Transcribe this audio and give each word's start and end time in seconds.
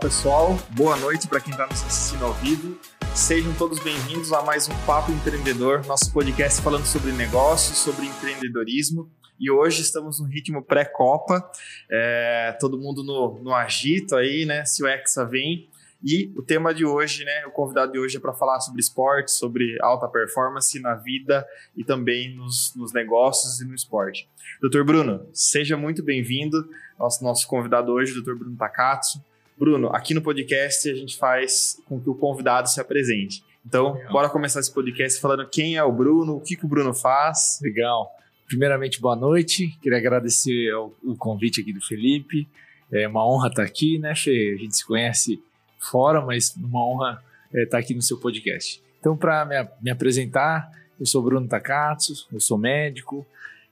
pessoal, 0.00 0.58
boa 0.70 0.96
noite 0.96 1.28
para 1.28 1.42
quem 1.42 1.50
está 1.50 1.66
nos 1.66 1.84
assistindo 1.84 2.24
ao 2.24 2.32
vivo. 2.32 2.74
Sejam 3.14 3.52
todos 3.52 3.78
bem-vindos 3.80 4.32
a 4.32 4.40
mais 4.40 4.66
um 4.66 4.74
Papo 4.86 5.12
Empreendedor, 5.12 5.84
nosso 5.84 6.10
podcast 6.10 6.62
falando 6.62 6.86
sobre 6.86 7.12
negócios, 7.12 7.76
sobre 7.76 8.06
empreendedorismo. 8.06 9.10
E 9.38 9.50
hoje 9.50 9.82
estamos 9.82 10.18
no 10.18 10.26
ritmo 10.26 10.62
pré-copa, 10.62 11.46
é, 11.90 12.56
todo 12.58 12.78
mundo 12.78 13.04
no, 13.04 13.42
no 13.42 13.54
agito 13.54 14.16
aí, 14.16 14.46
né? 14.46 14.64
Se 14.64 14.82
o 14.82 14.88
Hexa 14.88 15.26
vem. 15.26 15.68
E 16.02 16.32
o 16.34 16.40
tema 16.40 16.72
de 16.72 16.82
hoje, 16.82 17.22
né? 17.26 17.44
O 17.44 17.50
convidado 17.50 17.92
de 17.92 17.98
hoje 17.98 18.16
é 18.16 18.20
para 18.20 18.32
falar 18.32 18.58
sobre 18.60 18.80
esporte, 18.80 19.30
sobre 19.30 19.76
alta 19.82 20.08
performance 20.08 20.80
na 20.80 20.94
vida 20.94 21.46
e 21.76 21.84
também 21.84 22.34
nos, 22.34 22.72
nos 22.74 22.90
negócios 22.94 23.60
e 23.60 23.66
no 23.66 23.74
esporte. 23.74 24.26
Doutor 24.62 24.82
Bruno, 24.82 25.28
seja 25.34 25.76
muito 25.76 26.02
bem-vindo. 26.02 26.66
Nosso, 26.98 27.22
nosso 27.22 27.46
convidado 27.46 27.92
hoje, 27.92 28.14
doutor 28.14 28.38
Bruno 28.38 28.56
Takatsu. 28.56 29.22
Bruno, 29.60 29.90
aqui 29.94 30.14
no 30.14 30.22
podcast 30.22 30.88
a 30.88 30.94
gente 30.94 31.18
faz 31.18 31.78
com 31.84 32.00
que 32.00 32.08
o 32.08 32.14
convidado 32.14 32.66
se 32.70 32.80
apresente. 32.80 33.44
Então, 33.66 33.92
Legal. 33.92 34.12
bora 34.12 34.30
começar 34.30 34.58
esse 34.58 34.72
podcast 34.72 35.20
falando 35.20 35.46
quem 35.46 35.76
é 35.76 35.84
o 35.84 35.92
Bruno, 35.92 36.36
o 36.36 36.40
que, 36.40 36.56
que 36.56 36.64
o 36.64 36.68
Bruno 36.68 36.94
faz. 36.94 37.58
Legal. 37.60 38.10
Primeiramente, 38.46 38.98
boa 38.98 39.14
noite. 39.14 39.78
Queria 39.82 39.98
agradecer 39.98 40.72
o 40.72 41.14
convite 41.14 41.60
aqui 41.60 41.74
do 41.74 41.80
Felipe. 41.82 42.48
É 42.90 43.06
uma 43.06 43.28
honra 43.28 43.48
estar 43.48 43.62
aqui, 43.62 43.98
né, 43.98 44.14
Fê? 44.14 44.54
A 44.56 44.62
gente 44.62 44.74
se 44.74 44.86
conhece 44.86 45.42
fora, 45.78 46.22
mas 46.22 46.56
uma 46.56 46.82
honra 46.82 47.22
é, 47.52 47.64
estar 47.64 47.76
aqui 47.76 47.94
no 47.94 48.00
seu 48.00 48.16
podcast. 48.16 48.82
Então, 48.98 49.14
para 49.14 49.44
me, 49.44 49.56
me, 49.82 49.90
apresentar, 49.90 50.70
eu 50.98 51.04
sou 51.04 51.22
Bruno 51.22 51.46
Takatsu, 51.46 52.26
eu 52.32 52.40
sou 52.40 52.56
médico. 52.56 53.26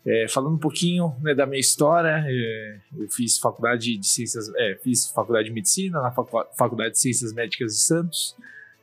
É, 0.06 0.26
falando 0.28 0.54
um 0.54 0.58
pouquinho 0.58 1.14
né, 1.20 1.34
da 1.34 1.44
minha 1.44 1.60
história, 1.60 2.24
é, 2.26 2.78
eu 2.96 3.08
fiz 3.10 3.38
faculdade 3.38 3.96
de 3.96 4.06
ciências, 4.06 4.50
é, 4.56 4.78
fiz 4.82 5.08
faculdade 5.10 5.48
de 5.48 5.54
medicina 5.54 6.00
na 6.00 6.10
faculdade 6.10 6.92
de 6.92 7.00
ciências 7.00 7.32
médicas 7.32 7.72
de 7.72 7.80
Santos. 7.80 8.36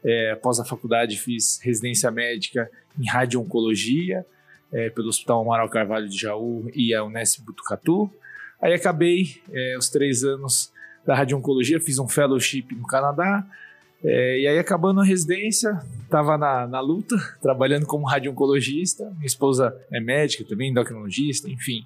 É, 0.04 0.32
após 0.32 0.60
a 0.60 0.66
faculdade 0.66 1.18
fiz 1.18 1.60
residência 1.64 2.12
médica 2.12 2.70
em 3.00 3.10
radio-oncologia 3.10 4.26
é, 4.72 4.90
pelo 4.90 5.08
Hospital 5.08 5.42
Amaral 5.42 5.70
Carvalho 5.70 6.08
de 6.08 6.18
Jaú 6.18 6.70
e 6.74 6.94
a 6.94 7.04
Unesp 7.04 7.42
Butucatu. 7.44 8.12
Aí 8.62 8.74
acabei 8.74 9.42
é, 9.52 9.78
os 9.78 9.90
três 9.90 10.24
anos 10.24 10.72
da 11.06 11.16
radio-oncologia, 11.16 11.80
fiz 11.80 11.98
um 11.98 12.08
fellowship 12.08 12.68
no 12.72 12.86
Canadá, 12.86 13.46
é, 14.08 14.40
e 14.40 14.48
aí, 14.48 14.60
acabando 14.60 15.02
a 15.02 15.04
residência, 15.04 15.80
estava 16.04 16.38
na, 16.38 16.68
na 16.68 16.80
luta, 16.80 17.16
trabalhando 17.42 17.88
como 17.88 18.06
radio-oncologista. 18.06 19.04
Minha 19.16 19.26
esposa 19.26 19.76
é 19.92 20.00
médica 20.00 20.46
também, 20.48 20.70
endocrinologista, 20.70 21.50
enfim. 21.50 21.84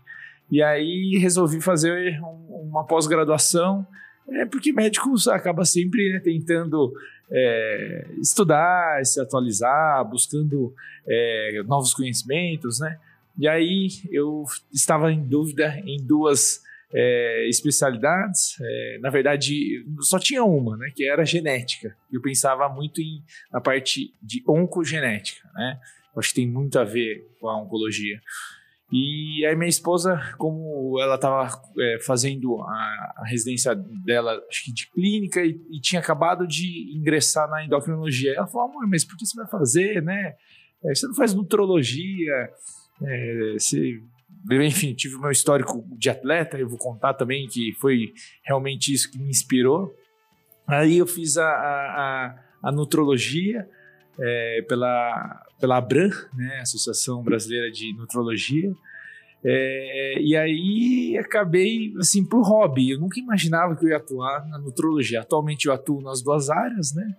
E 0.51 0.61
aí 0.61 1.17
resolvi 1.17 1.61
fazer 1.61 2.19
um, 2.21 2.67
uma 2.69 2.83
pós-graduação, 2.83 3.87
é, 4.27 4.45
porque 4.45 4.73
médicos 4.73 5.29
acaba 5.29 5.63
sempre 5.63 6.11
né, 6.11 6.19
tentando 6.19 6.93
é, 7.31 8.07
estudar, 8.21 9.05
se 9.05 9.21
atualizar, 9.21 10.03
buscando 10.03 10.73
é, 11.07 11.63
novos 11.65 11.93
conhecimentos, 11.93 12.81
né? 12.81 12.97
E 13.37 13.47
aí 13.47 13.87
eu 14.11 14.43
estava 14.73 15.09
em 15.09 15.23
dúvida 15.23 15.81
em 15.85 16.03
duas 16.03 16.61
é, 16.93 17.47
especialidades. 17.47 18.55
É, 18.61 18.99
na 19.01 19.09
verdade, 19.09 19.85
só 20.01 20.17
tinha 20.19 20.43
uma, 20.43 20.77
né, 20.77 20.91
que 20.95 21.07
era 21.07 21.25
genética. 21.25 21.95
Eu 22.11 22.21
pensava 22.21 22.67
muito 22.69 23.01
em, 23.01 23.23
na 23.51 23.61
parte 23.61 24.13
de 24.21 24.43
oncogenética, 24.47 25.47
né? 25.53 25.79
Acho 26.17 26.29
que 26.29 26.35
tem 26.35 26.47
muito 26.47 26.77
a 26.77 26.83
ver 26.83 27.25
com 27.39 27.47
a 27.47 27.61
oncologia. 27.61 28.19
E 28.91 29.45
aí 29.45 29.55
minha 29.55 29.69
esposa, 29.69 30.19
como 30.37 30.99
ela 30.99 31.15
estava 31.15 31.61
é, 31.79 31.99
fazendo 31.99 32.59
a, 32.61 33.13
a, 33.17 33.23
residência 33.27 33.75
dela, 33.75 34.43
acho 34.49 34.65
que 34.65 34.73
de 34.73 34.89
clínica, 34.89 35.45
e, 35.45 35.61
e, 35.69 35.79
tinha 35.79 36.01
acabado 36.01 36.47
de 36.47 36.91
ingressar 36.97 37.47
na 37.49 37.63
endocrinologia, 37.63 38.33
ela 38.35 38.47
falou, 38.47 38.69
amor, 38.69 38.87
mas 38.87 39.05
por 39.05 39.15
que 39.15 39.27
você 39.27 39.37
vai 39.37 39.47
fazer, 39.47 40.01
né? 40.01 40.33
É, 40.83 40.95
você 40.95 41.05
não 41.05 41.13
faz 41.13 41.35
nutrologia, 41.35 42.49
é, 43.03 43.53
você 43.53 44.01
enfim, 44.51 44.93
tive 44.93 45.17
meu 45.17 45.31
histórico 45.31 45.85
de 45.91 46.09
atleta, 46.09 46.57
eu 46.57 46.67
vou 46.67 46.77
contar 46.77 47.13
também 47.13 47.47
que 47.47 47.73
foi 47.73 48.13
realmente 48.43 48.93
isso 48.93 49.11
que 49.11 49.19
me 49.19 49.29
inspirou. 49.29 49.93
Aí 50.67 50.97
eu 50.97 51.07
fiz 51.07 51.37
a, 51.37 51.47
a, 51.47 52.35
a 52.63 52.71
nutrologia 52.71 53.67
é, 54.19 54.65
pela, 54.67 55.45
pela 55.59 55.77
ABRAM, 55.77 56.11
né, 56.33 56.59
Associação 56.61 57.23
Brasileira 57.23 57.71
de 57.71 57.93
Nutrologia, 57.93 58.71
é, 59.43 60.21
e 60.21 60.35
aí 60.35 61.17
acabei 61.17 61.93
assim 61.97 62.25
por 62.25 62.41
hobby. 62.41 62.91
Eu 62.91 62.99
nunca 62.99 63.19
imaginava 63.19 63.75
que 63.75 63.85
eu 63.85 63.89
ia 63.89 63.97
atuar 63.97 64.47
na 64.47 64.57
nutrologia. 64.57 65.21
Atualmente 65.21 65.67
eu 65.67 65.73
atuo 65.73 66.01
nas 66.01 66.21
duas 66.21 66.49
áreas, 66.49 66.93
né? 66.93 67.15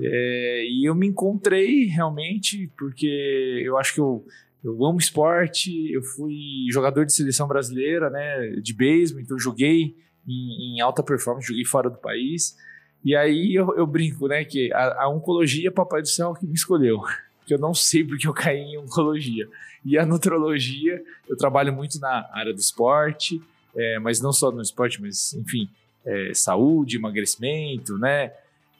É, 0.00 0.64
e 0.68 0.88
eu 0.88 0.94
me 0.94 1.08
encontrei 1.08 1.86
realmente 1.86 2.70
porque 2.78 3.62
eu 3.64 3.76
acho 3.76 3.94
que 3.94 4.00
eu 4.00 4.24
eu 4.62 4.84
amo 4.84 4.98
esporte, 4.98 5.92
eu 5.92 6.02
fui 6.02 6.66
jogador 6.70 7.04
de 7.04 7.12
seleção 7.12 7.46
brasileira, 7.46 8.10
né, 8.10 8.50
de 8.60 8.74
beisebol, 8.74 9.22
então 9.22 9.38
joguei 9.38 9.94
em, 10.26 10.76
em, 10.76 10.80
alta 10.80 11.02
performance, 11.02 11.46
joguei 11.46 11.64
fora 11.64 11.88
do 11.88 11.96
país. 11.96 12.56
E 13.04 13.14
aí 13.14 13.54
eu, 13.54 13.74
eu 13.76 13.86
brinco, 13.86 14.26
né, 14.26 14.44
que 14.44 14.72
a, 14.72 15.04
a, 15.04 15.08
oncologia, 15.08 15.70
papai 15.70 16.02
do 16.02 16.08
céu, 16.08 16.34
que 16.34 16.46
me 16.46 16.54
escolheu. 16.54 17.00
Que 17.46 17.54
eu 17.54 17.58
não 17.58 17.72
sei 17.72 18.04
porque 18.04 18.28
eu 18.28 18.34
caí 18.34 18.58
em 18.58 18.76
oncologia. 18.76 19.48
E 19.82 19.96
a 19.96 20.04
nutrologia, 20.04 21.02
eu 21.26 21.34
trabalho 21.34 21.72
muito 21.72 21.98
na 21.98 22.28
área 22.30 22.52
do 22.52 22.60
esporte, 22.60 23.40
é, 23.74 23.98
mas 23.98 24.20
não 24.20 24.34
só 24.34 24.50
no 24.50 24.60
esporte, 24.60 25.00
mas, 25.00 25.32
enfim, 25.32 25.66
é, 26.04 26.32
saúde, 26.34 26.98
emagrecimento, 26.98 27.96
né, 27.96 28.32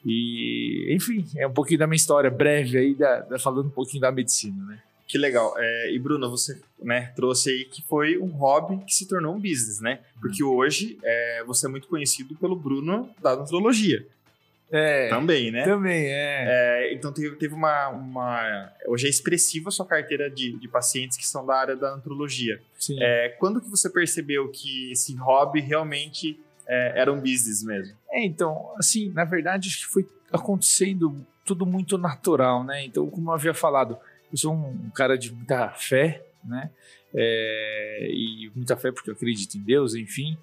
e, 0.05 0.87
enfim, 0.91 1.25
é 1.37 1.47
um 1.47 1.51
pouquinho 1.51 1.79
da 1.79 1.87
minha 1.87 1.95
história 1.95 2.29
breve 2.29 2.77
aí, 2.77 2.93
da, 2.93 3.21
da 3.21 3.39
falando 3.39 3.65
um 3.65 3.71
pouquinho 3.71 4.01
da 4.01 4.11
medicina, 4.11 4.63
né. 4.65 4.79
Que 5.09 5.17
legal. 5.17 5.55
É, 5.57 5.91
e 5.91 5.97
Bruno, 5.97 6.29
você 6.29 6.61
né, 6.79 7.11
trouxe 7.15 7.49
aí 7.49 7.65
que 7.65 7.81
foi 7.81 8.19
um 8.19 8.27
hobby 8.27 8.77
que 8.85 8.93
se 8.93 9.07
tornou 9.07 9.33
um 9.33 9.39
business, 9.39 9.81
né? 9.81 10.01
Porque 10.21 10.43
hoje 10.43 10.99
é, 11.03 11.43
você 11.47 11.65
é 11.65 11.69
muito 11.69 11.87
conhecido 11.87 12.35
pelo 12.35 12.55
Bruno 12.55 13.09
da 13.19 13.35
nutrologia. 13.35 14.05
É, 14.71 15.09
também, 15.09 15.49
né? 15.49 15.63
Também, 15.63 16.05
é. 16.05 16.45
é 16.47 16.93
então 16.93 17.11
teve, 17.11 17.35
teve 17.37 17.55
uma, 17.55 17.89
uma, 17.89 18.71
Hoje 18.85 19.07
é 19.07 19.09
expressiva 19.09 19.69
a 19.69 19.71
sua 19.71 19.85
carteira 19.87 20.29
de, 20.29 20.51
de 20.59 20.67
pacientes 20.67 21.17
que 21.17 21.25
são 21.25 21.43
da 21.43 21.55
área 21.55 21.75
da 21.75 21.95
nutrologia. 21.95 22.61
Sim. 22.79 23.01
É, 23.01 23.29
quando 23.39 23.59
que 23.59 23.67
você 23.67 23.89
percebeu 23.89 24.47
que 24.51 24.91
esse 24.91 25.15
hobby 25.15 25.59
realmente 25.59 26.39
é, 26.67 27.01
era 27.01 27.11
um 27.11 27.19
business 27.19 27.63
mesmo? 27.63 27.97
É, 28.11 28.23
então, 28.23 28.71
assim, 28.77 29.09
na 29.09 29.25
verdade, 29.25 29.69
acho 29.69 29.87
que 29.87 29.91
foi 29.91 30.07
acontecendo 30.31 31.25
tudo 31.43 31.65
muito 31.65 31.97
natural, 31.97 32.63
né? 32.63 32.85
Então, 32.85 33.09
como 33.09 33.31
eu 33.31 33.33
havia 33.33 33.55
falado, 33.55 33.97
eu 34.31 34.37
sou 34.37 34.53
um 34.53 34.89
cara 34.91 35.17
de 35.17 35.33
muita 35.33 35.69
fé, 35.69 36.23
né? 36.43 36.69
É, 37.13 38.07
e 38.11 38.51
muita 38.55 38.77
fé 38.77 38.91
porque 38.91 39.09
eu 39.09 39.13
acredito 39.13 39.55
em 39.55 39.61
Deus, 39.61 39.95
enfim. 39.95 40.37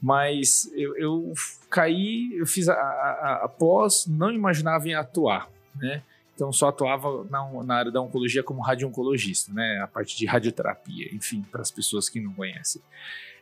Mas 0.00 0.70
eu, 0.74 0.96
eu 0.96 1.32
caí, 1.68 2.32
eu 2.34 2.46
fiz 2.46 2.68
a, 2.68 2.74
a, 2.74 3.40
a, 3.44 3.48
pós, 3.48 4.06
não 4.06 4.30
imaginava 4.30 4.88
em 4.88 4.94
atuar, 4.94 5.50
né? 5.74 6.02
Então 6.34 6.52
só 6.52 6.68
atuava 6.68 7.24
na, 7.24 7.64
na 7.64 7.74
área 7.74 7.90
da 7.90 8.00
oncologia 8.00 8.44
como 8.44 8.62
radio-oncologista, 8.62 9.52
né? 9.52 9.80
A 9.82 9.88
parte 9.88 10.16
de 10.16 10.24
radioterapia, 10.24 11.12
enfim, 11.12 11.42
para 11.50 11.60
as 11.60 11.70
pessoas 11.70 12.08
que 12.08 12.20
não 12.20 12.32
conhecem. 12.32 12.80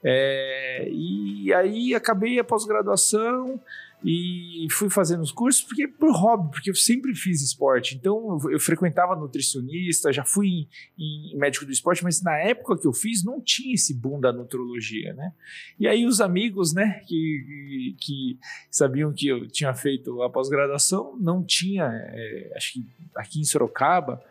É, 0.03 0.89
e 0.91 1.53
aí 1.53 1.95
acabei 1.95 2.39
a 2.39 2.45
pós-graduação, 2.45 3.61
e 4.05 4.67
fui 4.71 4.91
fazendo 4.91 5.23
os 5.23 5.33
cursos 5.33 5.63
porque 5.63 5.89
por 5.89 6.13
hobby, 6.15 6.51
porque 6.51 6.71
eu 6.71 6.75
sempre 6.75 7.15
fiz 7.15 7.43
esporte. 7.43 7.97
Então 7.97 8.39
eu, 8.51 8.61
frequentava 8.61 9.17
nutricionista, 9.17 10.13
já 10.13 10.25
fui 10.25 10.49
em, 10.49 10.69
em, 10.99 11.37
médico 11.37 11.65
do 11.65 11.73
esporte, 11.73 12.05
mas 12.05 12.23
na 12.23 12.37
época 12.37 12.79
que 12.79 12.87
eu 12.87 12.93
fiz 12.93 13.25
não 13.25 13.41
tinha 13.41 13.75
esse 13.75 13.95
boom 13.95 14.21
da 14.21 14.33
nutrologia, 14.33 15.13
né? 15.15 15.33
E 15.79 15.89
aí 15.89 16.07
os 16.07 16.21
amigos, 16.21 16.75
né, 16.75 17.01
que, 17.07 17.97
que 17.99 18.39
sabiam 18.71 19.13
que 19.13 19.29
eu 19.29 19.49
tinha 19.49 19.75
feito 19.75 20.23
a 20.23 20.31
pós-graduação, 20.31 21.17
não 21.19 21.43
tinha, 21.43 21.85
é, 21.87 22.53
acho 22.55 22.75
que 22.75 22.87
aqui 23.17 23.41
em 23.41 23.45
Sorocaba, 23.45 24.23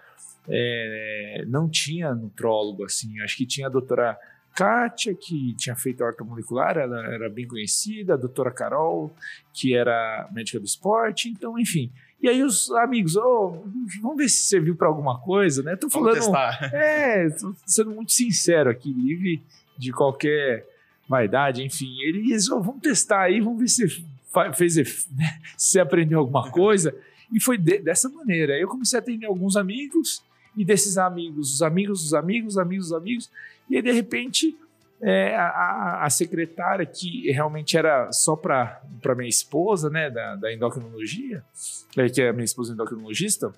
é, 0.48 1.44
não 1.48 1.68
tinha 1.68 2.14
nutrólogo 2.14 2.86
assim. 2.86 3.20
Acho 3.22 3.36
que 3.38 3.46
tinha 3.46 3.68
a 3.68 3.70
doutora 3.70 4.18
Kátia, 4.56 5.14
que 5.14 5.54
tinha 5.56 5.76
feito 5.76 6.04
ortomolecular, 6.04 6.78
ela 6.78 7.06
era 7.14 7.30
bem 7.30 7.46
conhecida, 7.46 8.14
a 8.14 8.18
doutora 8.18 8.52
Carol, 8.52 9.14
que 9.54 9.76
era 9.76 10.30
médica 10.32 10.60
do 10.60 10.66
esporte, 10.66 11.30
então, 11.30 11.60
enfim. 11.60 11.92
E 12.22 12.30
aí 12.30 12.42
os 12.42 12.72
amigos, 12.72 13.18
oh, 13.18 13.64
vamos 14.02 14.18
ver 14.18 14.30
se 14.30 14.44
serviu 14.48 14.76
para 14.76 14.88
alguma 14.88 15.20
coisa, 15.20 15.62
né? 15.62 15.76
Tô 15.76 15.90
falando. 15.90 16.20
Vamos 16.20 16.26
testar. 16.26 16.74
É, 16.74 17.30
tô 17.30 17.54
sendo 17.66 17.92
muito 17.92 18.14
sincero 18.14 18.70
aqui, 18.70 18.92
livre 18.92 19.44
de 19.78 19.92
qualquer 19.92 20.66
vaidade, 21.08 21.62
enfim. 21.62 21.94
Eles, 22.02 22.50
oh, 22.50 22.62
vamos 22.62 22.82
testar 22.82 23.24
aí, 23.24 23.42
vamos 23.42 23.60
ver 23.60 23.68
se 23.68 24.06
fez, 24.56 25.08
né? 25.12 25.40
se 25.58 25.80
aprendeu 25.80 26.20
alguma 26.20 26.50
coisa. 26.50 26.96
E 27.32 27.40
foi 27.40 27.58
de, 27.58 27.80
dessa 27.80 28.10
maneira. 28.10 28.54
Aí 28.54 28.62
eu 28.62 28.68
comecei 28.68 28.98
a 28.98 29.02
atender 29.02 29.26
alguns 29.26 29.58
amigos, 29.58 30.24
e 30.56 30.64
desses 30.64 30.98
amigos, 30.98 31.54
os 31.54 31.62
amigos 31.62 32.02
dos 32.04 32.14
amigos, 32.14 32.58
amigos 32.58 32.90
dos 32.90 32.98
amigos, 32.98 33.32
e 33.70 33.76
aí, 33.76 33.82
de 33.82 33.92
repente, 33.92 34.58
é, 35.02 35.36
a, 35.36 36.04
a, 36.04 36.10
secretária, 36.10 36.86
que 36.86 37.30
realmente 37.32 37.78
era 37.78 38.12
só 38.12 38.36
para 38.36 38.82
minha 39.16 39.30
esposa, 39.30 39.90
né, 39.90 40.10
da, 40.10 40.36
da 40.36 40.54
endocrinologia, 40.54 41.44
é, 41.98 42.08
que 42.08 42.22
é 42.22 42.32
minha 42.32 42.46
esposa 42.46 42.74
endocrinologista, 42.74 43.54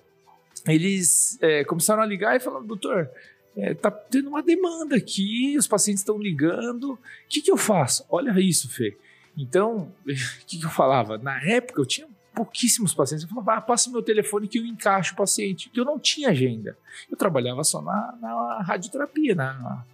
eles 0.66 1.38
é, 1.40 1.64
começaram 1.64 2.02
a 2.02 2.06
ligar 2.06 2.36
e 2.36 2.40
falaram, 2.40 2.66
doutor, 2.66 3.08
é, 3.56 3.74
tá 3.74 3.90
tendo 3.90 4.28
uma 4.28 4.42
demanda 4.42 4.96
aqui, 4.96 5.56
os 5.58 5.66
pacientes 5.66 6.00
estão 6.00 6.18
ligando, 6.18 6.92
o 6.92 6.98
que, 7.28 7.40
que 7.40 7.50
eu 7.50 7.56
faço? 7.56 8.04
Olha 8.08 8.38
isso, 8.40 8.68
Fê. 8.68 8.96
Então, 9.36 9.92
o 10.04 10.06
que, 10.46 10.58
que 10.58 10.64
eu 10.64 10.70
falava? 10.70 11.18
Na 11.18 11.42
época 11.44 11.80
eu 11.80 11.86
tinha 11.86 12.08
pouquíssimos 12.38 12.94
pacientes. 12.94 13.24
Eu 13.24 13.30
falava, 13.30 13.54
ah, 13.54 13.60
passa 13.60 13.90
o 13.90 13.92
meu 13.92 14.00
telefone 14.00 14.46
que 14.46 14.60
eu 14.60 14.64
encaixo 14.64 15.12
o 15.12 15.16
paciente, 15.16 15.68
eu 15.74 15.84
não 15.84 15.98
tinha 15.98 16.28
agenda. 16.28 16.78
Eu 17.10 17.16
trabalhava 17.16 17.64
só 17.64 17.82
na, 17.82 18.16
na 18.20 18.62
radioterapia, 18.62 19.34
na, 19.34 19.84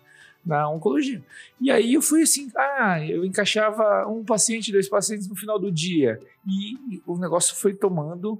na 0.44 0.68
oncologia. 0.68 1.22
E 1.58 1.70
aí 1.70 1.94
eu 1.94 2.02
fui 2.02 2.22
assim, 2.22 2.52
ah, 2.54 3.02
eu 3.02 3.24
encaixava 3.24 4.06
um 4.06 4.22
paciente, 4.22 4.70
dois 4.70 4.90
pacientes 4.90 5.26
no 5.26 5.34
final 5.34 5.58
do 5.58 5.72
dia. 5.72 6.20
E 6.46 7.00
o 7.06 7.16
negócio 7.16 7.56
foi 7.56 7.72
tomando 7.72 8.38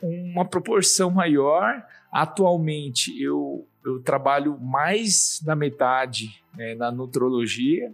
uma 0.00 0.44
proporção 0.44 1.10
maior. 1.10 1.84
Atualmente 2.12 3.20
eu, 3.20 3.66
eu 3.84 4.00
trabalho 4.00 4.60
mais 4.60 5.40
da 5.44 5.56
metade 5.56 6.40
né, 6.56 6.76
na 6.76 6.92
nutrologia, 6.92 7.92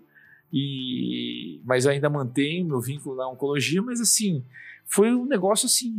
e, 0.52 1.62
mas 1.64 1.86
ainda 1.86 2.10
mantenho 2.10 2.66
meu 2.66 2.80
vínculo 2.80 3.16
na 3.16 3.26
oncologia, 3.26 3.80
mas 3.80 4.02
assim, 4.02 4.44
foi 4.88 5.12
um 5.12 5.26
negócio 5.26 5.66
assim 5.66 5.94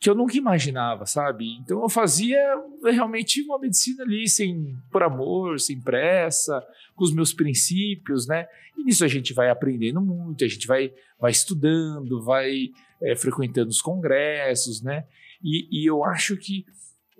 que 0.00 0.10
eu 0.10 0.14
nunca 0.14 0.36
imaginava, 0.36 1.06
sabe? 1.06 1.56
Então 1.58 1.80
eu 1.80 1.88
fazia 1.88 2.38
realmente 2.84 3.40
uma 3.42 3.58
medicina 3.58 4.02
ali 4.02 4.28
sem 4.28 4.76
por 4.90 5.02
amor, 5.02 5.60
sem 5.60 5.80
pressa, 5.80 6.62
com 6.94 7.04
os 7.04 7.14
meus 7.14 7.32
princípios, 7.32 8.26
né? 8.26 8.46
E 8.76 8.84
nisso 8.84 9.04
a 9.04 9.08
gente 9.08 9.32
vai 9.32 9.48
aprendendo 9.48 10.00
muito, 10.00 10.44
a 10.44 10.48
gente 10.48 10.66
vai, 10.66 10.92
vai 11.18 11.30
estudando, 11.30 12.22
vai 12.22 12.70
é, 13.00 13.14
frequentando 13.14 13.70
os 13.70 13.80
congressos, 13.80 14.82
né? 14.82 15.04
E, 15.42 15.68
e 15.70 15.86
eu 15.88 16.04
acho 16.04 16.36
que 16.36 16.66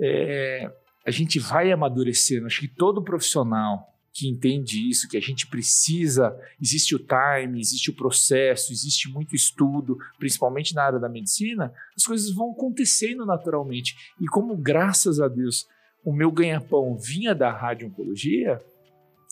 é, 0.00 0.70
a 1.06 1.10
gente 1.10 1.38
vai 1.38 1.70
amadurecendo. 1.70 2.46
Acho 2.46 2.60
que 2.60 2.68
todo 2.68 3.02
profissional 3.02 3.91
que 4.12 4.28
entende 4.28 4.88
isso, 4.90 5.08
que 5.08 5.16
a 5.16 5.20
gente 5.20 5.46
precisa, 5.46 6.36
existe 6.60 6.94
o 6.94 6.98
time, 6.98 7.58
existe 7.58 7.90
o 7.90 7.94
processo, 7.94 8.72
existe 8.72 9.08
muito 9.08 9.34
estudo, 9.34 9.96
principalmente 10.18 10.74
na 10.74 10.84
área 10.84 10.98
da 10.98 11.08
medicina, 11.08 11.72
as 11.96 12.04
coisas 12.04 12.30
vão 12.34 12.52
acontecendo 12.52 13.24
naturalmente. 13.24 13.96
E 14.20 14.26
como, 14.26 14.56
graças 14.56 15.18
a 15.18 15.28
Deus, 15.28 15.66
o 16.04 16.12
meu 16.12 16.30
ganha-pão 16.30 16.96
vinha 16.96 17.34
da 17.34 17.50
radio-oncologia, 17.50 18.62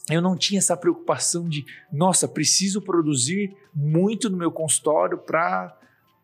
eu 0.09 0.23
não 0.23 0.37
tinha 0.37 0.59
essa 0.59 0.77
preocupação 0.77 1.49
de, 1.49 1.65
nossa, 1.93 2.27
preciso 2.27 2.81
produzir 2.81 3.55
muito 3.75 4.31
no 4.31 4.37
meu 4.37 4.51
consultório 4.51 5.19
para 5.19 5.77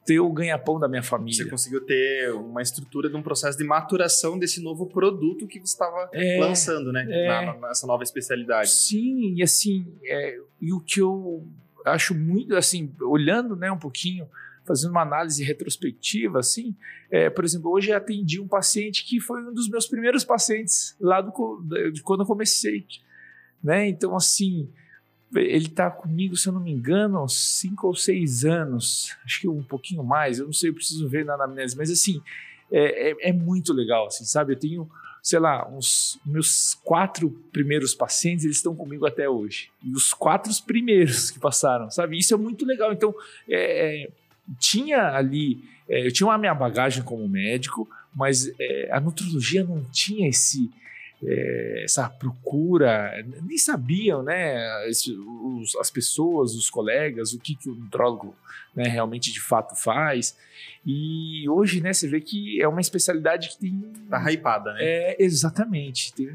ter 0.07 0.21
o 0.21 0.33
ganha-pão 0.33 0.79
da 0.79 0.89
minha 0.89 1.03
família. 1.03 1.45
Você 1.45 1.51
conseguiu 1.51 1.85
ter 1.85 2.33
uma 2.33 2.63
estrutura 2.63 3.11
de 3.11 3.17
um 3.17 3.23
processo 3.23 3.59
de 3.59 3.65
maturação 3.65 4.39
desse 4.39 4.63
novo 4.63 4.87
produto 4.87 5.49
que 5.49 5.59
você 5.59 5.73
estava 5.73 6.09
é, 6.13 6.39
lançando, 6.39 6.93
né? 6.93 7.05
É, 7.11 7.27
na, 7.27 7.69
nessa 7.69 7.89
nova 7.89 8.05
especialidade. 8.05 8.71
Sim, 8.71 9.35
e 9.35 9.43
assim, 9.43 9.93
é, 10.05 10.39
e 10.61 10.73
o 10.73 10.81
que 10.81 11.01
eu 11.01 11.45
acho 11.85 12.15
muito, 12.15 12.55
assim, 12.55 12.95
olhando 13.01 13.57
né, 13.57 13.71
um 13.71 13.79
pouquinho, 13.79 14.29
fazendo 14.65 14.93
uma 14.93 15.03
análise 15.03 15.43
retrospectiva, 15.43 16.39
assim, 16.39 16.75
é, 17.11 17.29
por 17.29 17.45
exemplo, 17.45 17.71
hoje 17.73 17.91
eu 17.91 17.97
atendi 17.97 18.41
um 18.41 18.47
paciente 18.47 19.05
que 19.05 19.21
foi 19.21 19.43
um 19.43 19.53
dos 19.53 19.69
meus 19.69 19.89
primeiros 19.89 20.25
pacientes 20.25 20.97
lá 21.01 21.21
do, 21.21 21.33
de 21.93 22.01
quando 22.03 22.21
eu 22.21 22.27
comecei, 22.27 22.87
né? 23.63 23.89
Então, 23.89 24.15
assim, 24.15 24.71
ele 25.35 25.67
está 25.67 25.91
comigo, 25.91 26.37
se 26.37 26.49
eu 26.49 26.53
não 26.53 26.61
me 26.61 26.71
engano, 26.71 27.23
uns 27.23 27.59
cinco 27.59 27.89
ou 27.89 27.95
seis 27.95 28.45
anos, 28.45 29.15
acho 29.25 29.41
que 29.41 29.49
um 29.49 29.63
pouquinho 29.63 30.05
mais, 30.05 30.39
eu 30.39 30.47
não 30.47 30.53
sei, 30.53 30.71
eu 30.71 30.75
preciso 30.75 31.09
ver 31.09 31.25
na 31.25 31.35
anamnese, 31.35 31.77
mas 31.77 31.91
assim, 31.91 32.23
é, 32.71 33.11
é, 33.11 33.29
é, 33.29 33.33
muito 33.33 33.73
legal, 33.73 34.07
assim, 34.07 34.25
sabe? 34.25 34.53
Eu 34.53 34.59
tenho, 34.59 34.91
sei 35.23 35.39
lá, 35.39 35.69
uns 35.69 36.19
meus 36.25 36.75
quatro 36.85 37.31
primeiros 37.53 37.95
pacientes, 37.95 38.45
eles 38.45 38.57
estão 38.57 38.75
comigo 38.75 39.07
até 39.07 39.29
hoje. 39.29 39.71
E 39.83 39.93
os 39.93 40.13
quatro 40.13 40.53
primeiros 40.65 41.31
que 41.31 41.39
passaram, 41.39 41.91
sabe? 41.91 42.19
Isso 42.19 42.35
é 42.35 42.37
muito 42.37 42.65
legal. 42.65 42.93
Então, 42.93 43.15
é, 43.49 44.05
é 44.05 44.11
tinha 44.59 45.11
ali, 45.11 45.63
é, 45.89 46.07
eu 46.07 46.13
tinha 46.13 46.33
a 46.33 46.39
minha 46.39 46.55
bagagem 46.55 47.03
como 47.03 47.29
médico, 47.29 47.89
mas 48.15 48.53
é, 48.59 48.89
a 48.93 49.01
nutrologia 49.01 49.65
não 49.65 49.85
tinha 49.93 50.29
esse 50.29 50.71
é, 51.25 51.83
essa 51.85 52.09
procura, 52.09 53.13
nem 53.43 53.57
sabiam, 53.57 54.23
né, 54.23 54.67
os, 54.89 55.75
as 55.77 55.91
pessoas, 55.91 56.55
os 56.55 56.69
colegas, 56.69 57.33
o 57.33 57.39
que, 57.39 57.57
que 57.57 57.69
o 57.69 57.75
nutrólogo 57.75 58.35
né, 58.75 58.85
realmente 58.85 59.33
de 59.33 59.41
fato 59.41 59.75
faz. 59.75 60.37
E 60.85 61.49
hoje, 61.49 61.81
né, 61.81 61.93
você 61.93 62.07
vê 62.07 62.21
que 62.21 62.61
é 62.61 62.69
uma 62.69 62.81
especialidade 62.81 63.49
que 63.49 63.59
tem. 63.59 63.81
Tá 64.09 64.31
hypada, 64.31 64.73
né? 64.75 64.79
É, 64.81 65.17
exatamente. 65.19 66.13
Tem, 66.13 66.29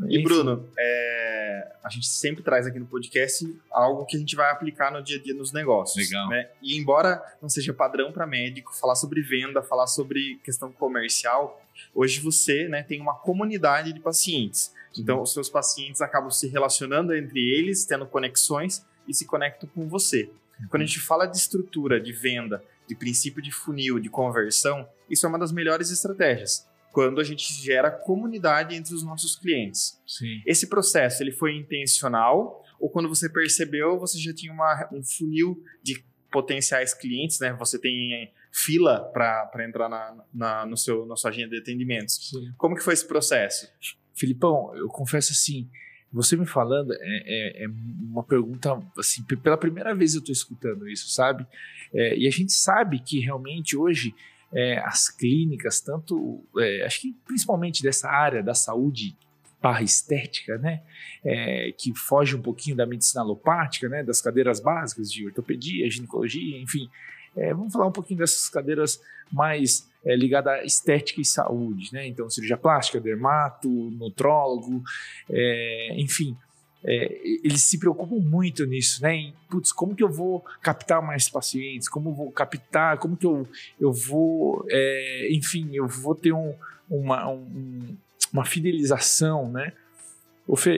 e 0.00 0.18
Enfim. 0.18 0.24
Bruno, 0.24 0.68
é, 0.78 1.76
a 1.84 1.88
gente 1.88 2.06
sempre 2.06 2.42
traz 2.42 2.66
aqui 2.66 2.78
no 2.78 2.86
podcast 2.86 3.46
algo 3.70 4.06
que 4.06 4.16
a 4.16 4.20
gente 4.20 4.34
vai 4.34 4.50
aplicar 4.50 4.90
no 4.90 5.02
dia 5.02 5.18
a 5.18 5.22
dia 5.22 5.34
nos 5.34 5.52
negócios. 5.52 6.08
Legal. 6.08 6.28
Né? 6.28 6.48
E 6.62 6.76
embora 6.78 7.22
não 7.40 7.48
seja 7.48 7.72
padrão 7.72 8.12
para 8.12 8.26
médico 8.26 8.74
falar 8.74 8.94
sobre 8.94 9.20
venda, 9.22 9.62
falar 9.62 9.86
sobre 9.86 10.40
questão 10.42 10.72
comercial, 10.72 11.62
hoje 11.94 12.20
você 12.20 12.68
né, 12.68 12.82
tem 12.82 13.00
uma 13.00 13.14
comunidade 13.14 13.92
de 13.92 14.00
pacientes. 14.00 14.72
Então, 14.96 15.22
os 15.22 15.32
seus 15.32 15.48
pacientes 15.48 16.02
acabam 16.02 16.30
se 16.30 16.46
relacionando 16.48 17.14
entre 17.14 17.40
eles, 17.40 17.86
tendo 17.86 18.06
conexões 18.06 18.84
e 19.08 19.14
se 19.14 19.24
conectam 19.24 19.68
com 19.74 19.88
você. 19.88 20.30
Quando 20.68 20.82
a 20.82 20.86
gente 20.86 21.00
fala 21.00 21.26
de 21.26 21.36
estrutura, 21.36 21.98
de 21.98 22.12
venda, 22.12 22.62
de 22.86 22.94
princípio 22.94 23.42
de 23.42 23.50
funil, 23.50 23.98
de 23.98 24.10
conversão, 24.10 24.86
isso 25.08 25.24
é 25.24 25.28
uma 25.28 25.38
das 25.38 25.50
melhores 25.50 25.90
estratégias 25.90 26.70
quando 26.92 27.20
a 27.20 27.24
gente 27.24 27.52
gera 27.54 27.90
comunidade 27.90 28.76
entre 28.76 28.94
os 28.94 29.02
nossos 29.02 29.34
clientes. 29.34 30.00
Sim. 30.06 30.42
Esse 30.46 30.68
processo 30.68 31.22
ele 31.22 31.32
foi 31.32 31.56
intencional 31.56 32.62
ou 32.78 32.90
quando 32.90 33.08
você 33.08 33.28
percebeu 33.28 33.98
você 33.98 34.18
já 34.18 34.34
tinha 34.34 34.52
uma, 34.52 34.88
um 34.92 35.02
funil 35.02 35.62
de 35.82 36.04
potenciais 36.30 36.94
clientes, 36.94 37.38
né? 37.40 37.52
Você 37.58 37.78
tem 37.78 38.32
fila 38.50 39.00
para 39.12 39.66
entrar 39.66 39.88
na, 39.88 40.24
na, 40.32 40.66
no 40.66 40.76
seu, 40.76 41.06
na 41.06 41.16
sua 41.16 41.30
agenda 41.30 41.50
de 41.50 41.58
atendimentos. 41.58 42.30
Sim. 42.30 42.52
Como 42.56 42.74
que 42.74 42.82
foi 42.82 42.94
esse 42.94 43.06
processo? 43.06 43.66
Filipão, 44.14 44.74
eu 44.76 44.88
confesso 44.88 45.32
assim, 45.32 45.70
você 46.12 46.36
me 46.36 46.46
falando 46.46 46.92
é, 46.92 46.98
é, 47.00 47.64
é, 47.64 47.68
uma 47.68 48.22
pergunta 48.22 48.78
assim, 48.98 49.24
pela 49.24 49.56
primeira 49.56 49.94
vez 49.94 50.14
eu 50.14 50.20
estou 50.20 50.32
escutando 50.32 50.88
isso, 50.88 51.08
sabe? 51.08 51.46
É, 51.94 52.16
e 52.16 52.26
a 52.26 52.30
gente 52.30 52.52
sabe 52.52 53.00
que 53.00 53.20
realmente 53.20 53.76
hoje 53.76 54.14
é, 54.52 54.78
as 54.80 55.08
clínicas, 55.08 55.80
tanto, 55.80 56.44
é, 56.58 56.84
acho 56.84 57.00
que 57.00 57.16
principalmente 57.26 57.82
dessa 57.82 58.08
área 58.08 58.42
da 58.42 58.54
saúde 58.54 59.16
barra 59.60 59.82
estética, 59.82 60.58
né, 60.58 60.82
é, 61.24 61.72
que 61.78 61.94
foge 61.94 62.34
um 62.34 62.42
pouquinho 62.42 62.76
da 62.76 62.84
medicina 62.84 63.22
alopática, 63.22 63.88
né, 63.88 64.02
das 64.02 64.20
cadeiras 64.20 64.58
básicas 64.60 65.10
de 65.10 65.24
ortopedia, 65.24 65.88
ginecologia, 65.88 66.60
enfim, 66.60 66.90
é, 67.36 67.54
vamos 67.54 67.72
falar 67.72 67.86
um 67.86 67.92
pouquinho 67.92 68.18
dessas 68.18 68.48
cadeiras 68.48 69.00
mais 69.32 69.88
é, 70.04 70.16
ligadas 70.16 70.52
à 70.52 70.64
estética 70.64 71.20
e 71.20 71.24
saúde, 71.24 71.92
né, 71.92 72.06
então 72.06 72.28
cirurgia 72.28 72.56
plástica, 72.56 73.00
dermato, 73.00 73.68
nutrólogo, 73.68 74.82
é, 75.30 75.94
enfim, 75.96 76.36
é, 76.84 77.20
eles 77.44 77.62
se 77.62 77.78
preocupam 77.78 78.16
muito 78.16 78.66
nisso, 78.66 79.02
né? 79.02 79.14
Em, 79.14 79.34
putz, 79.48 79.72
como 79.72 79.94
que 79.94 80.02
eu 80.02 80.10
vou 80.10 80.44
captar 80.60 81.00
mais 81.00 81.28
pacientes? 81.28 81.88
Como 81.88 82.10
eu 82.10 82.14
vou 82.14 82.32
captar? 82.32 82.98
Como 82.98 83.16
que 83.16 83.26
eu, 83.26 83.46
eu 83.80 83.92
vou, 83.92 84.66
é, 84.68 85.28
enfim, 85.30 85.70
eu 85.72 85.86
vou 85.86 86.14
ter 86.14 86.32
um, 86.32 86.54
uma, 86.90 87.30
um, 87.30 87.96
uma 88.32 88.44
fidelização, 88.44 89.50
né? 89.50 89.72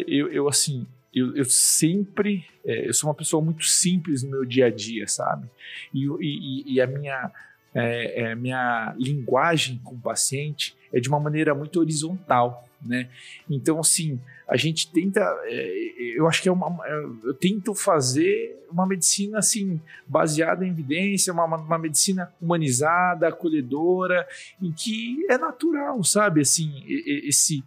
Eu, 0.07 0.31
eu 0.31 0.49
assim, 0.49 0.87
eu, 1.13 1.35
eu 1.37 1.45
sempre, 1.45 2.45
é, 2.65 2.89
eu 2.89 2.93
sou 2.93 3.09
uma 3.09 3.15
pessoa 3.15 3.43
muito 3.43 3.65
simples 3.65 4.23
no 4.23 4.31
meu 4.31 4.45
dia 4.45 4.67
a 4.67 4.71
dia, 4.71 5.07
sabe? 5.09 5.49
E, 5.93 6.07
e, 6.21 6.75
e 6.75 6.81
a 6.81 6.87
minha, 6.87 7.31
é, 7.75 8.23
é, 8.23 8.35
minha 8.35 8.95
linguagem 8.97 9.81
com 9.83 9.95
o 9.95 10.01
paciente 10.01 10.77
é 10.93 11.01
de 11.01 11.09
uma 11.09 11.19
maneira 11.19 11.55
muito 11.55 11.81
horizontal, 11.81 12.69
né? 12.81 13.09
Então, 13.51 13.81
assim, 13.81 14.21
a 14.47 14.57
gente 14.57 14.93
tenta, 14.93 15.21
é, 15.45 16.15
eu 16.17 16.29
acho 16.29 16.41
que 16.41 16.49
é 16.49 16.53
uma, 16.53 16.87
é, 16.87 17.05
eu 17.25 17.35
tento 17.35 17.75
fazer 17.75 18.65
uma 18.71 18.87
medicina 18.87 19.39
assim 19.39 19.81
baseada 20.07 20.65
em 20.65 20.71
evidência, 20.71 21.33
uma, 21.33 21.45
uma 21.45 21.79
medicina 21.79 22.33
humanizada, 22.41 23.29
acolhedora, 23.29 24.27
em 24.63 24.71
que 24.71 25.27
é 25.29 25.37
natural, 25.37 26.03
sabe? 26.05 26.43
Assim, 26.43 26.85
esse 26.87 27.65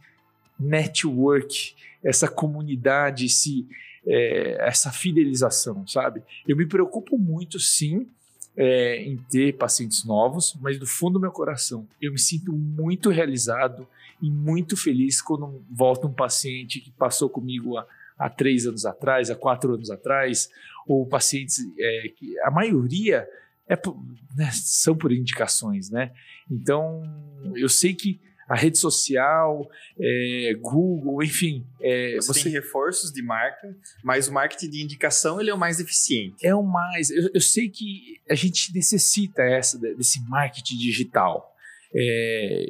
network, 0.60 1.76
essa 2.04 2.28
comunidade, 2.28 3.26
esse, 3.26 3.68
é, 4.06 4.58
essa 4.68 4.92
fidelização, 4.92 5.86
sabe? 5.88 6.22
Eu 6.48 6.56
me 6.56 6.66
preocupo 6.66 7.18
muito, 7.18 7.60
sim, 7.60 8.08
é, 8.58 9.04
em 9.04 9.18
ter 9.18 9.56
pacientes 9.56 10.04
novos, 10.04 10.58
mas 10.60 10.80
do 10.80 10.88
fundo 10.88 11.14
do 11.14 11.20
meu 11.20 11.32
coração, 11.32 11.88
eu 12.02 12.12
me 12.12 12.20
sinto 12.20 12.52
muito 12.52 13.10
realizado 13.10 13.88
e 14.22 14.30
muito 14.30 14.76
feliz 14.76 15.22
quando 15.22 15.64
volta 15.70 16.08
um 16.08 16.14
paciente 16.14 16.82
que 16.82 16.90
passou 16.92 17.30
comigo 17.30 17.78
há 17.78 17.86
há 18.18 18.30
três 18.30 18.66
anos 18.66 18.86
atrás, 18.86 19.30
há 19.30 19.36
quatro 19.36 19.74
anos 19.74 19.92
atrás, 19.92 20.50
ou 20.88 21.06
pacientes 21.06 21.60
é, 21.78 22.10
que 22.16 22.40
a 22.40 22.50
maioria 22.50 23.28
é, 23.68 23.76
né, 24.36 24.50
são 24.52 24.96
por 24.96 25.12
indicações, 25.12 25.90
né? 25.90 26.12
Então, 26.50 27.04
eu 27.56 27.70
sei 27.70 27.94
que 27.94 28.20
a 28.48 28.56
rede 28.56 28.78
social, 28.78 29.70
é, 30.00 30.54
Google, 30.62 31.22
enfim. 31.22 31.66
É, 31.82 32.16
você, 32.16 32.34
você, 32.34 32.44
tem 32.44 32.52
reforços 32.52 33.12
de 33.12 33.22
marca, 33.22 33.76
mas 34.04 34.28
o 34.28 34.34
marketing 34.34 34.70
de 34.70 34.82
indicação 34.82 35.42
ele 35.42 35.50
é 35.50 35.54
o 35.54 35.58
mais 35.58 35.80
eficiente. 35.80 36.36
É 36.46 36.56
o 36.56 36.64
mais. 36.64 37.10
Eu, 37.10 37.30
eu 37.34 37.42
sei 37.42 37.70
que 37.70 38.20
a 38.30 38.36
gente 38.36 38.74
necessita 38.74 39.44
essa, 39.44 39.78
desse 39.78 40.22
marketing 40.30 40.78
digital. 40.78 41.54
É, 41.94 42.66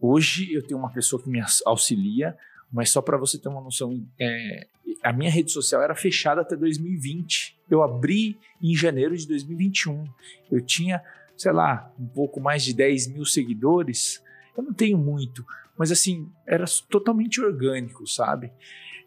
hoje 0.00 0.52
eu 0.52 0.66
tenho 0.66 0.78
uma 0.78 0.92
pessoa 0.92 1.22
que 1.22 1.28
me 1.28 1.40
auxilia, 1.64 2.36
mas 2.72 2.90
só 2.90 3.00
para 3.00 3.16
você 3.16 3.38
ter 3.38 3.48
uma 3.48 3.60
noção, 3.60 4.04
é, 4.18 4.66
a 5.02 5.12
minha 5.12 5.30
rede 5.30 5.52
social 5.52 5.82
era 5.82 5.94
fechada 5.94 6.40
até 6.40 6.56
2020. 6.56 7.56
Eu 7.70 7.82
abri 7.82 8.36
em 8.60 8.74
janeiro 8.74 9.16
de 9.16 9.26
2021. 9.28 10.04
Eu 10.50 10.60
tinha, 10.60 11.02
sei 11.36 11.52
lá, 11.52 11.92
um 11.98 12.06
pouco 12.06 12.40
mais 12.40 12.64
de 12.64 12.74
10 12.74 13.08
mil 13.08 13.24
seguidores. 13.24 14.22
Eu 14.60 14.64
não 14.64 14.72
tenho 14.72 14.98
muito, 14.98 15.44
mas 15.76 15.90
assim, 15.90 16.30
era 16.46 16.64
totalmente 16.88 17.40
orgânico, 17.40 18.06
sabe? 18.06 18.52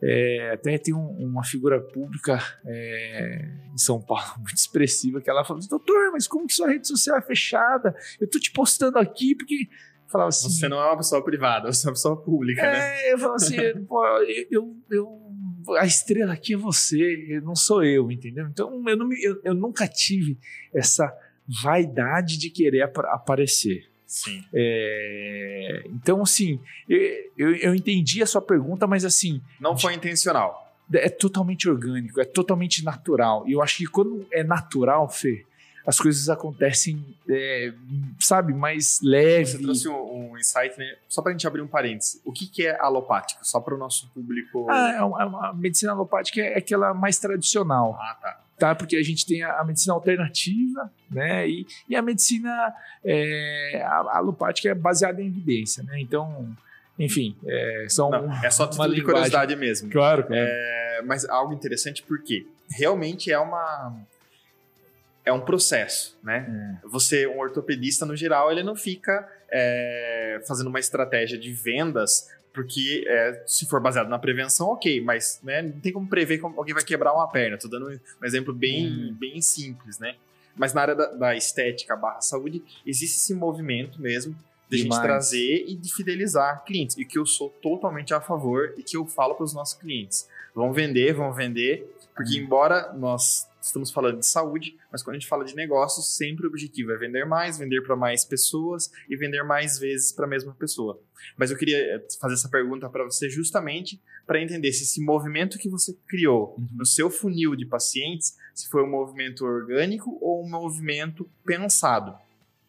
É, 0.05 0.51
até 0.51 0.77
tem 0.77 0.93
um, 0.93 1.07
uma 1.19 1.45
figura 1.45 1.79
pública 1.79 2.38
é, 2.65 3.48
em 3.74 3.77
São 3.77 4.01
Paulo 4.01 4.33
muito 4.38 4.57
expressiva 4.57 5.22
que 5.22 5.29
ela 5.29 5.45
falou: 5.45 5.65
Doutor, 5.65 6.12
mas 6.12 6.27
como 6.27 6.45
que 6.45 6.53
sua 6.53 6.67
rede 6.67 6.88
social 6.88 7.17
é 7.17 7.22
fechada? 7.22 7.95
Eu 8.19 8.29
tô 8.29 8.38
te 8.39 8.51
postando 8.51 8.98
aqui 8.98 9.36
porque. 9.36 9.69
Falava 10.12 10.29
assim, 10.29 10.50
você 10.50 10.67
não 10.67 10.79
é 10.79 10.86
uma 10.86 10.98
pessoa 10.98 11.24
privada, 11.24 11.72
você 11.72 11.88
é 11.88 11.89
uma 11.89 11.93
pessoa 11.93 12.22
pública, 12.22 12.62
é, 12.62 12.72
né? 12.72 13.13
Eu 13.13 13.17
falava 13.17 13.36
assim: 13.36 13.55
pô, 13.88 14.05
eu, 14.51 14.75
eu, 14.91 15.22
a 15.77 15.86
estrela 15.86 16.33
aqui 16.33 16.53
é 16.53 16.57
você, 16.57 17.41
não 17.43 17.55
sou 17.55 17.83
eu, 17.83 18.12
entendeu? 18.12 18.48
Então 18.48 18.83
eu, 18.88 18.98
não, 18.98 19.10
eu, 19.13 19.41
eu 19.43 19.53
nunca 19.53 19.88
tive 19.88 20.38
essa 20.74 21.12
vaidade 21.63 22.38
de 22.38 22.50
querer 22.50 22.81
ap 22.81 22.98
aparecer. 23.05 23.92
Sim. 24.13 24.43
É, 24.53 25.86
então, 25.88 26.22
assim, 26.22 26.60
eu, 27.36 27.55
eu 27.55 27.74
entendi 27.74 28.22
a 28.22 28.27
sua 28.27 28.43
pergunta, 28.43 28.86
mas 28.86 29.03
assim. 29.03 29.41
Não 29.60 29.75
foi 29.75 29.96
intencional. 29.96 30.72
É 30.93 31.10
totalmente 31.10 31.67
orgânico, 31.67 32.22
é 32.22 32.24
totalmente 32.24 32.86
natural. 32.86 33.43
E 33.48 33.53
eu 33.53 33.62
acho 33.63 33.77
que 33.77 33.88
quando 33.88 34.24
é 34.32 34.43
natural, 34.43 35.10
Fê, 35.10 35.43
as 35.86 36.00
coisas 36.00 36.30
acontecem, 36.30 37.04
é, 37.30 37.74
sabe, 38.20 38.54
mais 38.54 39.00
leve. 39.04 39.46
Você 39.46 39.62
trouxe 39.62 39.90
um, 39.90 40.32
um 40.32 40.38
insight, 40.38 40.78
né? 40.78 40.96
Só 41.10 41.22
para 41.22 41.32
a 41.32 41.34
gente 41.34 41.46
abrir 41.46 41.62
um 41.62 41.68
parênteses. 41.68 42.22
O 42.24 42.32
que, 42.32 42.48
que 42.48 42.66
é 42.66 42.80
alopático? 42.80 43.46
Só 43.46 43.60
para 43.60 43.75
o 43.75 43.78
nosso 43.78 44.10
público. 44.10 44.68
Ah, 44.70 44.94
é 44.94 45.02
uma, 45.02 45.22
é 45.22 45.25
uma 45.25 45.54
medicina 45.54 45.92
alopática 45.92 46.42
é 46.42 46.58
aquela 46.58 46.94
mais 46.94 47.18
tradicional. 47.18 47.98
Ah, 48.00 48.18
tá 48.22 48.44
tá? 48.58 48.75
Porque 48.75 48.96
a 48.96 49.04
gente 49.04 49.25
tem 49.25 49.44
a, 49.44 49.60
a 49.60 49.63
medicina 49.63 49.94
alternativa, 49.94 50.90
né? 51.12 51.48
E, 51.50 51.66
e 51.90 51.96
a 51.96 52.02
medicina 52.02 52.74
é, 53.04 53.84
a, 53.86 54.18
alopática 54.18 54.70
é 54.70 54.74
baseada 54.74 55.22
em 55.22 55.28
evidência, 55.28 55.84
né? 55.84 56.00
Então, 56.00 56.56
enfim, 56.98 57.36
é, 57.46 57.86
são 57.90 58.10
Não, 58.10 58.32
é 58.44 58.50
só 58.50 58.68
título 58.68 58.94
de 58.94 59.04
curiosidade 59.04 59.56
mesmo. 59.56 59.90
Claro, 59.90 60.24
claro. 60.24 60.42
É, 60.42 61.02
mas 61.06 61.25
algo 61.25 61.54
interessante 61.54 62.04
porque 62.04 62.48
realmente 62.70 63.32
é 63.32 63.40
uma 63.40 63.94
é 65.25 65.32
um 65.32 65.42
processo, 65.42 66.18
né? 66.24 66.80
É. 66.84 66.88
Você, 66.88 67.27
um 67.27 67.39
ortopedista 67.39 68.06
no 68.06 68.15
geral, 68.15 68.51
ele 68.51 68.63
não 68.63 68.75
fica 68.75 69.27
é, 69.51 70.42
fazendo 70.48 70.68
uma 70.68 70.80
estratégia 70.80 71.38
de 71.38 71.51
vendas 71.53 72.30
porque 72.53 73.03
é, 73.08 73.44
se 73.48 73.65
for 73.65 73.82
baseado 73.82 74.08
na 74.08 74.20
prevenção, 74.20 74.68
ok, 74.68 75.01
mas 75.01 75.39
né, 75.44 75.63
não 75.63 75.80
tem 75.80 75.92
como 75.92 76.08
prever 76.08 76.38
como 76.38 76.58
alguém 76.58 76.74
vai 76.74 76.84
quebrar 76.84 77.12
uma 77.12 77.27
perna. 77.27 77.56
Estou 77.56 77.70
dando 77.70 77.89
um 77.89 78.25
exemplo 78.25 78.53
bem, 78.53 78.88
hum. 78.88 79.18
bem 79.20 79.42
simples, 79.42 79.98
né? 79.98 80.15
Mas 80.56 80.72
na 80.72 80.82
área 80.82 80.96
da, 80.96 81.08
da, 81.08 81.36
estética 81.36 81.96
barra 81.96 82.22
saúde, 82.22 82.63
existe 82.86 83.18
esse 83.18 83.34
movimento 83.34 84.00
mesmo 84.00 84.36
de 84.70 84.77
a 84.77 84.84
gente 84.84 85.01
trazer 85.01 85.65
e 85.68 85.75
de 85.75 85.92
fidelizar 85.92 86.63
clientes. 86.63 86.96
E 86.96 87.03
que 87.03 87.18
eu 87.18 87.25
sou 87.25 87.50
totalmente 87.50 88.13
a 88.13 88.22
favor 88.22 88.75
e 88.77 88.84
que 88.84 88.96
eu 88.96 89.08
falo 89.08 89.34
para 89.34 89.46
os 89.46 89.53
nossos 89.53 89.75
clientes. 89.75 90.30
Vão 90.53 90.72
vender, 90.72 91.12
vão 91.13 91.34
vender, 91.34 91.92
porque 92.15 92.39
hum. 92.39 92.44
embora 92.44 92.94
nós 92.94 93.48
estamos 93.67 93.91
falando 93.91 94.20
de 94.20 94.25
saúde, 94.25 94.77
mas 94.91 95.01
quando 95.01 95.15
a 95.15 95.20
gente 95.20 95.27
fala 95.27 95.46
de 95.46 95.55
negócios, 95.55 96.15
sempre 96.15 96.46
o 96.46 96.50
objetivo 96.50 96.91
é 96.91 96.98
vender 96.98 97.25
mais, 97.25 97.58
vender 97.58 97.82
para 97.82 97.96
mais 97.96 98.25
pessoas 98.25 98.91
e 99.10 99.15
vender 99.15 99.43
mais 99.43 99.79
vezes 99.79 100.12
para 100.12 100.25
a 100.25 100.27
mesma 100.27 100.53
pessoa. 100.53 101.01
Mas 101.38 101.50
eu 101.50 101.58
queria 101.58 101.77
eh, 101.77 102.08
fazer 102.20 102.34
essa 102.34 102.50
pergunta 102.50 102.89
para 102.89 103.05
você 103.05 103.29
justamente 103.29 104.01
para 104.27 104.41
entender 104.41 104.72
se 104.74 104.84
esse 104.84 105.01
movimento 105.01 105.58
que 105.58 105.70
você 105.70 105.98
criou 106.08 106.55
uhum. 106.58 106.67
no 106.74 106.86
seu 106.86 107.10
funil 107.10 107.55
de 107.55 107.65
pacientes, 107.65 108.38
se 108.53 108.67
foi 108.70 108.84
um 108.84 108.89
movimento 108.89 109.46
orgânico 109.46 110.17
ou 110.22 110.43
um 110.43 110.50
movimento 110.50 111.29
pensado. 111.46 112.17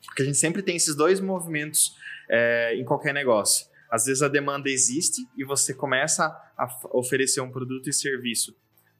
Porque 0.06 0.22
a 0.22 0.24
gente 0.24 0.38
sempre 0.38 0.62
tem 0.62 0.76
esses 0.76 0.94
dois 0.94 1.18
movimentos 1.18 1.96
é, 2.28 2.76
em 2.76 2.84
qualquer 2.84 3.12
negócio. 3.12 3.66
Às 3.90 4.06
vezes 4.06 4.22
a 4.22 4.28
demanda 4.28 4.68
existe 4.68 5.26
e 5.36 5.44
você 5.44 5.74
começa 5.74 6.26
a 6.56 6.68
oferecer 6.92 7.40
um 7.40 7.50
produto 7.50 7.88
e 7.88 7.92
serviço 7.92 8.54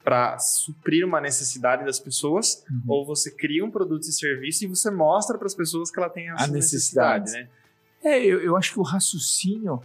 para 0.05 0.37
suprir 0.37 1.03
uma 1.03 1.19
necessidade 1.19 1.83
das 1.83 1.99
pessoas, 1.99 2.63
uhum. 2.69 2.83
ou 2.87 3.05
você 3.05 3.31
cria 3.31 3.65
um 3.65 3.71
produto 3.71 4.03
e 4.03 4.13
serviço 4.13 4.63
e 4.63 4.67
você 4.67 4.91
mostra 4.91 5.35
para 5.35 5.47
as 5.47 5.55
pessoas 5.55 5.89
que 5.89 5.99
ela 5.99 6.11
tem 6.11 6.29
a, 6.29 6.33
a 6.33 6.47
necessidade, 6.47 7.23
necessidade, 7.23 7.31
né? 7.31 7.49
É, 8.03 8.23
eu, 8.23 8.39
eu 8.39 8.55
acho 8.55 8.71
que 8.71 8.79
o 8.79 8.83
raciocínio 8.83 9.81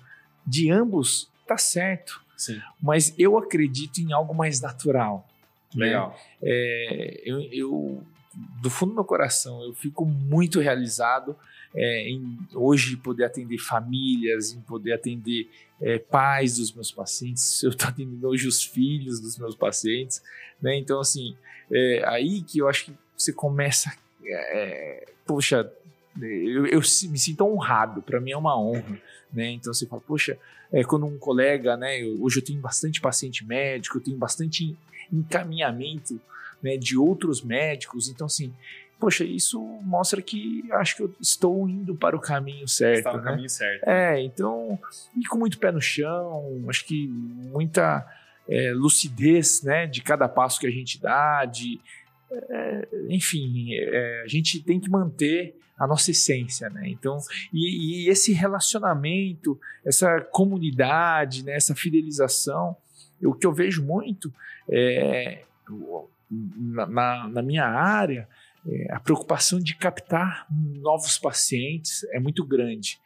de 0.47 0.71
ambos 0.71 1.31
tá 1.47 1.57
certo. 1.57 2.23
Sim. 2.37 2.61
Mas 2.83 3.15
eu 3.19 3.39
acredito 3.39 3.99
em 3.99 4.13
algo 4.13 4.35
mais 4.35 4.61
natural. 4.61 5.27
Né? 5.75 5.87
Legal. 5.87 6.11
Né? 6.11 6.17
É, 6.43 7.23
eu, 7.25 7.41
eu, 7.51 8.07
do 8.61 8.69
fundo 8.69 8.91
do 8.91 8.97
meu 8.97 9.05
coração, 9.05 9.63
eu 9.63 9.73
fico 9.73 10.05
muito 10.05 10.61
realizado 10.61 11.35
é, 11.75 12.09
em 12.09 12.39
hoje 12.55 12.97
poder 12.97 13.25
atender 13.25 13.59
famílias, 13.59 14.53
em 14.53 14.61
poder 14.61 14.93
atender 14.93 15.49
é, 15.81 15.99
pais 15.99 16.57
dos 16.57 16.73
meus 16.73 16.91
pacientes. 16.91 17.63
Eu 17.65 17.71
estou 17.71 17.89
atendendo 17.89 18.27
hoje 18.27 18.47
os 18.47 18.63
filhos 18.63 19.21
dos 19.21 19.39
meus 19.39 19.55
pacientes, 19.55 20.23
né? 20.61 20.77
Então, 20.77 21.01
assim, 21.01 21.37
é 21.71 22.03
aí 22.07 22.43
que 22.43 22.59
eu 22.59 22.69
acho 22.69 22.87
que 22.87 22.93
você 23.17 23.33
começa, 23.33 23.93
é, 24.25 25.07
poxa, 25.25 25.71
eu, 26.21 26.67
eu, 26.67 26.81
me 26.81 27.19
sinto 27.19 27.45
honrado, 27.45 28.03
para 28.03 28.21
mim 28.21 28.33
é 28.33 28.37
uma 28.37 28.59
honra, 28.59 29.01
né? 29.33 29.51
Então 29.53 29.73
você 29.73 29.87
fala, 29.87 30.03
poxa, 30.03 30.37
é, 30.73 30.83
quando 30.83 31.07
um 31.07 31.19
colega, 31.19 31.77
né? 31.77 32.03
Eu, 32.03 32.23
hoje 32.23 32.41
eu 32.41 32.45
tenho 32.45 32.61
bastante 32.61 33.01
paciente 33.01 33.45
médico, 33.45 33.99
eu 33.99 34.03
tenho 34.03 34.17
bastante 34.17 34.77
encaminhamento 35.13 36.21
né, 36.63 36.77
de 36.77 36.97
outros 36.97 37.43
médicos, 37.43 38.09
então 38.09 38.27
assim, 38.27 38.53
poxa, 39.01 39.25
isso 39.25 39.59
mostra 39.83 40.21
que 40.21 40.63
acho 40.73 40.95
que 40.95 41.03
eu 41.03 41.15
estou 41.19 41.67
indo 41.69 41.97
para 41.97 42.15
o 42.15 42.21
caminho 42.21 42.69
certo. 42.69 42.99
Está 42.99 43.13
no 43.13 43.19
né? 43.19 43.25
caminho 43.25 43.49
certo. 43.49 43.89
É, 43.89 44.21
então, 44.23 44.79
e 45.17 45.27
com 45.27 45.39
muito 45.39 45.59
pé 45.59 45.73
no 45.73 45.81
chão, 45.81 46.63
acho 46.69 46.85
que 46.85 47.09
muita 47.09 48.07
é, 48.47 48.73
lucidez, 48.73 49.63
né, 49.63 49.87
de 49.87 50.03
cada 50.03 50.29
passo 50.29 50.61
que 50.61 50.67
a 50.67 50.71
gente 50.71 51.01
dá, 51.01 51.47
de, 51.47 51.81
é, 52.31 52.89
enfim, 53.09 53.75
é, 53.75 54.23
a 54.25 54.29
gente 54.29 54.63
tem 54.63 54.79
que 54.79 54.91
manter 54.91 55.57
a 55.79 55.87
nossa 55.87 56.11
essência, 56.11 56.69
né? 56.69 56.83
Então, 56.89 57.19
e, 57.51 58.05
e, 58.05 58.09
esse 58.11 58.35
relacionamento, 58.35 59.59
essa 59.83 60.21
comunidade, 60.21 61.43
né, 61.43 61.55
essa 61.55 61.75
fidelização, 61.75 62.77
o 63.23 63.33
que 63.33 63.47
eu 63.47 63.53
vejo 63.53 63.83
muito 63.83 64.33
é, 64.69 65.43
na, 66.31 67.29
na 67.29 67.43
minha 67.43 67.65
área 67.65 68.29
é, 68.67 68.93
a 68.93 69.01
preocupação 69.01 69.59
de 69.59 69.75
captar 69.75 70.47
novos 70.51 71.19
pacientes 71.19 72.05
é 72.13 72.21
muito 72.21 72.45
grande. 72.45 73.01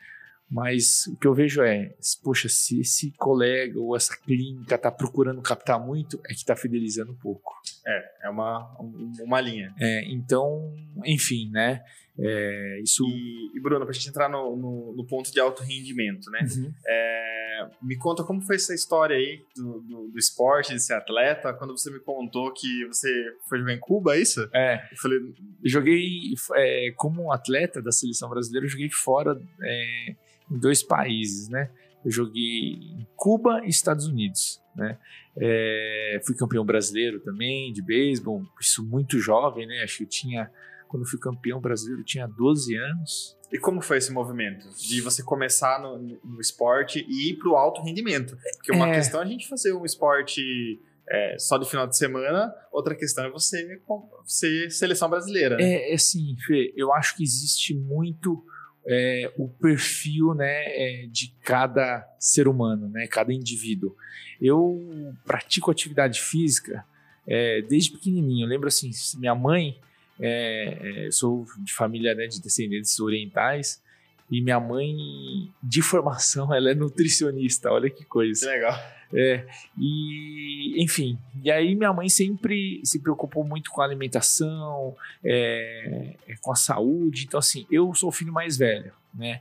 Mas 0.51 1.07
o 1.07 1.17
que 1.17 1.27
eu 1.27 1.35
vejo 1.35 1.63
é, 1.63 1.95
poxa, 2.23 2.49
se 2.49 2.81
esse 2.81 3.11
colega 3.13 3.81
ou 3.81 3.97
essa 3.97 4.17
clínica 4.17 4.75
está 4.75 4.91
procurando 4.91 5.41
captar 5.43 5.81
muito, 5.81 6.21
é 6.27 6.29
que 6.29 6.35
está 6.35 6.55
fidelizando 6.55 7.15
pouco. 7.15 7.55
É, 7.87 8.27
é 8.27 8.31
uma, 8.31 8.77
uma 9.21 9.41
linha. 9.41 9.75
É, 9.81 10.05
então, 10.13 10.73
enfim, 11.05 11.51
né? 11.51 11.83
É, 12.19 12.81
isso... 12.83 13.05
E, 13.09 13.57
e 13.57 13.61
Bruno, 13.61 13.85
para 13.85 13.91
a 13.91 13.93
gente 13.93 14.09
entrar 14.09 14.29
no, 14.29 14.57
no, 14.57 14.95
no, 14.97 15.07
ponto 15.07 15.33
de 15.33 15.41
alto 15.41 15.63
rendimento, 15.63 16.31
né? 16.31 16.47
Uhum. 16.57 16.73
É, 16.87 17.69
me 17.83 17.97
conta 17.97 18.23
como 18.23 18.41
foi 18.41 18.57
essa 18.57 18.75
história 18.75 19.17
aí 19.17 19.43
do, 19.57 19.81
do, 19.81 20.09
do, 20.09 20.19
esporte, 20.19 20.73
de 20.73 20.81
ser 20.81 20.95
atleta, 20.95 21.53
quando 21.55 21.77
você 21.77 21.91
me 21.91 21.99
contou 22.01 22.53
que 22.53 22.87
você 22.87 23.11
foi 23.49 23.59
jogar 23.59 23.75
em 23.75 23.81
Cuba, 23.81 24.17
é 24.17 24.21
isso? 24.21 24.49
É. 24.53 24.89
Eu 24.93 24.97
falei... 24.97 25.19
Joguei 25.65 26.35
é, 26.55 26.93
como 26.97 27.33
atleta 27.33 27.83
da 27.83 27.91
seleção 27.91 28.29
brasileira, 28.29 28.67
eu 28.67 28.71
joguei 28.71 28.91
fora 28.91 29.41
é, 29.63 30.15
em 30.51 30.59
dois 30.59 30.83
países, 30.83 31.49
né? 31.49 31.71
Eu 32.05 32.11
joguei 32.11 32.75
em 32.75 33.07
Cuba 33.17 33.63
e 33.65 33.69
Estados 33.69 34.07
Unidos, 34.07 34.63
né? 34.77 34.99
É, 35.37 36.21
fui 36.25 36.37
campeão 36.37 36.65
brasileiro 36.65 37.19
também 37.21 37.73
de 37.73 37.83
beisebol, 37.83 38.45
isso 38.61 38.85
muito 38.85 39.19
jovem, 39.19 39.67
né? 39.67 39.83
Acho 39.83 39.99
que 39.99 40.05
eu 40.05 40.09
tinha 40.09 40.51
quando 40.89 41.07
fui 41.07 41.19
campeão 41.19 41.61
brasileiro, 41.61 42.05
tinha 42.05 42.27
12 42.27 42.77
anos. 42.77 43.37
E 43.53 43.59
como 43.59 43.81
foi 43.81 43.99
esse 43.99 44.13
movimento? 44.13 44.69
De 44.77 45.01
você 45.01 45.23
começar 45.23 45.81
no, 45.81 45.99
no 45.99 46.41
esporte 46.41 47.05
e 47.09 47.31
ir 47.31 47.37
para 47.37 47.49
o 47.49 47.57
alto 47.57 47.83
rendimento? 47.83 48.37
Porque 48.57 48.73
uma 48.73 48.89
é... 48.89 48.95
questão 48.95 49.21
é 49.21 49.25
a 49.25 49.27
gente 49.27 49.49
fazer 49.49 49.73
um 49.73 49.85
esporte 49.85 50.81
é, 51.09 51.37
só 51.39 51.59
de 51.59 51.69
final 51.69 51.87
de 51.87 51.97
semana, 51.97 52.55
outra 52.73 52.95
questão 52.95 53.25
é 53.25 53.31
você 53.31 53.79
ser 54.25 54.71
seleção 54.71 55.09
brasileira. 55.09 55.57
Né? 55.57 55.91
É, 55.91 55.95
assim, 55.95 56.37
Fê, 56.47 56.73
eu 56.77 56.93
acho 56.93 57.17
que 57.17 57.23
existe 57.23 57.75
muito 57.75 58.43
é, 58.87 59.33
o 59.37 59.49
perfil 59.49 60.35
né, 60.35 60.65
é, 60.67 61.07
de 61.11 61.35
cada 61.43 62.07
ser 62.19 62.49
humano, 62.49 62.89
né, 62.89 63.07
cada 63.07 63.33
indivíduo. 63.33 63.95
Eu 64.41 65.15
pratico 65.25 65.71
atividade 65.71 66.21
física 66.21 66.85
é, 67.27 67.63
desde 67.63 67.93
pequenininho. 67.93 68.45
Eu 68.45 68.49
lembro 68.49 68.69
assim, 68.69 68.91
minha 69.19 69.35
mãe, 69.35 69.79
é, 70.21 71.07
é, 71.07 71.11
sou 71.11 71.47
de 71.59 71.73
família 71.73 72.15
né, 72.15 72.27
de 72.27 72.41
descendentes 72.41 72.99
orientais, 73.01 73.83
e 74.31 74.41
minha 74.41 74.59
mãe, 74.59 75.53
de 75.63 75.83
formação, 75.83 76.53
ela 76.55 76.71
é 76.71 76.75
nutricionista. 76.75 77.71
Olha 77.71 77.91
que 77.91 78.05
coisa. 78.05 78.47
Que 78.47 78.53
legal. 78.53 78.95
É, 79.17 79.47
e, 79.79 80.83
enfim, 80.83 81.17
e 81.41 81.49
aí 81.51 81.77
minha 81.77 81.93
mãe 81.93 82.09
sempre 82.09 82.81
se 82.83 82.99
preocupou 82.99 83.45
muito 83.45 83.71
com 83.71 83.81
a 83.81 83.85
alimentação, 83.85 84.97
é, 85.25 86.15
é 86.27 86.35
com 86.41 86.51
a 86.51 86.57
saúde. 86.57 87.25
Então, 87.25 87.39
assim, 87.39 87.67
eu 87.71 87.95
sou 87.95 88.09
o 88.09 88.13
filho 88.13 88.33
mais 88.33 88.57
velho, 88.57 88.93
né? 89.15 89.41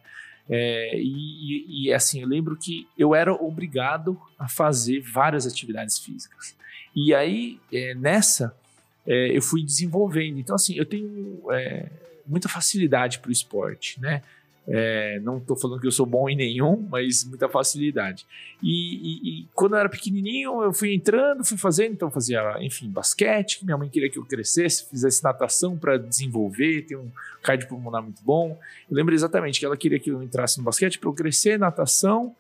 É, 0.49 0.91
e, 0.95 1.87
e, 1.87 1.93
assim, 1.93 2.21
eu 2.21 2.27
lembro 2.27 2.55
que 2.55 2.87
eu 2.97 3.15
era 3.15 3.33
obrigado 3.33 4.19
a 4.37 4.47
fazer 4.47 4.99
várias 5.01 5.47
atividades 5.47 5.97
físicas. 5.97 6.55
E 6.95 7.15
aí, 7.15 7.59
é, 7.71 7.95
nessa, 7.95 8.55
é, 9.05 9.35
eu 9.35 9.41
fui 9.41 9.63
desenvolvendo. 9.63 10.39
Então, 10.39 10.55
assim, 10.55 10.75
eu 10.75 10.85
tenho 10.85 11.41
é, 11.51 11.89
muita 12.25 12.47
facilidade 12.47 13.19
para 13.19 13.29
o 13.29 13.31
esporte, 13.31 13.99
né? 14.01 14.21
É, 14.65 15.19
não 15.19 15.39
estou 15.39 15.57
falando 15.57 15.81
que 15.81 15.87
eu 15.87 15.91
sou 15.91 16.05
bom 16.05 16.29
em 16.29 16.37
nenhum, 16.37 16.87
mas 16.89 17.25
muita 17.25 17.49
facilidade. 17.49 18.25
E, 18.61 18.95
e, 18.95 19.41
e, 19.41 19.47
quando 19.53 19.73
eu 19.73 19.79
era 19.79 19.89
pequenininho, 19.89 20.63
eu 20.63 20.71
fui 20.71 20.93
entrando, 20.93 21.43
fui 21.43 21.57
fazendo, 21.57 21.91
então 21.91 22.09
fazia, 22.09 22.55
enfim, 22.61 22.89
basquete. 22.89 23.63
Minha 23.65 23.77
mãe 23.77 23.89
queria 23.89 24.09
que 24.09 24.17
eu 24.17 24.25
crescesse, 24.25 24.89
fizesse 24.89 25.21
natação 25.21 25.77
para 25.77 25.97
desenvolver, 25.97 26.83
ter 26.83 26.95
um 26.95 27.11
cardiopulmonar 27.41 28.01
muito 28.01 28.23
bom. 28.23 28.57
Eu 28.89 28.95
lembro 28.95 29.13
exatamente 29.13 29.59
que 29.59 29.65
ela 29.65 29.75
queria 29.75 29.99
que 29.99 30.09
eu 30.09 30.23
entrasse 30.23 30.57
no 30.57 30.63
basquete 30.63 30.97
para 30.97 31.09
eu 31.09 31.13
crescer, 31.13 31.59
natação. 31.59 32.33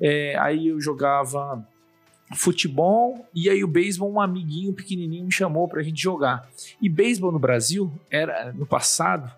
É, 0.00 0.36
aí 0.38 0.68
eu 0.68 0.80
jogava 0.80 1.66
futebol 2.34 3.26
e 3.34 3.48
aí 3.48 3.62
o 3.62 3.68
beisebol 3.68 4.12
um 4.12 4.20
amiguinho 4.20 4.72
pequenininho 4.72 5.24
me 5.24 5.32
chamou 5.32 5.68
para 5.68 5.80
a 5.80 5.82
gente 5.82 6.02
jogar. 6.02 6.48
E 6.80 6.88
beisebol 6.88 7.32
no 7.32 7.38
Brasil 7.38 7.92
era 8.10 8.52
no 8.52 8.66
passado. 8.66 9.30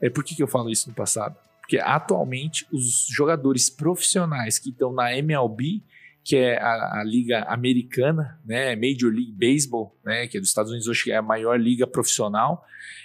É 0.00 0.10
por 0.10 0.22
que, 0.22 0.34
que 0.34 0.42
eu 0.42 0.46
falo 0.46 0.70
isso 0.70 0.88
no 0.88 0.94
passado? 0.94 1.36
Porque 1.60 1.78
atualmente 1.78 2.66
os 2.70 3.06
jogadores 3.10 3.70
profissionais 3.70 4.58
que 4.58 4.68
estão 4.68 4.92
na 4.92 5.16
MLB, 5.16 5.82
que 6.22 6.36
é 6.36 6.58
a, 6.58 7.00
a, 7.00 7.04
liga 7.04 7.42
americana, 7.44 8.38
né, 8.44 8.76
Major 8.76 9.12
League 9.12 9.32
Baseball, 9.32 9.94
né, 10.04 10.26
que 10.26 10.36
é 10.36 10.40
dos 10.40 10.50
Estados 10.50 10.70
Unidos 10.70 10.88
hoje 10.88 11.10
é 11.10 11.16
a 11.16 11.22
maior 11.22 11.58
liga 11.58 11.86
profissional, 11.86 12.64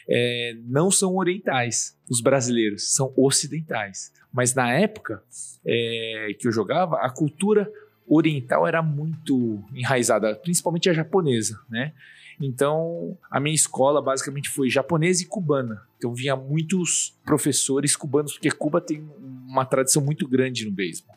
é, 0.09 0.57
não 0.65 0.89
são 0.89 1.15
orientais, 1.15 1.97
os 2.09 2.21
brasileiros, 2.21 2.95
são 2.95 3.13
ocidentais. 3.15 4.11
Mas 4.31 4.53
na 4.53 4.73
época 4.73 5.23
é, 5.65 6.35
que 6.39 6.47
eu 6.47 6.51
jogava, 6.51 6.97
a 6.97 7.09
cultura 7.09 7.71
oriental 8.09 8.67
era 8.67 8.81
muito 8.81 9.63
enraizada, 9.73 10.35
principalmente 10.35 10.89
a 10.89 10.93
japonesa, 10.93 11.59
né? 11.69 11.93
Então, 12.41 13.17
a 13.29 13.39
minha 13.39 13.53
escola 13.53 14.01
basicamente 14.01 14.49
foi 14.49 14.69
japonesa 14.69 15.21
e 15.21 15.25
cubana. 15.25 15.81
Então, 15.97 16.13
vinha 16.13 16.35
muitos 16.35 17.13
professores 17.25 17.95
cubanos, 17.95 18.33
porque 18.33 18.49
Cuba 18.49 18.79
tem 18.79 19.05
uma 19.19 19.65
tradição 19.65 20.01
muito 20.01 20.25
grande 20.27 20.65
no 20.65 20.71
beisebol. 20.71 21.15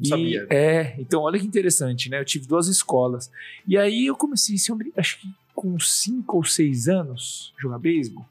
E, 0.00 0.08
Sabia. 0.08 0.46
É, 0.48 0.94
então 0.98 1.22
olha 1.22 1.38
que 1.38 1.46
interessante, 1.46 2.08
né? 2.08 2.20
Eu 2.20 2.24
tive 2.24 2.46
duas 2.46 2.68
escolas. 2.68 3.30
E 3.66 3.76
aí 3.76 4.06
eu 4.06 4.14
comecei, 4.14 4.56
acho 4.96 5.20
que 5.20 5.28
com 5.54 5.78
cinco 5.80 6.36
ou 6.36 6.44
seis 6.44 6.88
anos, 6.88 7.52
jogar 7.58 7.78
beisebol. 7.78 8.24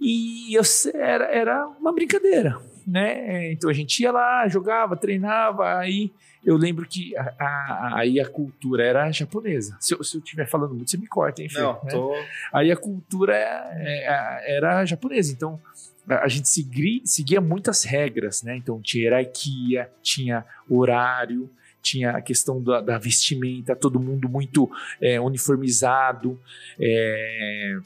E 0.00 0.54
eu, 0.56 0.62
era, 0.94 1.24
era 1.26 1.68
uma 1.68 1.92
brincadeira, 1.92 2.58
né? 2.86 3.52
Então 3.52 3.68
a 3.68 3.72
gente 3.72 4.00
ia 4.02 4.10
lá, 4.10 4.48
jogava, 4.48 4.96
treinava, 4.96 5.78
aí 5.78 6.10
eu 6.46 6.56
lembro 6.56 6.86
que 6.86 7.14
a, 7.16 7.34
a, 7.38 7.98
aí 7.98 8.20
a 8.20 8.28
cultura 8.28 8.84
era 8.86 9.10
japonesa. 9.10 9.76
Se 9.80 9.92
eu 9.92 10.00
estiver 10.00 10.46
falando 10.46 10.74
muito, 10.74 10.88
você 10.88 10.96
me 10.96 11.08
corta, 11.08 11.42
hein, 11.42 11.48
Não, 11.52 11.72
né? 11.82 11.90
tô... 11.90 12.14
Aí 12.52 12.70
a 12.70 12.76
cultura 12.76 13.36
é, 13.36 13.74
é, 13.74 14.56
era 14.56 14.84
japonesa, 14.84 15.32
então 15.32 15.60
a 16.06 16.28
gente 16.28 16.48
seguia, 16.48 17.00
seguia 17.04 17.40
muitas 17.40 17.82
regras, 17.82 18.44
né? 18.44 18.56
Então 18.56 18.80
tinha 18.80 19.04
hierarquia, 19.04 19.90
tinha 20.00 20.44
horário, 20.70 21.50
tinha 21.82 22.12
a 22.12 22.22
questão 22.22 22.62
da, 22.62 22.80
da 22.80 22.96
vestimenta, 22.96 23.74
todo 23.74 23.98
mundo 23.98 24.28
muito 24.28 24.70
é, 25.00 25.20
uniformizado, 25.20 26.40
é, 26.78 27.76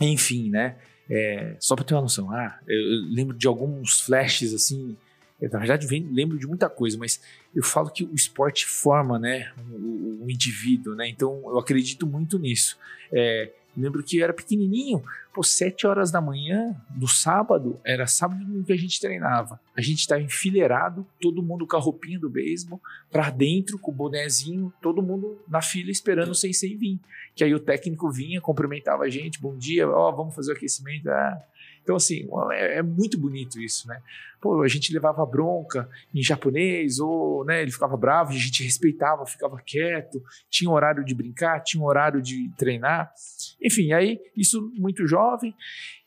enfim, 0.00 0.48
né? 0.48 0.76
É, 1.10 1.54
só 1.60 1.76
para 1.76 1.84
ter 1.84 1.92
uma 1.92 2.00
noção, 2.00 2.30
ah, 2.30 2.58
eu 2.66 2.80
lembro 3.10 3.36
de 3.36 3.46
alguns 3.46 4.00
flashes 4.00 4.54
assim. 4.54 4.96
Na 5.52 5.58
verdade, 5.58 5.86
vem, 5.86 6.08
lembro 6.12 6.38
de 6.38 6.46
muita 6.46 6.68
coisa, 6.68 6.96
mas 6.98 7.20
eu 7.54 7.62
falo 7.62 7.90
que 7.90 8.04
o 8.04 8.14
esporte 8.14 8.66
forma, 8.66 9.18
né, 9.18 9.52
o, 9.70 10.24
o 10.24 10.30
indivíduo, 10.30 10.94
né? 10.94 11.08
Então 11.08 11.42
eu 11.44 11.58
acredito 11.58 12.06
muito 12.06 12.38
nisso. 12.38 12.78
É, 13.12 13.50
lembro 13.76 14.02
que 14.02 14.18
eu 14.18 14.24
era 14.24 14.32
pequenininho, 14.32 15.02
pô, 15.32 15.42
sete 15.42 15.86
horas 15.86 16.10
da 16.10 16.20
manhã, 16.20 16.74
no 16.96 17.08
sábado, 17.08 17.80
era 17.84 18.06
sábado 18.06 18.64
que 18.64 18.72
a 18.72 18.76
gente 18.76 19.00
treinava. 19.00 19.60
A 19.76 19.80
gente 19.80 19.98
estava 20.00 20.22
enfileirado, 20.22 21.06
todo 21.20 21.42
mundo 21.42 21.66
com 21.66 21.76
a 21.76 21.80
roupinha 21.80 22.18
do 22.18 22.30
beisebol, 22.30 22.80
para 23.10 23.30
dentro, 23.30 23.78
com 23.78 23.90
o 23.90 23.94
bonezinho, 23.94 24.72
todo 24.80 25.02
mundo 25.02 25.38
na 25.48 25.60
fila 25.60 25.90
esperando 25.90 26.30
o 26.30 26.34
sensei 26.34 26.76
vir. 26.76 27.00
Que 27.34 27.42
aí 27.42 27.54
o 27.54 27.60
técnico 27.60 28.10
vinha, 28.10 28.40
cumprimentava 28.40 29.04
a 29.04 29.10
gente, 29.10 29.40
bom 29.40 29.56
dia, 29.56 29.88
ó, 29.88 30.08
oh, 30.08 30.16
vamos 30.16 30.34
fazer 30.34 30.52
o 30.52 30.54
aquecimento. 30.54 31.10
Ah. 31.10 31.42
Então, 31.84 31.96
assim, 31.96 32.26
é, 32.52 32.78
é, 32.78 32.82
muito 32.82 33.20
bonito 33.20 33.60
isso, 33.60 33.86
né? 33.86 34.00
Pô, 34.40 34.62
a 34.62 34.68
gente 34.68 34.92
levava 34.92 35.24
bronca 35.24 35.88
em 36.14 36.22
japonês, 36.22 36.98
ou 36.98 37.44
né, 37.44 37.62
ele 37.62 37.70
ficava 37.70 37.96
bravo, 37.96 38.30
a 38.30 38.34
gente 38.34 38.64
respeitava, 38.64 39.26
ficava 39.26 39.60
quieto, 39.64 40.22
tinha 40.50 40.70
horário 40.70 41.04
de 41.04 41.14
brincar, 41.14 41.60
tinha 41.60 41.84
horário 41.84 42.22
de 42.22 42.50
treinar. 42.56 43.12
Enfim, 43.62 43.92
aí, 43.92 44.18
isso 44.36 44.72
muito 44.74 45.06
jovem. 45.06 45.54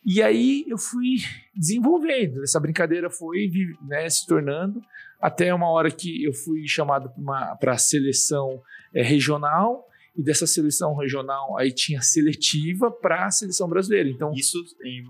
E 0.04 0.22
aí 0.22 0.66
eu 0.68 0.78
fui 0.78 1.18
desenvolvendo, 1.56 2.44
essa 2.44 2.60
brincadeira 2.60 3.10
foi 3.10 3.50
né, 3.88 4.10
se 4.10 4.26
tornando, 4.26 4.82
até 5.22 5.54
uma 5.54 5.70
hora 5.70 5.92
que 5.92 6.24
eu 6.24 6.34
fui 6.34 6.68
chamado 6.68 7.12
para 7.60 7.74
a 7.74 7.78
seleção 7.78 8.62
é, 8.94 9.04
regional, 9.04 9.87
e 10.18 10.24
dessa 10.24 10.48
seleção 10.48 10.96
regional 10.96 11.58
aí 11.58 11.72
tinha 11.72 12.02
seletiva 12.02 12.90
para 12.90 13.28
a 13.28 13.32
seleção 13.32 13.70
brasileira. 13.70 14.10
Então 14.10 14.34
isso 14.34 14.58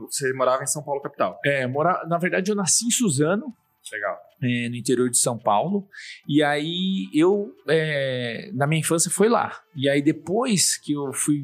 você 0.10 0.34
morava 0.34 0.64
em 0.64 0.68
São 0.68 0.84
Paulo 0.84 1.02
capital? 1.02 1.40
É, 1.46 1.66
mora, 1.66 2.06
na 2.08 2.18
verdade 2.18 2.52
eu 2.52 2.56
nasci 2.56 2.86
em 2.86 2.92
Suzano. 2.92 3.56
Legal. 3.90 4.18
É, 4.44 4.68
no 4.68 4.76
interior 4.76 5.10
de 5.10 5.18
São 5.18 5.38
Paulo. 5.38 5.88
E 6.28 6.44
aí 6.44 7.10
eu, 7.14 7.56
é, 7.70 8.52
na 8.54 8.68
minha 8.68 8.82
infância, 8.82 9.10
foi 9.10 9.30
lá. 9.30 9.58
E 9.74 9.88
aí 9.88 10.02
depois 10.02 10.76
que 10.76 10.92
eu 10.92 11.14
fui 11.14 11.42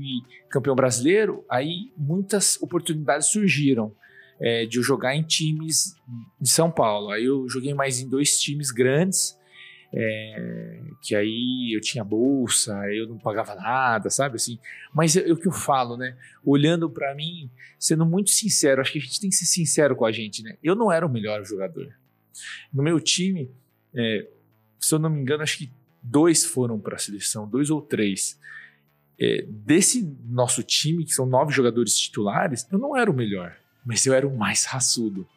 campeão 0.50 0.76
brasileiro, 0.76 1.46
aí 1.50 1.92
muitas 1.98 2.62
oportunidades 2.62 3.28
surgiram. 3.28 3.96
É, 4.42 4.66
de 4.66 4.78
eu 4.78 4.84
jogar 4.84 5.16
em 5.16 5.24
times 5.24 5.96
de 6.42 6.50
São 6.50 6.70
Paulo. 6.70 7.12
Aí 7.12 7.24
eu 7.24 7.48
joguei 7.48 7.74
mais 7.74 8.02
em 8.02 8.10
dois 8.10 8.38
times 8.42 8.72
grandes, 8.72 9.38
é, 9.96 10.82
que 11.02 11.16
aí 11.16 11.72
eu 11.76 11.80
tinha 11.80 12.04
bolsa, 12.04 12.74
eu 12.92 13.08
não 13.08 13.20
pagava 13.20 13.54
nada, 13.54 14.10
sabe 14.10 14.38
assim. 14.38 14.58
Mas 14.92 15.16
é, 15.16 15.30
é 15.30 15.32
o 15.32 15.38
que 15.38 15.48
eu 15.48 15.52
falo, 15.52 15.96
né? 15.96 16.18
Olhando 16.44 16.90
para 16.90 17.14
mim, 17.14 17.50
sendo 17.78 18.06
muito 18.06 18.32
sincero, 18.32 18.82
acho 18.82 18.92
que 18.92 18.98
a 18.98 19.02
gente 19.02 19.22
tem 19.22 19.30
que 19.30 19.36
ser 19.36 19.46
sincero 19.46 19.96
com 19.96 20.06
a 20.06 20.12
gente, 20.12 20.42
né? 20.42 20.58
Eu 20.64 20.76
não 20.76 20.92
era 20.92 21.06
o 21.06 21.10
melhor 21.10 21.44
jogador. 21.46 21.94
No 22.74 22.82
meu 22.82 23.00
time, 23.00 23.52
é, 23.94 24.28
se 24.80 24.96
eu 24.96 25.00
não 25.00 25.12
me 25.12 25.22
engano, 25.22 25.44
acho 25.44 25.60
que 25.60 25.72
dois 26.02 26.44
foram 26.44 26.80
para 26.80 26.96
a 26.96 27.00
seleção, 27.00 27.48
dois 27.48 27.70
ou 27.70 27.80
três. 27.80 28.40
É, 29.20 29.46
desse 29.48 30.02
nosso 30.26 30.64
time, 30.64 31.06
que 31.06 31.14
são 31.14 31.28
nove 31.28 31.54
jogadores 31.54 31.96
titulares, 31.96 32.68
eu 32.72 32.80
não 32.80 32.98
era 32.98 33.12
o 33.12 33.14
melhor, 33.14 33.56
mas 33.86 34.04
eu 34.08 34.14
era 34.14 34.28
o 34.28 34.36
mais 34.36 34.66
raçudo. 34.66 35.28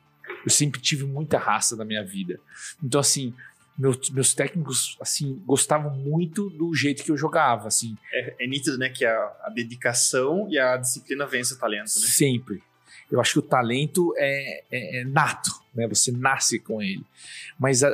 Eu 0.42 0.51
sempre 0.51 0.81
tive 0.81 1.05
muita 1.05 1.38
raça 1.38 1.77
na 1.77 1.85
minha 1.85 2.05
vida. 2.05 2.40
Então, 2.83 3.01
assim, 3.01 3.35
meus, 3.79 4.11
meus 4.11 4.35
técnicos, 4.35 4.97
assim, 5.01 5.43
gostavam 5.45 5.95
muito 5.95 6.49
do 6.51 6.75
jeito 6.75 7.03
que 7.03 7.11
eu 7.11 7.17
jogava, 7.17 7.69
assim. 7.69 7.97
É, 8.12 8.45
é 8.45 8.47
nítido, 8.47 8.79
né, 8.79 8.89
que 8.89 9.05
a, 9.05 9.37
a, 9.43 9.51
dedicação 9.51 10.49
e 10.51 10.59
a 10.59 10.77
disciplina 10.77 11.27
vence 11.27 11.55
o 11.55 11.59
talento, 11.59 11.83
né? 12.01 12.07
Sempre. 12.07 12.62
Eu 13.11 13.21
acho 13.21 13.35
que 13.35 13.39
o 13.39 13.43
talento 13.43 14.12
é, 14.17 14.65
é, 14.71 15.01
é 15.01 15.05
nato, 15.05 15.51
né? 15.75 15.87
Você 15.87 16.11
nasce 16.11 16.59
com 16.59 16.83
ele. 16.83 17.05
Mas 17.59 17.83
é, 17.83 17.89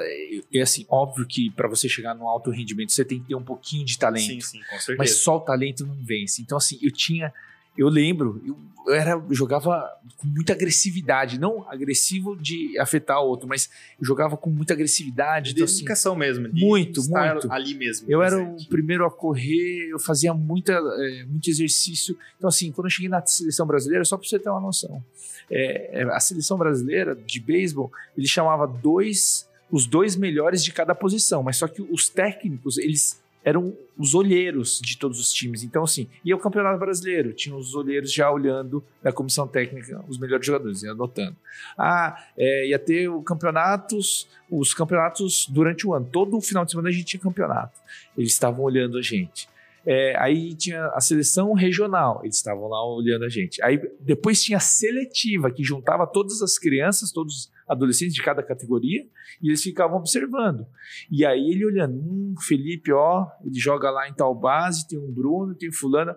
é 0.55 0.61
assim, 0.63 0.87
óbvio 0.89 1.27
que 1.27 1.51
para 1.51 1.69
você 1.69 1.89
chegar 1.89 2.15
no 2.15 2.27
alto 2.27 2.51
rendimento, 2.51 2.93
você 2.93 3.05
tem 3.05 3.21
que 3.21 3.29
ter 3.29 3.35
um 3.35 3.43
pouquinho 3.43 3.85
de 3.85 3.99
talento. 3.99 4.27
Sim, 4.27 4.41
sim, 4.41 4.61
com 4.61 4.77
certeza. 4.79 4.97
Mas 4.97 5.17
só 5.17 5.37
o 5.37 5.41
talento 5.41 5.85
não 5.85 5.97
vence. 6.03 6.41
Então, 6.41 6.57
assim, 6.57 6.79
eu 6.81 6.91
tinha 6.91 7.33
eu 7.77 7.89
lembro, 7.89 8.41
eu, 8.45 8.59
eu, 8.87 8.95
era, 8.95 9.13
eu 9.13 9.35
jogava 9.35 9.89
com 10.17 10.27
muita 10.27 10.53
agressividade, 10.53 11.39
não 11.39 11.69
agressivo 11.69 12.37
de 12.37 12.79
afetar 12.79 13.23
o 13.23 13.27
outro, 13.27 13.49
mas 13.49 13.71
eu 13.99 14.05
jogava 14.05 14.37
com 14.37 14.51
muita 14.51 14.75
agressividade. 14.75 15.55
De 15.55 15.63
então, 15.63 15.73
dedicação 15.73 16.13
assim, 16.13 16.21
mesmo. 16.21 16.49
De 16.49 16.65
muito, 16.65 17.01
muito. 17.09 17.51
ali 17.51 17.75
mesmo. 17.75 18.11
Eu 18.11 18.19
presente. 18.19 18.41
era 18.41 18.51
o 18.51 18.69
primeiro 18.69 19.07
a 19.07 19.11
correr, 19.11 19.89
eu 19.91 19.99
fazia 19.99 20.35
muita, 20.35 20.73
é, 20.73 21.25
muito 21.25 21.49
exercício. 21.49 22.17
Então, 22.37 22.49
assim, 22.49 22.71
quando 22.73 22.87
eu 22.87 22.91
cheguei 22.91 23.09
na 23.09 23.25
seleção 23.25 23.67
brasileira, 23.67 24.05
só 24.05 24.17
para 24.17 24.29
você 24.29 24.39
ter 24.39 24.51
uma 24.51 24.61
noção, 24.61 25.03
é, 25.51 26.05
a 26.11 26.21
seleção 26.21 26.59
brasileira 26.59 27.15
de 27.15 27.41
beisebol, 27.41 27.91
ele 28.17 28.27
chamava 28.27 28.67
dois, 28.67 29.49
os 29.71 29.87
dois 29.87 30.17
melhores 30.17 30.63
de 30.63 30.73
cada 30.73 30.95
posição, 30.95 31.43
mas 31.43 31.57
só 31.57 31.69
que 31.69 31.83
os 31.83 32.09
técnicos, 32.09 32.79
eles 32.79 33.22
eram 33.45 33.77
os 33.99 34.15
olheiros 34.15 34.81
de 34.81 34.97
todos 34.97 35.21
os 35.21 35.33
times. 35.33 35.63
Então, 35.63 35.85
assim, 35.85 36.09
ia 36.25 36.35
o 36.35 36.39
Campeonato 36.39 36.79
Brasileiro, 36.79 37.33
tinha 37.33 37.55
os 37.55 37.75
olheiros 37.75 38.13
já 38.13 38.31
olhando 38.31 38.83
na 39.03 39.13
comissão 39.13 39.47
técnica 39.47 40.03
os 40.09 40.19
melhores 40.19 40.47
jogadores, 40.47 40.83
ia 40.83 40.93
anotando. 40.93 41.37
Ah, 41.77 42.17
é, 42.37 42.69
ia 42.69 42.79
ter 42.79 43.09
o 43.09 43.23
campeonatos, 43.23 44.29
os 44.51 44.73
campeonatos 44.73 45.47
durante 45.49 45.87
o 45.87 45.95
ano. 45.95 46.09
Todo 46.11 46.41
final 46.41 46.65
de 46.65 46.71
semana 46.71 46.89
a 46.89 46.93
gente 46.93 47.05
tinha 47.05 47.21
campeonato. 47.21 47.79
Eles 48.17 48.33
estavam 48.33 48.65
olhando 48.65 48.99
a 48.99 49.03
gente. 49.03 49.49
É, 49.85 50.17
aí 50.17 50.55
tinha 50.55 50.87
a 50.95 51.01
seleção 51.01 51.53
regional, 51.55 52.21
eles 52.23 52.37
estavam 52.37 52.69
lá 52.69 52.85
olhando 52.87 53.25
a 53.25 53.29
gente. 53.29 53.63
Aí 53.63 53.81
depois 54.01 54.43
tinha 54.43 54.59
a 54.59 54.61
seletiva, 54.61 55.51
que 55.51 55.65
juntava 55.65 56.07
todas 56.07 56.41
as 56.41 56.57
crianças, 56.59 57.11
todos 57.11 57.35
os 57.35 57.53
adolescentes 57.73 58.15
de 58.15 58.23
cada 58.23 58.43
categoria, 58.43 59.07
e 59.43 59.49
eles 59.49 59.63
ficavam 59.63 59.97
observando. 59.97 60.67
E 61.11 61.25
aí 61.25 61.51
ele 61.51 61.65
olhando, 61.65 61.95
hum, 61.95 62.35
Felipe, 62.41 62.93
ó, 62.93 63.27
ele 63.45 63.59
joga 63.59 63.91
lá 63.91 64.09
em 64.09 64.13
tal 64.13 64.35
base, 64.35 64.87
tem 64.87 64.99
um 64.99 65.11
Bruno, 65.11 65.55
tem 65.55 65.69
um 65.69 65.73
fulano. 65.73 66.15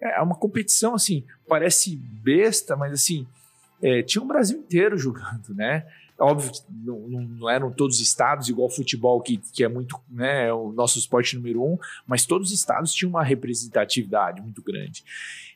É 0.00 0.20
uma 0.20 0.34
competição, 0.34 0.94
assim, 0.94 1.24
parece 1.48 1.96
besta, 1.96 2.76
mas 2.76 2.92
assim, 2.92 3.26
é, 3.82 4.02
tinha 4.02 4.22
um 4.22 4.26
Brasil 4.26 4.58
inteiro 4.58 4.98
jogando, 4.98 5.54
né? 5.54 5.86
Óbvio 6.18 6.50
que 6.50 6.60
não, 6.70 6.98
não, 7.08 7.50
eram 7.50 7.70
todos 7.70 7.96
os 7.96 8.02
estados, 8.02 8.48
igual 8.48 8.68
o 8.68 8.70
futebol, 8.70 9.20
que, 9.20 9.36
que 9.36 9.62
é 9.62 9.68
muito, 9.68 10.00
né, 10.08 10.50
o 10.50 10.72
nosso 10.72 10.98
esporte 10.98 11.36
número 11.36 11.62
um, 11.62 11.78
mas 12.06 12.24
todos 12.24 12.48
os 12.48 12.54
estados 12.54 12.94
tinham 12.94 13.10
uma 13.10 13.22
representatividade 13.22 14.40
muito 14.40 14.62
grande. 14.62 15.04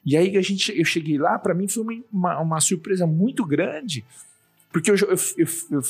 E 0.04 0.16
aí 0.18 0.36
a 0.36 0.42
gente, 0.42 0.78
eu 0.78 0.84
cheguei 0.84 1.16
lá, 1.16 1.38
para 1.38 1.54
mim 1.54 1.66
foi 1.66 2.04
uma, 2.12 2.38
uma, 2.40 2.60
surpresa 2.60 3.06
muito 3.06 3.44
grande, 3.44 4.04
porque 4.72 4.90
eu, 4.90 4.96
eu, 4.96 5.16
eu, 5.36 5.46
eu 5.70 5.82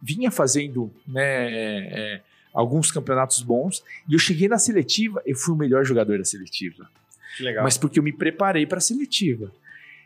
vinha 0.00 0.30
fazendo 0.30 0.92
né, 1.06 1.22
é, 1.22 1.78
é, 1.92 2.20
alguns 2.52 2.90
campeonatos 2.90 3.42
bons, 3.42 3.82
e 4.08 4.14
eu 4.14 4.18
cheguei 4.18 4.48
na 4.48 4.58
seletiva, 4.58 5.22
eu 5.26 5.36
fui 5.36 5.54
o 5.54 5.56
melhor 5.56 5.84
jogador 5.84 6.18
da 6.18 6.24
seletiva. 6.24 6.88
Que 7.36 7.42
legal. 7.42 7.64
Mas 7.64 7.76
porque 7.76 7.98
eu 7.98 8.02
me 8.02 8.12
preparei 8.12 8.66
para 8.66 8.78
a 8.78 8.80
seletiva. 8.80 9.50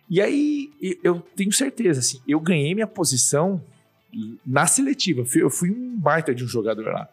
E 0.08 0.20
aí 0.20 0.70
eu 1.02 1.20
tenho 1.34 1.52
certeza, 1.52 2.00
assim, 2.00 2.20
eu 2.26 2.38
ganhei 2.38 2.72
minha 2.74 2.86
posição 2.86 3.60
na 4.46 4.66
seletiva. 4.66 5.24
Eu 5.34 5.50
fui 5.50 5.70
um 5.70 5.98
baita 5.98 6.34
de 6.34 6.44
um 6.44 6.48
jogador 6.48 6.86
lá. 6.86 7.08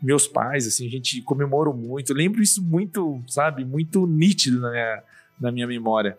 Meus 0.00 0.26
pais, 0.26 0.66
assim, 0.66 0.86
a 0.86 0.90
gente 0.90 1.20
comemorou 1.22 1.74
muito. 1.74 2.12
Eu 2.12 2.16
lembro 2.16 2.42
isso 2.42 2.62
muito, 2.62 3.20
sabe, 3.26 3.64
muito 3.64 4.06
nítido 4.06 4.60
na 4.60 4.70
minha, 4.70 5.02
na 5.40 5.52
minha 5.52 5.66
memória. 5.66 6.16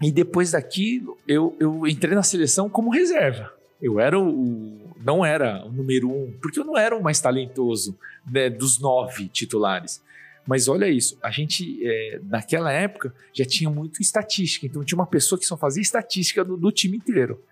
E 0.00 0.12
depois 0.12 0.52
daquilo, 0.52 1.16
eu, 1.26 1.56
eu 1.58 1.86
entrei 1.86 2.14
na 2.14 2.22
seleção 2.22 2.68
como 2.68 2.90
reserva. 2.90 3.52
Eu 3.80 3.98
era 3.98 4.18
o. 4.18 4.94
Não 5.02 5.24
era 5.24 5.64
o 5.64 5.70
número 5.70 6.10
um, 6.10 6.32
porque 6.40 6.58
eu 6.58 6.64
não 6.64 6.76
era 6.76 6.96
o 6.96 7.02
mais 7.02 7.20
talentoso 7.20 7.96
né, 8.28 8.50
dos 8.50 8.78
nove 8.78 9.28
titulares. 9.28 10.02
Mas 10.46 10.68
olha 10.68 10.88
isso, 10.88 11.18
a 11.22 11.30
gente, 11.30 11.80
é, 11.84 12.20
naquela 12.24 12.72
época, 12.72 13.12
já 13.32 13.44
tinha 13.44 13.68
muito 13.68 14.00
estatística. 14.00 14.64
Então, 14.64 14.84
tinha 14.84 14.96
uma 14.96 15.06
pessoa 15.06 15.38
que 15.38 15.44
só 15.44 15.56
fazia 15.56 15.82
estatística 15.82 16.44
do, 16.44 16.56
do 16.56 16.70
time 16.70 16.96
inteiro. 16.96 17.42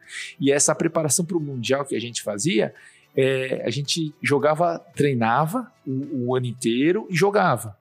E 0.40 0.52
essa 0.52 0.74
preparação 0.74 1.24
para 1.24 1.36
o 1.36 1.40
Mundial 1.40 1.84
que 1.84 1.96
a 1.96 2.00
gente 2.00 2.22
fazia, 2.22 2.72
é, 3.16 3.62
a 3.64 3.70
gente 3.70 4.14
jogava, 4.22 4.78
treinava 4.94 5.70
o, 5.84 6.26
o 6.26 6.36
ano 6.36 6.46
inteiro 6.46 7.06
e 7.10 7.16
jogava. 7.16 7.76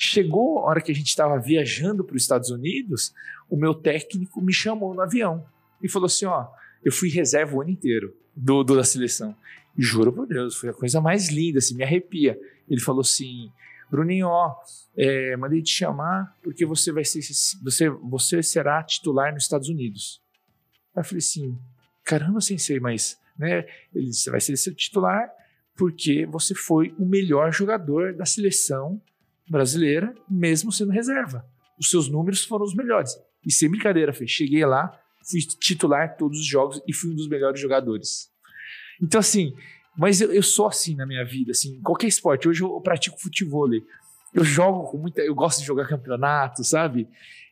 Chegou 0.00 0.60
a 0.60 0.62
hora 0.62 0.80
que 0.80 0.92
a 0.92 0.94
gente 0.94 1.08
estava 1.08 1.36
viajando 1.40 2.04
para 2.04 2.14
os 2.14 2.22
Estados 2.22 2.50
Unidos, 2.50 3.12
o 3.50 3.56
meu 3.56 3.74
técnico 3.74 4.40
me 4.40 4.52
chamou 4.52 4.94
no 4.94 5.02
avião 5.02 5.44
e 5.82 5.88
falou 5.88 6.06
assim: 6.06 6.24
Ó, 6.24 6.46
eu 6.84 6.92
fui 6.92 7.08
reserva 7.08 7.56
o 7.56 7.60
ano 7.60 7.70
inteiro 7.70 8.16
do, 8.34 8.62
do 8.62 8.76
da 8.76 8.84
seleção. 8.84 9.34
E 9.76 9.82
juro 9.82 10.12
por 10.12 10.24
Deus, 10.24 10.54
foi 10.54 10.68
a 10.68 10.72
coisa 10.72 11.00
mais 11.00 11.30
linda, 11.30 11.58
assim, 11.58 11.74
me 11.74 11.82
arrepia. 11.82 12.38
Ele 12.70 12.80
falou 12.80 13.00
assim: 13.00 13.50
Bruninho, 13.90 14.28
ó, 14.28 14.54
é, 14.96 15.36
mandei 15.36 15.60
te 15.62 15.70
chamar 15.70 16.32
porque 16.44 16.64
você 16.64 16.92
vai 16.92 17.04
ser, 17.04 17.20
você, 17.62 17.88
você 17.88 18.40
será 18.40 18.80
titular 18.84 19.32
nos 19.32 19.42
Estados 19.42 19.68
Unidos. 19.68 20.22
Aí 20.94 21.00
eu 21.00 21.04
falei 21.04 21.18
assim, 21.18 21.58
caramba, 22.04 22.40
sensei, 22.40 22.78
mas, 22.78 23.18
né, 23.36 23.66
ele 23.92 24.06
disse, 24.06 24.30
vai 24.30 24.40
ser 24.40 24.56
titular 24.74 25.28
porque 25.76 26.24
você 26.26 26.54
foi 26.54 26.94
o 26.98 27.04
melhor 27.04 27.52
jogador 27.52 28.14
da 28.14 28.24
seleção 28.24 29.00
brasileira, 29.48 30.14
mesmo 30.28 30.70
sendo 30.72 30.90
reserva. 30.90 31.44
Os 31.78 31.90
seus 31.90 32.08
números 32.08 32.44
foram 32.44 32.64
os 32.64 32.74
melhores. 32.74 33.16
E 33.44 33.52
sem 33.52 33.70
brincadeira, 33.70 34.12
fez. 34.12 34.30
cheguei 34.30 34.64
lá, 34.64 34.98
fui 35.28 35.40
titular 35.40 36.16
todos 36.16 36.38
os 36.38 36.46
jogos 36.46 36.82
e 36.86 36.92
fui 36.92 37.10
um 37.10 37.14
dos 37.14 37.28
melhores 37.28 37.60
jogadores. 37.60 38.28
Então, 39.00 39.20
assim, 39.20 39.54
mas 39.96 40.20
eu, 40.20 40.32
eu 40.32 40.42
sou 40.42 40.66
assim 40.66 40.94
na 40.94 41.06
minha 41.06 41.24
vida, 41.24 41.52
assim, 41.52 41.80
qualquer 41.82 42.06
esporte. 42.06 42.48
Hoje 42.48 42.62
eu 42.62 42.80
pratico 42.80 43.20
futebol. 43.20 43.68
Eu 44.34 44.44
jogo 44.44 44.90
com 44.90 44.98
muita. 44.98 45.22
Eu 45.22 45.34
gosto 45.34 45.60
de 45.60 45.66
jogar 45.66 45.88
campeonato, 45.88 46.62
sabe? 46.64 47.08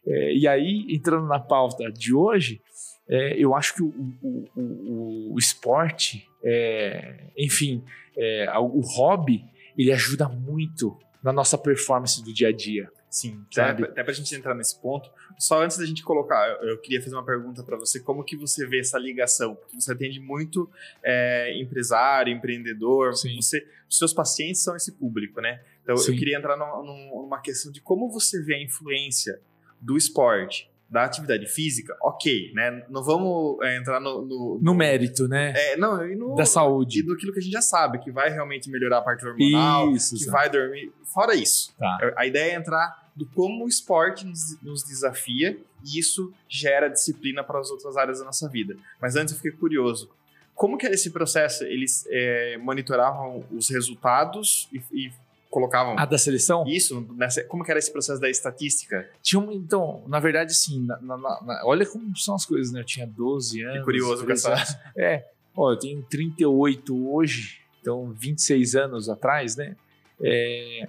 É, 0.06 0.34
e 0.34 0.46
aí, 0.46 0.86
entrando 0.88 1.26
na 1.26 1.40
pauta 1.40 1.90
de 1.90 2.14
hoje, 2.14 2.60
é, 3.08 3.36
eu 3.36 3.54
acho 3.54 3.74
que 3.74 3.82
o, 3.82 3.88
o, 4.22 4.44
o, 4.54 5.34
o 5.34 5.38
esporte, 5.38 6.28
é, 6.44 7.30
enfim, 7.36 7.82
é, 8.16 8.48
o 8.58 8.80
hobby, 8.80 9.44
ele 9.76 9.92
ajuda 9.92 10.28
muito 10.28 10.96
na 11.26 11.32
nossa 11.32 11.58
performance 11.58 12.22
do 12.22 12.32
dia 12.32 12.48
a 12.48 12.52
dia. 12.52 12.88
Sim, 13.10 13.44
sabe? 13.50 13.82
até, 13.82 13.92
até 13.92 14.02
para 14.04 14.12
a 14.12 14.14
gente 14.14 14.32
entrar 14.32 14.54
nesse 14.54 14.80
ponto, 14.80 15.10
só 15.36 15.60
antes 15.60 15.76
da 15.76 15.84
gente 15.84 16.04
colocar, 16.04 16.48
eu, 16.62 16.68
eu 16.68 16.78
queria 16.78 17.02
fazer 17.02 17.16
uma 17.16 17.24
pergunta 17.24 17.64
para 17.64 17.76
você, 17.76 17.98
como 17.98 18.22
que 18.22 18.36
você 18.36 18.64
vê 18.64 18.78
essa 18.78 18.96
ligação? 18.96 19.56
Porque 19.56 19.80
você 19.80 19.90
atende 19.90 20.20
muito 20.20 20.70
é, 21.02 21.58
empresário, 21.60 22.32
empreendedor, 22.32 23.16
Sim. 23.16 23.34
você, 23.34 23.66
os 23.88 23.98
seus 23.98 24.14
pacientes 24.14 24.62
são 24.62 24.76
esse 24.76 24.92
público, 24.92 25.40
né? 25.40 25.60
Então 25.82 25.96
Sim. 25.96 26.12
eu 26.12 26.18
queria 26.18 26.36
entrar 26.38 26.56
no, 26.56 26.84
no, 26.84 27.22
numa 27.22 27.40
questão 27.40 27.72
de 27.72 27.80
como 27.80 28.08
você 28.08 28.40
vê 28.40 28.54
a 28.54 28.62
influência 28.62 29.40
do 29.80 29.96
esporte 29.96 30.70
da 30.88 31.04
atividade 31.04 31.46
física, 31.46 31.96
ok, 32.00 32.52
né? 32.54 32.84
Não 32.88 33.02
vamos 33.02 33.58
é, 33.62 33.76
entrar 33.76 34.00
no, 34.00 34.22
no, 34.22 34.58
no, 34.62 34.74
mérito, 34.74 35.26
né? 35.26 35.52
É, 35.56 35.76
não, 35.76 36.06
e 36.06 36.14
no, 36.14 36.34
da 36.36 36.46
saúde. 36.46 37.00
E 37.00 37.02
do 37.02 37.16
que 37.16 37.28
a 37.28 37.40
gente 37.40 37.52
já 37.52 37.60
sabe, 37.60 37.98
que 37.98 38.10
vai 38.10 38.30
realmente 38.30 38.70
melhorar 38.70 38.98
a 38.98 39.02
parte 39.02 39.26
hormonal, 39.26 39.90
isso, 39.90 40.16
que 40.16 40.30
vai 40.30 40.48
dormir. 40.48 40.92
Fora 41.12 41.34
isso. 41.34 41.74
Tá. 41.76 42.14
A 42.16 42.26
ideia 42.26 42.52
é 42.52 42.54
entrar 42.54 43.10
do 43.16 43.26
como 43.26 43.64
o 43.64 43.68
esporte 43.68 44.24
nos, 44.26 44.60
nos 44.62 44.84
desafia 44.84 45.58
e 45.82 45.98
isso 45.98 46.32
gera 46.48 46.88
disciplina 46.88 47.42
para 47.42 47.58
as 47.58 47.70
outras 47.70 47.96
áreas 47.96 48.20
da 48.20 48.26
nossa 48.26 48.48
vida. 48.48 48.76
Mas 49.00 49.16
antes 49.16 49.32
eu 49.32 49.40
fiquei 49.40 49.52
curioso. 49.52 50.10
Como 50.54 50.78
que 50.78 50.86
era 50.86 50.94
esse 50.94 51.10
processo? 51.10 51.64
Eles 51.64 52.06
é, 52.08 52.56
monitoravam 52.58 53.44
os 53.50 53.68
resultados 53.68 54.68
e, 54.72 54.80
e 54.92 55.12
colocavam. 55.56 55.98
A 55.98 56.04
da 56.04 56.18
seleção? 56.18 56.64
Isso, 56.66 57.06
nessa, 57.16 57.42
como 57.44 57.64
que 57.64 57.70
era 57.70 57.78
esse 57.78 57.90
processo 57.90 58.20
da 58.20 58.28
estatística? 58.28 59.08
Tinha 59.22 59.40
um, 59.40 59.50
então, 59.50 60.04
na 60.06 60.20
verdade, 60.20 60.50
assim, 60.50 60.84
na, 60.84 60.98
na, 61.00 61.16
na, 61.16 61.62
olha 61.64 61.86
como 61.86 62.14
são 62.14 62.34
as 62.34 62.44
coisas, 62.44 62.70
né? 62.70 62.80
Eu 62.80 62.84
tinha 62.84 63.06
12 63.06 63.62
anos. 63.62 63.78
Que 63.78 63.84
curioso 63.84 64.26
com 64.26 64.32
essa. 64.32 64.54
É, 64.94 65.24
ó, 65.56 65.72
eu 65.72 65.78
tenho 65.78 66.02
38 66.02 67.10
hoje, 67.10 67.60
então 67.80 68.12
26 68.12 68.76
anos 68.76 69.08
atrás, 69.08 69.56
né? 69.56 69.74
É, 70.20 70.88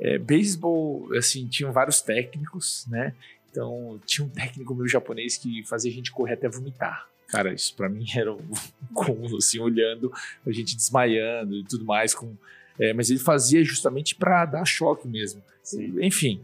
é, 0.00 0.18
beisebol, 0.18 1.10
assim, 1.14 1.46
tinham 1.46 1.70
vários 1.70 2.00
técnicos, 2.00 2.86
né? 2.88 3.14
Então, 3.50 4.00
tinha 4.06 4.26
um 4.26 4.30
técnico 4.30 4.74
meu 4.74 4.88
japonês 4.88 5.36
que 5.36 5.62
fazia 5.66 5.90
a 5.90 5.94
gente 5.94 6.10
correr 6.10 6.34
até 6.34 6.48
vomitar. 6.48 7.06
Cara, 7.26 7.52
isso 7.52 7.76
para 7.76 7.90
mim 7.90 8.06
era 8.16 8.32
um 8.32 8.40
cúmulo, 8.94 9.36
assim, 9.36 9.58
olhando, 9.58 10.10
a 10.46 10.50
gente 10.50 10.74
desmaiando 10.74 11.56
e 11.56 11.64
tudo 11.64 11.84
mais. 11.84 12.14
Com, 12.14 12.34
é, 12.78 12.92
mas 12.92 13.10
ele 13.10 13.18
fazia 13.18 13.64
justamente 13.64 14.14
para 14.14 14.44
dar 14.44 14.64
choque 14.64 15.06
mesmo. 15.08 15.42
Sim. 15.62 15.94
Enfim. 16.00 16.40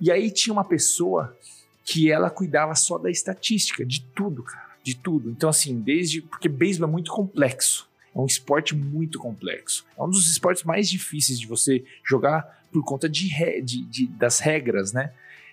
E 0.00 0.10
aí 0.10 0.30
tinha 0.30 0.52
uma 0.52 0.64
pessoa 0.64 1.36
que 1.84 2.10
ela 2.10 2.28
cuidava 2.30 2.74
só 2.74 2.98
da 2.98 3.10
estatística, 3.10 3.84
de 3.84 4.02
tudo, 4.14 4.42
cara, 4.42 4.76
de 4.82 4.96
tudo. 4.96 5.30
Então, 5.30 5.48
assim, 5.48 5.80
desde. 5.80 6.20
Porque 6.20 6.48
beisebol 6.48 6.88
é 6.88 6.92
muito 6.92 7.12
complexo. 7.12 7.88
É 8.14 8.18
um 8.18 8.26
esporte 8.26 8.74
muito 8.74 9.18
complexo. 9.18 9.84
É 9.96 10.02
um 10.02 10.08
dos 10.08 10.30
esportes 10.30 10.64
mais 10.64 10.88
difíceis 10.88 11.38
de 11.38 11.46
você 11.46 11.84
jogar 12.04 12.64
por 12.72 12.82
conta 12.82 13.08
de, 13.08 13.28
de, 13.62 13.84
de 13.84 14.06
das 14.06 14.40
regras, 14.40 14.92
né? 14.92 15.12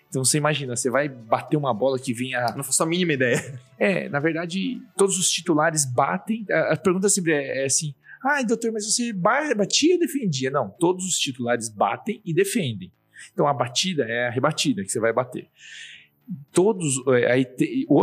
Então 0.10 0.24
você 0.24 0.38
imagina, 0.38 0.76
você 0.76 0.92
vai 0.92 1.10
bater 1.10 1.58
uma 1.58 1.74
bola 1.74 1.98
que 1.98 2.14
vinha. 2.14 2.54
Não 2.56 2.64
faço 2.64 2.84
a 2.84 2.86
mínima 2.86 3.14
ideia. 3.14 3.60
É, 3.80 4.08
na 4.08 4.20
verdade, 4.20 4.82
todos 4.96 5.18
os 5.18 5.30
titulares 5.30 5.84
batem. 5.84 6.46
A, 6.50 6.78
pergunta 6.78 7.10
sempre 7.10 7.34
é, 7.34 7.64
é 7.64 7.66
assim: 7.66 7.94
ah, 8.24 8.42
doutor, 8.42 8.72
mas 8.72 8.86
você 8.86 9.12
batia 9.12 9.96
ou 9.96 10.00
defendia? 10.00 10.50
Não, 10.50 10.70
todos 10.70 11.06
os 11.06 11.18
titulares 11.18 11.68
batem 11.68 12.22
e 12.24 12.34
defendem. 12.34 12.92
Então 13.34 13.48
a 13.48 13.54
batida 13.54 14.04
é 14.06 14.28
a 14.28 14.32
rebatida 14.32 14.82
que 14.82 14.90
você 14.90 15.00
vai 15.00 15.12
bater. 15.12 15.48
todos, 16.54 17.06
é, 17.08 17.32
aí 17.32 17.48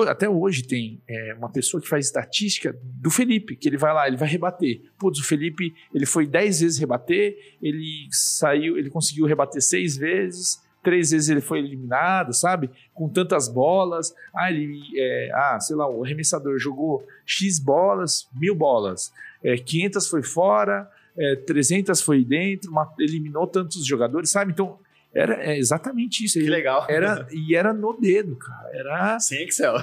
até 0.09 0.29
hoje 0.29 0.63
tem 0.63 1.01
é, 1.09 1.35
uma 1.35 1.51
pessoa 1.51 1.81
que 1.81 1.89
faz 1.89 2.07
estatística 2.07 2.79
do 2.83 3.11
Felipe, 3.11 3.57
que 3.57 3.67
ele 3.67 3.79
vai 3.79 3.95
lá, 3.95 4.07
ele 4.07 4.19
vai 4.19 4.29
rebater. 4.29 4.83
Putz, 4.99 5.21
o 5.21 5.25
Felipe, 5.25 5.75
ele 5.95 6.05
foi 6.05 6.27
10 6.27 6.61
vezes 6.61 6.79
rebater, 6.79 7.35
ele 7.63 8.07
saiu, 8.11 8.77
ele 8.77 8.91
conseguiu 8.91 9.25
rebater 9.25 9.63
seis 9.63 9.97
vezes, 9.97 10.61
três 10.83 11.11
vezes 11.11 11.29
ele 11.29 11.41
foi 11.41 11.59
eliminado, 11.61 12.35
sabe? 12.35 12.71
Com 12.93 13.09
tantas 13.09 13.49
bolas. 13.49 14.15
Ah, 14.35 14.51
ele, 14.51 14.81
é, 14.97 15.31
ah, 15.35 15.59
sei 15.61 15.77
lá, 15.77 15.89
o 15.89 16.05
arremessador 16.05 16.59
jogou 16.59 17.07
X 17.25 17.59
bolas, 17.59 18.29
mil 18.35 18.55
bolas. 18.55 19.13
É, 19.43 19.57
500 19.57 20.09
foi 20.09 20.23
fora, 20.23 20.91
é, 21.17 21.37
300 21.37 22.01
foi 22.01 22.25
dentro, 22.25 22.71
uma, 22.71 22.93
eliminou 22.99 23.47
tantos 23.47 23.85
jogadores, 23.85 24.31
sabe? 24.31 24.53
Então, 24.53 24.79
era 25.13 25.43
é 25.45 25.59
exatamente 25.59 26.25
isso. 26.25 26.39
Que 26.39 26.49
legal. 26.49 26.87
Era, 26.89 27.27
e 27.33 27.55
era 27.55 27.73
no 27.73 27.93
dedo, 27.95 28.37
cara. 28.37 28.71
Era. 28.73 29.21
Sem 29.21 29.43
Excel. 29.45 29.75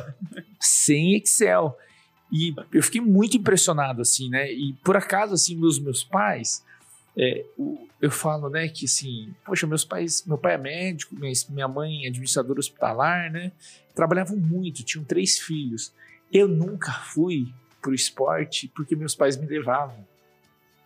Sem 0.60 1.16
Excel. 1.16 1.78
E 2.32 2.54
eu 2.74 2.84
fiquei 2.84 3.02
muito 3.02 3.38
impressionado, 3.38 4.02
assim, 4.02 4.30
né? 4.30 4.52
E 4.52 4.74
por 4.84 4.96
acaso, 4.96 5.34
assim, 5.34 5.56
meus, 5.56 5.80
meus 5.80 6.04
pais, 6.04 6.64
é, 7.18 7.44
eu 8.02 8.12
falo, 8.12 8.50
né, 8.50 8.68
que 8.68 8.86
assim, 8.86 9.34
poxa, 9.46 9.66
meus 9.66 9.84
pais, 9.84 10.24
meu 10.26 10.38
pai 10.38 10.54
é 10.54 10.58
médico, 10.58 11.16
minha 11.50 11.68
mãe 11.68 12.06
é 12.06 12.10
administradora 12.10 12.60
hospitalar, 12.60 13.32
né? 13.32 13.52
Trabalhavam 13.96 14.38
muito, 14.38 14.84
tinham 14.84 15.04
três 15.04 15.40
filhos. 15.40 15.94
Eu 16.32 16.48
nunca 16.48 16.92
fui 16.92 17.48
pro 17.82 17.94
esporte 17.94 18.72
porque 18.76 18.96
meus 18.96 19.16
pais 19.16 19.38
me 19.38 19.46
levavam. 19.46 20.06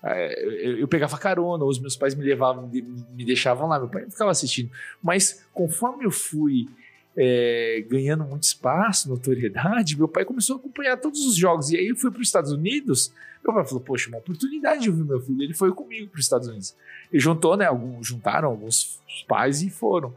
É, 0.03 0.81
eu, 0.81 0.87
pegava 0.87 1.17
carona, 1.17 1.63
os 1.63 1.77
meus 1.77 1.95
pais 1.95 2.15
me 2.15 2.23
levavam, 2.23 2.67
me 2.67 3.23
deixavam 3.23 3.67
lá, 3.67 3.77
meu 3.77 3.87
pai 3.87 4.09
ficava 4.09 4.31
assistindo. 4.31 4.71
Mas 5.01 5.45
conforme 5.53 6.05
eu 6.05 6.11
fui 6.11 6.67
é, 7.15 7.85
ganhando 7.87 8.23
muito 8.23 8.43
espaço, 8.43 9.09
notoriedade, 9.09 9.97
meu 9.97 10.07
pai 10.07 10.25
começou 10.25 10.55
a 10.55 10.59
acompanhar 10.59 10.97
todos 10.97 11.25
os 11.25 11.35
jogos. 11.35 11.69
E 11.69 11.77
aí 11.77 11.87
eu 11.87 11.95
fui 11.95 12.09
para 12.09 12.21
os 12.21 12.27
Estados 12.27 12.51
Unidos, 12.51 13.13
meu 13.43 13.53
pai 13.53 13.65
falou, 13.65 13.81
poxa, 13.81 14.09
uma 14.09 14.19
oportunidade 14.19 14.81
de 14.81 14.89
ouvir 14.89 15.03
meu 15.03 15.19
filho. 15.19 15.41
Ele 15.41 15.53
foi 15.53 15.71
comigo 15.71 16.09
para 16.09 16.19
os 16.19 16.25
Estados 16.25 16.47
Unidos. 16.47 16.75
E 17.11 17.19
juntou, 17.19 17.55
né? 17.57 17.65
Alguns, 17.65 18.07
juntaram 18.07 18.49
alguns 18.49 18.99
pais 19.27 19.61
e 19.61 19.69
foram. 19.69 20.15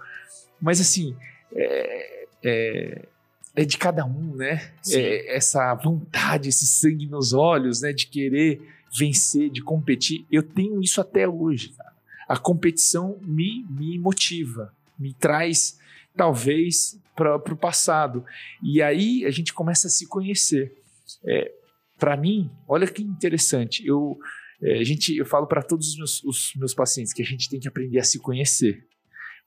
Mas 0.61 0.81
assim, 0.81 1.17
é, 1.53 2.27
é, 2.43 3.09
é 3.57 3.65
de 3.65 3.79
cada 3.79 4.05
um, 4.05 4.35
né? 4.35 4.73
É, 4.91 5.37
essa 5.37 5.73
vontade, 5.75 6.49
esse 6.49 6.67
sangue 6.67 7.07
nos 7.07 7.33
olhos, 7.33 7.83
né? 7.83 7.93
De 7.93 8.07
querer 8.07 8.61
vencer, 8.99 9.51
de 9.51 9.63
competir. 9.63 10.27
Eu 10.31 10.43
tenho 10.43 10.81
isso 10.83 11.01
até 11.01 11.29
hoje. 11.29 11.71
Cara. 11.71 11.93
A 12.29 12.37
competição 12.37 13.19
me, 13.23 13.65
me 13.71 13.99
motiva, 13.99 14.75
me 14.99 15.15
traz 15.15 15.79
talvez 16.17 16.99
para 17.15 17.37
o 17.37 17.57
passado. 17.57 18.25
E 18.63 18.83
aí 18.83 19.25
a 19.25 19.31
gente 19.31 19.53
começa 19.53 19.87
a 19.87 19.91
se 19.91 20.07
conhecer. 20.07 20.77
É, 21.25 21.53
para 21.99 22.17
mim, 22.17 22.51
olha 22.67 22.89
que 22.89 23.03
interessante. 23.03 23.87
Eu, 23.87 24.19
é, 24.61 24.81
a 24.81 24.85
gente, 24.85 25.17
eu 25.17 25.27
falo 25.27 25.47
para 25.47 25.63
todos 25.63 25.91
os 25.91 25.97
meus, 25.97 26.25
os 26.25 26.53
meus 26.57 26.75
pacientes 26.75 27.13
que 27.13 27.23
a 27.23 27.27
gente 27.27 27.49
tem 27.49 27.61
que 27.61 27.69
aprender 27.69 28.01
a 28.01 28.05
se 28.05 28.19
conhecer 28.19 28.85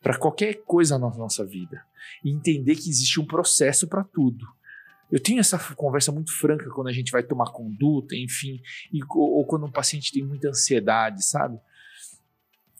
para 0.01 0.17
qualquer 0.17 0.61
coisa 0.65 0.97
na 0.97 1.09
nossa 1.09 1.45
vida 1.45 1.83
e 2.23 2.31
entender 2.31 2.75
que 2.75 2.89
existe 2.89 3.19
um 3.19 3.25
processo 3.25 3.87
para 3.87 4.03
tudo. 4.03 4.45
Eu 5.11 5.21
tenho 5.21 5.39
essa 5.39 5.57
conversa 5.75 6.11
muito 6.11 6.33
franca 6.33 6.69
quando 6.69 6.87
a 6.87 6.91
gente 6.91 7.11
vai 7.11 7.23
tomar 7.23 7.51
conduta, 7.51 8.15
enfim, 8.15 8.61
e, 8.91 8.99
ou, 9.09 9.37
ou 9.37 9.45
quando 9.45 9.65
um 9.65 9.71
paciente 9.71 10.11
tem 10.11 10.23
muita 10.23 10.49
ansiedade, 10.49 11.23
sabe? 11.23 11.57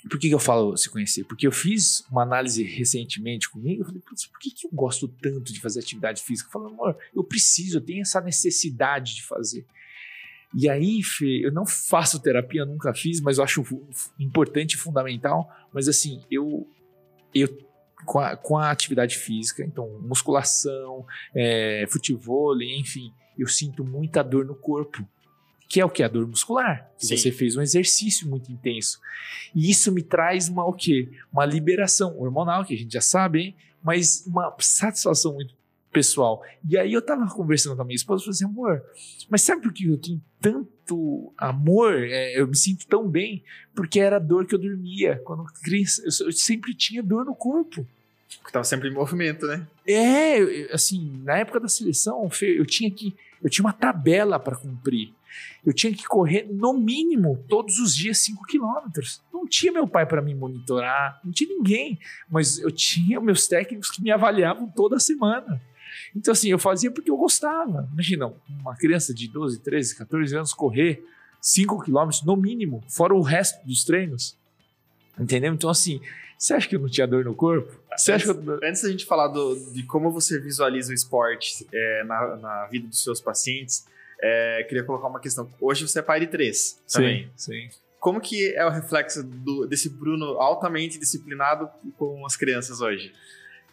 Por 0.10 0.20
que, 0.20 0.28
que 0.28 0.34
eu 0.34 0.40
falo 0.40 0.76
se 0.78 0.90
conhecer? 0.90 1.24
Porque 1.24 1.48
eu 1.48 1.52
fiz 1.52 2.06
uma 2.12 2.24
análise 2.24 2.64
recentemente 2.64 3.50
comigo. 3.50 3.82
Eu 3.82 3.86
falei, 3.86 4.02
por 4.02 4.40
que, 4.40 4.52
que 4.52 4.68
eu 4.68 4.72
gosto 4.72 5.08
tanto 5.08 5.52
de 5.52 5.60
fazer 5.60 5.80
atividade 5.80 6.22
física? 6.22 6.48
Eu 6.48 6.52
falei, 6.52 6.74
amor, 6.74 6.98
eu 7.16 7.24
preciso, 7.24 7.78
eu 7.78 7.82
tenho 7.82 8.02
essa 8.02 8.22
necessidade 8.22 9.16
de 9.16 9.24
fazer. 9.24 9.66
E 10.56 10.70
aí, 10.70 11.04
Fê, 11.04 11.46
eu 11.46 11.52
não 11.52 11.66
faço 11.66 12.22
terapia, 12.22 12.66
nunca 12.66 12.94
fiz, 12.94 13.20
mas 13.20 13.38
eu 13.38 13.44
acho 13.44 13.64
importante 14.20 14.74
e 14.74 14.78
fundamental. 14.78 15.50
Mas 15.74 15.88
assim, 15.88 16.24
eu, 16.32 16.68
eu 17.34 17.48
com 18.06 18.20
a, 18.20 18.36
com 18.36 18.58
a 18.58 18.72
atividade 18.72 19.18
física, 19.18 19.64
então 19.64 20.00
musculação, 20.02 21.06
é, 21.34 21.86
futebol, 21.90 22.60
enfim, 22.62 23.12
eu 23.38 23.48
sinto 23.48 23.84
muita 23.84 24.24
dor 24.24 24.46
no 24.46 24.56
corpo, 24.56 25.08
que 25.70 25.82
é 25.82 25.86
o 25.86 25.90
que? 25.90 26.02
A 26.02 26.08
dor 26.08 26.26
muscular. 26.26 26.90
Você 26.98 27.32
fez 27.32 27.58
um 27.58 27.62
exercício 27.62 28.28
muito 28.28 28.52
intenso. 28.52 29.00
E 29.54 29.70
isso 29.70 29.92
me 29.92 30.02
traz 30.02 30.48
uma 30.48 30.66
o 30.66 30.72
quê? 30.72 31.10
Uma 31.32 31.46
liberação 31.46 32.18
hormonal, 32.18 32.64
que 32.64 32.74
a 32.74 32.78
gente 32.78 32.94
já 32.94 33.02
sabe, 33.02 33.42
hein? 33.42 33.56
mas 33.84 34.26
uma 34.28 34.56
satisfação 34.60 35.34
muito 35.34 35.56
pessoal. 35.92 36.44
E 36.68 36.78
aí 36.78 36.94
eu 36.94 37.02
tava 37.02 37.28
conversando 37.28 37.76
com 37.76 37.82
a 37.82 37.86
minha 37.86 37.96
esposa 37.96 38.22
e 38.22 38.26
falei 38.26 38.36
assim, 38.36 38.46
amor, 38.46 38.84
mas 39.30 39.42
sabe 39.42 39.62
por 39.62 39.74
que 39.74 39.86
eu 39.88 39.98
tenho 39.98 40.22
tanto 40.40 40.77
amor? 41.38 42.04
É, 42.04 42.40
eu 42.40 42.48
me 42.48 42.56
sinto 42.56 42.88
tão 42.88 43.08
bem? 43.08 43.44
Porque 43.76 44.00
era 44.00 44.18
a 44.18 44.20
dor 44.20 44.46
que 44.46 44.56
eu 44.56 44.60
dormia. 44.60 45.22
Quando 45.24 45.46
criança, 45.64 46.02
eu, 46.04 46.28
eu 46.28 46.32
sempre 46.32 46.74
tinha 46.74 47.02
dor 47.02 47.26
no 47.26 47.36
corpo. 47.36 47.86
Porque 48.40 48.52
tava 48.52 48.64
sempre 48.64 48.90
em 48.90 48.94
movimento, 48.94 49.46
né? 49.46 49.66
É, 49.86 50.74
assim, 50.74 51.22
na 51.24 51.38
época 51.38 51.60
da 51.60 51.68
seleção, 51.68 52.30
eu 52.42 52.66
tinha 52.66 52.92
que. 52.92 53.16
Eu 53.42 53.50
tinha 53.50 53.66
uma 53.66 53.74
tabela 53.74 54.40
para 54.40 54.56
cumprir. 54.56 55.14
Eu 55.66 55.74
tinha 55.74 55.94
que 55.94 56.06
correr 56.06 56.48
no 56.50 56.74
mínimo 56.74 57.44
todos 57.48 57.78
os 57.80 57.96
dias 57.96 58.18
5 58.20 58.46
quilômetros. 58.46 59.22
Não 59.32 59.48
tinha 59.48 59.72
meu 59.72 59.88
pai 59.88 60.06
para 60.06 60.22
me 60.22 60.34
monitorar, 60.34 61.20
não 61.24 61.32
tinha 61.32 61.50
ninguém, 61.50 62.00
mas 62.30 62.58
eu 62.60 62.72
tinha 62.72 63.20
meus 63.20 63.48
técnicos 63.48 63.92
que 63.92 64.02
me 64.02 64.12
avaliavam 64.12 64.68
toda 64.68 65.00
semana. 65.00 65.62
Então, 66.16 66.32
assim, 66.32 66.50
eu 66.50 66.60
fazia 66.60 66.92
porque 66.92 67.12
eu 67.12 67.18
gostava. 67.18 67.88
Imagina, 67.92 68.34
uma 68.50 68.76
criança 68.76 69.14
de 69.14 69.28
12, 69.28 69.60
13, 69.60 69.96
14 69.96 70.36
anos 70.36 70.54
correr 70.54 71.04
5 71.42 71.84
quilômetros 71.84 72.24
no 72.24 72.36
mínimo, 72.36 72.84
fora 72.88 73.14
o 73.14 73.22
resto 73.22 73.66
dos 73.66 73.84
treinos. 73.84 74.38
Entendeu? 75.20 75.54
Então, 75.54 75.70
assim, 75.70 76.02
você 76.38 76.54
acha 76.54 76.68
que 76.68 76.76
eu 76.76 76.80
não 76.80 76.90
tinha 76.90 77.08
dor 77.08 77.26
no 77.26 77.34
corpo? 77.34 77.80
Você 77.98 78.14
antes, 78.14 78.30
acha 78.30 78.40
eu... 78.40 78.60
antes 78.64 78.82
da 78.84 78.90
gente 78.90 79.06
falar 79.06 79.28
do, 79.30 79.56
de 79.74 79.84
como 79.84 80.12
você 80.12 80.40
visualiza 80.40 80.92
o 80.92 80.94
esporte 80.94 81.68
é, 81.74 82.04
na, 82.04 82.36
na, 82.38 82.66
vida 82.68 82.88
dos 82.88 83.04
seus 83.04 83.20
pacientes, 83.20 83.86
é, 84.22 84.64
queria 84.68 84.84
colocar 84.84 85.08
uma 85.08 85.20
questão. 85.20 85.50
Hoje 85.60 85.88
você 85.88 86.00
é 86.00 86.02
pai 86.02 86.20
de 86.20 86.28
três 86.28 86.80
também. 86.92 87.30
Sim, 87.36 87.70
sim. 87.70 87.70
Como 88.00 88.22
que 88.22 88.54
é 88.56 88.64
o 88.66 88.70
reflexo 88.70 89.24
do, 89.24 89.66
desse 89.66 89.90
Bruno 89.90 90.40
altamente 90.40 91.00
disciplinado 91.00 91.68
com 91.98 92.24
as 92.26 92.36
crianças 92.36 92.80
hoje? 92.80 93.12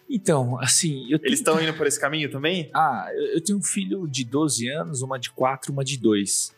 Então, 0.08 0.58
assim. 0.60 1.06
Eles 1.10 1.40
estão 1.40 1.60
indo 1.60 1.74
por 1.74 1.86
esse 1.86 2.00
caminho 2.00 2.30
também? 2.30 2.70
Ah, 2.74 3.08
eu 3.32 3.42
tenho 3.42 3.58
um 3.58 3.62
filho 3.62 4.06
de 4.06 4.24
12 4.24 4.68
anos, 4.68 5.02
uma 5.02 5.18
de 5.18 5.30
4, 5.30 5.72
uma 5.72 5.84
de 5.84 5.98
2. 5.98 6.54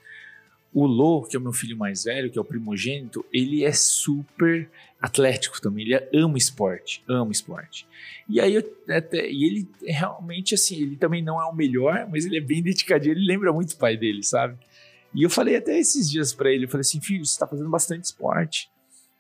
O 0.73 0.87
Lô, 0.87 1.23
que 1.23 1.37
é 1.37 1.39
o 1.39 1.43
meu 1.43 1.53
filho 1.53 1.77
mais 1.77 2.05
velho, 2.05 2.31
que 2.31 2.39
é 2.39 2.41
o 2.41 2.45
primogênito, 2.45 3.25
ele 3.33 3.65
é 3.65 3.73
super 3.73 4.69
atlético 5.01 5.61
também, 5.61 5.87
ele 5.87 6.09
ama 6.13 6.37
esporte, 6.37 7.03
ama 7.09 7.33
esporte. 7.33 7.87
E 8.29 8.41
aí 8.41 8.55
eu 8.55 8.77
até, 8.89 9.31
e 9.31 9.45
ele 9.45 9.69
realmente 9.85 10.55
assim, 10.55 10.77
ele 10.77 10.97
também 10.97 11.23
não 11.23 11.41
é 11.41 11.45
o 11.47 11.55
melhor, 11.55 12.09
mas 12.11 12.27
ele 12.27 12.37
é 12.37 12.41
bem 12.41 12.63
dedicadinho, 12.63 13.13
ele 13.13 13.27
lembra 13.27 13.53
muito 13.53 13.73
o 13.73 13.77
pai 13.77 13.97
dele, 13.97 14.23
sabe? 14.23 14.59
E 15.15 15.23
eu 15.23 15.31
falei 15.31 15.57
até 15.57 15.79
esses 15.79 16.11
dias 16.11 16.35
para 16.35 16.51
ele, 16.51 16.65
eu 16.65 16.69
falei 16.69 16.83
assim, 16.83 17.01
filho, 17.01 17.25
você 17.25 17.33
está 17.33 17.47
fazendo 17.47 17.71
bastante 17.71 18.05
esporte, 18.05 18.69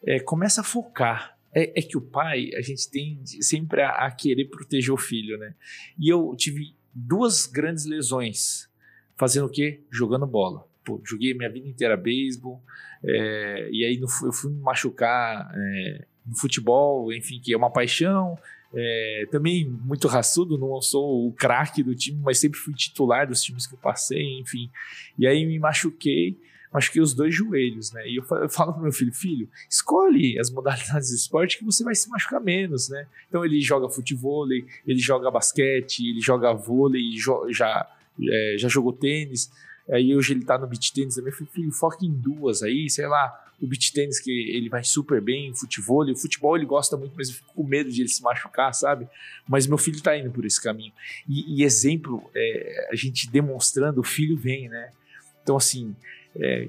é, 0.04 0.20
começa 0.20 0.60
a 0.60 0.64
focar. 0.64 1.35
É, 1.56 1.80
é, 1.80 1.82
que 1.82 1.96
o 1.96 2.02
pai, 2.02 2.50
a 2.54 2.60
gente 2.60 2.90
tem 2.90 3.24
sempre 3.24 3.80
a, 3.80 4.06
a 4.06 4.10
querer 4.10 4.44
proteger 4.46 4.92
o 4.92 4.98
filho, 4.98 5.38
né? 5.38 5.54
E 5.98 6.08
eu 6.12 6.34
tive 6.36 6.74
duas 6.92 7.46
grandes 7.46 7.86
lesões, 7.86 8.68
fazendo 9.16 9.46
o 9.46 9.50
quê? 9.50 9.80
Jogando 9.90 10.26
bola 10.26 10.66
pô, 10.86 11.02
joguei 11.04 11.34
minha 11.34 11.50
vida 11.50 11.66
inteira 11.66 11.96
beisebol, 11.96 12.62
é, 13.04 13.68
e 13.72 13.84
aí 13.84 13.98
no, 13.98 14.06
eu 14.22 14.32
fui 14.32 14.52
me 14.52 14.60
machucar 14.60 15.52
é, 15.52 16.04
no 16.24 16.36
futebol, 16.36 17.12
enfim, 17.12 17.40
que 17.40 17.52
é 17.52 17.56
uma 17.56 17.70
paixão. 17.70 18.38
É, 18.72 19.26
também 19.30 19.64
muito 19.64 20.06
raçudo, 20.06 20.58
não 20.58 20.80
sou 20.80 21.28
o 21.28 21.32
craque 21.32 21.82
do 21.82 21.94
time, 21.94 22.20
mas 22.22 22.38
sempre 22.38 22.58
fui 22.58 22.74
titular 22.74 23.26
dos 23.26 23.42
times 23.42 23.66
que 23.66 23.74
eu 23.74 23.78
passei, 23.78 24.38
enfim. 24.38 24.70
E 25.18 25.26
aí 25.26 25.44
me 25.44 25.58
machuquei, 25.58 26.38
machuquei 26.72 27.00
os 27.00 27.14
dois 27.14 27.34
joelhos, 27.34 27.92
né? 27.92 28.08
E 28.08 28.16
eu 28.16 28.48
falo, 28.48 28.72
pro 28.72 28.82
meu 28.82 28.92
filho, 28.92 29.12
filho, 29.12 29.48
escolhe 29.68 30.38
as 30.38 30.50
modalidades 30.50 31.08
de 31.08 31.14
esporte 31.14 31.58
que 31.58 31.64
você 31.64 31.84
vai 31.84 31.94
se 31.94 32.08
machucar 32.08 32.40
menos, 32.40 32.88
né? 32.88 33.06
Então 33.28 33.44
ele 33.44 33.60
joga 33.60 33.88
futebol, 33.88 34.46
ele 34.50 34.98
joga 34.98 35.30
basquete, 35.30 36.08
ele 36.08 36.20
joga 36.20 36.52
vôlei, 36.52 37.16
já, 37.50 37.88
é, 38.22 38.56
já 38.58 38.68
jogou 38.68 38.92
tênis. 38.92 39.50
Aí 39.90 40.14
hoje 40.14 40.32
ele 40.32 40.44
tá 40.44 40.58
no 40.58 40.66
beat 40.66 40.92
tênis 40.92 41.14
também. 41.14 41.30
Eu 41.30 41.36
falei, 41.36 41.52
filho, 41.52 41.72
foca 41.72 42.04
em 42.04 42.12
duas 42.12 42.62
aí, 42.62 42.90
sei 42.90 43.06
lá. 43.06 43.42
O 43.60 43.66
beat 43.66 43.92
tênis 43.92 44.20
que 44.20 44.30
ele 44.30 44.68
vai 44.68 44.82
super 44.84 45.20
bem, 45.20 45.54
futebol. 45.54 46.04
O 46.04 46.16
futebol 46.16 46.56
ele 46.56 46.66
gosta 46.66 46.96
muito, 46.96 47.14
mas 47.16 47.28
eu 47.28 47.34
fico 47.36 47.54
com 47.54 47.64
medo 47.64 47.90
de 47.90 48.02
ele 48.02 48.08
se 48.08 48.22
machucar, 48.22 48.74
sabe? 48.74 49.08
Mas 49.48 49.66
meu 49.66 49.78
filho 49.78 50.02
tá 50.02 50.16
indo 50.16 50.30
por 50.30 50.44
esse 50.44 50.60
caminho. 50.60 50.92
E, 51.28 51.60
e 51.60 51.64
exemplo, 51.64 52.28
é, 52.34 52.88
a 52.90 52.96
gente 52.96 53.30
demonstrando, 53.30 54.00
o 54.00 54.04
filho 54.04 54.36
vem, 54.36 54.68
né? 54.68 54.90
Então, 55.42 55.56
assim, 55.56 55.94
é, 56.40 56.68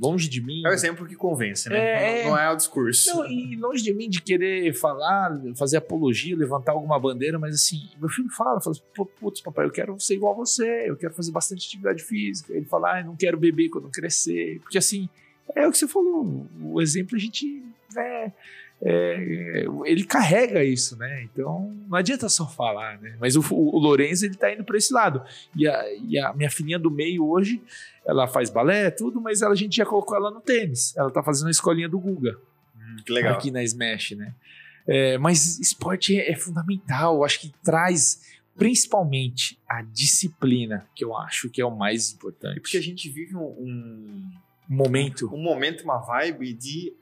longe 0.00 0.28
de 0.28 0.40
mim. 0.40 0.62
É 0.64 0.70
o 0.70 0.72
exemplo 0.72 1.06
que 1.06 1.14
convence, 1.14 1.68
né? 1.68 2.20
É, 2.20 2.24
não, 2.24 2.30
não, 2.30 2.38
é 2.38 2.50
o 2.50 2.56
discurso. 2.56 3.14
Não, 3.14 3.26
e 3.26 3.56
longe 3.56 3.82
de 3.82 3.92
mim 3.92 4.08
de 4.08 4.22
querer 4.22 4.72
falar, 4.74 5.40
fazer 5.56 5.76
apologia, 5.76 6.36
levantar 6.36 6.72
alguma 6.72 6.98
bandeira, 6.98 7.38
mas 7.38 7.54
assim, 7.54 7.88
meu 7.98 8.08
filho 8.08 8.30
fala, 8.30 8.60
fala, 8.60 8.76
putz, 9.20 9.40
papai, 9.40 9.66
eu 9.66 9.70
quero 9.70 9.98
ser 10.00 10.14
igual 10.14 10.34
a 10.34 10.36
você, 10.36 10.88
eu 10.88 10.96
quero 10.96 11.14
fazer 11.14 11.32
bastante 11.32 11.66
atividade 11.66 12.02
física. 12.02 12.52
Ele 12.52 12.66
fala, 12.66 12.94
ah, 12.94 13.00
eu 13.00 13.06
não 13.06 13.16
quero 13.16 13.36
beber 13.36 13.68
quando 13.68 13.88
crescer. 13.90 14.60
Porque 14.60 14.78
assim, 14.78 15.08
é 15.54 15.66
o 15.66 15.70
que 15.70 15.78
você 15.78 15.88
falou, 15.88 16.46
o 16.60 16.80
exemplo 16.80 17.16
a 17.16 17.18
gente. 17.18 17.62
É, 17.96 18.32
é, 18.82 19.64
ele 19.86 20.04
carrega 20.04 20.62
isso, 20.62 20.96
né? 20.96 21.22
Então 21.22 21.74
não 21.88 21.96
adianta 21.96 22.28
só 22.28 22.46
falar, 22.46 23.00
né? 23.00 23.16
Mas 23.18 23.34
o, 23.36 23.40
o 23.50 23.78
Lourenço 23.78 24.26
ele 24.26 24.34
tá 24.34 24.52
indo 24.52 24.64
para 24.64 24.76
esse 24.76 24.92
lado. 24.92 25.22
E 25.54 25.66
a, 25.66 25.94
e 25.94 26.18
a, 26.18 26.32
minha 26.34 26.50
filhinha 26.50 26.78
do 26.78 26.90
meio 26.90 27.26
hoje, 27.26 27.62
ela 28.04 28.28
faz 28.28 28.50
balé, 28.50 28.90
tudo, 28.90 29.20
mas 29.20 29.40
ela, 29.40 29.52
a 29.52 29.56
gente 29.56 29.76
já 29.76 29.86
colocou 29.86 30.16
ela 30.16 30.30
no 30.30 30.40
tênis. 30.40 30.94
Ela 30.96 31.10
tá 31.10 31.22
fazendo 31.22 31.48
a 31.48 31.50
escolinha 31.50 31.88
do 31.88 31.98
Guga. 31.98 32.38
Hum, 32.76 32.96
que 33.04 33.12
legal. 33.12 33.34
Aqui 33.34 33.50
na 33.50 33.62
Smash, 33.62 34.12
né? 34.12 34.34
É, 34.86 35.18
mas 35.18 35.58
esporte 35.58 36.16
é, 36.16 36.30
é 36.30 36.36
fundamental, 36.36 37.24
acho 37.24 37.40
que 37.40 37.52
traz 37.64 38.20
principalmente 38.56 39.58
a 39.68 39.82
disciplina, 39.82 40.86
que 40.94 41.04
eu 41.04 41.14
acho 41.16 41.50
que 41.50 41.60
é 41.60 41.66
o 41.66 41.76
mais 41.76 42.12
importante. 42.12 42.60
Porque 42.60 42.76
a 42.76 42.82
gente 42.82 43.08
vive 43.08 43.36
um, 43.36 43.42
um 43.42 44.30
momento. 44.68 45.34
Um 45.34 45.42
momento, 45.42 45.82
uma 45.82 45.98
vibe 45.98 46.52
de 46.54 46.94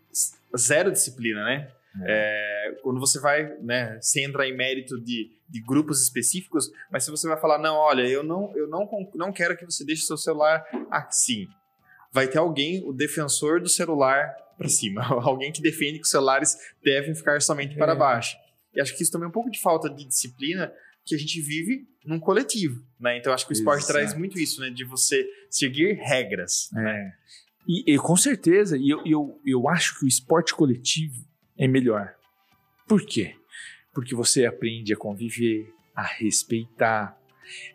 zero 0.56 0.90
disciplina, 0.90 1.44
né? 1.44 1.70
É. 2.02 2.70
É, 2.70 2.72
quando 2.82 2.98
você 2.98 3.20
vai, 3.20 3.56
né, 3.60 3.98
sem 4.00 4.24
entrar 4.24 4.48
em 4.48 4.56
mérito 4.56 5.00
de, 5.00 5.30
de 5.48 5.60
grupos 5.60 6.02
específicos, 6.02 6.70
mas 6.90 7.04
se 7.04 7.10
você 7.10 7.28
vai 7.28 7.40
falar, 7.40 7.58
não, 7.58 7.76
olha, 7.76 8.02
eu 8.02 8.24
não, 8.24 8.52
eu 8.56 8.66
não, 8.66 8.88
não 9.14 9.32
quero 9.32 9.56
que 9.56 9.64
você 9.64 9.84
deixe 9.84 10.02
seu 10.02 10.16
celular 10.16 10.64
assim. 10.90 11.46
Vai 12.12 12.26
ter 12.26 12.38
alguém, 12.38 12.82
o 12.84 12.92
defensor 12.92 13.60
do 13.60 13.68
celular 13.68 14.34
para 14.56 14.68
cima, 14.68 15.04
alguém 15.22 15.52
que 15.52 15.62
defende 15.62 15.98
que 15.98 16.04
os 16.04 16.10
celulares 16.10 16.56
devem 16.82 17.14
ficar 17.14 17.40
somente 17.40 17.76
para 17.76 17.92
é. 17.92 17.96
baixo. 17.96 18.36
E 18.74 18.80
acho 18.80 18.96
que 18.96 19.02
isso 19.02 19.12
também 19.12 19.26
é 19.26 19.28
um 19.28 19.32
pouco 19.32 19.50
de 19.50 19.60
falta 19.60 19.88
de 19.88 20.04
disciplina 20.04 20.72
que 21.04 21.14
a 21.14 21.18
gente 21.18 21.40
vive 21.40 21.86
num 22.04 22.18
coletivo, 22.18 22.82
né? 22.98 23.18
Então 23.18 23.32
acho 23.32 23.46
que 23.46 23.52
o 23.52 23.54
esporte 23.54 23.84
Exato. 23.84 23.92
traz 23.92 24.14
muito 24.14 24.38
isso, 24.38 24.60
né? 24.60 24.70
De 24.70 24.84
você 24.84 25.28
seguir 25.50 25.94
regras. 25.94 26.70
É. 26.72 26.80
Né? 26.80 27.14
E, 27.66 27.94
e, 27.94 27.98
com 27.98 28.16
certeza, 28.16 28.76
e 28.76 28.90
eu, 28.90 29.02
eu, 29.06 29.40
eu 29.44 29.68
acho 29.68 29.98
que 29.98 30.04
o 30.04 30.08
esporte 30.08 30.54
coletivo 30.54 31.24
é 31.56 31.66
melhor. 31.66 32.14
Por 32.86 33.04
quê? 33.04 33.34
Porque 33.92 34.14
você 34.14 34.44
aprende 34.44 34.92
a 34.92 34.96
conviver, 34.96 35.72
a 35.94 36.02
respeitar, 36.02 37.18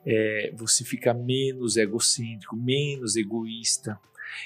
é, 0.05 0.53
você 0.55 0.83
fica 0.83 1.13
menos 1.13 1.77
egocêntrico, 1.77 2.55
menos 2.55 3.15
egoísta. 3.15 3.99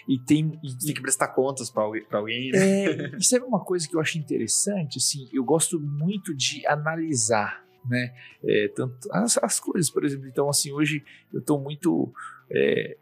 E 0.08 0.18
tem, 0.18 0.60
e, 0.64 0.74
tem 0.78 0.94
que 0.94 1.02
prestar 1.02 1.30
contas 1.30 1.70
para 1.70 1.84
alguém, 2.12 2.52
né? 2.52 2.86
É, 2.86 3.12
e 3.18 3.24
sabe 3.24 3.44
uma 3.44 3.60
coisa 3.60 3.88
que 3.88 3.96
eu 3.96 4.00
acho 4.00 4.18
interessante? 4.18 4.98
Assim, 4.98 5.28
eu 5.34 5.44
gosto 5.44 5.78
muito 5.80 6.34
de 6.34 6.66
analisar 6.68 7.64
né? 7.86 8.14
É, 8.44 8.68
tanto 8.70 8.96
as, 9.12 9.38
as, 9.40 9.60
coisas, 9.60 9.90
por 9.90 10.06
exemplo. 10.06 10.28
Então, 10.28 10.50
assim, 10.50 10.72
hoje 10.72 11.04
eu 11.32 11.40
estou 11.40 11.60
muito 11.60 12.14
é, 12.50 12.98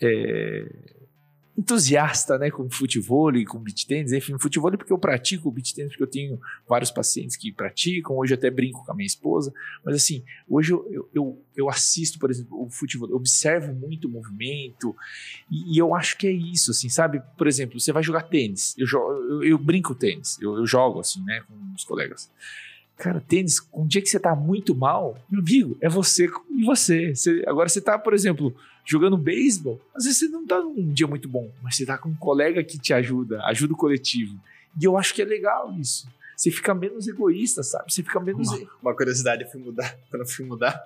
é, 0.00 0.93
entusiasta, 1.56 2.36
né, 2.36 2.50
com 2.50 2.68
futebol 2.68 3.34
e 3.36 3.44
com 3.44 3.58
beat 3.58 3.86
tênis, 3.86 4.12
enfim, 4.12 4.36
futebol 4.38 4.70
porque 4.72 4.92
eu 4.92 4.98
pratico 4.98 5.50
beat 5.50 5.72
tênis 5.72 5.92
porque 5.92 6.02
eu 6.02 6.08
tenho 6.08 6.40
vários 6.68 6.90
pacientes 6.90 7.36
que 7.36 7.52
praticam, 7.52 8.16
hoje 8.16 8.34
eu 8.34 8.38
até 8.38 8.50
brinco 8.50 8.84
com 8.84 8.90
a 8.90 8.94
minha 8.94 9.06
esposa, 9.06 9.52
mas 9.84 9.94
assim, 9.94 10.24
hoje 10.48 10.72
eu, 10.72 11.08
eu, 11.14 11.42
eu 11.56 11.68
assisto, 11.68 12.18
por 12.18 12.30
exemplo, 12.30 12.60
o 12.60 12.68
futebol, 12.68 13.08
eu 13.08 13.16
observo 13.16 13.72
muito 13.72 14.08
o 14.08 14.10
movimento 14.10 14.96
e, 15.50 15.76
e, 15.76 15.78
eu 15.78 15.94
acho 15.94 16.18
que 16.18 16.26
é 16.26 16.32
isso, 16.32 16.72
assim, 16.72 16.88
sabe? 16.88 17.22
Por 17.38 17.46
exemplo, 17.46 17.78
você 17.78 17.92
vai 17.92 18.02
jogar 18.02 18.22
tênis, 18.22 18.74
eu, 18.76 18.86
eu, 18.88 19.44
eu 19.44 19.58
brinco 19.58 19.94
tênis, 19.94 20.36
eu, 20.40 20.56
eu 20.56 20.66
jogo 20.66 21.00
assim, 21.00 21.22
né, 21.24 21.42
com 21.46 21.54
os 21.74 21.84
colegas. 21.84 22.30
Cara, 22.96 23.20
tênis, 23.20 23.60
um 23.72 23.86
dia 23.86 24.00
que 24.00 24.08
você 24.08 24.20
tá 24.20 24.34
muito 24.36 24.74
mal, 24.74 25.18
meu 25.28 25.40
amigo, 25.40 25.76
é 25.80 25.88
você 25.88 26.30
e 26.50 26.64
você. 26.64 27.12
você. 27.12 27.42
Agora 27.46 27.68
você 27.68 27.80
tá, 27.80 27.98
por 27.98 28.14
exemplo, 28.14 28.54
jogando 28.84 29.16
beisebol, 29.16 29.80
às 29.94 30.04
vezes 30.04 30.18
você 30.18 30.28
não 30.28 30.46
tá 30.46 30.60
num 30.60 30.92
dia 30.92 31.06
muito 31.06 31.28
bom, 31.28 31.50
mas 31.62 31.76
você 31.76 31.86
tá 31.86 31.96
com 31.96 32.10
um 32.10 32.14
colega 32.14 32.62
que 32.62 32.78
te 32.78 32.92
ajuda, 32.92 33.42
ajuda 33.44 33.72
o 33.72 33.76
coletivo. 33.76 34.38
E 34.80 34.84
eu 34.84 34.96
acho 34.96 35.14
que 35.14 35.22
é 35.22 35.24
legal 35.24 35.72
isso. 35.78 36.06
Você 36.36 36.50
fica 36.50 36.74
menos 36.74 37.06
egoísta, 37.06 37.62
sabe? 37.62 37.92
Você 37.92 38.02
fica 38.02 38.18
menos. 38.20 38.48
Uma, 38.48 38.70
uma 38.82 38.94
curiosidade, 38.94 39.44
eu 39.44 39.50
fui 39.50 39.60
mudar. 39.60 39.96
Quando 40.10 40.22
eu 40.22 40.28
fui 40.28 40.44
mudar, 40.44 40.84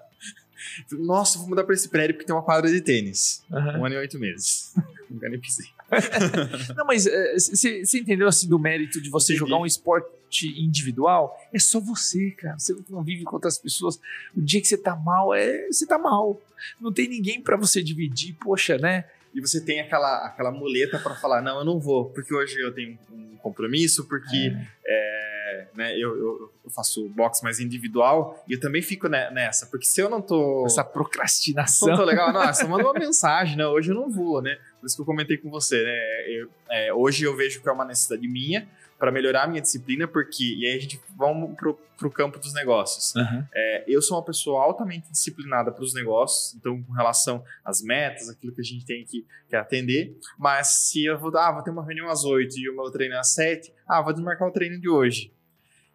nossa, 0.92 1.38
vou 1.38 1.48
mudar 1.48 1.64
para 1.64 1.74
esse 1.74 1.88
prédio 1.88 2.14
porque 2.14 2.26
tem 2.26 2.34
uma 2.34 2.42
quadra 2.42 2.70
de 2.70 2.80
tênis. 2.80 3.42
Uhum. 3.50 3.80
Um 3.80 3.86
ano 3.86 3.94
e 3.94 3.98
oito 3.98 4.18
meses. 4.18 4.74
Nunca 5.10 5.28
nem 5.28 5.40
pisei. 5.40 5.66
não, 6.76 6.84
mas 6.84 7.08
você 7.34 7.80
uh, 7.80 8.00
entendeu 8.00 8.28
assim 8.28 8.46
do 8.48 8.58
mérito 8.58 9.00
de 9.00 9.08
você 9.08 9.32
Entendi. 9.32 9.50
jogar 9.50 9.62
um 9.62 9.66
esporte 9.66 10.08
individual? 10.42 11.38
É 11.52 11.58
só 11.58 11.80
você, 11.80 12.30
cara. 12.32 12.58
Você 12.58 12.72
não 12.72 12.82
convive 12.82 13.24
com 13.24 13.36
outras 13.36 13.58
pessoas. 13.58 14.00
O 14.36 14.40
dia 14.40 14.60
que 14.60 14.68
você 14.68 14.76
tá 14.76 14.94
mal, 14.94 15.34
é 15.34 15.66
você 15.66 15.86
tá 15.86 15.98
mal. 15.98 16.40
Não 16.80 16.92
tem 16.92 17.08
ninguém 17.08 17.40
para 17.40 17.56
você 17.56 17.82
dividir, 17.82 18.34
poxa, 18.34 18.78
né? 18.78 19.04
E 19.34 19.40
você 19.40 19.60
tem 19.60 19.80
aquela, 19.80 20.26
aquela 20.26 20.50
muleta 20.50 20.98
para 20.98 21.14
falar: 21.14 21.42
não, 21.42 21.58
eu 21.58 21.64
não 21.64 21.78
vou, 21.78 22.06
porque 22.10 22.34
hoje 22.34 22.58
eu 22.60 22.74
tenho 22.74 22.98
um 23.12 23.36
compromisso, 23.36 24.06
porque 24.06 24.52
é. 24.86 25.38
É, 25.48 25.66
né, 25.74 25.94
eu, 25.96 26.50
eu, 26.64 26.70
faço 26.70 27.08
boxe 27.08 27.42
mais 27.42 27.58
individual 27.58 28.44
e 28.46 28.52
eu 28.52 28.60
também 28.60 28.82
fico 28.82 29.08
nessa, 29.08 29.66
porque 29.66 29.86
se 29.86 30.00
eu 30.00 30.10
não 30.10 30.20
tô. 30.20 30.66
Essa 30.66 30.84
procrastinação. 30.84 31.88
Não 31.88 31.96
tô 31.96 32.04
legal, 32.04 32.32
nossa, 32.32 32.68
manda 32.68 32.84
uma 32.84 32.92
mensagem, 32.92 33.56
né? 33.56 33.66
Hoje 33.66 33.90
eu 33.90 33.94
não 33.94 34.10
vou, 34.10 34.42
né? 34.42 34.58
Por 34.80 34.86
isso 34.86 34.96
que 34.96 35.02
eu 35.02 35.06
comentei 35.06 35.36
com 35.36 35.50
você, 35.50 35.82
né? 35.82 36.30
Eu, 36.30 36.50
é, 36.70 36.92
hoje 36.92 37.24
eu 37.24 37.36
vejo 37.36 37.60
que 37.60 37.68
é 37.68 37.72
uma 37.72 37.84
necessidade 37.84 38.26
minha 38.26 38.68
para 38.98 39.12
melhorar 39.12 39.44
a 39.44 39.46
minha 39.46 39.62
disciplina, 39.62 40.08
porque. 40.08 40.56
E 40.56 40.66
aí 40.66 40.76
a 40.76 40.80
gente 40.80 41.00
vamos 41.16 41.54
pro, 41.56 41.78
pro 41.96 42.10
campo 42.10 42.38
dos 42.38 42.52
negócios. 42.52 43.14
Uhum. 43.14 43.44
É, 43.54 43.84
eu 43.86 44.02
sou 44.02 44.16
uma 44.16 44.24
pessoa 44.24 44.62
altamente 44.62 45.10
disciplinada 45.10 45.70
para 45.70 45.84
os 45.84 45.94
negócios, 45.94 46.54
então, 46.54 46.82
com 46.82 46.92
relação 46.92 47.44
às 47.64 47.80
metas, 47.80 48.28
aquilo 48.28 48.52
que 48.52 48.60
a 48.60 48.64
gente 48.64 48.84
tem 48.84 49.04
que, 49.04 49.24
que 49.48 49.56
atender. 49.56 50.18
Mas 50.36 50.88
se 50.88 51.04
eu 51.04 51.18
vou, 51.18 51.36
ah, 51.36 51.52
vou 51.52 51.62
ter 51.62 51.70
uma 51.70 51.84
reunião 51.84 52.08
às 52.08 52.24
8 52.24 52.58
e 52.58 52.68
o 52.68 52.74
meu 52.74 52.90
treino 52.90 53.14
é 53.14 53.18
às 53.18 53.34
7, 53.34 53.72
ah, 53.86 54.02
vou 54.02 54.12
desmarcar 54.12 54.48
o 54.48 54.52
treino 54.52 54.80
de 54.80 54.88
hoje. 54.88 55.32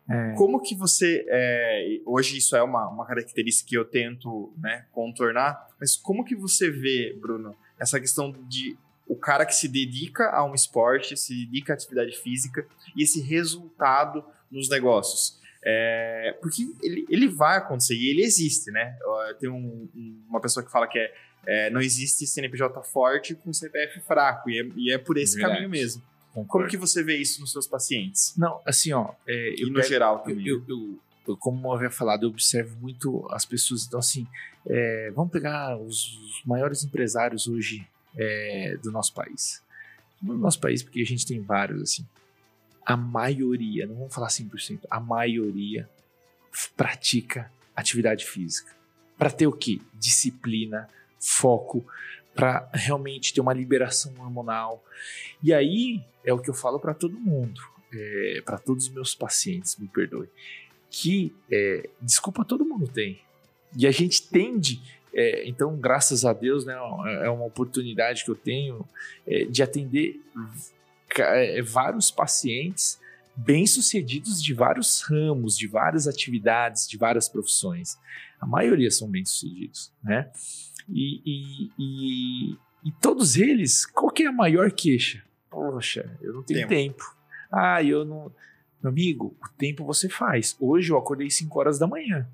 É. 0.09 0.33
Como 0.35 0.61
que 0.61 0.75
você. 0.75 1.25
É, 1.27 1.99
hoje 2.05 2.37
isso 2.37 2.55
é 2.55 2.63
uma, 2.63 2.87
uma 2.89 3.05
característica 3.05 3.69
que 3.69 3.77
eu 3.77 3.85
tento 3.85 4.53
né, 4.57 4.85
contornar, 4.91 5.67
mas 5.79 5.95
como 5.95 6.25
que 6.25 6.35
você 6.35 6.69
vê, 6.69 7.17
Bruno, 7.19 7.55
essa 7.83 7.99
questão 7.99 8.31
de 8.47 8.77
o 9.07 9.15
cara 9.15 9.45
que 9.45 9.53
se 9.53 9.67
dedica 9.67 10.29
a 10.31 10.43
um 10.43 10.55
esporte, 10.55 11.15
se 11.15 11.45
dedica 11.45 11.73
à 11.73 11.75
atividade 11.75 12.17
física 12.17 12.65
e 12.95 13.03
esse 13.03 13.21
resultado 13.21 14.23
nos 14.49 14.69
negócios? 14.69 15.39
É, 15.65 16.37
porque 16.41 16.63
ele, 16.81 17.05
ele 17.09 17.27
vai 17.27 17.57
acontecer 17.57 17.95
e 17.95 18.09
ele 18.09 18.23
existe, 18.23 18.69
né? 18.71 18.97
Tem 19.39 19.49
um, 19.49 19.87
uma 20.27 20.41
pessoa 20.41 20.65
que 20.65 20.71
fala 20.71 20.87
que 20.87 20.99
é, 20.99 21.13
é, 21.45 21.69
não 21.69 21.81
existe 21.81 22.25
CNPJ 22.27 22.81
forte 22.83 23.35
com 23.35 23.53
CPF 23.53 24.01
fraco, 24.01 24.49
e 24.49 24.59
é, 24.59 24.69
e 24.75 24.91
é 24.91 24.97
por 24.97 25.17
esse 25.17 25.35
Verdade. 25.35 25.55
caminho 25.55 25.69
mesmo. 25.69 26.01
Concordo. 26.33 26.47
Como 26.49 26.67
que 26.67 26.77
você 26.77 27.03
vê 27.03 27.17
isso 27.17 27.39
nos 27.39 27.51
seus 27.51 27.67
pacientes? 27.67 28.33
Não, 28.35 28.59
assim, 28.65 28.91
ó. 28.91 29.13
É, 29.27 29.55
e 29.57 29.65
no 29.65 29.75
pego, 29.75 29.87
geral 29.87 30.19
também. 30.19 30.47
Eu, 30.47 30.63
eu, 30.67 30.99
como 31.39 31.67
eu 31.67 31.73
havia 31.73 31.89
falado, 31.89 32.23
eu 32.23 32.29
observo 32.29 32.77
muito 32.79 33.27
as 33.31 33.45
pessoas. 33.45 33.85
Então, 33.85 33.99
assim, 33.99 34.27
é, 34.65 35.11
vamos 35.15 35.31
pegar 35.31 35.77
os, 35.77 36.41
maiores 36.45 36.83
empresários 36.83 37.47
hoje 37.47 37.87
é, 38.15 38.77
do 38.81 38.91
nosso 38.91 39.13
país. 39.13 39.61
No 40.21 40.37
nosso 40.37 40.59
país, 40.59 40.83
porque 40.83 41.01
a 41.01 41.05
gente 41.05 41.25
tem 41.25 41.41
vários, 41.41 41.81
assim. 41.81 42.05
A 42.85 42.97
maioria, 42.97 43.85
não 43.85 43.95
vamos 43.95 44.13
falar 44.13 44.27
100%, 44.27 44.81
a 44.89 44.99
maioria 44.99 45.89
pratica 46.75 47.51
atividade 47.75 48.25
física. 48.25 48.71
Para 49.17 49.31
ter 49.31 49.47
o 49.47 49.53
quê? 49.53 49.79
Disciplina, 49.93 50.87
foco, 51.19 51.85
para 52.35 52.69
realmente 52.73 53.33
ter 53.33 53.41
uma 53.41 53.53
liberação 53.53 54.13
hormonal. 54.19 54.83
E 55.41 55.53
aí 55.53 56.03
é 56.23 56.33
o 56.33 56.39
que 56.39 56.49
eu 56.49 56.53
falo 56.53 56.79
para 56.79 56.93
todo 56.93 57.19
mundo, 57.19 57.61
é, 57.93 58.41
para 58.43 58.57
todos 58.57 58.87
os 58.87 58.93
meus 58.93 59.15
pacientes, 59.15 59.77
me 59.77 59.87
perdoe, 59.87 60.29
que 60.93 61.35
é, 61.51 61.89
desculpa 61.99 62.45
todo 62.45 62.63
mundo 62.63 62.87
tem. 62.87 63.19
E 63.75 63.87
a 63.87 63.91
gente 63.91 64.29
tende, 64.29 64.79
é, 65.11 65.49
então 65.49 65.75
graças 65.75 66.23
a 66.23 66.31
Deus, 66.31 66.65
né, 66.65 66.75
é 67.23 67.29
uma 67.31 67.45
oportunidade 67.45 68.23
que 68.23 68.29
eu 68.29 68.35
tenho 68.35 68.87
é, 69.25 69.45
de 69.45 69.63
atender 69.63 70.21
é, 71.17 71.63
vários 71.63 72.11
pacientes 72.11 73.01
bem-sucedidos 73.35 74.41
de 74.41 74.53
vários 74.53 75.01
ramos, 75.01 75.57
de 75.57 75.67
várias 75.67 76.07
atividades, 76.07 76.87
de 76.87 76.95
várias 76.95 77.27
profissões. 77.27 77.97
A 78.39 78.45
maioria 78.45 78.91
são 78.91 79.09
bem-sucedidos, 79.09 79.91
né? 80.03 80.29
E, 80.87 81.21
e, 81.25 81.71
e, 81.79 82.57
e, 82.85 82.91
todos 83.01 83.35
eles, 83.35 83.83
qual 83.87 84.11
que 84.11 84.21
é 84.21 84.27
a 84.27 84.31
maior 84.31 84.71
queixa? 84.71 85.23
Poxa, 85.49 86.15
eu 86.21 86.33
não 86.33 86.43
tenho 86.43 86.67
tempo. 86.67 86.69
tempo. 86.69 87.17
Ah, 87.51 87.81
eu 87.81 88.05
não. 88.05 88.31
Meu 88.83 88.91
amigo, 88.91 89.33
o 89.41 89.49
tempo 89.57 89.85
você 89.85 90.09
faz. 90.09 90.57
Hoje 90.59 90.91
eu 90.91 90.97
acordei 90.97 91.29
5 91.29 91.57
horas 91.57 91.79
da 91.79 91.87
manhã. 91.87 92.27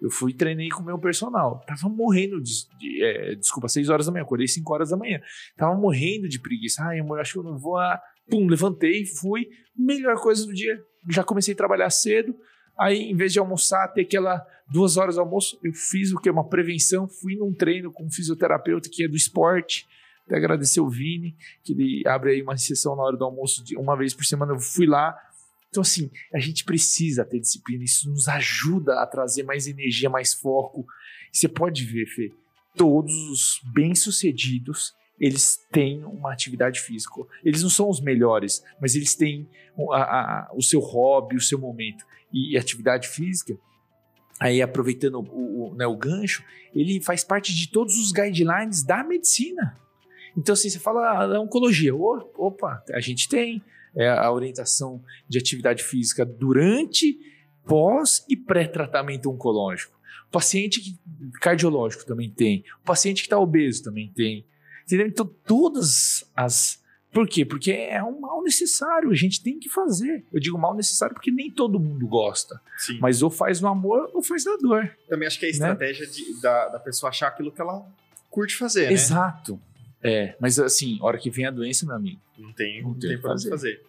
Eu 0.00 0.08
fui 0.08 0.32
treinei 0.32 0.68
com 0.68 0.80
o 0.80 0.84
meu 0.84 0.96
personal. 0.98 1.64
Tava 1.66 1.88
morrendo 1.88 2.40
de. 2.40 2.52
de 2.78 3.02
é, 3.02 3.34
desculpa, 3.34 3.68
6 3.68 3.88
horas 3.88 4.06
da 4.06 4.12
manhã. 4.12 4.22
Acordei 4.22 4.46
5 4.46 4.72
horas 4.72 4.90
da 4.90 4.96
manhã. 4.96 5.20
Tava 5.56 5.74
morrendo 5.74 6.28
de 6.28 6.38
preguiça. 6.38 6.84
Ai, 6.84 7.00
amor, 7.00 7.18
acho 7.18 7.32
que 7.32 7.38
eu 7.40 7.42
não 7.42 7.58
vou. 7.58 7.76
Ah, 7.76 8.00
pum, 8.30 8.46
levantei, 8.46 9.04
fui. 9.04 9.48
Melhor 9.76 10.14
coisa 10.20 10.46
do 10.46 10.54
dia. 10.54 10.80
Já 11.08 11.24
comecei 11.24 11.54
a 11.54 11.56
trabalhar 11.56 11.90
cedo. 11.90 12.36
Aí, 12.78 13.10
em 13.10 13.16
vez 13.16 13.32
de 13.32 13.40
almoçar, 13.40 13.88
ter 13.88 14.02
aquela 14.02 14.46
duas 14.70 14.96
horas 14.96 15.16
de 15.16 15.20
almoço, 15.20 15.58
eu 15.60 15.72
fiz 15.72 16.12
o 16.12 16.20
que? 16.20 16.30
Uma 16.30 16.48
prevenção. 16.48 17.08
Fui 17.08 17.34
num 17.34 17.52
treino 17.52 17.90
com 17.90 18.04
um 18.04 18.10
fisioterapeuta 18.10 18.88
que 18.88 19.02
é 19.02 19.08
do 19.08 19.16
esporte. 19.16 19.88
Até 20.24 20.36
agradecer 20.36 20.80
o 20.80 20.88
Vini, 20.88 21.36
que 21.64 21.72
ele 21.72 22.02
abre 22.06 22.32
aí 22.32 22.42
uma 22.42 22.56
sessão 22.56 22.94
na 22.94 23.02
hora 23.02 23.16
do 23.16 23.24
almoço 23.24 23.64
de 23.64 23.76
uma 23.76 23.96
vez 23.96 24.12
por 24.12 24.24
semana. 24.24 24.52
Eu 24.52 24.58
fui 24.58 24.86
lá, 24.86 25.16
então, 25.68 25.82
assim, 25.82 26.10
a 26.32 26.38
gente 26.38 26.64
precisa 26.64 27.24
ter 27.24 27.40
disciplina, 27.40 27.84
isso 27.84 28.08
nos 28.08 28.28
ajuda 28.28 29.00
a 29.00 29.06
trazer 29.06 29.42
mais 29.42 29.66
energia, 29.66 30.08
mais 30.08 30.32
foco. 30.32 30.86
Você 31.32 31.48
pode 31.48 31.84
ver, 31.84 32.06
Fê, 32.06 32.32
todos 32.76 33.14
os 33.30 33.60
bem-sucedidos, 33.74 34.94
eles 35.18 35.58
têm 35.72 36.04
uma 36.04 36.32
atividade 36.32 36.80
física. 36.80 37.14
Eles 37.44 37.62
não 37.62 37.70
são 37.70 37.88
os 37.88 38.00
melhores, 38.00 38.62
mas 38.80 38.94
eles 38.94 39.14
têm 39.14 39.48
a, 39.92 40.02
a, 40.02 40.50
o 40.54 40.62
seu 40.62 40.80
hobby, 40.80 41.36
o 41.36 41.40
seu 41.40 41.58
momento. 41.58 42.04
E 42.32 42.56
atividade 42.56 43.08
física, 43.08 43.58
aí 44.38 44.60
aproveitando 44.60 45.20
o, 45.20 45.70
o, 45.70 45.74
né, 45.74 45.86
o 45.86 45.96
gancho, 45.96 46.44
ele 46.74 47.00
faz 47.00 47.24
parte 47.24 47.54
de 47.54 47.68
todos 47.70 47.96
os 47.98 48.12
guidelines 48.12 48.82
da 48.82 49.02
medicina. 49.02 49.78
Então, 50.36 50.52
assim, 50.52 50.68
você 50.68 50.78
fala 50.78 51.22
ah, 51.22 51.40
oncologia, 51.40 51.94
opa, 51.94 52.82
a 52.92 53.00
gente 53.00 53.26
tem 53.28 53.62
é 53.96 54.08
a 54.08 54.30
orientação 54.30 55.02
de 55.26 55.38
atividade 55.38 55.82
física 55.82 56.24
durante, 56.24 57.18
pós 57.64 58.24
e 58.28 58.36
pré-tratamento 58.36 59.30
oncológico. 59.30 59.96
O 60.28 60.30
paciente 60.30 60.80
que, 60.80 60.98
cardiológico 61.40 62.04
também 62.04 62.30
tem. 62.30 62.64
O 62.82 62.84
paciente 62.84 63.22
que 63.22 63.26
está 63.26 63.38
obeso 63.38 63.82
também 63.82 64.12
tem. 64.14 64.44
Entendeu? 64.84 65.06
Então, 65.06 65.26
todas 65.46 66.30
as. 66.36 66.84
Por 67.12 67.26
quê? 67.26 67.46
Porque 67.46 67.72
é 67.72 68.02
um 68.02 68.20
mal 68.20 68.42
necessário, 68.42 69.10
a 69.10 69.14
gente 69.14 69.42
tem 69.42 69.58
que 69.58 69.70
fazer. 69.70 70.24
Eu 70.30 70.38
digo 70.38 70.58
mal 70.58 70.74
necessário 70.74 71.14
porque 71.14 71.30
nem 71.30 71.50
todo 71.50 71.80
mundo 71.80 72.06
gosta. 72.06 72.60
Sim. 72.76 72.98
Mas 73.00 73.22
ou 73.22 73.30
faz 73.30 73.60
no 73.60 73.68
amor 73.68 74.10
ou 74.12 74.22
faz 74.22 74.44
na 74.44 74.56
dor. 74.56 74.94
Também 75.08 75.26
acho 75.26 75.38
que 75.38 75.46
é 75.46 75.48
a 75.48 75.52
né? 75.52 75.56
estratégia 75.56 76.06
né? 76.06 76.12
de, 76.12 76.40
da, 76.42 76.68
da 76.68 76.78
pessoa 76.78 77.08
achar 77.08 77.28
aquilo 77.28 77.50
que 77.50 77.60
ela 77.60 77.86
curte 78.28 78.54
fazer, 78.54 78.92
Exato. 78.92 79.52
né? 79.54 79.58
Exato. 79.58 79.75
É, 80.06 80.36
mas 80.40 80.58
assim, 80.58 80.98
hora 81.00 81.18
que 81.18 81.30
vem 81.30 81.46
a 81.46 81.50
doença, 81.50 81.84
meu 81.84 81.96
amigo. 81.96 82.20
Não 82.38 82.52
tem, 82.52 82.82
não, 82.82 82.94
tem, 82.94 83.10
tem 83.10 83.18
pra 83.18 83.32
fazer. 83.32 83.50
fazer. 83.50 83.82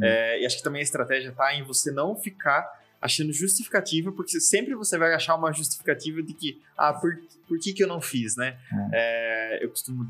É. 0.00 0.34
É, 0.36 0.42
e 0.42 0.46
acho 0.46 0.56
que 0.56 0.62
também 0.62 0.80
a 0.80 0.82
estratégia 0.82 1.32
tá 1.32 1.54
em 1.54 1.62
você 1.62 1.90
não 1.90 2.16
ficar 2.16 2.82
achando 3.00 3.32
justificativa, 3.32 4.10
porque 4.12 4.40
sempre 4.40 4.74
você 4.74 4.96
vai 4.96 5.12
achar 5.12 5.34
uma 5.34 5.52
justificativa 5.52 6.22
de 6.22 6.32
que, 6.32 6.60
ah, 6.76 6.92
por, 6.92 7.18
por 7.46 7.58
que, 7.58 7.72
que 7.72 7.84
eu 7.84 7.88
não 7.88 8.00
fiz, 8.00 8.34
né? 8.34 8.56
É. 8.92 9.58
é 9.60 9.64
eu 9.64 9.68
costumo, 9.68 10.08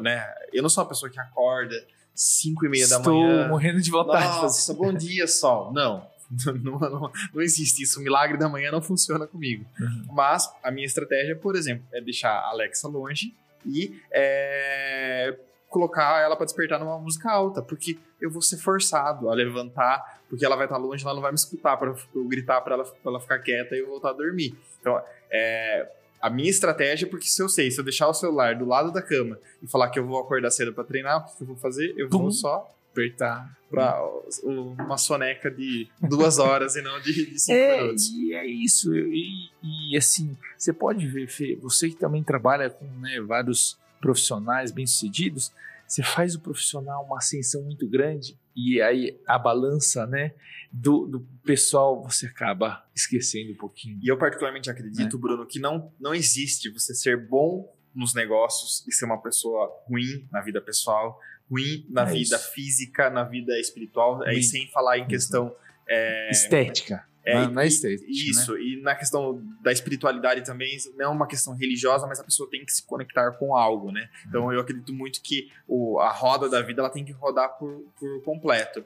né? 0.00 0.32
Eu 0.52 0.62
não 0.62 0.68
sou 0.68 0.84
uma 0.84 0.88
pessoa 0.88 1.10
que 1.10 1.18
acorda 1.18 1.74
5 2.14 2.66
e 2.66 2.68
meia 2.68 2.86
da 2.86 2.98
manhã. 3.00 3.32
Estou 3.32 3.48
morrendo 3.48 3.80
de 3.80 3.90
vontade 3.90 4.24
Nossa, 4.24 4.60
de 4.60 4.66
fazer. 4.66 4.78
bom 4.78 4.96
dia, 4.96 5.26
sol. 5.26 5.72
Não, 5.72 6.06
não, 6.62 6.78
não, 6.78 7.12
não, 7.34 7.42
existe 7.42 7.82
isso. 7.82 7.98
O 7.98 8.02
milagre 8.02 8.38
da 8.38 8.48
manhã 8.48 8.70
não 8.70 8.80
funciona 8.80 9.26
comigo. 9.26 9.66
Uhum. 9.80 10.04
Mas 10.12 10.48
a 10.62 10.70
minha 10.70 10.86
estratégia, 10.86 11.34
por 11.34 11.56
exemplo, 11.56 11.84
é 11.92 12.00
deixar 12.00 12.30
a 12.30 12.50
Alexa 12.50 12.86
longe 12.86 13.34
e 13.64 14.00
é, 14.10 15.36
colocar 15.68 16.20
ela 16.20 16.36
para 16.36 16.46
despertar 16.46 16.78
numa 16.78 16.98
música 16.98 17.30
alta, 17.30 17.62
porque 17.62 17.98
eu 18.20 18.30
vou 18.30 18.42
ser 18.42 18.58
forçado 18.58 19.30
a 19.30 19.34
levantar, 19.34 20.20
porque 20.28 20.44
ela 20.44 20.56
vai 20.56 20.66
estar 20.66 20.76
longe, 20.76 21.04
ela 21.04 21.14
não 21.14 21.22
vai 21.22 21.30
me 21.30 21.36
escutar 21.36 21.76
para 21.76 21.94
eu 22.14 22.24
gritar 22.28 22.60
para 22.60 22.74
ela, 22.74 22.84
pra 22.84 23.10
ela 23.10 23.20
ficar 23.20 23.38
quieta 23.38 23.74
e 23.74 23.78
eu 23.78 23.86
voltar 23.86 24.10
a 24.10 24.12
dormir. 24.12 24.56
Então, 24.80 25.00
é, 25.30 25.88
a 26.20 26.28
minha 26.28 26.50
estratégia, 26.50 27.08
porque 27.08 27.26
se 27.26 27.42
eu 27.42 27.48
sei, 27.48 27.70
se 27.70 27.80
eu 27.80 27.84
deixar 27.84 28.08
o 28.08 28.14
celular 28.14 28.54
do 28.54 28.66
lado 28.66 28.92
da 28.92 29.00
cama 29.00 29.38
e 29.62 29.66
falar 29.66 29.88
que 29.90 29.98
eu 29.98 30.06
vou 30.06 30.18
acordar 30.20 30.50
cedo 30.50 30.72
para 30.72 30.84
treinar, 30.84 31.18
o 31.18 31.36
que 31.36 31.42
eu 31.42 31.46
vou 31.46 31.56
fazer? 31.56 31.94
Eu 31.96 32.08
vou 32.08 32.30
só 32.30 32.68
apertar 32.90 33.56
para 33.70 34.02
uma 34.44 34.98
soneca 34.98 35.50
de 35.50 35.88
duas 36.00 36.38
horas 36.38 36.74
e 36.74 36.82
não 36.82 37.00
de, 37.00 37.30
de 37.30 37.38
cinco 37.38 37.58
é, 37.58 37.82
minutos. 37.82 38.10
E 38.10 38.34
é 38.34 38.46
isso. 38.46 38.94
E, 38.94 39.50
e, 39.62 39.96
assim, 39.96 40.36
você 40.58 40.72
pode 40.72 41.06
ver, 41.06 41.28
Fê, 41.28 41.56
você 41.56 41.88
que 41.88 41.96
também 41.96 42.22
trabalha 42.22 42.68
com 42.68 42.84
né, 42.98 43.20
vários 43.20 43.78
profissionais 44.00 44.72
bem-sucedidos, 44.72 45.52
você 45.86 46.02
faz 46.02 46.34
o 46.34 46.40
profissional 46.40 47.04
uma 47.04 47.18
ascensão 47.18 47.62
muito 47.62 47.88
grande 47.88 48.38
e 48.56 48.80
aí 48.80 49.18
a 49.26 49.38
balança, 49.38 50.06
né, 50.06 50.32
do, 50.72 51.06
do 51.06 51.20
pessoal 51.44 52.02
você 52.02 52.26
acaba 52.26 52.84
esquecendo 52.94 53.52
um 53.52 53.56
pouquinho. 53.56 53.98
E 54.02 54.08
eu 54.08 54.16
particularmente 54.18 54.70
acredito, 54.70 55.16
é. 55.16 55.20
Bruno, 55.20 55.46
que 55.46 55.58
não, 55.58 55.92
não 55.98 56.14
existe 56.14 56.70
você 56.70 56.94
ser 56.94 57.28
bom 57.28 57.72
nos 57.94 58.14
negócios 58.14 58.86
e 58.86 58.92
ser 58.92 59.04
uma 59.04 59.20
pessoa 59.20 59.68
ruim 59.88 60.28
na 60.30 60.40
vida 60.40 60.60
pessoal, 60.60 61.18
ruim 61.50 61.84
na 61.88 62.02
é 62.02 62.12
vida 62.12 62.36
isso. 62.36 62.52
física, 62.52 63.10
na 63.10 63.24
vida 63.24 63.58
espiritual, 63.58 64.22
aí 64.22 64.42
sem 64.42 64.68
falar 64.68 64.98
em 64.98 65.06
questão 65.06 65.54
é, 65.88 66.30
estética. 66.30 67.04
É, 67.24 67.46
não 67.46 67.60
é 67.60 67.66
estética. 67.66 68.06
Né? 68.06 68.12
Isso, 68.12 68.54
né? 68.54 68.60
e 68.60 68.82
na 68.82 68.94
questão 68.94 69.42
da 69.60 69.70
espiritualidade 69.70 70.42
também, 70.42 70.76
não 70.96 71.04
é 71.04 71.08
uma 71.08 71.26
questão 71.26 71.54
religiosa, 71.54 72.06
mas 72.06 72.18
a 72.18 72.24
pessoa 72.24 72.48
tem 72.48 72.64
que 72.64 72.72
se 72.72 72.82
conectar 72.86 73.32
com 73.32 73.54
algo, 73.54 73.92
né? 73.92 74.08
Então 74.26 74.44
uhum. 74.44 74.52
eu 74.52 74.60
acredito 74.60 74.92
muito 74.94 75.20
que 75.20 75.50
o, 75.68 75.98
a 75.98 76.10
roda 76.10 76.48
da 76.48 76.62
vida 76.62 76.80
ela 76.80 76.90
tem 76.90 77.04
que 77.04 77.12
rodar 77.12 77.58
por, 77.58 77.84
por 77.98 78.22
completo. 78.22 78.84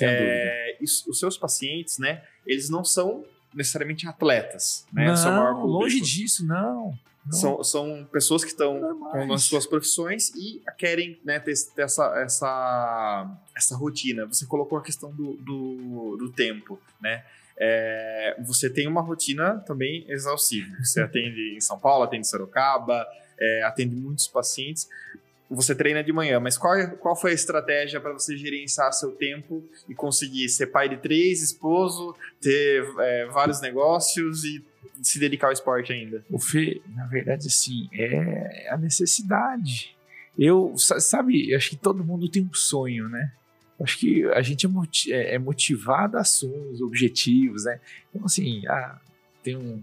É, 0.00 0.78
os 0.80 1.18
seus 1.18 1.36
pacientes, 1.36 1.98
né, 1.98 2.22
eles 2.46 2.70
não 2.70 2.84
são 2.84 3.24
necessariamente 3.52 4.06
atletas, 4.06 4.86
né? 4.92 5.06
Não, 5.06 5.66
longe 5.66 6.00
disso, 6.00 6.46
não. 6.46 6.96
São, 7.30 7.64
são 7.64 8.08
pessoas 8.12 8.44
que 8.44 8.50
estão 8.50 8.98
com 8.98 9.32
as 9.32 9.44
suas 9.44 9.66
profissões 9.66 10.28
e 10.34 10.62
querem 10.76 11.18
né, 11.24 11.40
ter, 11.40 11.54
ter, 11.74 11.82
essa, 11.82 12.06
essa, 12.20 13.38
essa 13.56 13.76
rotina. 13.76 14.26
Você 14.26 14.44
colocou 14.44 14.76
a 14.76 14.82
questão 14.82 15.10
do, 15.10 15.34
do, 15.36 16.16
do 16.18 16.30
tempo, 16.30 16.78
né? 17.00 17.24
É, 17.56 18.36
você 18.44 18.68
tem 18.68 18.86
uma 18.86 19.00
rotina 19.00 19.58
também 19.66 20.04
exaustiva. 20.08 20.76
Você 20.82 21.00
atende 21.02 21.56
em 21.56 21.60
São 21.60 21.78
Paulo, 21.78 22.04
atende 22.04 22.20
em 22.20 22.24
Sorocaba, 22.24 23.06
é, 23.38 23.62
atende 23.62 23.94
muitos 23.94 24.28
pacientes. 24.28 24.88
Você 25.54 25.74
treina 25.74 26.02
de 26.02 26.12
manhã, 26.12 26.40
mas 26.40 26.58
qual, 26.58 26.74
qual 26.98 27.16
foi 27.16 27.30
a 27.30 27.34
estratégia 27.34 28.00
para 28.00 28.12
você 28.12 28.36
gerenciar 28.36 28.92
seu 28.92 29.12
tempo 29.12 29.62
e 29.88 29.94
conseguir 29.94 30.48
ser 30.48 30.66
pai 30.66 30.88
de 30.88 30.96
três, 30.96 31.42
esposo, 31.42 32.14
ter 32.40 32.84
é, 32.98 33.26
vários 33.26 33.60
negócios 33.60 34.44
e 34.44 34.64
se 35.02 35.18
dedicar 35.18 35.48
ao 35.48 35.52
esporte 35.52 35.92
ainda? 35.92 36.24
O 36.30 36.38
Fê, 36.38 36.80
na 36.94 37.06
verdade, 37.06 37.46
assim, 37.46 37.88
é 37.92 38.68
a 38.70 38.76
necessidade. 38.76 39.94
Eu, 40.38 40.74
sabe, 40.76 41.54
acho 41.54 41.70
que 41.70 41.76
todo 41.76 42.04
mundo 42.04 42.28
tem 42.28 42.42
um 42.42 42.54
sonho, 42.54 43.08
né? 43.08 43.32
Acho 43.80 43.98
que 43.98 44.24
a 44.26 44.40
gente 44.40 44.66
é, 44.66 44.70
é, 45.12 45.34
é 45.34 45.38
motivado 45.38 46.16
a 46.16 46.20
ações, 46.20 46.80
objetivos, 46.80 47.64
né? 47.64 47.80
Então, 48.10 48.24
assim, 48.24 48.62
ah, 48.68 48.98
tem 49.44 49.56
um, 49.56 49.82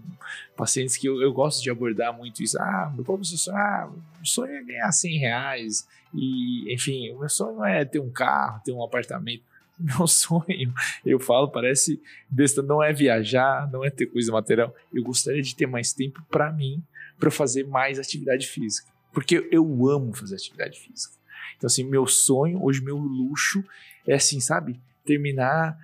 pacientes 0.56 0.96
que 0.96 1.08
eu, 1.08 1.22
eu, 1.22 1.32
gosto 1.32 1.62
de 1.62 1.70
abordar 1.70 2.12
muito 2.12 2.42
isso. 2.42 2.58
Ah, 2.60 2.92
seu 3.22 3.38
sonho? 3.38 3.56
Ah, 3.56 3.90
o 4.20 4.26
sonho 4.26 4.52
é 4.52 4.62
ganhar 4.62 4.90
100 4.90 5.18
reais. 5.18 5.88
E, 6.12 6.74
enfim, 6.74 7.10
o 7.12 7.20
meu 7.20 7.28
sonho 7.28 7.64
é 7.64 7.84
ter 7.84 8.00
um 8.00 8.10
carro, 8.10 8.60
ter 8.64 8.72
um 8.72 8.82
apartamento. 8.82 9.44
Meu 9.78 10.06
sonho, 10.06 10.72
eu 11.04 11.18
falo, 11.18 11.48
parece 11.48 12.00
besta, 12.28 12.62
não 12.62 12.80
é 12.80 12.92
viajar, 12.92 13.68
não 13.72 13.84
é 13.84 13.90
ter 13.90 14.06
coisa 14.06 14.30
material. 14.30 14.72
Eu 14.92 15.02
gostaria 15.02 15.42
de 15.42 15.56
ter 15.56 15.66
mais 15.66 15.92
tempo 15.92 16.22
para 16.30 16.52
mim, 16.52 16.80
para 17.18 17.32
fazer 17.32 17.66
mais 17.66 17.98
atividade 17.98 18.46
física. 18.46 18.92
Porque 19.12 19.48
eu 19.50 19.64
amo 19.88 20.14
fazer 20.14 20.36
atividade 20.36 20.78
física. 20.78 21.14
Então, 21.56 21.66
assim, 21.66 21.82
meu 21.82 22.06
sonho, 22.06 22.62
hoje, 22.62 22.80
meu 22.80 22.96
luxo 22.96 23.64
é 24.06 24.14
assim, 24.14 24.38
sabe? 24.38 24.78
Terminar 25.04 25.76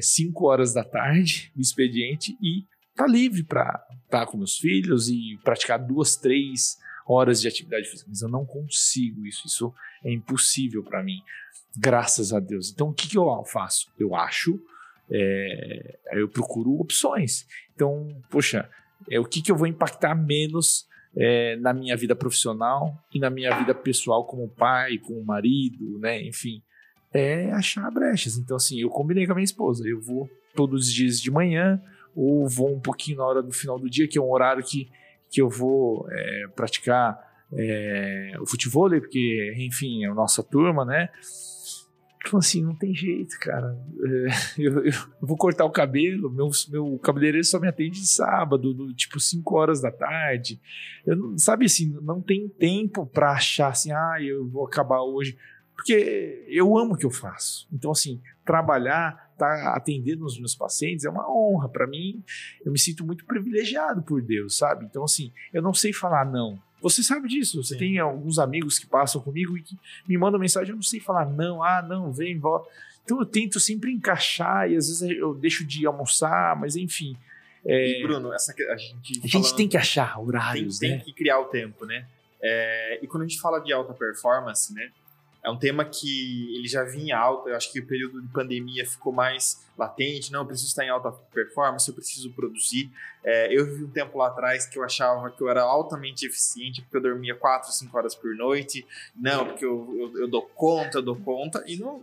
5 0.00 0.44
é, 0.44 0.48
horas 0.48 0.72
da 0.72 0.82
tarde 0.82 1.52
o 1.56 1.60
expediente 1.60 2.36
e 2.40 2.64
tá 2.94 3.06
livre 3.06 3.42
para 3.42 3.86
estar 4.04 4.20
tá 4.20 4.26
com 4.26 4.38
meus 4.38 4.56
filhos 4.56 5.08
e 5.08 5.38
praticar 5.42 5.78
duas, 5.78 6.16
três 6.16 6.78
horas 7.06 7.40
de 7.40 7.48
atividade 7.48 7.88
física. 7.88 8.08
Mas 8.08 8.22
eu 8.22 8.28
não 8.28 8.44
consigo 8.44 9.26
isso. 9.26 9.46
Isso 9.46 9.74
é 10.04 10.12
impossível 10.12 10.82
para 10.82 11.02
mim 11.02 11.20
graças 11.76 12.32
a 12.32 12.40
Deus. 12.40 12.70
Então, 12.70 12.88
o 12.88 12.94
que, 12.94 13.08
que 13.08 13.18
eu 13.18 13.44
faço? 13.44 13.92
Eu 13.98 14.14
acho, 14.14 14.60
é, 15.10 15.98
eu 16.12 16.28
procuro 16.28 16.78
opções. 16.80 17.46
Então, 17.74 18.22
poxa, 18.30 18.68
é, 19.10 19.18
o 19.18 19.24
que, 19.24 19.42
que 19.42 19.50
eu 19.50 19.56
vou 19.56 19.66
impactar 19.66 20.14
menos 20.14 20.86
é, 21.16 21.56
na 21.56 21.72
minha 21.72 21.96
vida 21.96 22.14
profissional 22.14 22.96
e 23.12 23.18
na 23.18 23.30
minha 23.30 23.56
vida 23.58 23.74
pessoal 23.74 24.24
como 24.24 24.48
pai, 24.48 24.98
como 24.98 25.24
marido, 25.24 25.98
né? 25.98 26.22
Enfim, 26.22 26.62
é 27.12 27.50
achar 27.52 27.90
brechas. 27.90 28.36
Então, 28.36 28.56
assim, 28.56 28.80
eu 28.80 28.88
combinei 28.88 29.26
com 29.26 29.32
a 29.32 29.36
minha 29.36 29.44
esposa, 29.44 29.86
eu 29.86 30.00
vou 30.00 30.28
todos 30.54 30.86
os 30.86 30.92
dias 30.92 31.20
de 31.20 31.30
manhã 31.30 31.80
ou 32.14 32.48
vou 32.48 32.74
um 32.74 32.80
pouquinho 32.80 33.18
na 33.18 33.26
hora 33.26 33.42
do 33.42 33.52
final 33.52 33.78
do 33.78 33.88
dia, 33.88 34.08
que 34.08 34.18
é 34.18 34.20
um 34.20 34.30
horário 34.30 34.62
que, 34.62 34.90
que 35.30 35.40
eu 35.40 35.48
vou 35.48 36.06
é, 36.10 36.46
praticar 36.54 37.18
é, 37.52 38.32
o 38.40 38.46
futebol, 38.46 38.88
porque, 38.90 39.54
enfim, 39.58 40.04
é 40.04 40.08
a 40.08 40.14
nossa 40.14 40.42
turma, 40.42 40.84
né? 40.84 41.08
falou 42.28 42.40
assim, 42.40 42.62
não 42.62 42.74
tem 42.74 42.94
jeito, 42.94 43.38
cara. 43.40 43.76
É, 44.02 44.28
eu, 44.58 44.84
eu, 44.84 44.92
vou 45.20 45.36
cortar 45.36 45.64
o 45.64 45.70
cabelo, 45.70 46.30
meu, 46.30 46.50
meu 46.70 46.98
cabeleireiro 46.98 47.46
só 47.46 47.58
me 47.58 47.68
atende 47.68 48.00
de 48.00 48.08
sábado, 48.08 48.74
no, 48.74 48.92
tipo 48.94 49.20
5 49.20 49.54
horas 49.54 49.80
da 49.80 49.90
tarde. 49.90 50.60
Eu 51.06 51.16
não, 51.16 51.38
sabe 51.38 51.66
assim, 51.66 51.96
não 52.02 52.20
tem 52.20 52.48
tempo 52.48 53.06
para 53.06 53.32
achar 53.32 53.68
assim, 53.68 53.92
ah, 53.92 54.16
eu 54.20 54.46
vou 54.48 54.66
acabar 54.66 55.02
hoje. 55.02 55.36
Porque 55.74 56.44
eu 56.48 56.76
amo 56.78 56.94
o 56.94 56.96
que 56.96 57.06
eu 57.06 57.10
faço. 57.10 57.68
Então, 57.72 57.90
assim, 57.90 58.20
trabalhar, 58.44 59.23
tá 59.36 59.74
atendendo 59.74 60.24
os 60.24 60.38
meus 60.38 60.54
pacientes 60.54 61.04
é 61.04 61.10
uma 61.10 61.30
honra. 61.30 61.68
Para 61.68 61.86
mim, 61.86 62.22
eu 62.64 62.72
me 62.72 62.78
sinto 62.78 63.04
muito 63.04 63.24
privilegiado 63.24 64.02
por 64.02 64.22
Deus, 64.22 64.56
sabe? 64.56 64.84
Então, 64.84 65.04
assim, 65.04 65.32
eu 65.52 65.62
não 65.62 65.74
sei 65.74 65.92
falar 65.92 66.24
não. 66.24 66.58
Você 66.80 67.02
sabe 67.02 67.28
disso. 67.28 67.62
Você 67.62 67.74
Sim. 67.74 67.78
tem 67.78 67.98
alguns 67.98 68.38
amigos 68.38 68.78
que 68.78 68.86
passam 68.86 69.20
comigo 69.20 69.56
e 69.56 69.62
que 69.62 69.76
me 70.06 70.18
mandam 70.18 70.38
mensagem, 70.38 70.70
eu 70.70 70.76
não 70.76 70.82
sei 70.82 71.00
falar 71.00 71.24
não, 71.26 71.62
ah, 71.62 71.82
não, 71.82 72.12
vem, 72.12 72.38
volta. 72.38 72.68
Então 73.04 73.18
eu 73.20 73.26
tento 73.26 73.60
sempre 73.60 73.92
encaixar 73.92 74.70
e 74.70 74.76
às 74.76 74.88
vezes 74.88 75.02
eu 75.02 75.34
deixo 75.34 75.64
de 75.64 75.86
almoçar, 75.86 76.56
mas 76.56 76.76
enfim. 76.76 77.16
É, 77.64 78.00
e 78.00 78.02
Bruno, 78.02 78.32
essa, 78.32 78.52
a 78.52 78.76
gente, 78.76 79.20
a 79.24 79.26
gente 79.26 79.56
tem 79.56 79.66
que 79.66 79.76
achar 79.76 80.20
horários, 80.20 80.78
tem, 80.78 80.90
né? 80.90 80.96
Tem 80.96 81.04
que 81.06 81.12
criar 81.12 81.38
o 81.40 81.46
tempo, 81.46 81.86
né? 81.86 82.06
É, 82.42 82.98
e 83.02 83.06
quando 83.06 83.22
a 83.22 83.26
gente 83.26 83.40
fala 83.40 83.58
de 83.58 83.72
alta 83.72 83.94
performance, 83.94 84.72
né? 84.74 84.90
É 85.44 85.50
um 85.50 85.58
tema 85.58 85.84
que 85.84 86.56
ele 86.56 86.66
já 86.66 86.82
vinha 86.82 87.18
alta. 87.18 87.50
Eu 87.50 87.56
acho 87.56 87.70
que 87.70 87.78
o 87.78 87.86
período 87.86 88.22
de 88.22 88.28
pandemia 88.28 88.86
ficou 88.86 89.12
mais 89.12 89.62
latente. 89.76 90.32
Não, 90.32 90.40
eu 90.40 90.46
preciso 90.46 90.68
estar 90.68 90.86
em 90.86 90.88
alta 90.88 91.12
performance, 91.34 91.86
eu 91.86 91.94
preciso 91.94 92.30
produzir. 92.30 92.90
É, 93.22 93.54
eu 93.54 93.66
vivi 93.66 93.84
um 93.84 93.90
tempo 93.90 94.16
lá 94.16 94.28
atrás 94.28 94.64
que 94.64 94.78
eu 94.78 94.82
achava 94.82 95.30
que 95.30 95.42
eu 95.42 95.48
era 95.50 95.62
altamente 95.62 96.24
eficiente 96.24 96.80
porque 96.80 96.96
eu 96.96 97.02
dormia 97.02 97.34
4, 97.34 97.70
5 97.72 97.96
horas 97.96 98.14
por 98.14 98.34
noite. 98.34 98.86
Não, 99.14 99.48
porque 99.48 99.66
eu, 99.66 99.94
eu, 100.14 100.22
eu 100.22 100.28
dou 100.28 100.42
conta, 100.42 100.98
eu 100.98 101.02
dou 101.02 101.16
conta. 101.16 101.62
E 101.66 101.76
não, 101.76 102.02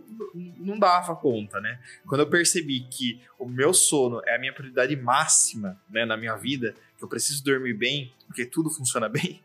não 0.58 0.78
dava 0.78 1.16
conta, 1.16 1.60
né? 1.60 1.80
Quando 2.06 2.20
eu 2.20 2.30
percebi 2.30 2.86
que 2.88 3.20
o 3.40 3.44
meu 3.44 3.74
sono 3.74 4.22
é 4.24 4.36
a 4.36 4.38
minha 4.38 4.52
prioridade 4.52 4.94
máxima 4.94 5.76
né, 5.90 6.04
na 6.04 6.16
minha 6.16 6.36
vida, 6.36 6.76
que 6.96 7.02
eu 7.02 7.08
preciso 7.08 7.42
dormir 7.42 7.74
bem, 7.74 8.12
porque 8.28 8.46
tudo 8.46 8.70
funciona 8.70 9.08
bem, 9.10 9.42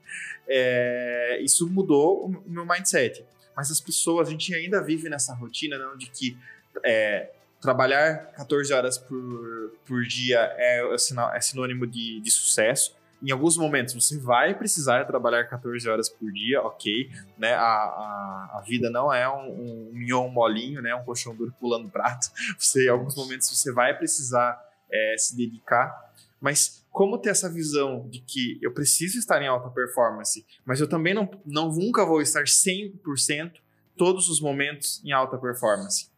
é, 0.48 1.40
isso 1.42 1.68
mudou 1.68 2.28
o 2.28 2.44
meu 2.46 2.64
mindset 2.64 3.26
mas 3.58 3.72
as 3.72 3.82
pessoas, 3.82 4.28
a 4.28 4.32
gente 4.32 4.54
ainda 4.54 4.80
vive 4.84 5.10
nessa 5.10 5.34
rotina 5.34 5.80
não, 5.80 5.98
de 5.98 6.06
que 6.06 6.38
é, 6.86 7.32
trabalhar 7.60 8.28
14 8.34 8.72
horas 8.72 9.00
por, 9.00 9.74
por 9.84 10.04
dia 10.04 10.38
é, 10.58 10.94
é 10.94 11.42
sinônimo 11.42 11.88
de, 11.88 12.22
de 12.22 12.30
sucesso. 12.30 12.96
Em 13.22 13.32
alguns 13.32 13.58
momentos 13.58 13.96
você 13.96 14.20
vai 14.20 14.54
precisar 14.54 15.06
trabalhar 15.06 15.44
14 15.46 15.90
horas 15.90 16.08
por 16.08 16.32
dia, 16.32 16.62
ok, 16.62 17.10
né? 17.36 17.56
A, 17.56 17.64
a, 17.64 18.60
a 18.60 18.62
vida 18.62 18.92
não 18.92 19.12
é 19.12 19.28
um, 19.28 19.50
um 19.50 19.90
mignon 19.92 20.30
molinho, 20.30 20.84
né? 20.84 20.94
Um 20.94 21.04
colchão 21.04 21.36
duro 21.36 21.52
pulando 21.60 21.90
prato. 21.90 22.30
Você, 22.60 22.86
em 22.86 22.90
alguns 22.90 23.16
momentos 23.16 23.50
você 23.50 23.72
vai 23.72 23.98
precisar 23.98 24.62
é, 24.92 25.16
se 25.18 25.36
dedicar, 25.36 26.14
mas 26.40 26.77
como 26.98 27.20
ter 27.20 27.30
essa 27.30 27.48
visão 27.48 28.10
de 28.10 28.22
que 28.22 28.58
eu 28.60 28.74
preciso 28.74 29.20
estar 29.20 29.40
em 29.40 29.48
alta 29.48 29.70
performance, 29.70 30.44
mas 30.66 30.82
eu 30.82 30.90
também 30.90 31.14
não, 31.14 31.30
não 31.46 31.72
nunca 31.72 32.04
vou 32.04 32.24
estar 32.24 32.46
100% 32.46 33.52
todos 33.96 34.28
os 34.30 34.42
momentos 34.42 35.00
em 35.06 35.12
alta 35.12 35.38
performance? 35.38 36.10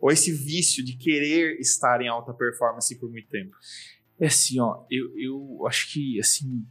Ou 0.00 0.10
esse 0.10 0.32
vício 0.32 0.84
de 0.84 0.96
querer 0.96 1.60
estar 1.60 2.00
em 2.00 2.08
alta 2.08 2.34
performance 2.34 2.92
por 2.98 3.08
muito 3.08 3.28
tempo? 3.28 3.56
É 4.18 4.26
assim, 4.26 4.58
ó, 4.58 4.82
eu, 4.90 5.16
eu 5.16 5.66
acho 5.68 5.92
que, 5.92 6.18
assim, 6.18 6.66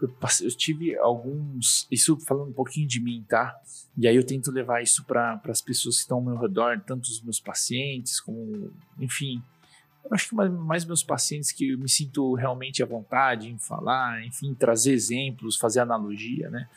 eu, 0.00 0.08
passei, 0.08 0.46
eu 0.46 0.56
tive 0.56 0.96
alguns. 0.96 1.88
Isso 1.90 2.16
falando 2.20 2.50
um 2.50 2.54
pouquinho 2.54 2.86
de 2.86 3.00
mim, 3.00 3.26
tá? 3.28 3.60
E 3.98 4.06
aí 4.06 4.14
eu 4.14 4.24
tento 4.24 4.52
levar 4.52 4.84
isso 4.84 5.04
para 5.04 5.40
as 5.46 5.60
pessoas 5.60 5.96
que 5.96 6.02
estão 6.02 6.18
ao 6.18 6.24
meu 6.24 6.36
redor, 6.36 6.80
tanto 6.86 7.06
os 7.06 7.20
meus 7.22 7.40
pacientes, 7.40 8.20
como, 8.20 8.72
enfim, 9.00 9.42
eu 10.04 10.14
acho 10.14 10.28
que 10.28 10.34
mais, 10.34 10.50
mais, 10.50 10.84
meus 10.84 11.02
pacientes 11.02 11.52
que 11.52 11.70
eu 11.70 11.78
me 11.78 11.88
sinto 11.88 12.34
realmente 12.34 12.82
à 12.82 12.86
vontade 12.86 13.48
em 13.48 13.58
falar, 13.58 14.24
enfim, 14.24 14.54
trazer 14.54 14.92
exemplos, 14.92 15.56
fazer 15.56 15.80
analogia, 15.80 16.48
né? 16.50 16.68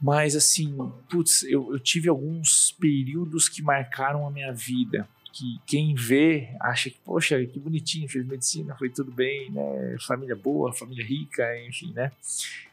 Mas 0.00 0.34
assim, 0.34 0.76
putz, 1.10 1.42
eu, 1.42 1.72
eu 1.72 1.78
tive 1.78 2.08
alguns 2.08 2.72
períodos 2.72 3.48
que 3.48 3.62
marcaram 3.62 4.26
a 4.26 4.30
minha 4.30 4.52
vida. 4.52 5.06
Que 5.32 5.60
quem 5.64 5.94
vê 5.94 6.48
acha 6.60 6.90
que, 6.90 6.98
poxa, 7.04 7.44
que 7.46 7.58
bonitinho, 7.58 8.08
fez 8.08 8.26
medicina, 8.26 8.74
foi 8.76 8.88
tudo 8.88 9.12
bem, 9.12 9.50
né? 9.50 9.96
Família 10.00 10.34
boa, 10.34 10.72
família 10.72 11.04
rica, 11.04 11.44
enfim, 11.66 11.92
né? 11.92 12.10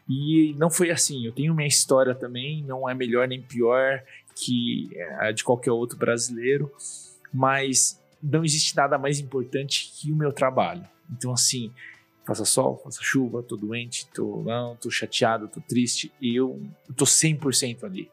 E 0.08 0.54
não 0.58 0.70
foi 0.70 0.90
assim. 0.90 1.24
Eu 1.24 1.32
tenho 1.32 1.54
minha 1.54 1.68
história 1.68 2.14
também, 2.14 2.64
não 2.64 2.88
é 2.88 2.94
melhor 2.94 3.28
nem 3.28 3.40
pior 3.40 4.02
que 4.34 4.90
a 5.18 5.30
de 5.30 5.44
qualquer 5.44 5.70
outro 5.70 5.98
brasileiro, 5.98 6.72
mas 7.32 8.00
não 8.22 8.44
existe 8.44 8.76
nada 8.76 8.98
mais 8.98 9.20
importante 9.20 9.92
que 9.94 10.12
o 10.12 10.16
meu 10.16 10.32
trabalho. 10.32 10.84
Então, 11.10 11.32
assim, 11.32 11.72
faça 12.26 12.44
sol, 12.44 12.80
faça 12.84 13.02
chuva, 13.02 13.42
tô 13.42 13.56
doente, 13.56 14.06
tô 14.12 14.42
não, 14.42 14.76
tô 14.76 14.90
chateado, 14.90 15.48
tô 15.48 15.60
triste, 15.60 16.12
e 16.20 16.36
eu, 16.36 16.60
eu 16.86 16.94
tô 16.94 17.06
100% 17.06 17.84
ali, 17.84 18.10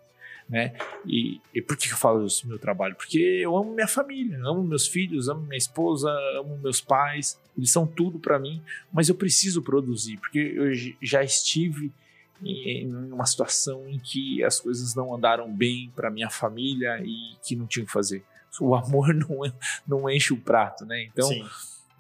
né? 0.48 0.74
E, 1.06 1.42
e 1.54 1.62
por 1.62 1.76
que 1.76 1.90
eu 1.90 1.98
falo 1.98 2.26
isso 2.26 2.48
meu 2.48 2.58
trabalho? 2.58 2.96
Porque 2.96 3.18
eu 3.18 3.58
amo 3.58 3.74
minha 3.74 3.88
família, 3.88 4.40
amo 4.46 4.64
meus 4.64 4.88
filhos, 4.88 5.28
amo 5.28 5.42
minha 5.42 5.58
esposa, 5.58 6.10
amo 6.40 6.58
meus 6.58 6.80
pais, 6.80 7.38
eles 7.58 7.72
são 7.72 7.86
tudo 7.86 8.18
para 8.18 8.40
mim, 8.40 8.62
mas 8.94 9.10
eu 9.10 9.16
preciso 9.16 9.62
produzir, 9.62 10.18
porque 10.18 10.40
eu 10.40 10.72
já 11.02 11.22
estive 11.22 11.92
em 12.42 12.94
uma 12.94 13.26
situação 13.26 13.88
em 13.90 13.98
que 13.98 14.44
as 14.44 14.60
coisas 14.60 14.94
não 14.94 15.14
andaram 15.14 15.52
bem 15.52 15.92
para 15.96 16.12
minha 16.12 16.30
família 16.30 17.02
e 17.04 17.36
que 17.44 17.56
não 17.56 17.66
tinha 17.66 17.86
que 17.86 17.92
fazer 17.92 18.24
o 18.62 18.76
amor 18.76 19.14
não, 19.16 19.40
não 19.88 20.10
enche 20.10 20.34
o 20.34 20.38
prato, 20.38 20.86
né? 20.86 21.04
Então, 21.04 21.30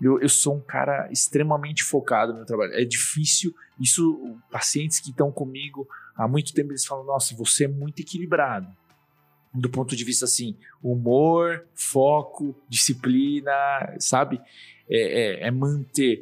eu, 0.01 0.20
eu 0.20 0.30
sou 0.30 0.56
um 0.56 0.62
cara 0.62 1.10
extremamente 1.12 1.84
focado 1.84 2.32
no 2.32 2.39
meu 2.39 2.45
trabalho. 2.45 2.74
É 2.74 2.84
difícil, 2.84 3.53
isso, 3.80 4.38
pacientes 4.51 4.99
que 4.99 5.12
estão 5.12 5.32
comigo 5.32 5.88
há 6.16 6.28
muito 6.28 6.53
tempo, 6.53 6.72
eles 6.72 6.86
falam, 6.86 7.06
nossa, 7.06 7.36
você 7.36 7.66
é 7.66 7.68
muito 7.68 7.99
equilibrado. 7.99 8.68
Do 9.53 9.70
ponto 9.70 9.95
de 9.95 10.03
vista, 10.03 10.26
assim, 10.26 10.58
humor, 10.84 11.66
foco, 11.74 12.53
disciplina, 12.68 13.53
sabe? 13.99 14.41
É, 14.89 15.43
é, 15.43 15.47
é 15.47 15.51
manter. 15.51 16.22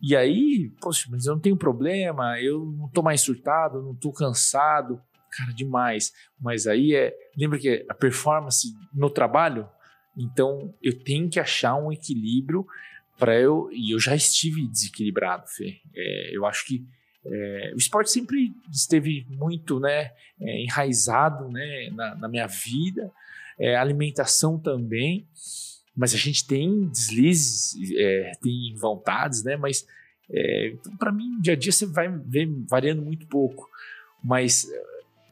E 0.00 0.14
aí, 0.14 0.70
poxa, 0.82 1.08
mas 1.10 1.24
eu 1.24 1.32
não 1.32 1.40
tenho 1.40 1.56
problema, 1.56 2.38
eu 2.40 2.62
não 2.62 2.88
tô 2.88 3.02
mais 3.02 3.22
surtado, 3.22 3.80
não 3.80 3.94
tô 3.94 4.12
cansado 4.12 5.00
cara, 5.36 5.52
demais. 5.52 6.12
Mas 6.40 6.66
aí 6.66 6.94
é. 6.94 7.14
Lembra 7.36 7.58
que 7.58 7.84
a 7.88 7.94
performance 7.94 8.68
no 8.92 9.10
trabalho? 9.10 9.68
Então 10.16 10.74
eu 10.82 10.98
tenho 10.98 11.28
que 11.28 11.40
achar 11.40 11.74
um 11.76 11.92
equilíbrio 11.92 12.66
para 13.18 13.38
eu. 13.38 13.68
E 13.72 13.94
eu 13.94 13.98
já 13.98 14.14
estive 14.14 14.66
desequilibrado, 14.66 15.46
Fê. 15.48 15.80
É, 15.94 16.36
eu 16.36 16.46
acho 16.46 16.66
que 16.66 16.84
é, 17.26 17.72
o 17.74 17.78
esporte 17.78 18.10
sempre 18.10 18.52
esteve 18.70 19.26
muito 19.30 19.80
né, 19.80 20.10
é, 20.40 20.62
enraizado 20.62 21.48
né, 21.48 21.88
na, 21.90 22.14
na, 22.16 22.28
minha 22.28 22.46
vida, 22.46 23.10
é, 23.58 23.76
alimentação 23.76 24.58
também, 24.58 25.26
mas 25.96 26.12
a 26.12 26.18
gente 26.18 26.46
tem 26.46 26.86
deslizes, 26.86 27.74
é, 27.96 28.32
tem 28.42 28.74
vontades, 28.76 29.42
né? 29.42 29.56
Mas 29.56 29.86
é, 30.30 30.68
então, 30.68 30.96
para 30.96 31.12
mim, 31.12 31.40
dia 31.40 31.54
a 31.54 31.56
dia 31.56 31.72
você 31.72 31.86
vai 31.86 32.08
ver 32.08 32.46
variando 32.68 33.00
muito 33.00 33.26
pouco, 33.26 33.70
mas 34.22 34.68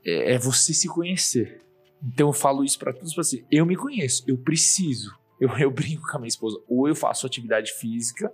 é, 0.05 0.35
é 0.35 0.39
você 0.39 0.73
se 0.73 0.89
conhecer. 0.89 1.63
Então 2.03 2.29
eu 2.29 2.33
falo 2.33 2.65
isso 2.65 2.79
para 2.79 2.93
todos 2.93 3.15
você. 3.15 3.45
Eu 3.51 3.65
me 3.65 3.77
conheço, 3.77 4.25
eu 4.27 4.37
preciso. 4.37 5.17
Eu, 5.41 5.51
eu 5.59 5.71
brinco 5.73 6.03
com 6.03 6.17
a 6.17 6.21
minha 6.21 6.29
esposa. 6.29 6.61
Ou 6.69 6.89
eu 6.89 6.95
faço 6.95 7.27
atividade 7.27 7.73
física, 7.73 8.33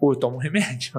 ou 0.00 0.12
eu 0.12 0.18
tomo 0.18 0.38
remédio 0.38 0.92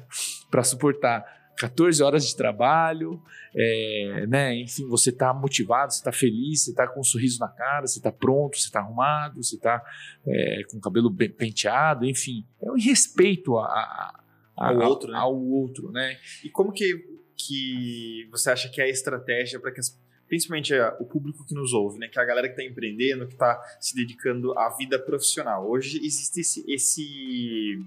para 0.50 0.64
suportar 0.64 1.24
14 1.58 2.02
horas 2.02 2.26
de 2.26 2.36
trabalho, 2.36 3.20
é, 3.54 4.26
né? 4.28 4.54
Enfim, 4.56 4.86
você 4.86 5.10
está 5.10 5.34
motivado, 5.34 5.92
você 5.92 5.98
está 5.98 6.12
feliz, 6.12 6.64
você 6.64 6.70
está 6.70 6.86
com 6.86 7.00
um 7.00 7.04
sorriso 7.04 7.40
na 7.40 7.48
cara, 7.48 7.86
você 7.86 7.98
está 7.98 8.12
pronto, 8.12 8.56
você 8.56 8.66
está 8.66 8.80
arrumado, 8.80 9.42
você 9.42 9.56
está 9.56 9.82
é, 10.26 10.62
com 10.70 10.78
o 10.78 10.80
cabelo 10.80 11.10
bem 11.10 11.30
penteado, 11.30 12.06
enfim, 12.06 12.46
é 12.62 12.70
um 12.70 12.76
respeito 12.76 13.58
a, 13.58 13.64
a, 13.66 14.20
a, 14.56 14.68
ao, 14.68 14.78
outro, 14.88 15.10
né? 15.10 15.18
ao 15.18 15.36
outro, 15.36 15.90
né? 15.90 16.16
E 16.44 16.48
como 16.48 16.72
que 16.72 17.17
que 17.38 18.28
você 18.30 18.50
acha 18.50 18.68
que 18.68 18.80
é 18.80 18.84
a 18.84 18.88
estratégia 18.88 19.60
para 19.60 19.70
que 19.70 19.80
as, 19.80 19.96
principalmente 20.28 20.74
é, 20.74 20.86
o 21.00 21.04
público 21.04 21.44
que 21.46 21.54
nos 21.54 21.72
ouve, 21.72 21.98
né, 21.98 22.08
que 22.08 22.18
é 22.18 22.22
a 22.22 22.24
galera 22.24 22.48
que 22.48 22.60
está 22.60 22.64
empreendendo, 22.64 23.26
que 23.26 23.34
está 23.34 23.60
se 23.80 23.94
dedicando 23.94 24.58
à 24.58 24.68
vida 24.70 24.98
profissional. 24.98 25.68
Hoje 25.68 25.98
existe 26.04 26.40
esse, 26.40 26.64
esse, 26.70 27.82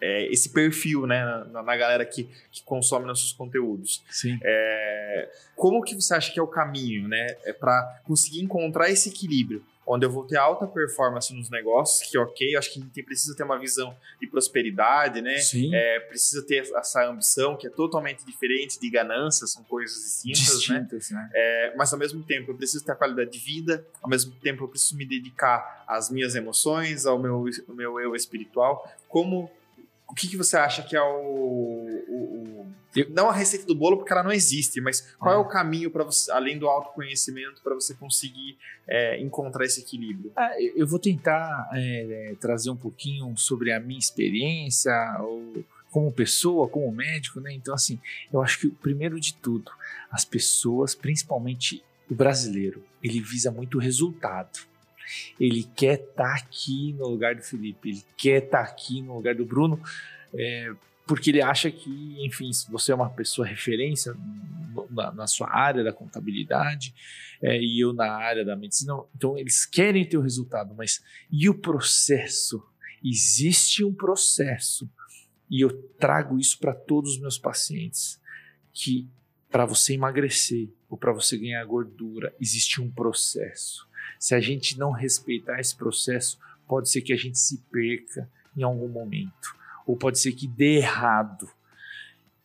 é, 0.00 0.26
esse 0.30 0.50
perfil 0.50 1.06
né, 1.06 1.24
na, 1.50 1.62
na, 1.62 1.76
galera 1.76 2.04
que, 2.04 2.28
que 2.52 2.62
consome 2.62 3.06
nossos 3.06 3.32
conteúdos. 3.32 4.04
Sim. 4.10 4.38
É, 4.42 5.30
como 5.56 5.82
que 5.82 5.94
você 5.94 6.14
acha 6.14 6.32
que 6.32 6.38
é 6.38 6.42
o 6.42 6.46
caminho 6.46 7.08
né, 7.08 7.26
é 7.44 7.52
para 7.52 8.00
conseguir 8.04 8.42
encontrar 8.42 8.90
esse 8.90 9.08
equilíbrio? 9.08 9.64
Onde 9.86 10.04
eu 10.04 10.10
vou 10.10 10.26
ter 10.26 10.36
alta 10.36 10.66
performance 10.66 11.32
nos 11.32 11.48
negócios, 11.48 12.10
que 12.10 12.18
ok, 12.18 12.56
acho 12.56 12.72
que 12.72 12.80
a 12.80 12.82
gente 12.82 13.02
precisa 13.02 13.36
ter 13.36 13.44
uma 13.44 13.58
visão 13.58 13.96
de 14.20 14.26
prosperidade, 14.26 15.20
né? 15.20 15.38
Sim. 15.38 15.72
É, 15.74 16.00
precisa 16.00 16.44
ter 16.44 16.68
essa 16.74 17.06
ambição 17.06 17.56
que 17.56 17.66
é 17.66 17.70
totalmente 17.70 18.24
diferente 18.24 18.80
de 18.80 18.90
ganância, 18.90 19.46
são 19.46 19.62
coisas 19.64 20.22
distintas, 20.22 20.58
Distintas, 20.58 21.10
né? 21.10 21.18
né? 21.18 21.30
É, 21.34 21.74
mas 21.76 21.92
ao 21.92 21.98
mesmo 21.98 22.22
tempo 22.24 22.50
eu 22.50 22.56
preciso 22.56 22.84
ter 22.84 22.92
a 22.92 22.96
qualidade 22.96 23.30
de 23.30 23.38
vida, 23.38 23.86
ao 24.02 24.10
mesmo 24.10 24.32
tempo 24.40 24.64
eu 24.64 24.68
preciso 24.68 24.96
me 24.96 25.06
dedicar 25.06 25.84
às 25.86 26.10
minhas 26.10 26.34
emoções, 26.34 27.06
ao 27.06 27.18
meu, 27.18 27.44
ao 27.68 27.74
meu 27.74 28.00
eu 28.00 28.16
espiritual. 28.16 28.90
Como 29.08 29.50
o 30.08 30.14
que, 30.14 30.28
que 30.28 30.36
você 30.36 30.56
acha 30.56 30.82
que 30.82 30.96
é 30.96 31.02
o, 31.02 31.04
o, 32.08 32.62
o- 32.62 32.66
não 33.10 33.28
a 33.28 33.32
receita 33.32 33.66
do 33.66 33.74
bolo 33.74 33.98
porque 33.98 34.12
ela 34.12 34.22
não 34.22 34.32
existe, 34.32 34.80
mas 34.80 35.00
qual 35.18 35.34
é, 35.34 35.36
É. 35.36 35.40
o 35.40 35.44
caminho 35.44 35.90
para 35.90 36.02
você, 36.04 36.30
além 36.32 36.58
do 36.58 36.66
autoconhecimento, 36.66 37.60
para 37.62 37.74
você 37.74 37.92
conseguir 37.94 38.56
é, 38.88 39.20
encontrar 39.20 39.64
esse 39.66 39.80
equilíbrio? 39.80 40.32
Ah, 40.34 40.52
eu 40.74 40.86
vou 40.86 40.98
tentar 40.98 41.68
é, 41.74 42.30
é, 42.30 42.34
trazer 42.36 42.70
um 42.70 42.76
pouquinho 42.76 43.36
sobre 43.36 43.70
a 43.72 43.78
minha 43.80 43.98
experiência, 43.98 44.92
ou 45.20 45.62
como 45.90 46.10
pessoa, 46.12 46.68
como 46.68 46.90
médico, 46.92 47.40
né? 47.40 47.52
Então, 47.52 47.74
assim, 47.74 47.98
eu 48.32 48.40
acho 48.42 48.60
que, 48.60 48.68
primeiro 48.68 49.18
de 49.20 49.34
tudo, 49.34 49.70
as 50.10 50.24
pessoas, 50.24 50.94
principalmente 50.94 51.82
o 52.10 52.14
brasileiro, 52.14 52.82
ele 53.02 53.20
visa 53.20 53.50
muito 53.50 53.76
o 53.78 53.80
resultado. 53.80 54.60
Ele 55.38 55.64
quer 55.76 56.00
estar 56.00 56.34
aqui 56.34 56.92
no 56.94 57.08
lugar 57.08 57.34
do 57.34 57.42
Felipe, 57.42 57.90
ele 57.90 58.04
quer 58.16 58.44
estar 58.44 58.60
aqui 58.60 59.02
no 59.02 59.14
lugar 59.14 59.34
do 59.34 59.44
Bruno, 59.44 59.80
é, 60.34 60.72
porque 61.06 61.30
ele 61.30 61.40
acha 61.40 61.70
que, 61.70 62.16
enfim, 62.24 62.52
se 62.52 62.70
você 62.70 62.92
é 62.92 62.94
uma 62.94 63.10
pessoa 63.10 63.46
referência 63.46 64.14
na, 64.90 65.12
na 65.12 65.26
sua 65.26 65.48
área 65.54 65.84
da 65.84 65.92
contabilidade, 65.92 66.94
é, 67.40 67.60
e 67.60 67.80
eu 67.80 67.92
na 67.92 68.12
área 68.12 68.44
da 68.44 68.56
medicina. 68.56 68.94
Então, 69.14 69.38
eles 69.38 69.64
querem 69.64 70.04
ter 70.04 70.16
o 70.16 70.22
resultado, 70.22 70.74
mas 70.74 71.02
e 71.30 71.48
o 71.48 71.54
processo? 71.54 72.62
Existe 73.04 73.84
um 73.84 73.94
processo, 73.94 74.90
e 75.48 75.60
eu 75.60 75.70
trago 75.98 76.38
isso 76.38 76.58
para 76.58 76.74
todos 76.74 77.12
os 77.12 77.20
meus 77.20 77.38
pacientes, 77.38 78.20
que 78.72 79.08
para 79.50 79.64
você 79.64 79.94
emagrecer 79.94 80.68
ou 80.88 80.98
para 80.98 81.12
você 81.12 81.38
ganhar 81.38 81.64
gordura, 81.64 82.34
existe 82.40 82.80
um 82.80 82.90
processo. 82.90 83.85
Se 84.18 84.34
a 84.34 84.40
gente 84.40 84.78
não 84.78 84.90
respeitar 84.90 85.60
esse 85.60 85.74
processo, 85.74 86.38
pode 86.66 86.90
ser 86.90 87.00
que 87.00 87.12
a 87.12 87.16
gente 87.16 87.38
se 87.38 87.58
perca 87.70 88.28
em 88.56 88.62
algum 88.62 88.88
momento, 88.88 89.54
ou 89.86 89.96
pode 89.96 90.18
ser 90.18 90.32
que 90.32 90.46
dê 90.46 90.76
errado. 90.76 91.48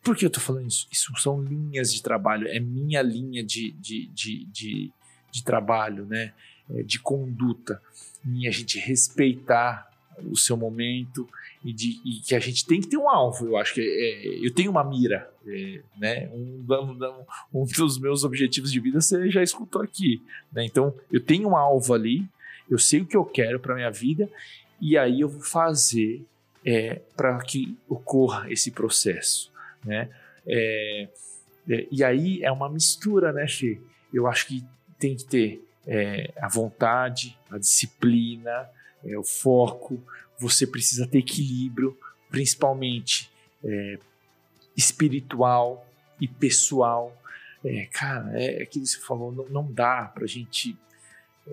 Por 0.02 0.16
que 0.16 0.24
eu 0.24 0.28
estou 0.28 0.42
falando 0.42 0.68
isso? 0.68 0.88
Isso 0.90 1.12
são 1.16 1.42
linhas 1.42 1.92
de 1.92 2.02
trabalho, 2.02 2.48
é 2.48 2.60
minha 2.60 3.02
linha 3.02 3.42
de, 3.42 3.72
de, 3.72 4.06
de, 4.08 4.44
de, 4.46 4.92
de 5.30 5.44
trabalho, 5.44 6.04
né? 6.06 6.32
É, 6.70 6.82
de 6.82 6.98
conduta, 6.98 7.82
em 8.24 8.46
a 8.46 8.50
gente 8.50 8.78
respeitar 8.78 9.90
o 10.30 10.36
seu 10.36 10.56
momento 10.56 11.28
e, 11.64 11.72
de, 11.72 12.00
e 12.04 12.20
que 12.20 12.34
a 12.34 12.40
gente 12.40 12.66
tem 12.66 12.80
que 12.80 12.88
ter 12.88 12.96
um 12.96 13.08
alvo. 13.08 13.46
Eu 13.46 13.56
acho 13.56 13.74
que 13.74 13.80
é, 13.80 14.46
eu 14.46 14.52
tenho 14.52 14.70
uma 14.70 14.82
mira, 14.84 15.30
é, 15.46 15.80
né? 15.98 16.28
Um, 16.32 16.64
da- 16.66 17.24
um 17.52 17.64
dos 17.64 17.98
meus 17.98 18.24
objetivos 18.24 18.70
de 18.72 18.80
vida 18.80 19.00
você 19.00 19.30
já 19.30 19.42
escutou 19.42 19.82
aqui, 19.82 20.20
né? 20.52 20.64
Então 20.64 20.94
eu 21.10 21.20
tenho 21.20 21.48
um 21.48 21.56
alvo 21.56 21.94
ali, 21.94 22.26
eu 22.70 22.78
sei 22.78 23.00
o 23.00 23.06
que 23.06 23.16
eu 23.16 23.24
quero 23.24 23.60
para 23.60 23.74
minha 23.74 23.90
vida 23.90 24.28
e 24.80 24.96
aí 24.98 25.20
eu 25.20 25.28
vou 25.28 25.42
fazer 25.42 26.24
é, 26.64 27.00
para 27.16 27.38
que 27.40 27.76
ocorra 27.88 28.50
esse 28.50 28.70
processo, 28.70 29.52
né? 29.84 30.08
É, 30.46 31.08
é, 31.68 31.86
e 31.90 32.02
aí 32.02 32.42
é 32.42 32.50
uma 32.50 32.68
mistura, 32.68 33.32
né, 33.32 33.46
Fê? 33.46 33.80
Eu 34.12 34.26
acho 34.26 34.46
que 34.46 34.64
tem 34.98 35.16
que 35.16 35.24
ter 35.24 35.64
é, 35.86 36.32
a 36.40 36.48
vontade, 36.48 37.36
a 37.50 37.58
disciplina, 37.58 38.68
é, 39.04 39.18
o 39.18 39.24
foco. 39.24 40.02
Você 40.38 40.66
precisa 40.66 41.06
ter 41.06 41.18
equilíbrio, 41.18 41.96
principalmente 42.30 43.30
é, 43.64 43.98
espiritual 44.76 45.86
e 46.20 46.26
pessoal. 46.26 47.16
É, 47.64 47.86
cara, 47.92 48.30
é 48.40 48.62
aquilo 48.62 48.84
que 48.84 48.90
você 48.90 48.98
falou, 48.98 49.30
não, 49.32 49.48
não 49.48 49.72
dá 49.72 50.10
pra 50.12 50.26
gente 50.26 50.76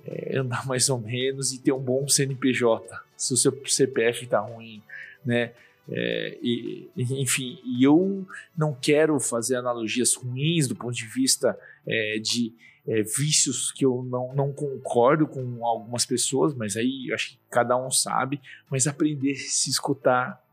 é, 0.05 0.37
andar 0.37 0.65
mais 0.65 0.89
ou 0.89 0.99
menos 0.99 1.53
e 1.53 1.59
ter 1.59 1.71
um 1.71 1.79
bom 1.79 2.07
CNPJ 2.07 3.03
se 3.15 3.33
o 3.33 3.37
seu 3.37 3.51
CPF 3.65 4.25
tá 4.27 4.39
ruim, 4.39 4.81
né? 5.25 5.51
É, 5.91 6.37
e, 6.41 6.87
enfim, 6.95 7.59
eu 7.81 8.25
não 8.55 8.73
quero 8.73 9.19
fazer 9.19 9.55
analogias 9.55 10.13
ruins 10.13 10.67
do 10.67 10.75
ponto 10.75 10.93
de 10.93 11.05
vista 11.05 11.59
é, 11.85 12.19
de 12.19 12.53
é, 12.87 13.01
vícios 13.01 13.71
que 13.71 13.85
eu 13.85 14.03
não, 14.03 14.33
não 14.33 14.53
concordo 14.53 15.27
com 15.27 15.65
algumas 15.65 16.05
pessoas, 16.05 16.53
mas 16.53 16.75
aí 16.75 17.11
acho 17.13 17.31
que 17.31 17.39
cada 17.49 17.77
um 17.77 17.91
sabe, 17.91 18.41
mas 18.69 18.87
aprender 18.87 19.31
a 19.31 19.35
se 19.35 19.69
escutar, 19.69 20.43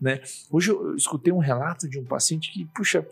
né? 0.00 0.20
Hoje 0.50 0.70
eu, 0.70 0.88
eu 0.88 0.96
escutei 0.96 1.32
um 1.32 1.38
relato 1.38 1.88
de 1.88 1.98
um 1.98 2.04
paciente 2.04 2.50
que, 2.52 2.64
puxa, 2.66 3.06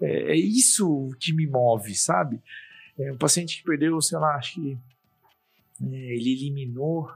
é, 0.00 0.32
é 0.32 0.36
isso 0.36 1.10
que 1.18 1.32
me 1.32 1.46
move, 1.46 1.94
sabe? 1.94 2.40
É 2.98 3.12
um 3.12 3.18
paciente 3.18 3.58
que 3.58 3.64
perdeu, 3.64 4.00
sei 4.00 4.18
lá, 4.18 4.36
acho 4.36 4.54
que 4.54 4.78
é, 5.82 6.14
ele 6.14 6.32
eliminou 6.32 7.10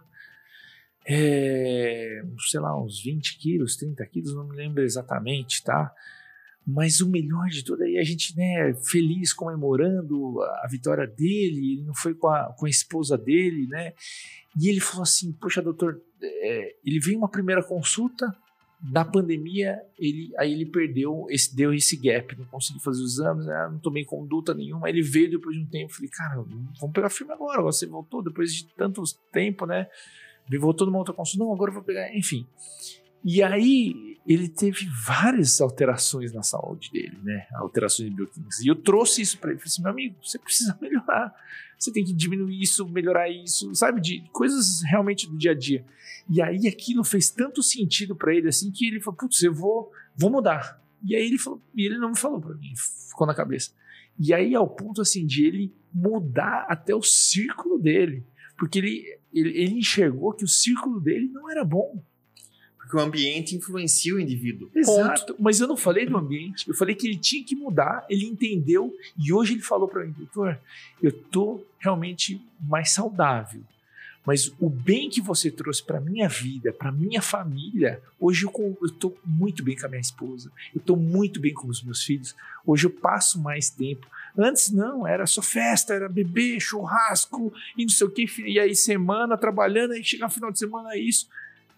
é, 1.07 2.23
sei 2.49 2.61
lá, 2.61 2.81
uns 2.81 3.03
20 3.03 3.39
quilos, 3.39 3.77
30 3.77 4.07
quilos, 4.07 4.35
não 4.35 4.45
me 4.45 4.55
lembro 4.55 4.83
exatamente, 4.83 5.63
tá? 5.63 5.93
Mas 6.67 7.01
o 7.01 7.11
melhor 7.11 7.49
de 7.49 7.65
tudo 7.65 7.83
aí, 7.83 7.99
a 7.99 8.05
gente, 8.05 8.37
né, 8.37 8.75
feliz 8.85 9.33
comemorando 9.33 10.43
a 10.43 10.69
vitória 10.71 11.07
dele, 11.07 11.73
ele 11.73 11.85
não 11.85 11.95
foi 11.95 12.15
com 12.15 12.29
a, 12.29 12.55
com 12.57 12.67
a 12.67 12.71
esposa 12.71 13.17
dele, 13.17 13.67
né? 13.67 13.93
E 14.61 14.69
ele 14.69 14.81
falou 14.81 15.03
assim: 15.03 15.33
Poxa, 15.33 15.63
doutor, 15.63 16.01
é, 16.23 16.77
ele 16.85 17.01
veio 17.01 17.19
uma 17.19 17.31
primeira 17.31 17.63
consulta, 17.63 18.27
na 18.83 19.05
pandemia, 19.05 19.79
ele, 19.99 20.33
aí 20.39 20.53
ele 20.53 20.65
perdeu, 20.65 21.27
esse, 21.29 21.55
deu 21.55 21.73
esse 21.75 21.97
gap, 21.97 22.35
não 22.37 22.47
consegui 22.47 22.83
fazer 22.83 23.03
os 23.03 23.15
exames, 23.15 23.45
né, 23.45 23.69
não 23.71 23.79
tomei 23.79 24.05
conduta 24.05 24.55
nenhuma. 24.55 24.89
Ele 24.89 25.03
veio 25.03 25.31
depois 25.31 25.55
de 25.55 25.63
um 25.63 25.67
tempo, 25.67 25.93
falei, 25.93 26.11
cara, 26.11 26.37
vamos 26.81 26.95
pegar 26.95 27.11
firme 27.11 27.33
agora. 27.33 27.61
Você 27.63 27.87
voltou 27.87 28.23
depois 28.23 28.55
de 28.55 28.67
tanto 28.75 29.03
tempo, 29.31 29.67
né? 29.67 29.87
Voltou 30.59 30.87
numa 30.87 30.99
outra 30.99 31.15
consulta, 31.15 31.45
não, 31.45 31.53
agora 31.53 31.71
eu 31.71 31.75
vou 31.75 31.83
pegar, 31.83 32.15
enfim. 32.17 32.47
E 33.23 33.43
aí 33.43 34.10
ele 34.27 34.49
teve 34.49 34.87
várias 35.05 35.61
alterações 35.61 36.33
na 36.33 36.43
saúde 36.43 36.91
dele, 36.93 37.19
né? 37.23 37.47
Alterações 37.55 38.11
bioquímicas. 38.11 38.61
E 38.61 38.69
eu 38.69 38.77
trouxe 38.77 39.23
isso 39.23 39.39
para 39.39 39.51
ele. 39.51 39.59
Falei 39.59 39.69
assim, 39.69 39.83
meu 39.83 39.91
amigo, 39.91 40.17
você 40.23 40.39
precisa 40.39 40.77
melhorar. 40.81 41.35
Você 41.79 41.91
tem 41.91 42.05
que 42.05 42.13
diminuir 42.13 42.61
isso, 42.61 42.87
melhorar 42.89 43.31
isso, 43.31 43.75
sabe? 43.75 44.01
De 44.01 44.23
coisas 44.33 44.83
realmente 44.83 45.27
do 45.27 45.37
dia 45.37 45.53
a 45.53 45.55
dia. 45.55 45.85
E 46.29 46.43
aí 46.43 46.69
aquilo 46.69 47.03
fez 47.03 47.31
tanto 47.31 47.63
sentido 47.63 48.15
para 48.15 48.35
ele 48.35 48.49
assim 48.49 48.71
que 48.71 48.87
ele 48.87 49.01
falou, 49.01 49.19
putz, 49.19 49.43
eu 49.43 49.55
vou, 49.55 49.91
vou 50.15 50.31
mudar. 50.31 50.81
E 51.03 51.17
aí 51.17 51.27
ele 51.27 51.39
falou, 51.39 51.63
e 51.75 51.87
ele 51.87 51.99
não 51.99 52.11
me 52.11 52.19
falou 52.19 52.41
para 52.41 52.55
mim, 52.55 52.73
ficou 53.09 53.27
na 53.27 53.35
cabeça. 53.35 53.73
E 54.19 54.35
aí 54.35 54.55
ao 54.55 54.69
ponto 54.69 55.01
assim 55.01 55.27
de 55.27 55.45
ele 55.45 55.75
mudar 55.93 56.67
até 56.69 56.95
o 56.95 57.03
círculo 57.03 57.79
dele, 57.79 58.25
porque 58.59 58.79
ele, 58.79 59.19
ele, 59.33 59.49
ele 59.59 59.79
enxergou 59.79 60.35
que 60.35 60.45
o 60.45 60.49
círculo 60.49 61.01
dele 61.01 61.29
não 61.33 61.51
era 61.51 61.65
bom. 61.65 62.05
Porque 62.91 62.97
o 62.97 63.01
ambiente 63.01 63.55
influencia 63.55 64.17
o 64.17 64.19
indivíduo. 64.19 64.69
Exato. 64.75 65.37
Mas 65.39 65.61
eu 65.61 65.69
não 65.69 65.77
falei 65.77 66.07
do 66.07 66.17
ambiente. 66.17 66.69
Eu 66.69 66.75
falei 66.75 66.93
que 66.97 67.07
ele 67.07 67.17
tinha 67.17 67.45
que 67.45 67.55
mudar. 67.55 68.05
Ele 68.11 68.27
entendeu. 68.27 68.93
E 69.17 69.33
hoje 69.33 69.55
ele 69.55 69.63
falou 69.63 69.87
para 69.87 70.05
mim, 70.05 70.13
doutor, 70.19 70.59
eu 71.01 71.13
tô 71.13 71.65
realmente 71.79 72.45
mais 72.61 72.91
saudável. 72.91 73.63
Mas 74.27 74.53
o 74.59 74.69
bem 74.69 75.09
que 75.09 75.21
você 75.21 75.53
trouxe 75.53 75.83
para 75.83 76.01
minha 76.01 76.29
vida, 76.29 76.73
para 76.73 76.91
minha 76.91 77.23
família, 77.23 78.03
hoje 78.19 78.45
eu, 78.45 78.51
tô 78.99 79.17
muito 79.25 79.63
bem 79.63 79.77
com 79.77 79.87
a 79.87 79.89
minha 79.89 80.01
esposa. 80.01 80.51
Eu 80.75 80.81
tô 80.81 80.97
muito 80.97 81.39
bem 81.39 81.55
com 81.55 81.69
os 81.69 81.83
meus 81.85 82.03
filhos. 82.03 82.35
Hoje 82.67 82.87
eu 82.87 82.91
passo 82.91 83.41
mais 83.41 83.71
tempo. 83.71 84.05
Antes 84.37 84.73
não, 84.73 85.07
era 85.07 85.27
só 85.27 85.41
festa, 85.41 85.95
era 85.95 86.09
bebê, 86.09 86.59
churrasco 86.59 87.53
e 87.79 87.83
não 87.83 87.89
sei 87.89 88.07
o 88.07 88.11
que. 88.11 88.27
E 88.47 88.59
aí 88.59 88.75
semana 88.75 89.39
trabalhando, 89.39 89.93
aí 89.93 90.03
chegar 90.03 90.29
final 90.29 90.51
de 90.51 90.59
semana 90.59 90.93
é 90.95 90.99
isso. 90.99 91.29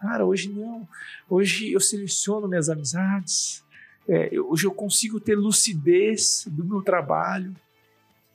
Cara, 0.03 0.27
hoje 0.27 0.49
não. 0.49 0.89
Hoje 1.31 1.73
eu 1.73 1.79
seleciono 1.79 2.49
minhas 2.49 2.69
amizades. 2.69 3.65
É, 4.09 4.31
hoje 4.41 4.67
eu 4.67 4.75
consigo 4.75 5.21
ter 5.21 5.37
lucidez 5.37 6.45
do 6.51 6.65
meu 6.65 6.83
trabalho. 6.83 7.55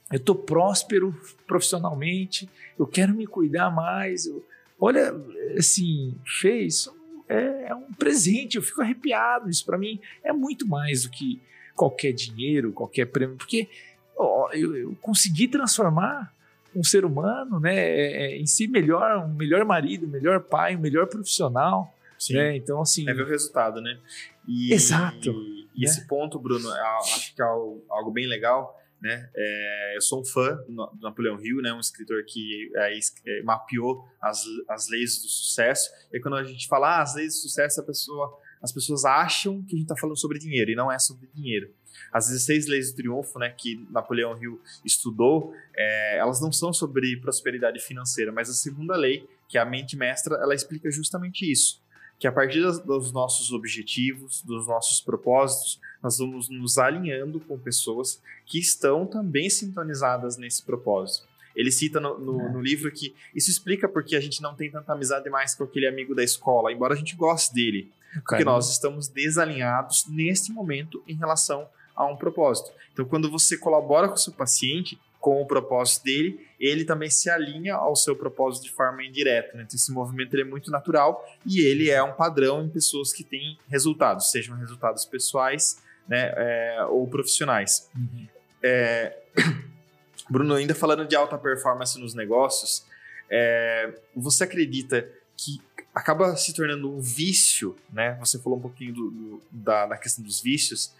Eu 0.09 0.15
estou 0.15 0.33
próspero 0.33 1.13
profissionalmente. 1.45 2.49
Eu 2.79 2.87
quero 2.87 3.13
me 3.13 3.27
cuidar 3.27 3.69
mais. 3.69 4.25
Eu, 4.25 4.45
olha, 4.79 5.13
assim, 5.57 6.15
fez. 6.39 6.89
É, 7.27 7.65
é 7.67 7.75
um 7.75 7.91
presente. 7.91 8.55
Eu 8.55 8.63
fico 8.63 8.81
arrepiado. 8.81 9.49
Isso 9.49 9.65
para 9.65 9.77
mim 9.77 9.99
é 10.23 10.31
muito 10.31 10.65
mais 10.65 11.03
do 11.03 11.09
que 11.09 11.41
qualquer 11.75 12.13
dinheiro, 12.13 12.71
qualquer 12.71 13.07
prêmio, 13.07 13.35
porque 13.35 13.67
ó, 14.15 14.49
eu, 14.53 14.73
eu 14.73 14.97
consegui 15.01 15.49
transformar 15.49 16.33
um 16.77 16.83
ser 16.83 17.03
humano, 17.03 17.59
né, 17.59 17.75
é, 17.75 18.37
em 18.37 18.45
si 18.45 18.67
melhor, 18.67 19.25
um 19.25 19.33
melhor 19.33 19.65
marido, 19.65 20.05
um 20.05 20.09
melhor 20.09 20.41
pai, 20.41 20.75
um 20.75 20.79
melhor 20.79 21.07
profissional, 21.07 21.91
Sim. 22.19 22.33
né? 22.35 22.55
Então 22.55 22.79
assim, 22.79 23.09
É 23.09 23.13
ver 23.13 23.23
o 23.23 23.27
resultado, 23.27 23.81
né? 23.81 23.99
E, 24.47 24.71
Exato. 24.73 25.31
E, 25.31 25.67
e 25.75 25.85
esse 25.85 26.07
ponto, 26.07 26.39
Bruno, 26.39 26.69
é, 26.71 26.81
acho 26.99 27.35
que 27.35 27.41
é 27.41 27.45
algo, 27.45 28.11
bem 28.11 28.27
legal. 28.27 28.79
né? 29.01 29.29
É, 29.35 29.93
eu 29.95 30.01
sou 30.01 30.21
um 30.21 30.25
fã 30.25 30.55
do 30.67 30.89
Napoleão 31.01 31.39
Hill, 31.43 31.61
né? 31.61 31.73
Um 31.73 31.79
escritor 31.79 32.23
que 32.25 32.71
é, 32.75 32.97
é, 32.97 33.41
mapeou 33.43 34.07
as, 34.21 34.43
as 34.69 34.87
leis 34.89 35.21
do 35.21 35.27
sucesso. 35.27 35.89
E 36.13 36.19
quando 36.19 36.35
a 36.35 36.43
gente 36.43 36.67
fala 36.67 36.97
ah, 36.97 37.01
as 37.01 37.15
leis 37.15 37.33
do 37.33 37.41
sucesso, 37.41 37.81
a 37.81 37.83
pessoa, 37.83 38.39
as 38.61 38.71
pessoas 38.71 39.03
acham 39.05 39.61
que 39.63 39.75
a 39.75 39.77
gente 39.77 39.85
está 39.85 39.95
falando 39.95 40.17
sobre 40.17 40.39
dinheiro 40.39 40.71
e 40.71 40.75
não 40.75 40.91
é 40.91 40.97
sobre 40.99 41.27
dinheiro. 41.33 41.69
As 42.11 42.27
16 42.27 42.67
leis 42.67 42.91
do 42.91 42.97
triunfo, 42.97 43.39
né, 43.39 43.49
que 43.49 43.85
Napoleão 43.89 44.37
Hill 44.41 44.61
estudou, 44.83 45.53
é, 45.75 46.17
elas 46.17 46.41
não 46.41 46.51
são 46.51 46.71
sobre 46.73 47.17
prosperidade 47.17 47.79
financeira, 47.79 48.31
mas 48.31 48.49
a 48.49 48.53
segunda 48.53 48.95
lei, 48.95 49.27
que 49.47 49.57
é 49.57 49.61
a 49.61 49.65
mente 49.65 49.95
mestra, 49.95 50.35
ela 50.35 50.55
explica 50.55 50.89
justamente 50.91 51.49
isso 51.49 51.81
que 52.19 52.27
a 52.27 52.31
partir 52.31 52.61
dos 52.61 53.11
nossos 53.11 53.51
objetivos, 53.51 54.41
dos 54.41 54.65
nossos 54.65 54.99
propósitos, 54.99 55.79
nós 56.01 56.17
vamos 56.17 56.49
nos 56.49 56.77
alinhando 56.77 57.39
com 57.39 57.59
pessoas 57.59 58.21
que 58.45 58.59
estão 58.59 59.05
também 59.05 59.49
sintonizadas 59.49 60.37
nesse 60.37 60.63
propósito. 60.63 61.27
Ele 61.55 61.71
cita 61.71 61.99
no, 61.99 62.19
no, 62.19 62.41
é. 62.41 62.51
no, 62.51 62.61
livro 62.61 62.91
que 62.91 63.15
isso 63.33 63.49
explica 63.49 63.87
porque 63.87 64.15
a 64.15 64.19
gente 64.19 64.41
não 64.41 64.55
tem 64.55 64.69
tanta 64.69 64.93
amizade 64.93 65.29
mais 65.29 65.55
com 65.55 65.63
aquele 65.63 65.87
amigo 65.87 66.13
da 66.13 66.23
escola, 66.23 66.71
embora 66.71 66.93
a 66.93 66.97
gente 66.97 67.15
goste 67.15 67.53
dele. 67.53 67.91
Porque 68.25 68.43
nós 68.43 68.69
estamos 68.71 69.07
desalinhados 69.07 70.05
neste 70.07 70.51
momento 70.51 71.03
em 71.07 71.15
relação 71.15 71.67
a 71.97 72.05
um 72.05 72.15
propósito. 72.15 72.71
Então, 72.93 73.03
quando 73.03 73.29
você 73.29 73.57
colabora 73.57 74.07
com 74.07 74.13
o 74.13 74.17
seu 74.17 74.31
paciente, 74.31 74.97
com 75.19 75.41
o 75.41 75.45
propósito 75.47 76.03
dele, 76.03 76.47
ele 76.59 76.85
também 76.85 77.09
se 77.09 77.29
alinha 77.29 77.75
ao 77.75 77.95
seu 77.95 78.15
propósito 78.15 78.65
de 78.65 78.71
forma 78.71 79.03
indireta. 79.03 79.57
Né? 79.57 79.63
Então, 79.63 79.75
esse 79.75 79.91
movimento 79.91 80.37
é 80.37 80.43
muito 80.43 80.71
natural 80.71 81.25
e 81.45 81.59
ele 81.59 81.89
é 81.89 82.01
um 82.01 82.13
padrão 82.13 82.63
em 82.63 82.69
pessoas 82.69 83.11
que 83.11 83.23
têm 83.23 83.57
resultados, 83.67 84.31
sejam 84.31 84.55
resultados 84.55 85.03
pessoais 85.03 85.81
né, 86.07 86.31
é, 86.35 86.85
ou 86.89 87.07
profissionais. 87.07 87.89
Uhum. 87.95 88.27
É, 88.63 89.17
Bruno, 90.29 90.53
ainda 90.53 90.75
falando 90.75 91.05
de 91.05 91.15
alta 91.15 91.37
performance 91.37 91.99
nos 91.99 92.13
negócios, 92.13 92.85
é, 93.29 93.93
você 94.15 94.43
acredita 94.43 95.09
que 95.35 95.61
acaba 95.93 96.35
se 96.35 96.53
tornando 96.53 96.91
um 96.91 96.99
vício, 96.99 97.75
né? 97.91 98.17
Você 98.19 98.39
falou 98.39 98.59
um 98.59 98.61
pouquinho 98.61 98.93
do, 98.93 99.09
do, 99.09 99.41
da, 99.51 99.87
da 99.87 99.97
questão 99.97 100.23
dos 100.23 100.41
vícios. 100.41 100.93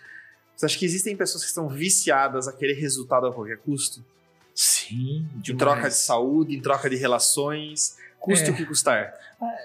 Você 0.57 0.65
acha 0.65 0.79
que 0.79 0.85
existem 0.85 1.15
pessoas 1.15 1.43
que 1.43 1.49
estão 1.49 1.69
viciadas 1.69 2.47
a 2.47 2.51
querer 2.51 2.73
resultado 2.73 3.27
a 3.27 3.33
qualquer 3.33 3.59
custo? 3.59 4.03
Sim. 4.55 5.27
Demais. 5.35 5.49
Em 5.49 5.55
troca 5.55 5.87
de 5.87 5.95
saúde, 5.95 6.57
em 6.57 6.59
troca 6.59 6.89
de 6.89 6.95
relações, 6.95 7.95
custe 8.19 8.49
é. 8.49 8.51
o 8.51 8.55
que 8.55 8.65
custar. 8.65 9.13
Ah, 9.39 9.55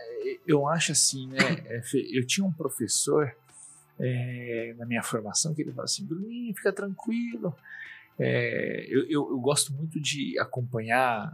eu 0.47 0.69
acho 0.69 0.93
assim, 0.93 1.29
né? 1.29 1.39
É, 1.65 1.83
eu 2.13 2.27
tinha 2.27 2.47
um 2.47 2.53
professor 2.53 3.35
é, 3.99 4.75
na 4.77 4.85
minha 4.85 5.03
formação 5.03 5.55
que 5.55 5.63
ele 5.63 5.71
falava 5.71 5.87
assim: 5.87 6.05
Bruninho, 6.05 6.55
fica 6.55 6.71
tranquilo. 6.71 7.57
É, 8.19 8.85
eu, 8.87 9.05
eu, 9.05 9.31
eu, 9.31 9.41
gosto 9.41 9.73
muito 9.73 9.99
de 9.99 10.39
acompanhar 10.39 11.33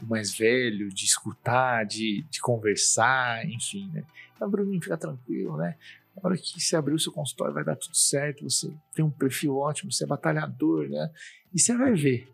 o 0.00 0.06
mais 0.06 0.32
velho, 0.32 0.90
de 0.90 1.04
escutar, 1.04 1.84
de, 1.84 2.24
de 2.30 2.40
conversar, 2.40 3.44
enfim, 3.46 3.90
né? 3.92 4.04
Então, 4.36 4.48
Bruninho, 4.48 4.80
fica 4.80 4.96
tranquilo, 4.96 5.56
né? 5.56 5.76
Na 6.16 6.28
hora 6.28 6.36
que 6.36 6.60
você 6.60 6.76
abrir 6.76 6.94
o 6.94 6.98
seu 6.98 7.12
consultório, 7.12 7.54
vai 7.54 7.64
dar 7.64 7.76
tudo 7.76 7.96
certo, 7.96 8.44
você 8.44 8.72
tem 8.94 9.04
um 9.04 9.10
perfil 9.10 9.56
ótimo, 9.56 9.92
você 9.92 10.04
é 10.04 10.06
batalhador, 10.06 10.88
né? 10.88 11.10
E 11.54 11.60
você 11.60 11.76
vai 11.76 11.94
ver. 11.94 12.28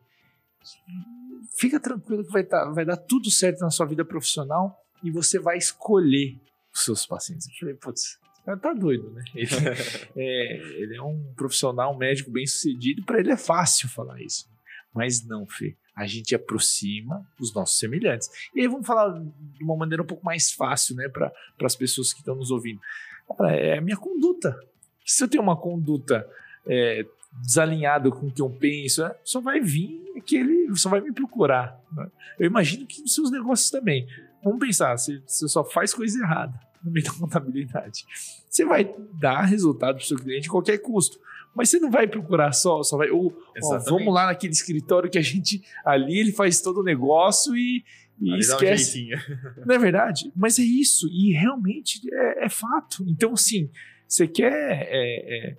Fica 1.59 1.79
tranquilo 1.79 2.24
que 2.24 2.33
vai, 2.33 2.43
tá, 2.43 2.70
vai 2.70 2.85
dar 2.85 2.97
tudo 2.97 3.31
certo 3.31 3.61
na 3.61 3.70
sua 3.70 3.87
vida 3.87 4.05
profissional 4.05 4.77
e 5.03 5.11
você 5.11 5.39
vai 5.39 5.57
escolher 5.57 6.39
os 6.74 6.85
seus 6.85 7.07
pacientes. 7.07 7.47
Eu 7.49 7.55
falei, 7.59 7.74
putz, 7.74 8.18
tá 8.55 8.72
doido, 8.72 9.11
né? 9.11 9.24
Ele 9.35 9.49
é, 10.16 10.57
ele 10.81 10.97
é 10.97 11.03
um 11.03 11.33
profissional, 11.35 11.95
um 11.95 11.99
médico 11.99 12.31
bem 12.31 12.47
sucedido, 12.47 13.05
para 13.05 13.18
ele 13.18 13.33
é 13.33 13.37
fácil 13.37 13.89
falar 13.89 14.20
isso. 14.20 14.49
Mas 14.95 15.24
não, 15.24 15.47
Fê. 15.47 15.77
A 15.95 16.07
gente 16.07 16.35
aproxima 16.35 17.27
os 17.41 17.55
nossos 17.55 17.79
semelhantes. 17.79 18.29
E 18.55 18.61
aí 18.61 18.68
vamos 18.68 18.87
falar 18.87 19.18
de 19.18 19.64
uma 19.64 19.77
maneira 19.77 20.03
um 20.03 20.07
pouco 20.07 20.24
mais 20.24 20.53
fácil, 20.53 20.95
né, 20.95 21.09
para 21.09 21.33
as 21.62 21.74
pessoas 21.74 22.12
que 22.12 22.20
estão 22.20 22.37
nos 22.37 22.51
ouvindo. 22.51 22.81
Cara, 23.29 23.55
é 23.55 23.79
a 23.79 23.81
minha 23.81 23.97
conduta. 23.97 24.59
Se 25.05 25.22
eu 25.24 25.29
tenho 25.29 25.43
uma 25.43 25.57
conduta 25.57 26.27
é, 26.66 27.05
desalinhada 27.33 28.11
com 28.11 28.27
o 28.27 28.31
que 28.31 28.43
eu 28.43 28.51
penso, 28.51 29.05
é, 29.05 29.16
só 29.24 29.41
vai 29.41 29.61
vir 29.61 30.12
aquele, 30.16 30.74
só 30.77 30.89
vai 30.89 31.01
me 31.01 31.12
procurar. 31.12 31.81
Né? 31.93 32.09
Eu 32.39 32.47
imagino 32.47 32.87
que 32.87 33.01
nos 33.01 33.14
seus 33.14 33.31
negócios 33.31 33.70
também. 33.70 34.07
Vamos 34.43 34.61
pensar, 34.61 34.97
se 34.97 35.22
você 35.27 35.49
só 35.49 35.64
faz 35.64 35.93
coisa 35.93 36.18
errada 36.18 36.59
no 36.83 36.91
meio 36.91 37.05
da 37.05 37.12
contabilidade, 37.12 38.05
você 38.49 38.64
vai 38.64 38.95
dar 39.14 39.43
resultado 39.43 39.97
para 39.97 40.05
o 40.05 40.07
seu 40.07 40.16
cliente 40.16 40.49
a 40.49 40.51
qualquer 40.51 40.79
custo. 40.79 41.18
Mas 41.55 41.70
você 41.70 41.79
não 41.81 41.91
vai 41.91 42.07
procurar 42.07 42.53
só, 42.53 42.83
só 42.83 42.99
vai. 42.99 43.09
Ou, 43.11 43.35
ó, 43.64 43.79
vamos 43.79 44.12
lá 44.12 44.27
naquele 44.27 44.53
escritório 44.53 45.11
que 45.11 45.16
a 45.16 45.22
gente. 45.22 45.64
Ali 45.85 46.18
ele 46.18 46.31
faz 46.31 46.61
todo 46.61 46.81
o 46.81 46.85
negócio 46.85 47.57
e, 47.57 47.83
e 48.20 48.38
esquece. 48.38 49.08
Um 49.14 49.64
Não 49.66 49.74
é 49.74 49.78
verdade? 49.78 50.32
Mas 50.34 50.58
é 50.58 50.62
isso, 50.62 51.08
e 51.08 51.32
realmente 51.32 52.00
é, 52.12 52.46
é 52.46 52.48
fato. 52.48 53.04
Então, 53.08 53.32
assim, 53.32 53.70
você 54.06 54.26
quer. 54.26 54.88
É, 54.90 55.48
é, 55.48 55.56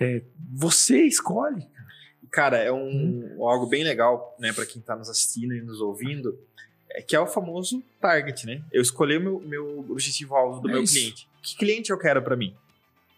é 0.00 0.22
você 0.54 1.04
escolhe. 1.04 1.66
Cara, 2.30 2.56
é 2.56 2.72
um, 2.72 3.36
hum. 3.36 3.44
algo 3.44 3.66
bem 3.66 3.84
legal, 3.84 4.34
né, 4.38 4.52
para 4.52 4.64
quem 4.64 4.80
está 4.80 4.96
nos 4.96 5.08
assistindo 5.10 5.54
e 5.54 5.60
nos 5.60 5.80
ouvindo, 5.80 6.38
é 6.90 7.02
que 7.02 7.14
é 7.14 7.20
o 7.20 7.26
famoso 7.26 7.82
target, 8.00 8.46
né? 8.46 8.62
Eu 8.72 8.80
escolhi 8.80 9.18
o 9.18 9.20
meu, 9.20 9.40
meu 9.40 9.86
objetivo-alvo 9.90 10.60
do 10.60 10.70
é 10.70 10.72
meu 10.72 10.82
isso. 10.82 10.94
cliente. 10.94 11.28
Que 11.42 11.56
cliente 11.56 11.90
eu 11.90 11.98
quero 11.98 12.22
para 12.22 12.36
mim? 12.36 12.54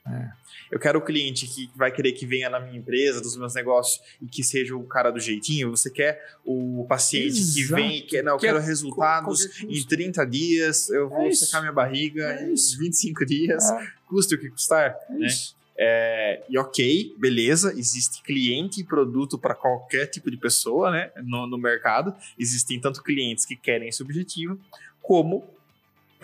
É. 0.07 0.29
Eu 0.71 0.79
quero 0.79 0.99
o 0.99 1.03
cliente 1.03 1.47
que 1.47 1.71
vai 1.75 1.91
querer 1.91 2.13
que 2.13 2.27
venha 2.27 2.51
na 2.51 2.61
minha 2.61 2.77
empresa, 2.77 3.21
dos 3.21 3.37
meus 3.37 3.55
negócios, 3.55 4.03
e 4.21 4.27
que 4.27 4.43
seja 4.43 4.77
o 4.77 4.85
cara 4.85 5.11
do 5.11 5.19
jeitinho. 5.19 5.71
Você 5.71 5.91
quer 5.91 6.23
o 6.45 6.85
paciente 6.89 7.39
Exato. 7.39 7.55
que 7.55 7.65
vem, 7.65 8.07
que, 8.07 8.23
não, 8.23 8.33
eu 8.33 8.39
quero 8.39 8.59
resultados 8.59 9.63
em 9.63 9.83
30 9.83 10.25
dias, 10.27 10.91
eu 10.91 11.09
vou 11.09 11.27
é 11.27 11.33
secar 11.33 11.61
minha 11.61 11.73
barriga 11.73 12.25
é 12.25 12.45
em 12.45 12.55
25 12.55 13.25
dias, 13.25 13.71
é. 13.71 13.87
custe 14.07 14.35
o 14.35 14.39
que 14.39 14.51
custar, 14.51 14.97
é 15.09 15.13
né? 15.13 15.29
É, 15.77 16.45
e 16.49 16.57
ok, 16.57 17.15
beleza, 17.19 17.73
existe 17.77 18.23
cliente 18.23 18.81
e 18.81 18.85
produto 18.85 19.37
para 19.37 19.55
qualquer 19.55 20.07
tipo 20.07 20.31
de 20.31 20.37
pessoa 20.37 20.91
né, 20.91 21.11
no, 21.25 21.47
no 21.47 21.59
mercado. 21.59 22.15
Existem 22.39 22.81
tanto 22.81 23.03
clientes 23.03 23.45
que 23.45 23.57
querem 23.57 23.89
esse 23.89 24.03
objetivo, 24.03 24.59
como 25.03 25.45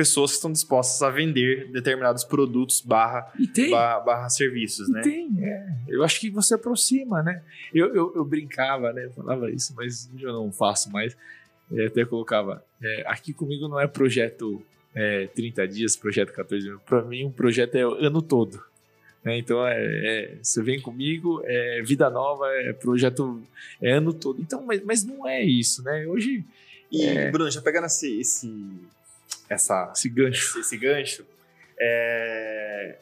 pessoas 0.01 0.31
que 0.31 0.37
estão 0.37 0.51
dispostas 0.51 1.03
a 1.03 1.11
vender 1.11 1.71
determinados 1.71 2.25
produtos 2.25 2.81
barra, 2.81 3.31
barra, 3.71 4.01
barra, 4.01 4.29
serviços, 4.31 4.89
e 4.89 4.93
né? 4.93 5.03
Tem, 5.03 5.31
é. 5.43 5.75
Eu 5.87 6.03
acho 6.03 6.19
que 6.19 6.31
você 6.31 6.55
aproxima, 6.55 7.23
né? 7.23 7.43
Eu, 7.75 7.95
eu, 7.95 8.13
eu 8.17 8.25
brincava, 8.25 8.95
né? 8.95 9.05
Eu 9.05 9.11
falava 9.11 9.51
isso, 9.51 9.75
mas 9.77 10.09
eu 10.19 10.33
não 10.33 10.51
faço 10.51 10.91
mais. 10.91 11.15
Eu 11.71 11.87
até 11.87 12.03
colocava, 12.07 12.65
é, 12.83 13.05
aqui 13.07 13.35
comigo 13.35 13.69
não 13.69 13.79
é 13.79 13.87
projeto 13.87 14.63
é, 14.95 15.27
30 15.35 15.69
dias, 15.69 15.97
projeto 15.97 16.33
14 16.33 16.65
dias. 16.65 16.81
Para 16.87 17.03
mim, 17.03 17.27
um 17.27 17.31
projeto 17.31 17.75
é 17.75 17.87
o 17.87 17.93
ano 17.93 18.23
todo. 18.23 18.59
Né? 19.23 19.37
Então, 19.37 19.67
é, 19.67 19.77
é, 19.77 20.39
você 20.43 20.63
vem 20.63 20.81
comigo, 20.81 21.43
é 21.45 21.83
vida 21.83 22.09
nova, 22.09 22.47
é 22.55 22.73
projeto 22.73 23.39
é 23.83 23.93
ano 23.93 24.15
todo. 24.15 24.41
Então, 24.41 24.65
mas, 24.65 24.83
mas 24.83 25.05
não 25.05 25.29
é 25.29 25.45
isso, 25.45 25.83
né? 25.83 26.07
Hoje. 26.07 26.43
E, 26.91 27.05
é 27.05 27.31
Bruno, 27.31 27.51
já 27.51 27.61
pegando 27.61 27.87
esse, 27.87 28.19
esse 28.19 28.51
essa, 29.51 29.93
esse 29.95 30.09
gancho. 30.09 30.59
Esse, 30.59 30.61
esse 30.61 30.77
gancho 30.79 31.27
é, 31.81 32.99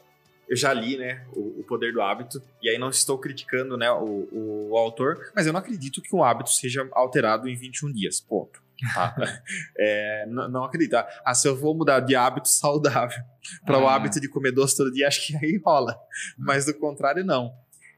eu 0.49 0.57
já 0.57 0.73
li, 0.73 0.97
né, 0.97 1.27
o, 1.33 1.61
o, 1.61 1.65
Poder 1.65 1.93
do 1.93 2.01
Hábito, 2.01 2.43
e 2.63 2.71
aí 2.71 2.79
não 2.79 2.89
estou 2.89 3.19
criticando, 3.19 3.77
né, 3.77 3.91
o, 3.91 4.29
o, 4.33 4.69
o, 4.71 4.77
autor, 4.79 5.31
mas 5.35 5.47
eu 5.47 5.53
não 5.53 5.61
acredito 5.61 6.01
que 6.01 6.15
um 6.17 6.25
hábito 6.25 6.51
seja 6.51 6.89
alterado 6.93 7.49
em 7.49 7.57
21 7.57 7.93
dias, 7.93 8.21
ponto. 8.21 8.63
Tá? 8.95 9.15
é, 9.77 10.25
não, 10.27 10.49
não 10.49 10.65
acredito. 10.65 10.95
Ah, 11.25 11.35
se 11.35 11.47
eu 11.47 11.57
vou 11.57 11.75
mudar 11.75 12.01
de 12.01 12.17
hábito 12.17 12.49
saudável 12.49 13.23
para 13.67 13.77
ah. 13.77 13.81
o 13.81 13.89
hábito 13.89 14.21
de 14.21 14.29
comer 14.29 14.53
doce 14.53 14.77
todo 14.77 14.93
dia, 14.93 15.09
acho 15.09 15.27
que 15.27 15.37
aí 15.37 15.61
rola, 15.63 15.99
mas 16.39 16.65
do 16.65 16.73
contrário, 16.75 17.25
não. 17.25 17.53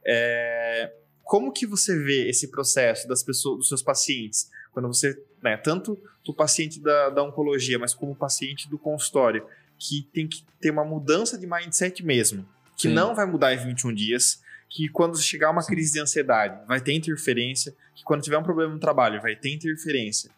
É, 0.04 0.92
como 1.22 1.52
que 1.52 1.66
você 1.66 1.96
vê 1.96 2.28
esse 2.28 2.50
processo 2.50 3.06
das 3.06 3.22
pessoas, 3.22 3.58
dos 3.58 3.68
seus 3.68 3.82
pacientes, 3.82 4.50
quando 4.72 4.88
você, 4.88 5.16
né, 5.42 5.56
tanto 5.56 5.98
do 6.24 6.34
paciente 6.34 6.80
da, 6.80 7.10
da 7.10 7.22
oncologia, 7.22 7.78
mas 7.78 7.94
como 7.94 8.14
paciente 8.14 8.68
do 8.68 8.78
consultório, 8.78 9.46
que 9.78 10.02
tem 10.12 10.28
que 10.28 10.44
ter 10.60 10.70
uma 10.70 10.84
mudança 10.84 11.38
de 11.38 11.46
mindset 11.46 12.04
mesmo, 12.04 12.46
que 12.76 12.88
Sim. 12.88 12.94
não 12.94 13.14
vai 13.14 13.26
mudar 13.26 13.54
em 13.54 13.58
21 13.58 13.94
dias, 13.94 14.42
que 14.68 14.88
quando 14.88 15.18
chegar 15.18 15.50
uma 15.50 15.64
crise 15.64 15.94
de 15.94 16.00
ansiedade 16.00 16.64
vai 16.66 16.80
ter 16.80 16.92
interferência, 16.92 17.74
que 17.94 18.04
quando 18.04 18.22
tiver 18.22 18.38
um 18.38 18.42
problema 18.42 18.72
no 18.72 18.78
trabalho 18.78 19.20
vai 19.20 19.34
ter 19.34 19.52
interferência. 19.52 20.30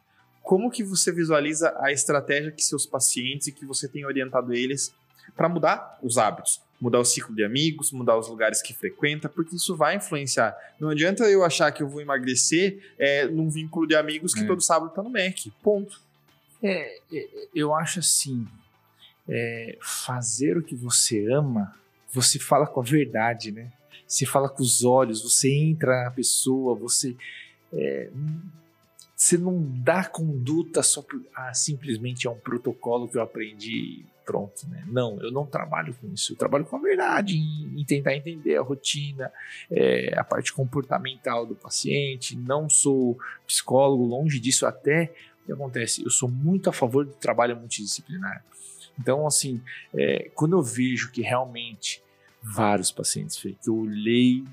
Como 0.42 0.70
que 0.70 0.82
você 0.82 1.12
visualiza 1.12 1.76
a 1.80 1.92
estratégia 1.92 2.50
que 2.50 2.62
seus 2.62 2.86
pacientes 2.86 3.46
e 3.46 3.52
que 3.52 3.64
você 3.64 3.86
tem 3.86 4.04
orientado 4.04 4.52
eles 4.52 4.92
para 5.36 5.48
mudar 5.48 5.98
os 6.02 6.18
hábitos? 6.18 6.60
Mudar 6.82 6.98
o 6.98 7.04
ciclo 7.04 7.32
de 7.32 7.44
amigos, 7.44 7.92
mudar 7.92 8.18
os 8.18 8.28
lugares 8.28 8.60
que 8.60 8.74
frequenta, 8.74 9.28
porque 9.28 9.54
isso 9.54 9.76
vai 9.76 9.94
influenciar. 9.94 10.52
Não 10.80 10.88
adianta 10.88 11.22
eu 11.30 11.44
achar 11.44 11.70
que 11.70 11.80
eu 11.80 11.88
vou 11.88 12.00
emagrecer 12.00 12.92
é, 12.98 13.24
num 13.26 13.48
vínculo 13.48 13.86
de 13.86 13.94
amigos 13.94 14.34
que 14.34 14.40
é. 14.40 14.46
todo 14.46 14.60
sábado 14.60 14.92
tá 14.92 15.00
no 15.00 15.08
Mac. 15.08 15.46
Ponto. 15.62 16.00
É, 16.60 16.98
é, 17.12 17.28
eu 17.54 17.72
acho 17.72 18.00
assim, 18.00 18.48
é, 19.28 19.78
fazer 19.80 20.56
o 20.56 20.62
que 20.62 20.74
você 20.74 21.24
ama, 21.32 21.72
você 22.12 22.36
fala 22.36 22.66
com 22.66 22.80
a 22.80 22.84
verdade, 22.84 23.52
né? 23.52 23.70
você 24.04 24.26
fala 24.26 24.48
com 24.48 24.60
os 24.60 24.84
olhos, 24.84 25.22
você 25.22 25.54
entra 25.54 26.04
na 26.04 26.10
pessoa, 26.10 26.74
você. 26.74 27.16
É, 27.72 28.10
você 29.16 29.38
não 29.38 29.62
dá 29.62 30.04
conduta 30.04 30.82
só 30.82 31.00
por. 31.00 31.24
Ah, 31.32 31.54
simplesmente 31.54 32.26
é 32.26 32.30
um 32.30 32.38
protocolo 32.38 33.08
que 33.08 33.16
eu 33.16 33.22
aprendi 33.22 34.04
pronto, 34.24 34.68
né? 34.68 34.84
Não, 34.86 35.20
eu 35.20 35.30
não 35.30 35.46
trabalho 35.46 35.94
com 35.94 36.08
isso. 36.12 36.32
Eu 36.32 36.36
trabalho 36.36 36.64
com 36.64 36.76
a 36.76 36.80
verdade, 36.80 37.36
em, 37.36 37.80
em 37.80 37.84
tentar 37.84 38.14
entender 38.14 38.56
a 38.56 38.62
rotina, 38.62 39.30
é, 39.70 40.14
a 40.18 40.24
parte 40.24 40.52
comportamental 40.52 41.46
do 41.46 41.54
paciente. 41.54 42.36
Não 42.36 42.68
sou 42.68 43.18
psicólogo, 43.46 44.04
longe 44.04 44.40
disso. 44.40 44.66
Até 44.66 45.12
o 45.42 45.46
que 45.46 45.52
acontece? 45.52 46.04
Eu 46.04 46.10
sou 46.10 46.28
muito 46.28 46.70
a 46.70 46.72
favor 46.72 47.04
do 47.04 47.12
trabalho 47.12 47.56
multidisciplinar. 47.56 48.44
Então, 48.98 49.26
assim, 49.26 49.60
é, 49.94 50.30
quando 50.34 50.56
eu 50.56 50.62
vejo 50.62 51.10
que 51.10 51.22
realmente 51.22 52.02
vários 52.42 52.90
pacientes 52.90 53.40
que 53.40 53.56
eu 53.66 53.76
olhei, 53.76 54.44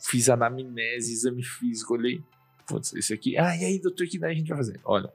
fiz 0.00 0.28
anamnese, 0.28 1.12
exame 1.12 1.42
físico, 1.42 1.94
olhei, 1.94 2.22
putz, 2.66 2.92
esse 2.94 3.12
aqui, 3.12 3.36
ah, 3.36 3.56
e 3.56 3.64
aí, 3.64 3.78
doutor, 3.78 4.06
que 4.06 4.22
a 4.24 4.34
gente 4.34 4.48
vai 4.48 4.58
fazer? 4.58 4.80
Olha, 4.84 5.12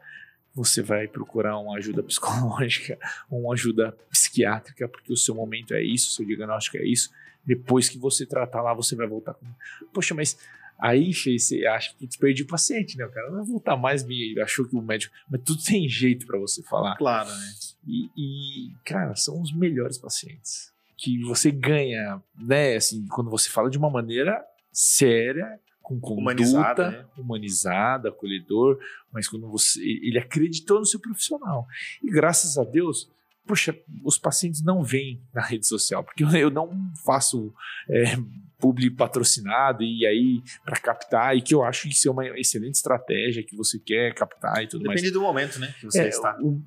você 0.54 0.82
vai 0.82 1.08
procurar 1.08 1.58
uma 1.58 1.78
ajuda 1.78 2.04
psicológica, 2.04 2.97
uma 3.30 3.54
ajuda 3.54 3.97
psiquiátrica, 4.10 4.88
porque 4.88 5.12
o 5.12 5.18
seu 5.18 5.36
momento 5.36 5.74
é 5.74 5.82
isso, 5.82 6.10
o 6.10 6.12
seu 6.12 6.26
diagnóstico 6.26 6.78
é 6.78 6.86
isso. 6.86 7.12
Depois 7.45 7.89
que 7.89 7.97
você 7.97 8.26
tratar 8.26 8.62
lá, 8.62 8.74
você 8.74 8.95
vai 8.95 9.08
voltar 9.08 9.34
com. 9.34 9.45
Poxa, 9.93 10.14
mas 10.14 10.38
aí 10.80 11.14
você 11.14 11.66
acha 11.66 11.93
que 11.97 12.08
perdi 12.18 12.43
o 12.43 12.47
paciente, 12.47 12.97
né? 12.97 13.06
O 13.06 13.12
cara 13.12 13.30
não 13.30 13.38
vai 13.38 13.45
voltar 13.45 13.76
mais, 13.76 14.04
me 14.04 14.39
achou 14.39 14.66
que 14.66 14.76
o 14.76 14.82
médico. 14.82 15.14
Mas 15.30 15.41
tudo 15.43 15.62
tem 15.62 15.88
jeito 15.89 16.26
para 16.26 16.39
você 16.39 16.64
falar. 16.64 16.95
Claro, 16.95 17.30
né? 17.30 17.54
E, 17.86 18.10
e, 18.16 18.72
cara, 18.86 19.16
são 19.16 19.41
os 19.41 19.54
melhores 19.54 19.97
pacientes. 19.97 20.72
Que 20.95 21.22
você 21.24 21.51
ganha, 21.51 22.22
né? 22.38 22.78
Assim, 22.78 23.06
quando 23.08 23.30
você 23.30 23.49
fala 23.49 23.70
de 23.70 23.78
uma 23.78 23.89
maneira 23.89 24.41
séria 24.72 25.60
com 25.84 25.99
conduta 25.99 26.21
humanizada, 26.21 26.91
né? 26.91 27.05
humanizada, 27.17 28.09
acolhedor, 28.09 28.79
mas 29.11 29.27
quando 29.27 29.47
você 29.49 29.79
ele 29.81 30.17
acreditou 30.17 30.79
no 30.79 30.86
seu 30.86 30.99
profissional. 30.99 31.67
E 32.01 32.09
graças 32.09 32.57
a 32.57 32.63
Deus, 32.63 33.11
poxa, 33.45 33.77
os 34.03 34.17
pacientes 34.17 34.63
não 34.63 34.81
vêm 34.81 35.21
na 35.34 35.41
rede 35.41 35.67
social, 35.67 36.03
porque 36.03 36.23
eu 36.23 36.49
não 36.49 36.71
faço 37.05 37.53
é, 37.89 38.15
publi 38.57 38.89
patrocinado 38.89 39.84
e 39.84 40.05
aí 40.05 40.41
para 40.63 40.79
captar, 40.79 41.36
e 41.36 41.41
que 41.41 41.53
eu 41.53 41.63
acho 41.63 41.89
isso 41.89 42.07
é 42.07 42.11
uma 42.11 42.39
excelente 42.39 42.75
estratégia 42.75 43.43
que 43.43 43.57
você 43.57 43.77
quer 43.77 44.13
captar 44.13 44.63
e 44.63 44.67
tudo 44.67 44.84
Depende 44.84 44.88
mais. 44.88 45.01
Depende 45.01 45.13
do 45.13 45.21
momento, 45.21 45.59
né, 45.59 45.75
que 45.77 45.86
você 45.86 46.03
é, 46.03 46.07
está. 46.07 46.38
O, 46.39 46.61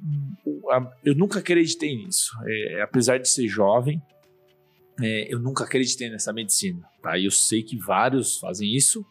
o, 0.44 0.70
a, 0.70 0.92
eu 1.02 1.14
nunca 1.14 1.38
acreditei 1.38 1.96
nisso, 1.96 2.32
é, 2.44 2.82
apesar 2.82 3.18
de 3.18 3.28
ser 3.28 3.48
jovem, 3.48 4.02
é, 5.01 5.32
eu 5.32 5.38
nunca 5.38 5.64
acreditei 5.64 6.09
nessa 6.09 6.32
medicina, 6.32 6.88
tá? 7.03 7.18
Eu 7.18 7.30
sei 7.30 7.62
que 7.62 7.76
vários 7.76 8.38
fazem 8.38 8.74
isso, 8.74 9.07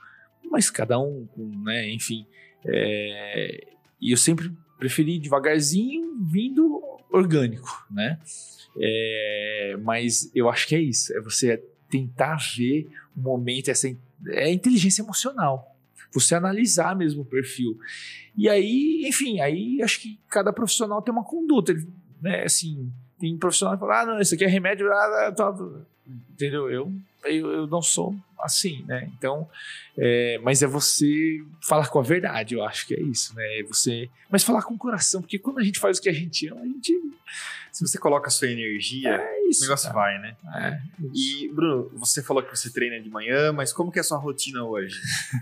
mas 0.50 0.70
cada 0.70 1.00
um, 1.00 1.28
né, 1.38 1.92
enfim. 1.92 2.26
É, 2.66 3.68
e 4.02 4.12
eu 4.12 4.18
sempre 4.18 4.52
preferi 4.78 5.20
devagarzinho, 5.20 6.18
vindo 6.32 6.82
orgânico, 7.12 7.86
né? 7.90 8.20
É, 8.78 9.78
mas 9.82 10.32
eu 10.36 10.50
acho 10.50 10.68
que 10.68 10.76
é 10.76 10.82
isso, 10.82 11.16
é 11.16 11.22
você 11.22 11.64
tentar 11.90 12.38
ver 12.58 12.88
o 13.16 13.22
momento, 13.22 13.70
essa 13.70 13.88
é 14.28 14.52
inteligência 14.52 15.02
emocional, 15.02 15.78
você 16.12 16.36
analisar 16.36 16.96
mesmo 16.96 17.22
o 17.22 17.26
perfil. 17.26 17.78
E 18.36 18.50
aí, 18.50 19.04
enfim, 19.06 19.40
aí 19.40 19.82
acho 19.82 20.02
que 20.02 20.20
cada 20.30 20.52
profissional 20.52 21.02
tem 21.02 21.14
uma 21.14 21.24
conduta, 21.24 21.74
né? 22.22 22.44
Assim, 22.44 22.92
tem 23.20 23.38
profissional 23.38 23.76
que 23.76 23.82
fala, 23.82 24.02
ah, 24.02 24.06
não, 24.06 24.20
isso 24.20 24.36
aqui 24.36 24.44
é 24.44 24.48
remédio, 24.48 24.92
ah, 24.92 25.32
tá, 25.36 25.54
entendeu? 26.34 26.70
Eu, 26.70 26.92
eu, 27.24 27.52
eu 27.52 27.68
não 27.68 27.82
sou 27.82 28.16
assim, 28.40 28.84
né? 28.88 29.10
Então, 29.18 29.48
é, 29.98 30.40
mas 30.44 30.62
é 30.62 30.68
você 30.68 31.44
falar 31.62 31.88
com 31.88 32.00
a 32.00 32.04
verdade, 32.04 32.56
eu 32.56 32.64
acho 32.64 32.86
que 32.88 32.94
é 32.94 33.02
isso, 33.02 33.36
né? 33.36 33.60
É 33.60 33.64
você, 33.64 34.10
mas 34.30 34.44
falar 34.44 34.62
com 34.62 34.74
o 34.74 34.78
coração, 34.78 35.22
porque 35.22 35.40
quando 35.40 35.60
a 35.60 35.64
gente 35.64 35.80
faz 35.80 35.98
o 35.98 36.02
que 36.02 36.10
a 36.10 36.14
gente 36.14 36.48
ama, 36.48 36.62
a 36.62 36.66
gente 36.66 36.94
se 37.76 37.86
você 37.86 37.98
coloca 37.98 38.28
a 38.28 38.32
sua 38.32 38.48
energia, 38.48 39.10
é 39.10 39.50
isso, 39.50 39.60
o 39.60 39.64
negócio 39.64 39.92
cara. 39.92 40.00
vai, 40.00 40.18
né? 40.22 40.38
É, 40.56 40.80
e, 41.14 41.50
Bruno, 41.50 41.92
você 41.96 42.24
falou 42.24 42.42
que 42.42 42.56
você 42.56 42.72
treina 42.72 43.02
de 43.02 43.10
manhã, 43.10 43.52
mas 43.52 43.74
como 43.74 43.92
que 43.92 44.00
é 44.00 44.02
a 44.02 44.04
sua 44.04 44.18
rotina 44.18 44.64
hoje? 44.64 44.98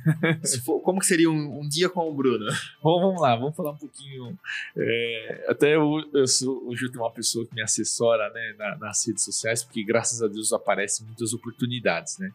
for, 0.66 0.80
como 0.80 1.00
que 1.00 1.06
seria 1.06 1.30
um, 1.30 1.60
um, 1.60 1.70
dia 1.70 1.90
com 1.90 2.10
o 2.10 2.12
Bruno? 2.16 2.44
Bom, 2.82 3.00
vamos 3.00 3.22
lá, 3.22 3.36
vamos 3.36 3.56
falar 3.56 3.74
um 3.74 3.78
pouquinho. 3.78 4.36
É, 4.76 5.46
até 5.48 5.76
eu, 5.76 6.04
eu 6.12 6.26
sou, 6.26 6.68
hoje 6.70 6.86
eu 6.86 6.92
tenho 6.92 7.04
uma 7.04 7.12
pessoa 7.12 7.46
que 7.46 7.54
me 7.54 7.62
assessora 7.62 8.28
né, 8.34 8.56
na, 8.58 8.78
nas 8.78 9.06
redes 9.06 9.24
sociais, 9.24 9.64
porque 9.64 9.84
graças 9.84 10.24
a 10.24 10.28
Deus 10.28 10.52
aparecem 10.52 11.06
muitas 11.06 11.36
oportunidades, 11.36 12.18
né? 12.18 12.32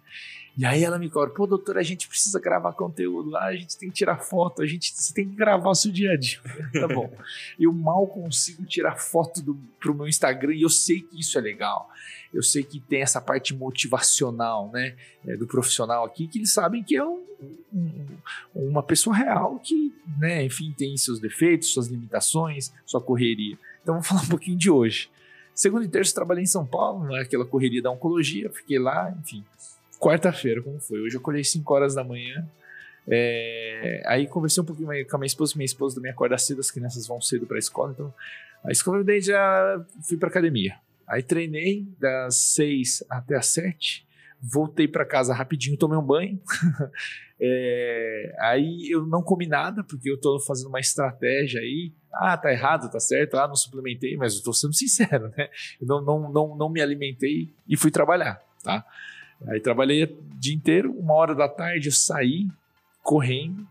E 0.58 0.64
aí 0.64 0.82
ela 0.82 0.98
me 0.98 1.08
cobra, 1.08 1.30
pô, 1.30 1.46
doutor, 1.46 1.78
a 1.78 1.84
gente 1.84 2.08
precisa 2.08 2.40
gravar 2.40 2.72
conteúdo 2.72 3.30
lá, 3.30 3.44
a 3.44 3.54
gente 3.54 3.78
tem 3.78 3.88
que 3.90 3.94
tirar 3.94 4.18
foto, 4.18 4.60
a 4.60 4.66
gente 4.66 4.92
tem 5.14 5.28
que 5.28 5.36
gravar 5.36 5.70
o 5.70 5.74
seu 5.74 5.92
dia 5.92 6.10
a 6.10 6.16
dia. 6.16 6.40
tá 6.74 6.88
bom. 6.88 7.08
Eu 7.56 7.72
mal 7.72 8.04
consigo 8.08 8.66
tirar 8.66 8.96
foto 8.96 9.40
do, 9.40 9.56
pro 9.88 9.94
meu 9.94 10.08
Instagram 10.08 10.54
e 10.54 10.62
eu 10.62 10.68
sei 10.68 11.00
que 11.00 11.18
isso 11.18 11.38
é 11.38 11.40
legal. 11.40 11.88
Eu 12.32 12.42
sei 12.42 12.62
que 12.62 12.78
tem 12.78 13.00
essa 13.00 13.20
parte 13.20 13.54
motivacional, 13.54 14.70
né, 14.70 14.94
é, 15.26 15.36
do 15.36 15.46
profissional 15.46 16.04
aqui, 16.04 16.28
que 16.28 16.38
eles 16.38 16.52
sabem 16.52 16.82
que 16.82 16.94
é 16.94 17.04
um, 17.04 17.24
um, 17.72 18.06
uma 18.54 18.82
pessoa 18.82 19.16
real 19.16 19.58
que, 19.58 19.94
né, 20.18 20.44
enfim, 20.44 20.74
tem 20.76 20.96
seus 20.96 21.18
defeitos, 21.18 21.72
suas 21.72 21.86
limitações, 21.86 22.72
sua 22.84 23.00
correria. 23.00 23.58
Então 23.82 23.94
vamos 23.94 24.06
falar 24.06 24.22
um 24.22 24.28
pouquinho 24.28 24.58
de 24.58 24.70
hoje. 24.70 25.10
Segundo 25.54 25.84
e 25.84 25.88
terço 25.88 26.14
trabalhei 26.14 26.44
em 26.44 26.46
São 26.46 26.66
Paulo, 26.66 27.04
naquela 27.08 27.44
né, 27.44 27.50
correria 27.50 27.82
da 27.82 27.90
oncologia, 27.90 28.50
fiquei 28.50 28.78
lá, 28.78 29.10
enfim 29.20 29.44
quarta-feira, 29.98 30.62
como 30.62 30.78
foi. 30.80 31.00
Hoje 31.00 31.16
eu 31.16 31.20
acordei 31.20 31.44
5 31.44 31.74
horas 31.74 31.94
da 31.94 32.04
manhã. 32.04 32.46
É, 33.10 34.02
aí 34.06 34.26
conversei 34.26 34.62
um 34.62 34.66
pouquinho 34.66 34.88
com 35.06 35.16
a 35.16 35.18
minha 35.18 35.26
esposa, 35.26 35.54
minha 35.56 35.64
esposa 35.64 35.96
também 35.96 36.12
acorda 36.12 36.36
cedo, 36.36 36.60
as 36.60 36.70
crianças 36.70 37.06
vão 37.06 37.20
cedo 37.20 37.46
para 37.46 37.56
a 37.56 37.58
escola, 37.58 37.92
então 37.92 38.12
aí 38.64 38.72
escovei 38.72 39.00
o 39.00 39.04
dente 39.04 39.26
já 39.26 39.84
fui 40.06 40.16
para 40.16 40.28
academia. 40.28 40.76
Aí 41.06 41.22
treinei 41.22 41.88
das 41.98 42.36
6 42.54 43.04
até 43.08 43.36
as 43.36 43.46
7, 43.46 44.06
voltei 44.40 44.86
para 44.86 45.06
casa 45.06 45.34
rapidinho, 45.34 45.76
tomei 45.76 45.98
um 45.98 46.02
banho. 46.02 46.38
é, 47.40 48.34
aí 48.40 48.88
eu 48.90 49.06
não 49.06 49.22
comi 49.22 49.46
nada, 49.46 49.82
porque 49.82 50.10
eu 50.10 50.20
tô 50.20 50.38
fazendo 50.40 50.68
uma 50.68 50.80
estratégia 50.80 51.60
aí. 51.60 51.92
Ah, 52.12 52.36
tá 52.36 52.52
errado, 52.52 52.90
tá 52.90 53.00
certo, 53.00 53.38
ah, 53.38 53.48
não 53.48 53.54
suplementei, 53.54 54.16
mas 54.16 54.36
eu 54.36 54.42
tô 54.42 54.52
sendo 54.52 54.74
sincero, 54.74 55.32
né? 55.36 55.48
Eu 55.80 55.86
não, 55.86 56.02
não, 56.02 56.32
não, 56.32 56.56
não 56.56 56.68
me 56.68 56.80
alimentei 56.80 57.52
e 57.66 57.76
fui 57.76 57.90
trabalhar, 57.90 58.42
tá? 58.62 58.84
Aí 59.46 59.60
trabalhei 59.60 60.04
o 60.04 60.18
dia 60.34 60.54
inteiro, 60.54 60.92
uma 60.92 61.14
hora 61.14 61.34
da 61.34 61.48
tarde 61.48 61.88
eu 61.88 61.92
saí 61.92 62.48
correndo, 63.02 63.66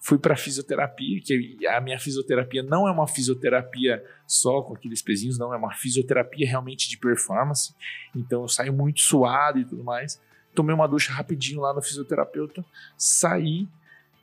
fui 0.00 0.18
para 0.18 0.34
fisioterapia, 0.34 1.20
que 1.20 1.66
a 1.66 1.80
minha 1.80 1.98
fisioterapia 1.98 2.62
não 2.62 2.88
é 2.88 2.90
uma 2.90 3.06
fisioterapia 3.06 4.02
só 4.26 4.62
com 4.62 4.74
aqueles 4.74 5.02
pezinhos, 5.02 5.38
não, 5.38 5.52
é 5.52 5.56
uma 5.56 5.74
fisioterapia 5.74 6.48
realmente 6.48 6.88
de 6.88 6.96
performance. 6.96 7.74
Então 8.16 8.42
eu 8.42 8.48
saio 8.48 8.72
muito 8.72 9.00
suado 9.00 9.58
e 9.58 9.64
tudo 9.64 9.84
mais. 9.84 10.20
Tomei 10.54 10.74
uma 10.74 10.88
ducha 10.88 11.12
rapidinho 11.12 11.60
lá 11.60 11.74
no 11.74 11.82
fisioterapeuta, 11.82 12.64
saí, 12.96 13.68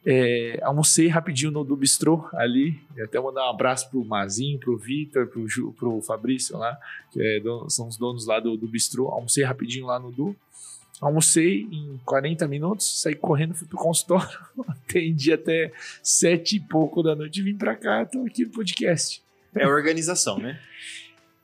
é, 0.06 0.60
almocei 0.64 1.08
rapidinho 1.08 1.52
no 1.52 1.64
do 1.64 1.76
bistrô 1.76 2.28
ali, 2.34 2.82
até 3.04 3.20
mandar 3.20 3.46
um 3.46 3.50
abraço 3.50 3.90
pro 3.90 4.04
Mazinho, 4.04 4.60
pro 4.60 4.78
Vitor, 4.78 5.28
pro, 5.28 5.46
pro 5.74 6.02
Fabrício 6.02 6.58
lá, 6.58 6.78
que 7.12 7.22
é, 7.22 7.42
são 7.70 7.88
os 7.88 7.98
donos 7.98 8.26
lá 8.26 8.40
do, 8.40 8.58
do 8.58 8.68
bistrô. 8.68 9.10
Almocei 9.10 9.44
rapidinho 9.44 9.86
lá 9.86 10.00
no 10.00 10.12
do, 10.12 10.36
Almocei 11.00 11.68
em 11.72 12.00
40 12.06 12.48
minutos, 12.48 13.02
saí 13.02 13.14
correndo, 13.14 13.54
fui 13.54 13.68
pro 13.68 13.78
consultório, 13.78 14.40
atendi 14.68 15.32
até 15.32 15.72
sete 16.02 16.56
e 16.56 16.60
pouco 16.60 17.04
da 17.04 17.16
noite 17.16 17.40
e 17.40 17.44
vim 17.44 17.56
pra 17.56 17.76
cá, 17.76 18.06
tô 18.06 18.26
aqui 18.26 18.46
no 18.46 18.52
podcast. 18.52 19.22
É 19.56 19.68
organização, 19.68 20.40
né? 20.40 20.60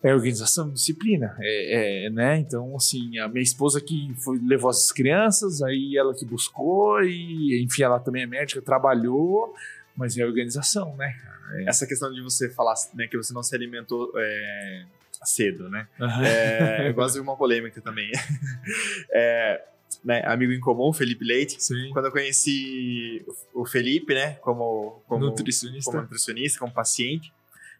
É 0.02 0.14
organização, 0.14 0.70
disciplina, 0.70 1.36
é, 1.40 2.06
é, 2.06 2.10
né? 2.10 2.38
Então, 2.38 2.76
assim, 2.76 3.18
a 3.20 3.28
minha 3.28 3.44
esposa 3.44 3.80
que 3.80 4.14
foi, 4.24 4.38
levou 4.40 4.70
as 4.70 4.92
crianças, 4.92 5.62
aí 5.62 5.96
ela 5.96 6.14
que 6.14 6.26
buscou, 6.26 7.02
e 7.04 7.64
enfim, 7.64 7.84
ela 7.84 8.00
também 8.00 8.24
é 8.24 8.26
médica, 8.26 8.62
trabalhou, 8.62 9.54
mas 9.96 10.18
é 10.18 10.26
organização, 10.26 10.96
né? 10.98 11.16
É. 11.54 11.70
Essa 11.70 11.86
questão 11.86 12.12
de 12.12 12.22
você 12.22 12.50
falar 12.50 12.74
né, 12.96 13.08
que 13.08 13.16
você 13.16 13.34
não 13.34 13.44
se 13.44 13.56
alimentou 13.56 14.12
é, 14.16 14.86
cedo, 15.26 15.70
né? 15.70 15.88
Uhum. 16.00 16.24
É, 16.24 16.94
de 16.94 17.20
uma 17.20 17.36
polêmica 17.36 17.82
também. 17.82 18.12
é, 19.12 19.64
né, 20.04 20.24
amigo 20.26 20.52
em 20.52 20.60
comum, 20.60 20.92
Felipe 20.94 21.24
Leite. 21.26 21.64
Sim. 21.64 21.90
Quando 21.92 22.06
eu 22.06 22.12
conheci 22.12 23.26
o 23.54 23.66
Felipe, 23.66 24.14
né, 24.14 24.34
como, 24.36 25.02
como 25.08 25.26
nutricionista, 25.26 25.92
como, 25.92 26.04
nutricionista, 26.04 26.60
como 26.60 26.74
paciente, 26.74 27.34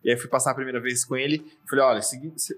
e 0.04 0.12
aí 0.12 0.18
fui 0.18 0.30
passar 0.30 0.52
a 0.52 0.56
primeira 0.56 0.80
vez 0.80 1.06
com 1.06 1.16
ele, 1.16 1.46
falei, 1.70 1.86
olha, 1.86 2.02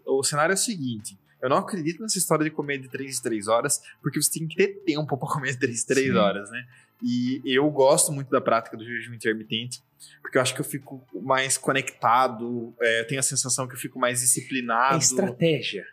o 0.05 0.23
cenário 0.23 0.53
é 0.53 0.55
o 0.55 0.57
seguinte, 0.57 1.17
eu 1.41 1.49
não 1.49 1.57
acredito 1.57 2.01
nessa 2.01 2.17
história 2.17 2.43
de 2.43 2.49
comer 2.49 2.79
de 2.79 2.89
3 2.89 3.19
em 3.19 3.21
3 3.21 3.47
horas, 3.47 3.81
porque 4.01 4.19
você 4.19 4.39
tem 4.39 4.47
que 4.47 4.55
ter 4.55 4.81
tempo 4.83 5.15
para 5.17 5.27
comer 5.27 5.51
de 5.51 5.59
3 5.59 5.83
em 5.83 5.86
3 5.86 6.07
Sim. 6.07 6.13
horas, 6.15 6.49
né? 6.49 6.65
E 7.03 7.41
eu 7.45 7.69
gosto 7.69 8.11
muito 8.11 8.29
da 8.29 8.41
prática 8.41 8.77
do 8.77 8.83
jejum 8.83 9.13
intermitente, 9.13 9.81
porque 10.21 10.37
eu 10.37 10.41
acho 10.41 10.53
que 10.53 10.61
eu 10.61 10.65
fico 10.65 11.05
mais 11.21 11.57
conectado, 11.57 12.73
é, 12.81 13.01
eu 13.01 13.07
tenho 13.07 13.19
a 13.19 13.23
sensação 13.23 13.67
que 13.67 13.75
eu 13.75 13.79
fico 13.79 13.99
mais 13.99 14.21
disciplinado. 14.21 14.95
É 14.95 14.99
estratégia. 14.99 15.85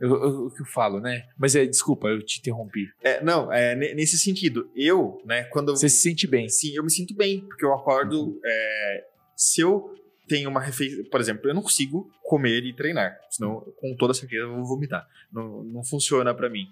o 0.00 0.50
que 0.50 0.62
eu 0.62 0.66
falo, 0.66 1.00
né? 1.00 1.26
Mas 1.38 1.54
é, 1.54 1.64
desculpa, 1.66 2.08
eu 2.08 2.22
te 2.22 2.40
interrompi. 2.40 2.88
É, 3.02 3.22
não, 3.22 3.52
é, 3.52 3.74
nesse 3.94 4.18
sentido, 4.18 4.70
eu, 4.74 5.20
né, 5.24 5.44
quando. 5.44 5.76
Você 5.76 5.88
se 5.88 6.00
sente 6.00 6.26
bem? 6.26 6.48
Sim, 6.48 6.74
eu 6.74 6.82
me 6.82 6.90
sinto 6.90 7.14
bem, 7.14 7.40
porque 7.40 7.64
eu 7.64 7.74
acordo. 7.74 8.28
Uhum. 8.28 8.40
É, 8.44 9.04
se 9.36 9.60
eu 9.60 9.94
tenho 10.28 10.50
uma 10.50 10.60
refeição. 10.60 11.04
Por 11.04 11.20
exemplo, 11.20 11.48
eu 11.48 11.54
não 11.54 11.62
consigo 11.62 12.10
comer 12.22 12.64
e 12.64 12.72
treinar, 12.72 13.16
senão 13.30 13.60
com 13.76 13.94
toda 13.96 14.12
certeza 14.12 14.42
eu 14.42 14.56
vou 14.56 14.64
vomitar. 14.64 15.06
Não, 15.32 15.62
não 15.62 15.84
funciona 15.84 16.34
para 16.34 16.48
mim. 16.48 16.66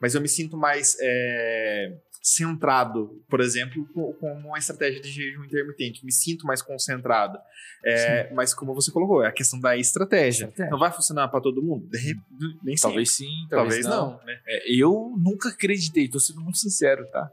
Mas 0.00 0.14
eu 0.14 0.20
me 0.20 0.28
sinto 0.28 0.56
mais. 0.56 0.96
É, 1.00 1.96
centrado, 2.22 3.22
por 3.28 3.40
exemplo, 3.40 3.86
com, 3.94 4.14
uma 4.32 4.58
estratégia 4.58 5.00
de 5.00 5.10
jejum 5.10 5.44
intermitente. 5.44 6.04
Me 6.04 6.12
sinto 6.12 6.46
mais 6.46 6.60
concentrado. 6.60 7.38
É, 7.84 8.32
mas 8.34 8.52
como 8.52 8.74
você 8.74 8.90
colocou, 8.90 9.22
é 9.22 9.28
a 9.28 9.32
questão 9.32 9.58
da 9.58 9.76
estratégia. 9.76 10.44
estratégia. 10.44 10.70
Não 10.70 10.78
vai 10.78 10.92
funcionar 10.92 11.28
para 11.28 11.40
todo 11.40 11.62
mundo? 11.62 11.88
De, 11.88 12.18
nem 12.62 12.74
talvez 12.76 13.10
sempre. 13.10 13.32
sim, 13.32 13.46
talvez, 13.48 13.84
talvez 13.84 13.86
não. 13.86 14.18
não 14.18 14.26
né? 14.26 14.38
é, 14.46 14.72
eu 14.72 15.14
nunca 15.16 15.48
acreditei, 15.48 16.04
estou 16.04 16.20
sendo 16.20 16.42
muito 16.42 16.58
sincero, 16.58 17.06
tá? 17.10 17.30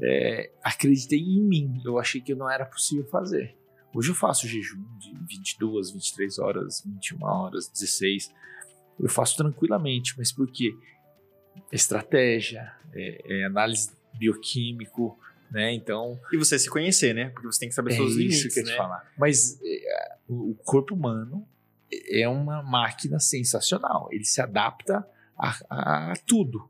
É, 0.00 0.50
acreditei 0.62 1.18
em 1.18 1.40
mim. 1.40 1.80
Eu 1.84 1.98
achei 1.98 2.20
que 2.20 2.34
não 2.34 2.50
era 2.50 2.66
possível 2.66 3.06
fazer. 3.06 3.56
Hoje 3.94 4.10
eu 4.10 4.14
faço 4.14 4.46
jejum 4.46 4.84
de 4.98 5.14
22, 5.26 5.90
23 5.92 6.38
horas, 6.38 6.82
21 6.84 7.24
horas, 7.24 7.68
16. 7.68 8.30
Eu 9.00 9.08
faço 9.08 9.36
tranquilamente, 9.38 10.14
mas 10.18 10.30
por 10.30 10.50
quê? 10.50 10.74
Estratégia, 11.72 12.70
é, 12.92 13.40
é 13.40 13.44
análise 13.46 13.97
bioquímico, 14.18 15.18
né? 15.50 15.72
Então. 15.72 16.18
E 16.32 16.36
você 16.36 16.58
se 16.58 16.68
conhecer, 16.68 17.14
né? 17.14 17.30
Porque 17.30 17.46
você 17.46 17.60
tem 17.60 17.68
que 17.68 17.74
saber 17.74 17.92
é 17.92 17.96
seus 17.96 18.14
limites, 18.14 18.54
que 18.54 18.62
né? 18.62 18.76
falar. 18.76 19.10
Mas 19.16 19.58
é, 19.62 20.16
o 20.28 20.54
corpo 20.64 20.94
humano 20.94 21.46
é 22.10 22.28
uma 22.28 22.62
máquina 22.62 23.18
sensacional. 23.18 24.08
Ele 24.12 24.24
se 24.24 24.40
adapta 24.40 25.06
a, 25.36 25.58
a, 25.70 26.12
a 26.12 26.16
tudo. 26.26 26.68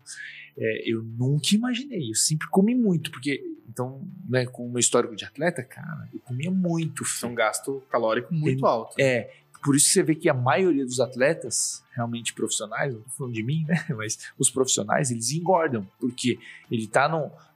É, 0.57 0.91
eu 0.91 1.03
nunca 1.03 1.55
imaginei. 1.55 2.11
Eu 2.11 2.15
sempre 2.15 2.49
comi 2.49 2.75
muito, 2.75 3.11
porque 3.11 3.43
então, 3.69 4.03
né, 4.29 4.47
com 4.47 4.67
o 4.67 4.71
meu 4.71 4.81
histórico 4.81 5.15
de 5.15 5.25
atleta, 5.25 5.63
cara, 5.63 6.09
eu 6.13 6.19
comia 6.21 6.51
muito. 6.51 7.05
É 7.23 7.27
um 7.27 7.35
gasto 7.35 7.81
calórico 7.91 8.35
muito 8.35 8.67
alto. 8.67 8.95
É, 8.99 9.31
por 9.63 9.75
isso 9.75 9.89
você 9.89 10.03
vê 10.03 10.15
que 10.15 10.29
a 10.29 10.35
maioria 10.35 10.85
dos 10.85 11.01
atletas, 11.01 11.83
realmente 11.93 12.33
profissionais, 12.33 12.93
não 12.93 13.01
estou 13.01 13.15
falando 13.17 13.35
de 13.35 13.43
mim, 13.43 13.65
né? 13.67 13.85
Mas 13.97 14.19
os 14.39 14.51
profissionais, 14.51 15.11
eles 15.11 15.31
engordam, 15.33 15.87
porque 15.99 16.39
ele 16.71 16.85
está 16.85 17.09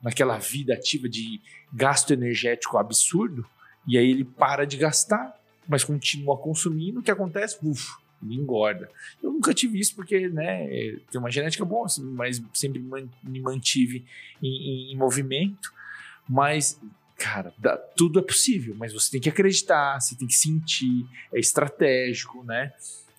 naquela 0.03 0.39
vida 0.39 0.75
ativa 0.75 1.09
de 1.09 1.41
gasto 1.73 2.13
energético 2.13 2.79
absurdo, 2.79 3.47
e 3.87 3.99
aí 3.99 4.11
ele 4.11 4.25
para 4.25 4.65
de 4.65 4.77
gastar, 4.77 5.37
mas 5.67 5.85
continua 5.85 6.37
consumindo, 6.37 7.01
o 7.01 7.03
que 7.03 7.11
acontece? 7.11 7.59
Uf, 7.63 7.97
ele 8.23 8.35
engorda. 8.35 8.89
Eu 9.23 9.33
nunca 9.33 9.53
tive 9.53 9.79
isso 9.79 9.95
porque, 9.95 10.29
né, 10.29 10.67
tem 11.11 11.19
uma 11.19 11.31
genética 11.31 11.65
boa, 11.65 11.87
mas 11.99 12.43
sempre 12.53 12.81
me 13.23 13.41
mantive 13.41 14.05
em, 14.43 14.49
em, 14.49 14.93
em 14.93 14.97
movimento, 14.97 15.73
mas 16.29 16.81
cara, 17.23 17.55
dá, 17.57 17.77
tudo 17.77 18.19
é 18.19 18.23
possível, 18.23 18.75
mas 18.77 18.93
você 18.93 19.13
tem 19.13 19.21
que 19.21 19.29
acreditar, 19.29 20.01
você 20.01 20.17
tem 20.17 20.27
que 20.27 20.35
sentir, 20.35 21.07
é 21.33 21.39
estratégico, 21.39 22.43
né? 22.43 22.73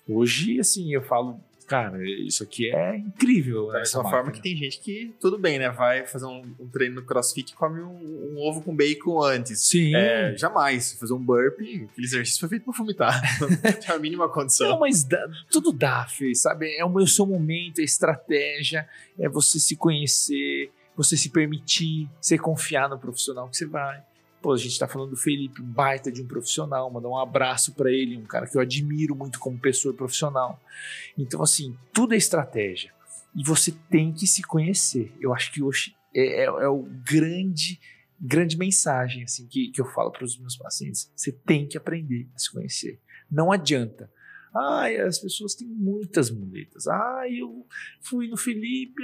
Hoje, 0.05 0.59
assim, 0.59 0.93
eu 0.93 1.01
falo, 1.01 1.39
cara, 1.65 1.97
isso 2.03 2.43
aqui 2.43 2.69
é 2.69 2.97
incrível. 2.97 3.67
Da 3.67 3.79
mesma 3.79 4.03
forma 4.03 4.29
que 4.29 4.41
tem 4.41 4.57
gente 4.57 4.81
que, 4.81 5.13
tudo 5.21 5.37
bem, 5.37 5.57
né? 5.57 5.69
Vai 5.69 6.05
fazer 6.05 6.25
um, 6.25 6.53
um 6.59 6.67
treino 6.67 6.95
no 6.95 7.05
crossfit 7.05 7.53
e 7.53 7.55
come 7.55 7.79
um, 7.79 8.33
um, 8.33 8.35
ovo 8.39 8.61
com 8.61 8.75
bacon 8.75 9.23
antes. 9.23 9.61
Sim. 9.61 9.95
É, 9.95 10.35
jamais. 10.35 10.97
Fazer 10.99 11.13
um 11.13 11.23
burpee, 11.23 11.87
aquele 11.89 12.05
exercício 12.05 12.41
foi 12.41 12.49
feito 12.49 12.65
pra 12.65 12.73
vomitar. 12.73 13.21
Não 13.39 13.47
tem 13.57 13.95
a 13.95 13.97
mínima 13.97 14.27
condição. 14.27 14.67
Não, 14.67 14.79
mas 14.81 15.05
dá, 15.05 15.25
tudo 15.49 15.71
dá, 15.71 16.05
Fê, 16.07 16.35
sabe? 16.35 16.75
É 16.75 16.83
o 16.83 17.07
seu 17.07 17.25
momento, 17.25 17.79
é 17.79 17.83
estratégia, 17.83 18.85
é 19.17 19.29
você 19.29 19.57
se 19.59 19.77
conhecer 19.77 20.69
você 20.95 21.17
se 21.17 21.29
permitir, 21.29 22.09
você 22.21 22.37
confiar 22.37 22.89
no 22.89 22.99
profissional 22.99 23.49
que 23.49 23.57
você 23.57 23.65
vai. 23.65 24.03
Pô, 24.41 24.51
a 24.51 24.57
gente 24.57 24.77
tá 24.77 24.87
falando 24.87 25.11
do 25.11 25.15
Felipe, 25.15 25.61
um 25.61 25.65
baita 25.65 26.11
de 26.11 26.21
um 26.21 26.27
profissional, 26.27 26.91
mandar 26.91 27.07
um 27.07 27.17
abraço 27.17 27.73
para 27.73 27.89
ele, 27.89 28.17
um 28.17 28.25
cara 28.25 28.45
que 28.45 28.57
eu 28.57 28.61
admiro 28.61 29.15
muito 29.15 29.39
como 29.39 29.57
pessoa 29.57 29.93
profissional. 29.93 30.61
Então, 31.17 31.41
assim, 31.41 31.77
tudo 31.93 32.13
é 32.13 32.17
estratégia. 32.17 32.93
E 33.33 33.43
você 33.43 33.71
tem 33.89 34.11
que 34.11 34.27
se 34.27 34.41
conhecer. 34.43 35.13
Eu 35.19 35.33
acho 35.33 35.51
que 35.51 35.63
hoje 35.63 35.95
é, 36.13 36.41
é, 36.41 36.43
é 36.43 36.67
o 36.67 36.83
grande, 36.83 37.79
grande 38.19 38.57
mensagem 38.57 39.23
assim 39.23 39.47
que, 39.47 39.71
que 39.71 39.81
eu 39.81 39.85
falo 39.85 40.11
para 40.11 40.25
os 40.25 40.37
meus 40.37 40.57
pacientes. 40.57 41.11
Você 41.15 41.31
tem 41.31 41.65
que 41.65 41.77
aprender 41.77 42.27
a 42.35 42.37
se 42.37 42.51
conhecer. 42.51 42.99
Não 43.31 43.51
adianta. 43.51 44.11
Ai, 44.55 44.97
as 44.97 45.17
pessoas 45.17 45.55
têm 45.55 45.67
muitas 45.67 46.29
muletas. 46.29 46.85
Ah, 46.87 47.23
eu 47.27 47.65
fui 48.01 48.27
no 48.27 48.37
Felipe, 48.37 49.03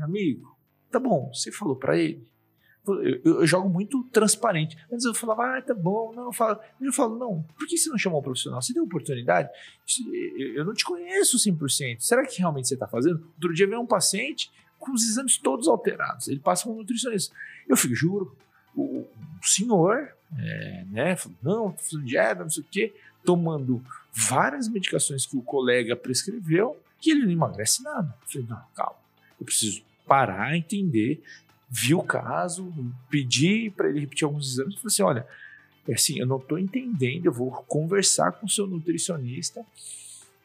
amigo, 0.00 0.57
Tá 0.90 0.98
bom, 0.98 1.30
você 1.32 1.52
falou 1.52 1.76
para 1.76 1.96
ele. 1.96 2.26
Eu, 2.86 3.02
eu, 3.02 3.20
eu, 3.40 3.46
jogo 3.46 3.68
muito 3.68 4.02
transparente. 4.04 4.76
Antes 4.90 5.04
eu 5.04 5.14
falava, 5.14 5.58
ah, 5.58 5.62
tá 5.62 5.74
bom, 5.74 6.12
não, 6.14 6.26
eu 6.26 6.32
falo, 6.32 6.58
eu 6.80 6.92
falo, 6.92 7.18
não, 7.18 7.42
por 7.56 7.66
que 7.66 7.76
você 7.76 7.90
não 7.90 7.98
chamou 7.98 8.20
um 8.20 8.22
profissional? 8.22 8.62
Você 8.62 8.72
deu 8.72 8.84
oportunidade? 8.84 9.50
Eu 10.54 10.64
não 10.64 10.72
te 10.72 10.84
conheço 10.84 11.36
100%. 11.36 12.00
Será 12.00 12.24
que 12.24 12.38
realmente 12.38 12.68
você 12.68 12.74
está 12.74 12.86
fazendo? 12.86 13.26
Outro 13.34 13.52
dia 13.52 13.66
veio 13.66 13.80
um 13.80 13.86
paciente 13.86 14.50
com 14.78 14.92
os 14.92 15.02
exames 15.02 15.36
todos 15.36 15.68
alterados. 15.68 16.28
Ele 16.28 16.40
passa 16.40 16.64
com 16.64 16.72
um 16.72 16.76
nutricionista. 16.76 17.34
Eu 17.68 17.76
fico, 17.76 17.94
juro, 17.94 18.34
o, 18.74 19.00
o 19.00 19.08
senhor, 19.42 20.14
é, 20.38 20.84
né, 20.90 21.16
falou, 21.16 21.38
não, 21.42 21.72
tô 21.72 21.82
fazendo 21.82 22.04
dieta, 22.04 22.42
não 22.42 22.50
sei 22.50 22.62
o 22.62 22.66
quê, 22.70 22.94
tomando 23.24 23.84
várias 24.12 24.68
medicações 24.68 25.26
que 25.26 25.36
o 25.36 25.42
colega 25.42 25.94
prescreveu 25.94 26.80
que 27.00 27.10
ele 27.10 27.24
não 27.24 27.32
emagrece 27.32 27.82
nada. 27.82 28.14
Eu 28.22 28.28
falei, 28.28 28.46
não, 28.48 28.62
calma, 28.74 28.96
eu 29.38 29.44
preciso 29.44 29.82
parar, 30.08 30.56
entender, 30.56 31.22
vi 31.68 31.94
o 31.94 32.02
caso, 32.02 32.72
pedi 33.10 33.70
para 33.70 33.88
ele 33.88 34.00
repetir 34.00 34.24
alguns 34.24 34.52
exames 34.52 34.74
e 34.74 34.78
falei 34.78 34.86
assim: 34.86 35.02
olha, 35.02 35.26
é 35.86 35.94
assim, 35.94 36.18
eu 36.18 36.26
não 36.26 36.38
estou 36.38 36.58
entendendo, 36.58 37.26
eu 37.26 37.32
vou 37.32 37.50
conversar 37.68 38.32
com 38.32 38.46
o 38.46 38.48
seu 38.48 38.66
nutricionista, 38.66 39.64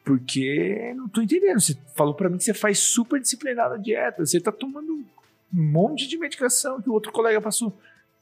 porque 0.04 0.92
não 0.96 1.06
estou 1.06 1.22
entendendo. 1.22 1.60
Você 1.60 1.76
falou 1.96 2.14
para 2.14 2.28
mim 2.28 2.38
que 2.38 2.44
você 2.44 2.54
faz 2.54 2.78
super 2.78 3.20
disciplinada 3.20 3.78
dieta, 3.78 4.24
você 4.24 4.38
está 4.38 4.52
tomando 4.52 4.92
um 4.92 5.04
monte 5.52 6.06
de 6.06 6.18
medicação 6.18 6.80
que 6.80 6.90
o 6.90 6.92
outro 6.92 7.10
colega 7.10 7.40
passou. 7.40 7.76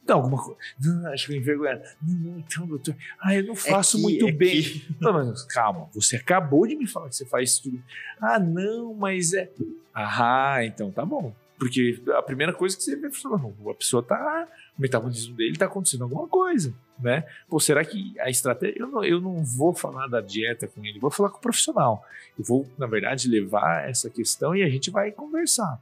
Não, 0.07 0.17
alguma 0.17 0.43
coisa. 0.43 0.59
Não, 0.81 1.13
acho 1.13 1.29
que 1.29 1.37
envergonhado. 1.37 1.83
Não, 2.03 2.15
não, 2.19 2.39
então, 2.39 2.67
doutor. 2.67 2.97
Ah, 3.21 3.35
eu 3.35 3.45
não 3.45 3.53
é 3.53 3.57
faço 3.57 3.97
é 3.97 4.01
que, 4.01 4.03
muito 4.03 4.29
é 4.29 4.33
bem. 4.33 4.63
Que... 4.63 4.97
Não, 5.01 5.13
mas 5.13 5.45
calma, 5.45 5.89
você 5.95 6.17
acabou 6.17 6.67
de 6.67 6.75
me 6.75 6.87
falar 6.87 7.09
que 7.09 7.17
você 7.17 7.27
faz 7.27 7.59
tudo. 7.59 7.81
Ah, 8.21 8.39
não, 8.39 8.95
mas 8.95 9.33
é. 9.33 9.51
Ah, 9.95 10.65
então 10.65 10.91
tá 10.91 11.05
bom. 11.05 11.35
Porque 11.59 12.03
a 12.17 12.23
primeira 12.23 12.53
coisa 12.53 12.77
que 12.77 12.83
você 12.83 12.97
vê, 12.97 13.07
a 13.07 13.75
pessoa 13.75 14.03
tá. 14.03 14.49
O 14.77 14.83
metabolismo 14.83 15.37
dele 15.37 15.57
tá 15.57 15.67
acontecendo 15.67 16.03
alguma 16.03 16.27
coisa, 16.27 16.75
né? 16.99 17.25
Pô, 17.49 17.61
será 17.61 17.85
que 17.85 18.19
a 18.19 18.29
estratégia. 18.29 18.81
Eu 18.81 18.89
não, 18.89 19.05
eu 19.05 19.21
não 19.21 19.45
vou 19.45 19.73
falar 19.73 20.09
da 20.09 20.21
dieta 20.21 20.67
com 20.67 20.85
ele, 20.85 20.99
vou 20.99 21.11
falar 21.11 21.29
com 21.29 21.37
o 21.37 21.41
profissional. 21.41 22.05
Eu 22.37 22.45
vou, 22.45 22.69
na 22.77 22.87
verdade, 22.87 23.29
levar 23.29 23.89
essa 23.89 24.11
questão 24.11 24.57
e 24.57 24.63
a 24.65 24.69
gente 24.69 24.91
vai 24.91 25.13
conversar. 25.13 25.81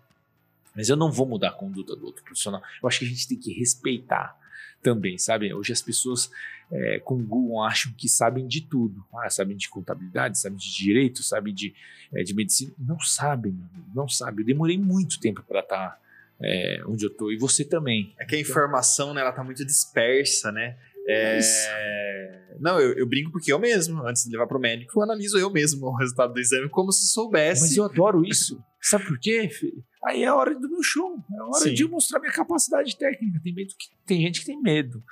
Mas 0.74 0.88
eu 0.88 0.96
não 0.96 1.10
vou 1.10 1.26
mudar 1.26 1.48
a 1.48 1.52
conduta 1.52 1.96
do 1.96 2.06
outro 2.06 2.22
profissional. 2.22 2.62
Eu 2.82 2.88
acho 2.88 3.00
que 3.00 3.04
a 3.04 3.08
gente 3.08 3.28
tem 3.28 3.38
que 3.38 3.52
respeitar 3.52 4.38
também, 4.82 5.18
sabe? 5.18 5.52
Hoje 5.52 5.72
as 5.72 5.82
pessoas 5.82 6.30
é, 6.70 7.00
com 7.00 7.22
Google 7.22 7.62
acham 7.62 7.92
que 7.92 8.08
sabem 8.08 8.46
de 8.46 8.62
tudo. 8.62 9.04
Ah, 9.12 9.28
sabem 9.28 9.56
de 9.56 9.68
contabilidade, 9.68 10.38
sabem 10.38 10.58
de 10.58 10.74
direito, 10.74 11.22
sabem 11.22 11.52
de, 11.52 11.74
é, 12.12 12.22
de 12.22 12.34
medicina. 12.34 12.72
Não 12.78 12.98
sabem, 13.00 13.58
não 13.94 14.08
sabem. 14.08 14.40
Eu 14.40 14.46
demorei 14.46 14.78
muito 14.78 15.20
tempo 15.20 15.42
para 15.42 15.60
estar 15.60 15.90
tá, 15.90 15.98
é, 16.40 16.82
onde 16.86 17.04
eu 17.04 17.10
estou. 17.10 17.32
E 17.32 17.36
você 17.36 17.64
também. 17.64 18.14
É 18.18 18.24
que 18.24 18.36
a 18.36 18.40
informação, 18.40 19.12
né, 19.12 19.20
ela 19.20 19.32
tá 19.32 19.44
muito 19.44 19.64
dispersa, 19.64 20.50
né? 20.50 20.76
É... 21.10 22.56
Não, 22.60 22.78
eu, 22.78 22.92
eu, 22.92 23.06
brinco 23.06 23.32
porque 23.32 23.52
eu 23.52 23.58
mesmo, 23.58 24.06
antes 24.06 24.24
de 24.24 24.30
levar 24.30 24.46
para 24.46 24.58
o 24.58 24.60
médico, 24.60 24.98
eu 24.98 25.02
analiso 25.02 25.38
eu 25.38 25.50
mesmo 25.50 25.86
o 25.86 25.96
resultado 25.96 26.34
do 26.34 26.40
exame 26.40 26.68
como 26.68 26.92
se 26.92 27.06
soubesse. 27.08 27.62
Mas 27.62 27.76
eu 27.76 27.84
adoro 27.84 28.24
isso. 28.24 28.62
Sabe 28.80 29.06
por 29.06 29.18
quê, 29.18 29.48
filho? 29.48 29.82
Aí 30.04 30.22
é 30.22 30.26
a 30.26 30.34
hora 30.34 30.58
do 30.58 30.68
meu 30.68 30.82
show, 30.82 31.22
é 31.32 31.38
a 31.38 31.44
hora 31.44 31.64
Sim. 31.64 31.74
de 31.74 31.82
eu 31.82 31.88
mostrar 31.88 32.20
minha 32.20 32.32
capacidade 32.32 32.96
técnica. 32.96 33.40
Tem, 33.42 33.54
medo 33.54 33.74
que, 33.78 33.86
tem 34.06 34.20
gente 34.22 34.40
que 34.40 34.46
tem 34.46 34.60
medo. 34.60 35.02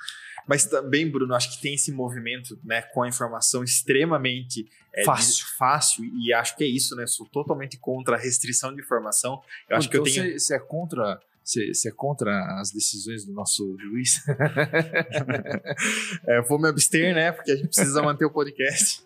Mas 0.46 0.64
também, 0.64 1.10
Bruno, 1.10 1.34
acho 1.34 1.54
que 1.54 1.60
tem 1.60 1.74
esse 1.74 1.92
movimento 1.92 2.58
né, 2.64 2.80
com 2.80 3.02
a 3.02 3.08
informação 3.08 3.62
extremamente 3.62 4.66
é, 4.94 5.04
fácil. 5.04 5.46
fácil, 5.58 6.04
e 6.04 6.32
acho 6.32 6.56
que 6.56 6.64
é 6.64 6.66
isso, 6.66 6.96
né? 6.96 7.06
Sou 7.06 7.26
totalmente 7.26 7.78
contra 7.78 8.16
a 8.16 8.18
restrição 8.18 8.74
de 8.74 8.80
informação. 8.80 9.42
Eu 9.68 9.76
acho 9.76 9.88
então 9.88 10.02
que 10.02 10.08
eu 10.08 10.12
então 10.12 10.24
tenho. 10.24 10.40
Você 10.40 10.56
é 10.56 10.58
contra 10.58 11.20
você 11.48 11.88
é 11.88 11.92
contra 11.92 12.30
as 12.60 12.70
decisões 12.70 13.24
do 13.24 13.32
nosso 13.32 13.74
juiz? 13.78 14.22
é, 16.28 16.42
vou 16.42 16.60
me 16.60 16.68
abster, 16.68 17.14
né? 17.14 17.32
Porque 17.32 17.52
a 17.52 17.56
gente 17.56 17.68
precisa 17.68 18.02
manter 18.02 18.26
o 18.26 18.30
podcast. 18.30 19.02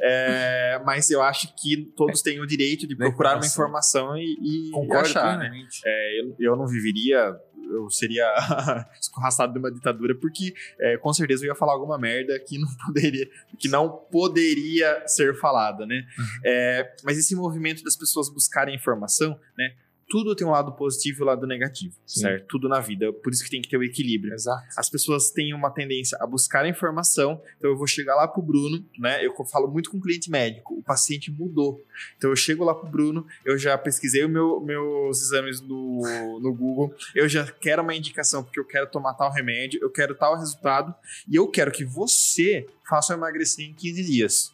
É, 0.00 0.82
mas 0.84 1.10
eu 1.10 1.22
acho 1.22 1.54
que 1.54 1.92
todos 1.96 2.22
têm 2.22 2.40
o 2.40 2.46
direito 2.46 2.88
de 2.88 2.96
procurar 2.96 3.36
uma 3.36 3.46
informação 3.46 4.16
e, 4.16 4.36
e 4.42 4.72
achar, 4.94 5.38
né? 5.38 5.52
É, 5.84 6.20
eu, 6.20 6.34
eu 6.40 6.56
não 6.56 6.66
viveria 6.66 7.38
eu 7.70 7.90
seria 7.90 8.26
escorraçado 9.00 9.52
de 9.52 9.58
uma 9.58 9.70
ditadura, 9.70 10.14
porque 10.14 10.54
é, 10.78 10.96
com 10.98 11.12
certeza 11.12 11.44
eu 11.44 11.48
ia 11.48 11.54
falar 11.54 11.72
alguma 11.72 11.98
merda 11.98 12.38
que 12.38 12.58
não 12.58 12.68
poderia, 12.86 13.28
que 13.58 13.68
não 13.68 13.88
poderia 13.88 15.06
ser 15.06 15.38
falada, 15.38 15.86
né? 15.86 16.06
Uhum. 16.18 16.24
É, 16.44 16.94
mas 17.02 17.18
esse 17.18 17.34
movimento 17.34 17.82
das 17.82 17.96
pessoas 17.96 18.28
buscarem 18.28 18.74
informação, 18.74 19.38
né? 19.56 19.74
Tudo 20.08 20.34
tem 20.34 20.46
um 20.46 20.50
lado 20.50 20.72
positivo 20.72 21.20
e 21.20 21.22
um 21.22 21.26
lado 21.26 21.46
negativo, 21.46 21.94
Sim. 22.06 22.20
certo? 22.20 22.46
Tudo 22.46 22.68
na 22.68 22.80
vida. 22.80 23.12
Por 23.12 23.32
isso 23.32 23.44
que 23.44 23.50
tem 23.50 23.62
que 23.62 23.68
ter 23.68 23.76
o 23.76 23.82
equilíbrio. 23.82 24.34
Exato. 24.34 24.66
As 24.76 24.88
pessoas 24.88 25.30
têm 25.30 25.54
uma 25.54 25.70
tendência 25.70 26.16
a 26.20 26.26
buscar 26.26 26.66
informação. 26.68 27.40
Então 27.58 27.70
eu 27.70 27.76
vou 27.76 27.86
chegar 27.86 28.14
lá 28.14 28.26
pro 28.28 28.42
Bruno, 28.42 28.84
né? 28.98 29.24
Eu 29.24 29.32
falo 29.44 29.68
muito 29.68 29.90
com 29.90 29.98
o 29.98 30.00
cliente 30.00 30.30
médico. 30.30 30.74
O 30.74 30.82
paciente 30.82 31.30
mudou. 31.30 31.82
Então 32.16 32.30
eu 32.30 32.36
chego 32.36 32.64
lá 32.64 32.74
pro 32.74 32.88
Bruno, 32.88 33.26
eu 33.44 33.56
já 33.58 33.76
pesquisei 33.76 34.24
os 34.24 34.30
meu, 34.30 34.60
meus 34.60 35.22
exames 35.22 35.60
no, 35.60 36.40
no 36.40 36.54
Google, 36.54 36.94
eu 37.14 37.28
já 37.28 37.46
quero 37.46 37.82
uma 37.82 37.94
indicação 37.94 38.42
porque 38.42 38.58
eu 38.58 38.64
quero 38.64 38.86
tomar 38.86 39.14
tal 39.14 39.32
remédio, 39.32 39.80
eu 39.82 39.90
quero 39.90 40.14
tal 40.14 40.38
resultado 40.38 40.94
e 41.28 41.36
eu 41.36 41.46
quero 41.48 41.70
que 41.70 41.84
você 41.84 42.66
faça 42.88 43.12
eu 43.12 43.18
emagrecer 43.18 43.64
em 43.64 43.74
15 43.74 44.04
dias. 44.04 44.53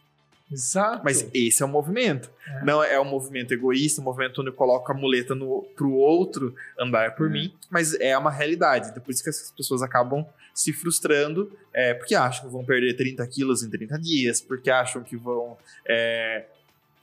Exato. 0.51 1.03
Mas 1.05 1.29
esse 1.33 1.63
é 1.63 1.67
o 1.67 1.69
movimento. 1.69 2.31
É. 2.47 2.65
Não 2.65 2.83
é 2.83 3.01
um 3.01 3.05
movimento 3.05 3.55
egoísta, 3.55 4.01
um 4.01 4.05
movimento 4.05 4.41
onde 4.41 4.51
eu 4.51 4.55
coloco 4.55 4.91
a 4.91 4.95
muleta 4.95 5.35
no, 5.35 5.63
pro 5.77 5.93
outro 5.93 6.55
andar 6.79 7.15
por 7.15 7.29
é. 7.29 7.31
mim, 7.31 7.55
mas 7.71 7.95
é 7.95 8.17
uma 8.19 8.31
realidade. 8.31 8.93
Depois 8.93 9.21
então, 9.21 9.33
que 9.33 9.39
as 9.39 9.53
pessoas 9.53 9.83
acabam 9.83 10.27
se 10.53 10.73
frustrando, 10.73 11.57
é, 11.73 11.95
porque 11.95 12.15
acham 12.15 12.47
que 12.47 12.53
vão 12.53 12.65
perder 12.65 12.95
30 12.95 13.27
quilos 13.29 13.63
em 13.63 13.71
30 13.71 13.99
dias, 13.99 14.41
porque 14.41 14.71
acham 14.71 15.03
que 15.03 15.17
vão 15.17 15.57
é, 15.89 16.47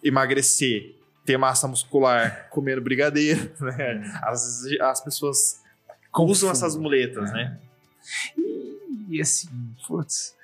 emagrecer, 0.03 0.95
ter 1.25 1.37
massa 1.37 1.67
muscular 1.67 2.49
comendo 2.49 2.81
brigadeiro. 2.81 3.49
Né? 3.61 3.75
É. 3.79 4.29
As, 4.29 4.65
as 4.81 5.01
pessoas 5.01 5.61
usam 6.19 6.51
essas 6.51 6.75
muletas, 6.75 7.31
né? 7.31 7.57
E, 8.37 8.77
e 9.09 9.21
assim, 9.21 9.47
putz 9.87 10.36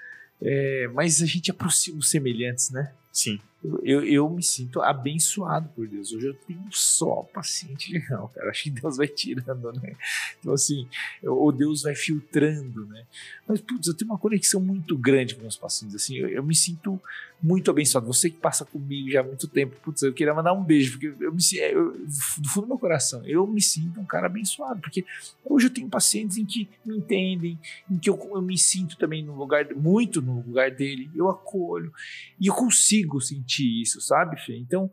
é, 0.43 0.87
mas 0.93 1.21
a 1.21 1.25
gente 1.25 1.49
aproxima 1.49 1.99
os 1.99 2.09
semelhantes, 2.11 2.69
né? 2.69 2.91
Sim. 3.11 3.39
Eu, 3.83 4.03
eu 4.03 4.29
me 4.29 4.43
sinto 4.43 4.81
abençoado 4.81 5.69
por 5.69 5.87
Deus. 5.87 6.11
Hoje 6.11 6.27
eu 6.27 6.33
tenho 6.33 6.63
só 6.71 7.23
paciente 7.33 7.93
legal, 7.93 8.29
cara. 8.35 8.49
Acho 8.49 8.63
que 8.63 8.69
Deus 8.69 8.97
vai 8.97 9.07
tirando, 9.07 9.71
né? 9.73 9.95
Então, 10.39 10.53
assim, 10.53 10.87
ou 11.23 11.51
Deus 11.51 11.83
vai 11.83 11.95
filtrando, 11.95 12.85
né? 12.87 13.05
Mas, 13.47 13.61
putz, 13.61 13.87
eu 13.87 13.93
tenho 13.93 14.11
uma 14.11 14.17
conexão 14.17 14.59
muito 14.59 14.97
grande 14.97 15.35
com 15.35 15.41
meus 15.41 15.55
pacientes, 15.55 15.95
assim. 15.95 16.17
Eu, 16.17 16.27
eu 16.27 16.43
me 16.43 16.55
sinto 16.55 16.99
muito 17.43 17.69
abençoado. 17.69 18.07
Você 18.07 18.29
que 18.29 18.37
passa 18.37 18.63
comigo 18.63 19.09
já 19.09 19.19
há 19.19 19.23
muito 19.23 19.47
tempo, 19.49 19.75
putz, 19.83 20.01
eu 20.01 20.13
queria 20.13 20.33
mandar 20.33 20.53
um 20.53 20.63
beijo, 20.63 20.93
porque 20.93 21.23
eu 21.23 21.31
me 21.31 21.41
eu, 21.59 21.91
do 22.37 22.49
fundo 22.49 22.65
do 22.65 22.67
meu 22.69 22.77
coração, 22.77 23.21
eu 23.25 23.45
me 23.45 23.61
sinto 23.61 23.99
um 23.99 24.05
cara 24.05 24.27
abençoado, 24.27 24.79
porque 24.79 25.05
hoje 25.43 25.67
eu 25.67 25.69
tenho 25.69 25.89
pacientes 25.89 26.37
em 26.37 26.45
que 26.45 26.69
me 26.85 26.97
entendem, 26.97 27.59
em 27.91 27.97
que 27.97 28.09
eu, 28.09 28.17
eu 28.33 28.41
me 28.41 28.57
sinto 28.57 28.97
também 28.97 29.21
no 29.21 29.35
lugar, 29.35 29.67
muito 29.75 30.21
no 30.21 30.37
lugar 30.37 30.71
dele, 30.71 31.11
eu 31.13 31.29
acolho, 31.29 31.93
e 32.39 32.47
eu 32.47 32.53
consigo 32.53 33.19
sentir 33.19 33.52
isso, 33.61 34.01
sabe, 34.01 34.39
Fê? 34.39 34.55
Então, 34.55 34.89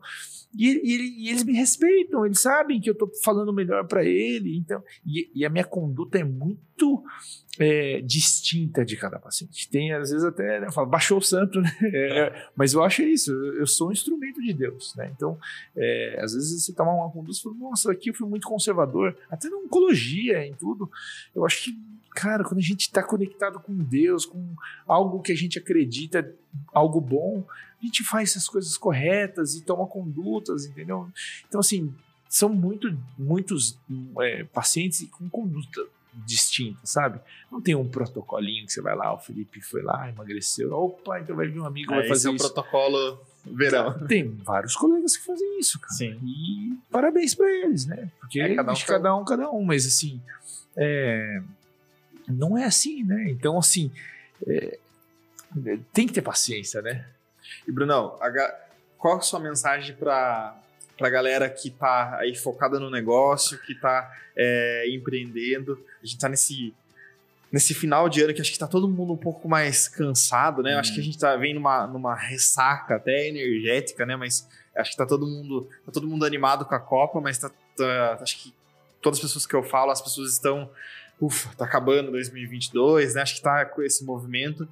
e, 0.53 0.67
e, 0.67 1.25
e, 1.25 1.29
eles 1.29 1.43
me 1.43 1.53
respeitam, 1.53 2.25
eles 2.25 2.41
sabem 2.41 2.79
que 2.81 2.89
eu 2.89 2.95
tô 2.95 3.09
falando 3.23 3.53
melhor 3.53 3.87
para 3.87 4.03
ele, 4.03 4.57
então, 4.57 4.83
e, 5.05 5.31
e, 5.33 5.45
a 5.45 5.49
minha 5.49 5.63
conduta 5.63 6.19
é 6.19 6.23
muito 6.25 7.03
é, 7.57 8.01
distinta 8.01 8.83
de 8.83 8.97
cada 8.97 9.17
paciente. 9.17 9.69
Tem, 9.69 9.93
às 9.93 10.11
vezes, 10.11 10.25
até, 10.25 10.59
né, 10.59 10.67
eu 10.67 10.71
falo, 10.71 10.87
baixou 10.89 11.19
o 11.19 11.21
santo, 11.21 11.61
né? 11.61 11.71
É, 11.93 12.49
mas 12.55 12.73
eu 12.73 12.83
acho 12.83 13.01
isso, 13.03 13.31
eu 13.31 13.65
sou 13.65 13.89
um 13.89 13.91
instrumento 13.91 14.41
de 14.41 14.53
Deus, 14.53 14.93
né? 14.95 15.11
Então, 15.15 15.37
é, 15.75 16.19
às 16.21 16.33
vezes 16.33 16.65
você 16.65 16.73
toma 16.73 16.93
uma 16.93 17.11
conduta 17.11 17.37
e 17.37 17.41
fala, 17.41 17.55
nossa, 17.55 17.91
aqui 17.91 18.09
eu 18.09 18.13
fui 18.13 18.27
muito 18.27 18.47
conservador, 18.47 19.15
até 19.29 19.49
na 19.49 19.57
oncologia, 19.57 20.45
em 20.45 20.53
tudo, 20.53 20.89
eu 21.33 21.45
acho 21.45 21.63
que 21.63 21.91
cara, 22.13 22.43
quando 22.43 22.57
a 22.57 22.63
gente 22.63 22.81
está 22.81 23.01
conectado 23.01 23.59
com 23.59 23.73
Deus, 23.73 24.25
com 24.25 24.53
algo 24.85 25.21
que 25.21 25.31
a 25.31 25.35
gente 25.35 25.57
acredita, 25.57 26.29
algo 26.73 26.99
bom, 26.99 27.45
a 27.81 27.85
gente 27.85 28.03
faz 28.03 28.31
essas 28.31 28.47
coisas 28.47 28.77
corretas 28.77 29.55
e 29.55 29.63
toma 29.63 29.87
condutas, 29.87 30.65
entendeu? 30.65 31.09
Então, 31.47 31.59
assim, 31.59 31.93
são 32.29 32.49
muito, 32.49 32.95
muitos 33.17 33.77
é, 34.19 34.43
pacientes 34.45 35.05
com 35.11 35.29
conduta 35.29 35.81
distinta, 36.13 36.79
sabe? 36.83 37.19
Não 37.51 37.61
tem 37.61 37.75
um 37.75 37.87
protocolinho 37.87 38.65
que 38.65 38.73
você 38.73 38.81
vai 38.81 38.95
lá, 38.95 39.13
o 39.13 39.17
Felipe 39.17 39.61
foi 39.61 39.81
lá, 39.81 40.09
emagreceu, 40.09 40.71
opa, 40.71 41.19
então 41.19 41.35
vai 41.35 41.47
vir 41.47 41.59
um 41.59 41.65
amigo, 41.65 41.93
é, 41.93 41.97
vai 41.97 42.07
fazer 42.07 42.29
esse 42.29 42.43
é 42.45 42.47
o 42.47 42.53
protocolo 42.53 43.19
verão. 43.45 44.05
Tem 44.07 44.29
vários 44.29 44.75
colegas 44.75 45.17
que 45.17 45.25
fazem 45.25 45.59
isso, 45.59 45.79
cara. 45.79 45.93
Sim. 45.93 46.19
E 46.23 46.77
parabéns 46.91 47.33
para 47.33 47.49
eles, 47.49 47.85
né? 47.85 48.11
Porque 48.19 48.39
é, 48.39 48.55
cada 48.55 48.71
um, 48.71 48.75
cada 48.75 49.15
um, 49.15 49.25
cada 49.25 49.51
um, 49.51 49.63
mas 49.63 49.85
assim, 49.85 50.21
é, 50.75 51.41
não 52.27 52.57
é 52.57 52.65
assim, 52.65 53.03
né? 53.03 53.29
Então, 53.29 53.57
assim, 53.57 53.91
é, 54.47 54.77
tem 55.93 56.07
que 56.07 56.13
ter 56.13 56.21
paciência, 56.21 56.81
né? 56.81 57.05
E, 57.67 57.71
Brunão, 57.71 58.17
qual 58.97 59.17
a 59.17 59.21
sua 59.21 59.39
mensagem 59.39 59.95
para 59.95 60.55
a 60.99 61.09
galera 61.09 61.49
que 61.49 61.69
está 61.69 62.17
aí 62.19 62.35
focada 62.35 62.79
no 62.79 62.89
negócio, 62.89 63.59
que 63.59 63.73
está 63.73 64.11
é, 64.35 64.85
empreendendo? 64.89 65.73
A 66.01 66.05
gente 66.05 66.15
está 66.15 66.29
nesse, 66.29 66.73
nesse 67.51 67.73
final 67.73 68.07
de 68.07 68.21
ano 68.21 68.33
que 68.33 68.41
acho 68.41 68.49
que 68.49 68.55
está 68.55 68.67
todo 68.67 68.87
mundo 68.87 69.13
um 69.13 69.17
pouco 69.17 69.49
mais 69.49 69.87
cansado, 69.87 70.61
né? 70.61 70.75
Hum. 70.75 70.79
Acho 70.79 70.93
que 70.93 70.99
a 70.99 71.03
gente 71.03 71.15
está 71.15 71.35
vendo 71.35 71.55
numa, 71.55 71.87
numa 71.87 72.15
ressaca 72.15 72.95
até 72.95 73.27
energética, 73.27 74.05
né? 74.05 74.15
Mas 74.15 74.47
acho 74.75 74.91
que 74.91 74.93
está 74.93 75.05
todo 75.05 75.27
mundo 75.27 75.67
tá 75.85 75.91
todo 75.91 76.07
mundo 76.07 76.25
animado 76.25 76.65
com 76.65 76.75
a 76.75 76.79
Copa, 76.79 77.19
mas 77.19 77.37
tá, 77.37 77.51
tá, 77.75 78.19
acho 78.21 78.37
que 78.37 78.53
todas 79.01 79.19
as 79.19 79.23
pessoas 79.23 79.45
que 79.45 79.55
eu 79.55 79.63
falo, 79.63 79.91
as 79.91 80.01
pessoas 80.01 80.31
estão 80.31 80.69
ufa, 81.19 81.53
tá 81.55 81.65
acabando 81.65 82.11
2022, 82.11 83.13
né? 83.13 83.21
Acho 83.21 83.35
que 83.35 83.41
tá 83.41 83.65
com 83.65 83.81
esse 83.81 84.03
movimento. 84.03 84.67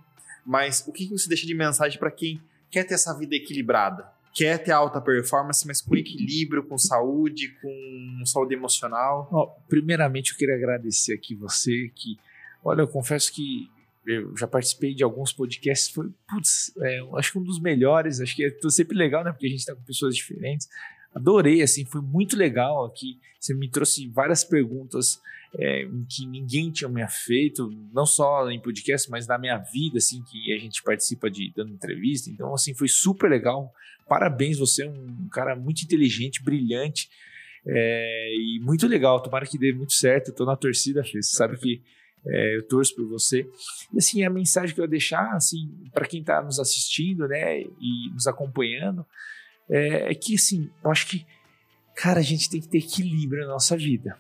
Mas 0.46 0.84
o 0.88 0.92
que 0.92 1.08
você 1.08 1.30
deixa 1.30 1.46
de 1.46 1.54
mensagem 1.54 2.00
para 2.00 2.10
quem 2.10 2.42
quer 2.70 2.84
ter 2.84 2.96
essa 2.96 3.18
vida 3.18 3.36
equilibrada? 3.36 4.08
Quer 4.34 4.58
ter 4.60 4.72
alta 4.72 5.02
performance, 5.02 5.66
mas 5.66 5.82
com 5.82 5.96
equilíbrio, 5.96 6.64
com 6.64 6.78
saúde, 6.78 7.50
com 7.62 8.24
saúde 8.26 8.54
emocional? 8.54 9.28
Oh, 9.32 9.48
primeiramente, 9.68 10.32
eu 10.32 10.38
queria 10.38 10.56
agradecer 10.56 11.14
aqui 11.14 11.36
você 11.36 11.92
que, 11.96 12.18
olha, 12.64 12.82
eu 12.82 12.88
confesso 12.88 13.34
que 13.34 13.70
eu 14.06 14.36
já 14.38 14.48
participei 14.48 14.94
de 14.94 15.04
alguns 15.04 15.34
podcasts, 15.34 15.90
foi, 15.90 16.10
putz, 16.28 16.72
é, 16.80 17.00
acho 17.16 17.34
que 17.34 17.40
um 17.40 17.44
dos 17.44 17.60
melhores, 17.60 18.20
acho 18.22 18.36
que 18.36 18.46
é 18.46 18.70
sempre 18.70 18.98
legal, 18.98 19.24
né, 19.24 19.32
porque 19.32 19.46
a 19.46 19.50
gente 19.50 19.60
está 19.60 19.76
com 19.76 19.82
pessoas 19.82 20.16
diferentes, 20.16 20.68
adorei, 21.14 21.62
assim, 21.62 21.86
foi 21.86 22.02
muito 22.02 22.38
legal 22.38 22.86
aqui, 22.86 23.20
você 23.40 23.54
me 23.54 23.70
trouxe 23.70 24.08
várias 24.08 24.44
perguntas 24.44 25.20
é, 25.58 25.88
que 26.08 26.26
ninguém 26.26 26.72
tinha 26.72 26.90
me 26.90 27.06
feito, 27.08 27.70
não 27.94 28.06
só 28.06 28.50
em 28.50 28.62
podcast, 28.62 29.10
mas 29.10 29.28
na 29.28 29.38
minha 29.38 29.58
vida, 29.58 29.98
assim, 29.98 30.22
que 30.24 30.54
a 30.54 30.60
gente 30.60 30.84
participa 30.84 31.30
de 31.30 31.52
dando 31.56 31.74
entrevista. 31.74 32.30
Então, 32.30 32.54
assim, 32.54 32.74
foi 32.74 32.88
super 32.88 33.30
legal. 33.30 33.74
Parabéns, 34.08 34.60
você 34.60 34.84
é 34.84 34.90
um 34.90 35.28
cara 35.32 35.56
muito 35.56 35.84
inteligente, 35.84 36.44
brilhante 36.44 37.10
é, 37.66 38.34
e 38.36 38.60
muito 38.62 38.88
legal. 38.88 39.22
Tomara 39.22 39.46
que 39.46 39.58
dê 39.58 39.74
muito 39.74 39.94
certo. 39.94 40.30
Eu 40.30 40.36
tô 40.36 40.46
na 40.46 40.56
torcida, 40.56 41.04
Fê. 41.04 41.22
Você 41.22 41.36
sabe 41.36 41.58
que 41.58 41.82
é, 42.26 42.58
eu 42.58 42.68
torço 42.68 42.96
por 42.96 43.08
você. 43.08 43.48
E 43.94 43.98
assim, 43.98 44.24
a 44.24 44.30
mensagem 44.30 44.74
que 44.76 44.82
eu 44.82 44.86
ia 44.86 44.90
deixar, 44.90 45.34
assim, 45.34 45.68
para 45.94 46.08
quem 46.08 46.22
está 46.22 46.42
nos 46.42 46.60
assistindo, 46.60 47.28
né, 47.28 47.62
e 47.62 48.10
nos 48.12 48.28
acompanhando, 48.28 49.06
é, 49.70 50.12
é 50.12 50.16
que, 50.16 50.36
assim, 50.36 50.70
eu 50.84 50.92
acho 50.92 51.08
que, 51.08 51.26
cara, 51.96 52.20
a 52.20 52.24
gente 52.24 52.50
tem 52.50 52.62
que 52.62 52.68
ter 52.68 52.80
equilíbrio 52.80 53.44
na 53.44 53.54
nossa 53.54 53.76
vida 53.76 54.16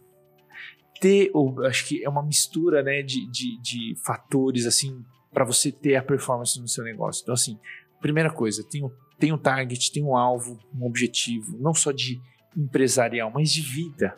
ter, 0.99 1.31
ou 1.33 1.65
acho 1.65 1.87
que 1.87 2.03
é 2.03 2.09
uma 2.09 2.23
mistura, 2.23 2.83
né, 2.83 3.01
de, 3.01 3.25
de, 3.29 3.59
de 3.61 3.95
fatores, 4.05 4.65
assim, 4.65 5.03
para 5.31 5.45
você 5.45 5.71
ter 5.71 5.95
a 5.95 6.03
performance 6.03 6.59
no 6.59 6.67
seu 6.67 6.83
negócio. 6.83 7.21
Então, 7.23 7.33
assim, 7.33 7.57
primeira 8.01 8.31
coisa, 8.31 8.63
tem 8.63 8.83
um, 8.83 8.91
tem 9.17 9.31
um 9.31 9.37
target, 9.37 9.91
tem 9.91 10.03
um 10.03 10.15
alvo, 10.15 10.59
um 10.73 10.85
objetivo, 10.85 11.57
não 11.59 11.73
só 11.73 11.91
de 11.91 12.21
empresarial, 12.55 13.31
mas 13.31 13.51
de 13.51 13.61
vida. 13.61 14.17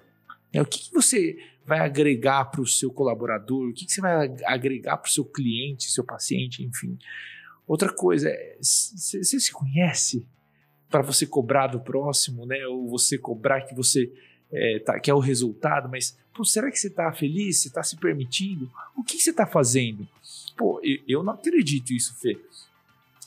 É, 0.53 0.61
o 0.61 0.65
que, 0.65 0.79
que 0.79 0.93
você 0.93 1.37
vai 1.65 1.79
agregar 1.79 2.45
para 2.45 2.61
o 2.61 2.67
seu 2.67 2.91
colaborador? 2.91 3.69
O 3.69 3.73
que, 3.73 3.85
que 3.85 3.91
você 3.91 4.01
vai 4.01 4.33
agregar 4.45 4.97
para 4.97 5.07
o 5.07 5.11
seu 5.11 5.25
cliente, 5.25 5.91
seu 5.91 6.03
paciente, 6.03 6.63
enfim. 6.63 6.97
Outra 7.67 7.93
coisa, 7.93 8.29
você 8.59 9.19
é, 9.19 9.39
se 9.39 9.51
conhece 9.51 10.27
para 10.89 11.01
você 11.01 11.25
cobrar 11.25 11.67
do 11.67 11.79
próximo, 11.79 12.45
né? 12.45 12.65
Ou 12.67 12.89
você 12.89 13.17
cobrar 13.17 13.61
que 13.61 13.73
você 13.73 14.11
é, 14.51 14.79
tá, 14.79 14.99
que 14.99 15.09
é 15.09 15.13
o 15.13 15.19
resultado, 15.19 15.89
mas 15.89 16.17
pô, 16.33 16.43
será 16.43 16.69
que 16.69 16.77
você 16.77 16.87
está 16.87 17.11
feliz? 17.11 17.59
Você 17.59 17.67
está 17.67 17.83
se 17.83 17.95
permitindo? 17.95 18.69
O 18.95 19.03
que, 19.03 19.17
que 19.17 19.23
você 19.23 19.31
está 19.31 19.45
fazendo? 19.45 20.07
Pô, 20.57 20.79
eu, 20.83 20.99
eu, 21.07 21.23
não 21.23 21.33
acredito 21.33 21.93
isso, 21.93 22.15
Fê. 22.19 22.37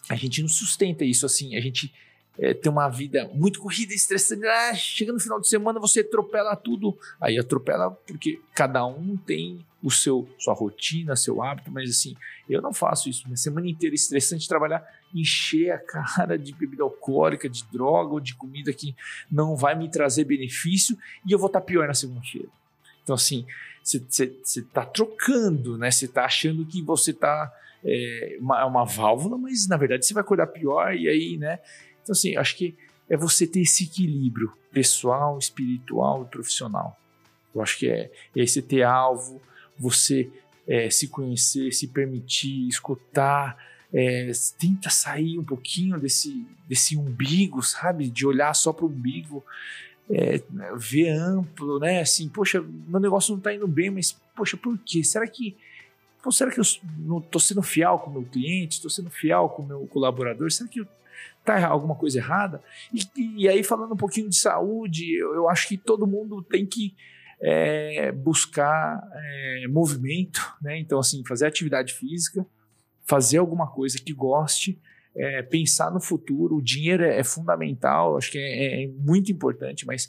A 0.08 0.16
gente 0.16 0.42
não 0.42 0.48
sustenta 0.48 1.04
isso 1.04 1.24
assim. 1.24 1.56
A 1.56 1.60
gente 1.60 1.92
é, 2.38 2.52
tem 2.52 2.70
uma 2.70 2.88
vida 2.88 3.30
muito 3.32 3.60
corrida, 3.60 3.94
estressante. 3.94 4.46
Ah, 4.46 4.74
chega 4.74 5.12
no 5.12 5.20
final 5.20 5.40
de 5.40 5.48
semana, 5.48 5.80
você 5.80 6.00
atropela 6.00 6.54
tudo. 6.56 6.96
Aí 7.20 7.38
atropela 7.38 7.90
porque 7.90 8.40
cada 8.54 8.84
um 8.86 9.16
tem 9.16 9.64
o 9.82 9.90
seu 9.90 10.28
sua 10.38 10.54
rotina, 10.54 11.14
seu 11.16 11.42
hábito, 11.42 11.70
mas 11.70 11.90
assim, 11.90 12.16
eu 12.48 12.60
não 12.60 12.72
faço 12.72 13.08
isso. 13.08 13.24
Minha 13.26 13.36
semana 13.36 13.68
inteira 13.68 13.94
estressante 13.94 14.48
trabalhar, 14.48 14.82
encher 15.14 15.70
a 15.70 15.78
cara 15.78 16.36
de 16.36 16.52
bebida 16.52 16.82
alcoólica, 16.82 17.48
de 17.48 17.64
droga 17.72 18.14
ou 18.14 18.20
de 18.20 18.34
comida 18.34 18.72
que 18.72 18.94
não 19.30 19.56
vai 19.56 19.74
me 19.74 19.90
trazer 19.90 20.24
benefício 20.24 20.96
e 21.26 21.32
eu 21.32 21.38
vou 21.38 21.46
estar 21.46 21.60
pior 21.60 21.86
na 21.86 21.94
segunda-feira. 21.94 22.48
Então, 23.02 23.14
assim, 23.14 23.46
você 23.82 24.34
está 24.56 24.84
trocando, 24.84 25.78
né? 25.78 25.90
Você 25.90 26.06
está 26.06 26.24
achando 26.24 26.64
que 26.64 26.82
você 26.82 27.10
está 27.10 27.52
é 27.84 28.38
uma, 28.40 28.64
uma, 28.64 28.84
válvula, 28.86 29.36
mas 29.36 29.68
na 29.68 29.76
verdade 29.76 30.06
você 30.06 30.14
vai 30.14 30.22
acordar 30.22 30.46
pior 30.46 30.94
e 30.94 31.06
aí, 31.06 31.36
né? 31.36 31.58
Então, 32.02 32.14
assim, 32.14 32.34
acho 32.34 32.56
que 32.56 32.74
é 33.10 33.16
você 33.16 33.46
ter 33.46 33.60
esse 33.60 33.84
equilíbrio 33.84 34.52
pessoal, 34.72 35.38
espiritual 35.38 36.22
e 36.22 36.30
profissional. 36.30 36.98
Eu 37.54 37.60
acho 37.60 37.78
que 37.78 37.88
é, 37.88 38.10
é 38.34 38.46
você 38.46 38.62
ter 38.62 38.82
alvo, 38.82 39.40
você 39.78 40.30
é, 40.66 40.88
se 40.88 41.08
conhecer, 41.08 41.72
se 41.72 41.86
permitir, 41.88 42.66
escutar, 42.68 43.56
é, 43.94 44.32
tenta 44.58 44.90
sair 44.90 45.38
um 45.38 45.44
pouquinho 45.44 45.98
desse, 46.00 46.44
desse 46.68 46.96
umbigo, 46.96 47.62
sabe? 47.62 48.08
De 48.08 48.26
olhar 48.26 48.52
só 48.54 48.72
para 48.72 48.84
o 48.84 48.88
umbigo, 48.88 49.44
é, 50.10 50.42
ver 50.76 51.10
amplo, 51.10 51.78
né? 51.78 52.00
Assim, 52.00 52.28
poxa, 52.28 52.60
meu 52.60 53.00
negócio 53.00 53.30
não 53.30 53.38
está 53.38 53.54
indo 53.54 53.68
bem, 53.68 53.90
mas, 53.90 54.20
poxa, 54.34 54.56
por 54.56 54.76
quê? 54.78 55.04
Será 55.04 55.26
que 55.26 55.56
Pô, 56.24 56.32
será 56.32 56.50
que 56.50 56.58
eu 56.58 56.64
não 57.00 57.18
estou 57.18 57.38
sendo 57.38 57.62
fiel 57.62 57.98
com 57.98 58.08
o 58.08 58.12
meu 58.14 58.22
cliente? 58.22 58.76
Estou 58.76 58.90
sendo 58.90 59.10
fiel 59.10 59.46
com 59.50 59.62
o 59.62 59.66
meu 59.66 59.86
colaborador? 59.86 60.50
Será 60.50 60.70
que 60.70 60.80
está 61.38 61.66
alguma 61.66 61.94
coisa 61.94 62.16
errada? 62.16 62.62
E, 62.90 63.42
e, 63.42 63.46
aí, 63.46 63.62
falando 63.62 63.92
um 63.92 63.96
pouquinho 63.96 64.30
de 64.30 64.36
saúde, 64.36 65.14
eu, 65.14 65.34
eu 65.34 65.50
acho 65.50 65.68
que 65.68 65.76
todo 65.76 66.06
mundo 66.06 66.42
tem 66.42 66.64
que 66.64 66.94
é, 67.42 68.10
buscar 68.10 69.06
é, 69.12 69.66
movimento, 69.68 70.40
né? 70.62 70.78
Então, 70.78 70.98
assim, 70.98 71.22
fazer 71.26 71.46
atividade 71.46 71.92
física, 71.92 72.46
fazer 73.04 73.38
alguma 73.38 73.66
coisa 73.66 73.98
que 73.98 74.12
goste, 74.12 74.80
é, 75.14 75.42
pensar 75.42 75.90
no 75.90 76.00
futuro. 76.00 76.56
O 76.56 76.62
dinheiro 76.62 77.04
é, 77.04 77.18
é 77.18 77.24
fundamental, 77.24 78.16
acho 78.16 78.32
que 78.32 78.38
é, 78.38 78.84
é 78.84 78.88
muito 78.88 79.30
importante, 79.30 79.86
mas 79.86 80.08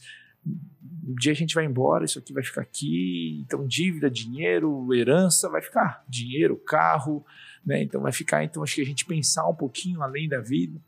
um 1.08 1.14
dia 1.16 1.32
a 1.32 1.36
gente 1.36 1.54
vai 1.54 1.66
embora, 1.66 2.06
isso 2.06 2.18
aqui 2.18 2.34
vai 2.34 2.44
ficar 2.44 2.62
aqui, 2.62 3.44
então 3.46 3.68
dívida, 3.68 4.10
dinheiro, 4.10 4.94
herança 4.94 5.50
vai 5.50 5.62
ficar, 5.62 6.04
dinheiro, 6.08 6.58
carro, 6.58 7.24
né? 7.66 7.84
Então 7.84 8.02
vai 8.02 8.12
ficar, 8.12 8.44
então 8.44 8.64
acho 8.64 8.76
que 8.76 8.82
a 8.82 8.86
gente 8.86 9.06
pensar 9.06 9.48
um 9.48 9.56
pouquinho 9.56 10.02
além 10.02 10.28
da 10.28 10.40
vida. 10.40 10.80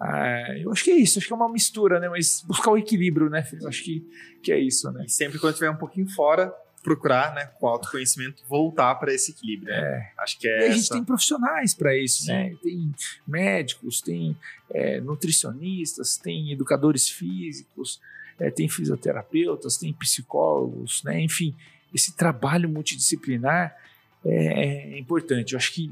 Ah, 0.00 0.58
eu 0.58 0.72
acho 0.72 0.84
que 0.84 0.90
é 0.90 0.96
isso, 0.96 1.18
acho 1.18 1.26
que 1.26 1.32
é 1.32 1.36
uma 1.36 1.50
mistura, 1.50 2.00
né? 2.00 2.08
Mas 2.08 2.42
buscar 2.46 2.70
o 2.70 2.78
equilíbrio, 2.78 3.28
né? 3.28 3.46
Acho 3.66 3.84
que, 3.84 4.06
que 4.42 4.52
é 4.52 4.58
isso, 4.58 4.90
né? 4.90 5.04
E 5.06 5.10
sempre 5.10 5.38
quando 5.38 5.52
estiver 5.52 5.70
um 5.70 5.76
pouquinho 5.76 6.08
fora, 6.08 6.52
procurar, 6.82 7.34
né, 7.34 7.46
com 7.58 7.68
autoconhecimento, 7.68 8.42
voltar 8.48 8.94
para 8.96 9.14
esse 9.14 9.30
equilíbrio. 9.30 9.72
Né? 9.72 9.80
É. 9.80 10.12
Acho 10.22 10.38
que 10.38 10.48
é. 10.48 10.50
E 10.50 10.54
a 10.54 10.66
essa... 10.66 10.74
gente 10.74 10.90
tem 10.90 11.04
profissionais 11.04 11.74
para 11.74 11.96
isso, 11.96 12.24
Sim. 12.24 12.32
né? 12.32 12.56
Tem 12.62 12.94
médicos, 13.26 14.00
tem 14.00 14.36
é, 14.70 15.00
nutricionistas, 15.00 16.16
tem 16.16 16.50
educadores 16.52 17.08
físicos, 17.08 18.00
é, 18.38 18.50
tem 18.50 18.68
fisioterapeutas, 18.68 19.76
tem 19.76 19.92
psicólogos, 19.92 21.02
né? 21.04 21.20
enfim, 21.20 21.54
esse 21.94 22.16
trabalho 22.16 22.68
multidisciplinar 22.68 23.76
é, 24.24 24.94
é, 24.94 24.98
importante. 24.98 25.52
Eu 25.52 25.58
acho 25.58 25.72
que 25.72 25.90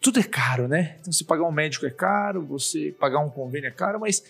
tudo 0.00 0.20
é 0.20 0.22
caro, 0.22 0.68
né? 0.68 0.96
Então, 1.00 1.12
se 1.12 1.24
pagar 1.24 1.44
um 1.44 1.52
médico 1.52 1.86
é 1.86 1.90
caro, 1.90 2.42
você 2.42 2.94
pagar 2.98 3.18
um 3.20 3.30
convênio 3.30 3.68
é 3.68 3.70
caro, 3.70 4.00
mas, 4.00 4.24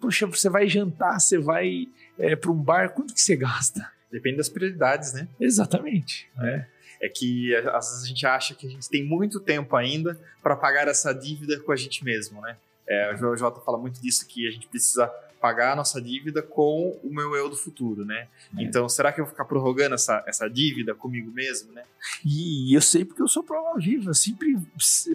poxa, 0.00 0.26
você 0.26 0.48
vai 0.48 0.68
jantar, 0.68 1.20
você 1.20 1.38
vai 1.38 1.88
é, 2.18 2.34
para 2.34 2.50
um 2.50 2.56
bar, 2.56 2.90
quanto 2.90 3.14
que 3.14 3.20
você 3.20 3.36
gasta? 3.36 3.95
Depende 4.10 4.36
das 4.36 4.48
prioridades, 4.48 5.12
né? 5.12 5.28
Exatamente. 5.40 6.28
É. 6.40 6.66
é 7.02 7.08
que 7.08 7.54
às 7.56 7.90
vezes 7.90 8.04
a 8.04 8.06
gente 8.06 8.26
acha 8.26 8.54
que 8.54 8.66
a 8.66 8.70
gente 8.70 8.88
tem 8.88 9.04
muito 9.04 9.40
tempo 9.40 9.76
ainda 9.76 10.18
para 10.42 10.56
pagar 10.56 10.88
essa 10.88 11.12
dívida 11.12 11.58
com 11.60 11.72
a 11.72 11.76
gente 11.76 12.04
mesmo, 12.04 12.40
né? 12.40 12.56
É, 12.88 13.12
o 13.14 13.36
Jota 13.36 13.60
fala 13.60 13.76
muito 13.76 14.00
disso, 14.00 14.26
que 14.28 14.46
a 14.46 14.50
gente 14.50 14.68
precisa 14.68 15.12
pagar 15.40 15.72
a 15.72 15.76
nossa 15.76 16.00
dívida 16.00 16.42
com 16.42 16.98
o 17.02 17.14
meu 17.14 17.34
eu 17.34 17.48
do 17.48 17.56
futuro, 17.56 18.04
né? 18.04 18.28
É. 18.56 18.62
Então, 18.62 18.88
será 18.88 19.12
que 19.12 19.20
eu 19.20 19.24
vou 19.24 19.32
ficar 19.32 19.44
prorrogando 19.44 19.94
essa, 19.94 20.24
essa 20.26 20.48
dívida 20.48 20.94
comigo 20.94 21.30
mesmo, 21.30 21.72
né? 21.72 21.82
E 22.24 22.74
eu 22.74 22.80
sei 22.80 23.04
porque 23.04 23.22
eu 23.22 23.28
sou 23.28 23.42
prova 23.42 23.78
viva, 23.78 24.10
eu 24.10 24.14
sempre 24.14 24.56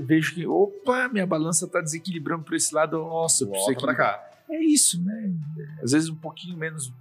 vejo 0.02 0.36
que, 0.36 0.46
opa, 0.46 1.08
minha 1.08 1.26
balança 1.26 1.66
está 1.66 1.82
desequilibrando 1.82 2.44
para 2.44 2.56
esse 2.56 2.74
lado, 2.74 2.98
nossa, 2.98 3.44
eu 3.44 3.50
preciso 3.50 3.80
para 3.80 3.96
cá. 3.96 4.32
É 4.50 4.60
isso, 4.62 5.02
né? 5.02 5.34
Às 5.82 5.92
vezes 5.92 6.10
um 6.10 6.16
pouquinho 6.16 6.58
menos 6.58 6.92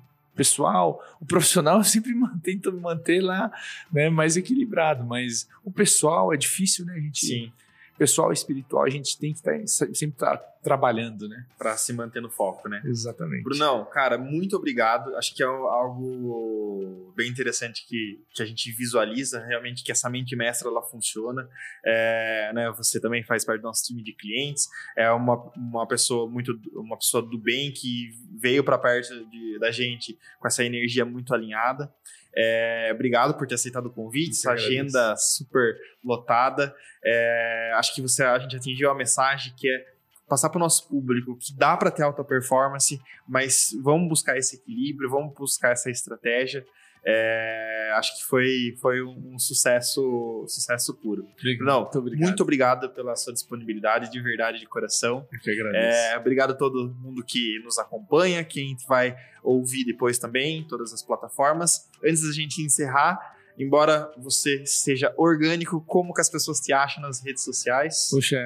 pessoal, 0.41 1.05
o 1.21 1.27
profissional 1.27 1.85
sempre 1.85 2.15
tenta 2.43 2.71
manter 2.71 3.21
lá, 3.21 3.53
né, 3.93 4.09
mais 4.09 4.39
equilibrado, 4.39 5.05
mas 5.05 5.47
o 5.63 5.71
pessoal 5.71 6.33
é 6.33 6.37
difícil, 6.39 6.87
né, 6.87 6.95
a 6.95 7.01
gente 7.01 7.27
Sim 7.27 7.53
pessoal 8.01 8.33
espiritual, 8.33 8.85
a 8.85 8.89
gente 8.89 9.19
tem 9.19 9.31
que 9.31 9.41
estar, 9.41 9.53
tá 9.53 9.67
sempre 9.67 10.15
estar 10.15 10.39
tá 10.39 10.45
trabalhando, 10.63 11.29
né? 11.29 11.45
Para 11.59 11.77
se 11.77 11.93
manter 11.93 12.23
no 12.23 12.31
foco, 12.31 12.67
né? 12.67 12.81
Exatamente. 12.83 13.43
Brunão, 13.43 13.85
cara, 13.85 14.17
muito 14.17 14.57
obrigado. 14.57 15.15
Acho 15.17 15.35
que 15.35 15.43
é 15.43 15.47
algo 15.47 17.13
bem 17.15 17.29
interessante 17.29 17.87
que, 17.87 18.25
que 18.33 18.43
a 18.43 18.47
gente 18.47 18.73
visualiza 18.73 19.45
realmente 19.45 19.85
que 19.85 19.93
essa 19.93 20.09
mente 20.09 20.35
mestra 20.35 20.71
ela 20.71 20.81
funciona. 20.81 21.47
É, 21.85 22.51
né, 22.55 22.73
você 22.75 22.99
também 22.99 23.23
faz 23.23 23.45
parte 23.45 23.61
do 23.61 23.65
nosso 23.65 23.85
time 23.85 24.03
de 24.03 24.15
clientes. 24.15 24.67
É 24.97 25.11
uma, 25.11 25.37
uma 25.55 25.87
pessoa 25.87 26.27
muito 26.27 26.59
uma 26.73 26.97
pessoa 26.97 27.23
do 27.23 27.37
bem 27.37 27.71
que 27.71 28.13
veio 28.41 28.65
para 28.65 28.79
perto 28.79 29.27
de, 29.27 29.59
da 29.59 29.71
gente 29.71 30.19
com 30.39 30.49
essa 30.49 30.65
energia 30.65 31.05
muito 31.05 31.35
alinhada. 31.35 31.93
É, 32.37 32.91
obrigado 32.95 33.35
por 33.37 33.47
ter 33.47 33.55
aceitado 33.55 33.87
o 33.87 33.91
convite, 33.91 34.31
essa 34.31 34.53
agenda 34.53 35.17
super 35.17 35.77
lotada. 36.05 36.75
É, 37.05 37.73
acho 37.75 37.95
que 37.95 38.03
você, 38.03 38.23
a 38.23 38.39
gente 38.39 38.57
atingiu 38.57 38.91
a 38.91 38.95
mensagem 38.95 39.53
que 39.57 39.69
é 39.69 39.85
passar 40.29 40.49
para 40.49 40.59
o 40.59 40.61
nosso 40.61 40.89
público 40.89 41.37
que 41.37 41.53
dá 41.53 41.77
para 41.77 41.91
ter 41.91 42.05
alta 42.05 42.23
performance, 42.23 43.01
mas 43.29 43.71
vamos 43.83 44.09
buscar 44.09 44.39
esse 44.39 44.57
equilíbrio, 44.57 45.11
vamos 45.11 45.35
buscar 45.35 45.73
essa 45.73 45.91
estratégia. 45.91 46.65
É, 47.05 47.93
acho 47.97 48.19
que 48.19 48.25
foi, 48.25 48.77
foi 48.81 49.03
um 49.03 49.39
sucesso 49.39 50.45
sucesso 50.47 50.95
puro. 50.95 51.27
Obrigado. 51.39 51.67
Não, 51.67 51.81
muito 51.83 51.99
obrigado. 51.99 52.27
muito 52.27 52.43
obrigado 52.43 52.91
pela 52.91 53.17
sua 53.17 53.33
disponibilidade, 53.33 54.11
de 54.11 54.21
verdade, 54.21 54.59
de 54.59 54.67
coração. 54.67 55.27
Eu 55.33 55.41
que 55.41 55.51
agradeço. 55.51 55.99
É, 55.99 56.19
obrigado 56.19 56.51
a 56.51 56.55
todo 56.55 56.95
mundo 57.01 57.25
que 57.25 57.59
nos 57.65 57.79
acompanha, 57.79 58.45
quem 58.45 58.77
vai 58.87 59.17
ouvir 59.43 59.85
depois 59.85 60.19
também, 60.19 60.59
em 60.59 60.69
todas 60.69 60.93
as 60.93 61.03
plataformas. 61.03 61.89
Antes 62.05 62.23
da 62.23 62.33
gente 62.33 62.63
encerrar, 62.63 63.19
embora 63.59 64.11
você 64.19 64.65
seja 64.67 65.13
orgânico, 65.17 65.83
como 65.87 66.13
que 66.13 66.21
as 66.21 66.29
pessoas 66.29 66.61
te 66.61 66.73
acham 66.73 67.03
nas 67.03 67.25
redes 67.25 67.43
sociais? 67.43 68.09
Puxa, 68.11 68.39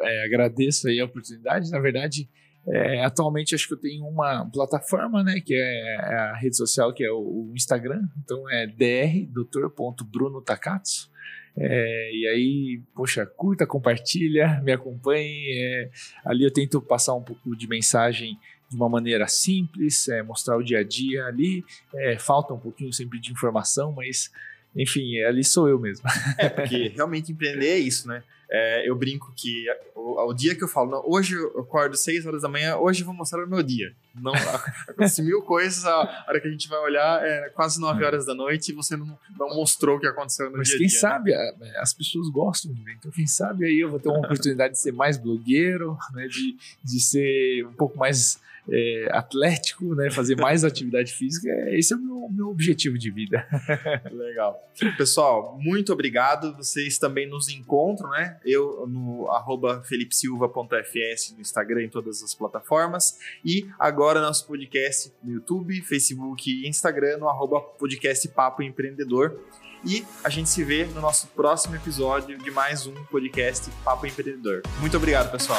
é, 0.00 0.24
agradeço 0.24 0.88
aí 0.88 1.00
a 1.00 1.04
oportunidade. 1.06 1.70
Na 1.70 1.80
verdade, 1.80 2.28
é, 2.66 3.04
atualmente 3.04 3.54
acho 3.54 3.68
que 3.68 3.74
eu 3.74 3.78
tenho 3.78 4.06
uma 4.06 4.48
plataforma, 4.50 5.22
né, 5.22 5.38
que 5.40 5.54
é 5.54 5.96
a 5.96 6.34
rede 6.36 6.56
social, 6.56 6.94
que 6.94 7.04
é 7.04 7.10
o, 7.10 7.52
Instagram. 7.54 8.08
Então 8.24 8.50
é 8.50 8.66
dr.bruno.takatsu. 8.66 11.12
É, 11.56 12.10
e 12.12 12.26
aí, 12.26 12.82
poxa, 12.94 13.24
curta, 13.26 13.66
compartilha, 13.66 14.60
me 14.62 14.72
acompanhe. 14.72 15.52
É, 15.56 15.90
ali 16.24 16.44
eu 16.44 16.52
tento 16.52 16.80
passar 16.80 17.14
um 17.14 17.22
pouco 17.22 17.54
de 17.54 17.68
mensagem 17.68 18.38
de 18.68 18.76
uma 18.76 18.88
maneira 18.88 19.28
simples, 19.28 20.08
é, 20.08 20.20
mostrar 20.22 20.56
o 20.56 20.62
dia 20.62 20.78
a 20.78 20.82
dia 20.82 21.26
ali. 21.26 21.62
É, 21.94 22.18
falta 22.18 22.54
um 22.54 22.58
pouquinho 22.58 22.90
sempre 22.92 23.20
de 23.20 23.30
informação, 23.30 23.92
mas 23.92 24.32
enfim, 24.74 25.20
ali 25.20 25.44
sou 25.44 25.68
eu 25.68 25.78
mesmo. 25.78 26.08
É, 26.38 26.48
porque 26.48 26.88
realmente 26.88 27.30
empreender 27.30 27.68
é 27.68 27.78
isso, 27.78 28.08
né? 28.08 28.24
É, 28.50 28.88
eu 28.88 28.94
brinco 28.94 29.32
que 29.36 29.66
o, 29.94 30.28
o, 30.28 30.34
dia 30.34 30.54
que 30.54 30.62
eu 30.62 30.68
falo, 30.68 30.90
não, 30.90 31.02
hoje 31.06 31.34
eu 31.34 31.60
acordo 31.60 31.96
6 31.96 32.26
horas 32.26 32.42
da 32.42 32.48
manhã, 32.48 32.76
hoje 32.76 33.02
eu 33.02 33.06
vou 33.06 33.14
mostrar 33.14 33.44
o 33.44 33.48
meu 33.48 33.62
dia. 33.62 33.94
Não, 34.14 34.32
acontece 34.88 35.22
mil 35.22 35.42
coisas, 35.42 35.84
a 35.84 36.24
hora 36.28 36.40
que 36.40 36.46
a 36.46 36.50
gente 36.50 36.68
vai 36.68 36.78
olhar 36.78 37.24
é 37.24 37.48
quase 37.50 37.80
9 37.80 38.02
é. 38.02 38.06
horas 38.06 38.26
da 38.26 38.34
noite 38.34 38.70
e 38.70 38.74
você 38.74 38.96
não, 38.96 39.18
não 39.38 39.48
mostrou 39.54 39.96
o 39.96 40.00
que 40.00 40.06
aconteceu 40.06 40.50
no 40.50 40.58
Mas 40.58 40.68
dia 40.68 40.78
quem 40.78 40.86
dia, 40.86 40.98
sabe, 40.98 41.30
né? 41.32 41.72
as 41.78 41.92
pessoas 41.92 42.28
gostam 42.28 42.72
de 42.72 42.82
ver. 42.82 42.92
Então, 42.92 43.10
quem 43.10 43.26
sabe 43.26 43.64
aí 43.64 43.80
eu 43.80 43.90
vou 43.90 43.98
ter 43.98 44.08
uma 44.08 44.20
oportunidade 44.20 44.74
de 44.74 44.80
ser 44.80 44.92
mais 44.92 45.16
blogueiro, 45.16 45.96
né, 46.12 46.26
de, 46.28 46.56
de 46.82 47.00
ser 47.00 47.66
um 47.66 47.72
pouco 47.72 47.98
mais 47.98 48.38
é, 48.70 49.08
atlético, 49.10 49.94
né, 49.94 50.10
fazer 50.10 50.36
mais 50.36 50.64
atividade 50.64 51.12
física. 51.12 51.48
Esse 51.70 51.92
é 51.92 51.96
o 51.96 52.00
meu, 52.00 52.28
meu 52.30 52.48
objetivo 52.48 52.98
de 52.98 53.10
vida. 53.10 53.46
Legal. 54.10 54.58
Pessoal, 54.96 55.58
muito 55.60 55.92
obrigado. 55.92 56.56
Vocês 56.56 56.98
também 56.98 57.28
nos 57.28 57.48
encontram, 57.48 58.10
né? 58.10 58.38
Eu 58.44 58.86
no 58.86 59.30
arroba 59.30 59.82
felipesilva.fs 59.82 61.32
no 61.34 61.40
Instagram 61.40 61.84
em 61.84 61.88
todas 61.88 62.22
as 62.22 62.34
plataformas. 62.34 63.18
E 63.44 63.68
agora 63.78 64.20
nosso 64.20 64.46
podcast 64.46 65.12
no 65.22 65.32
YouTube, 65.32 65.80
Facebook 65.82 66.50
e 66.50 66.68
Instagram 66.68 67.18
no 67.18 67.28
arroba 67.28 67.60
podcast 67.60 68.26
Papo 68.28 68.62
Empreendedor. 68.62 69.38
E 69.86 70.02
a 70.24 70.30
gente 70.30 70.48
se 70.48 70.64
vê 70.64 70.86
no 70.86 71.00
nosso 71.00 71.26
próximo 71.28 71.76
episódio 71.76 72.38
de 72.38 72.50
mais 72.50 72.86
um 72.86 72.94
podcast 73.04 73.70
Papo 73.84 74.06
Empreendedor. 74.06 74.62
Muito 74.80 74.96
obrigado, 74.96 75.30
pessoal. 75.30 75.58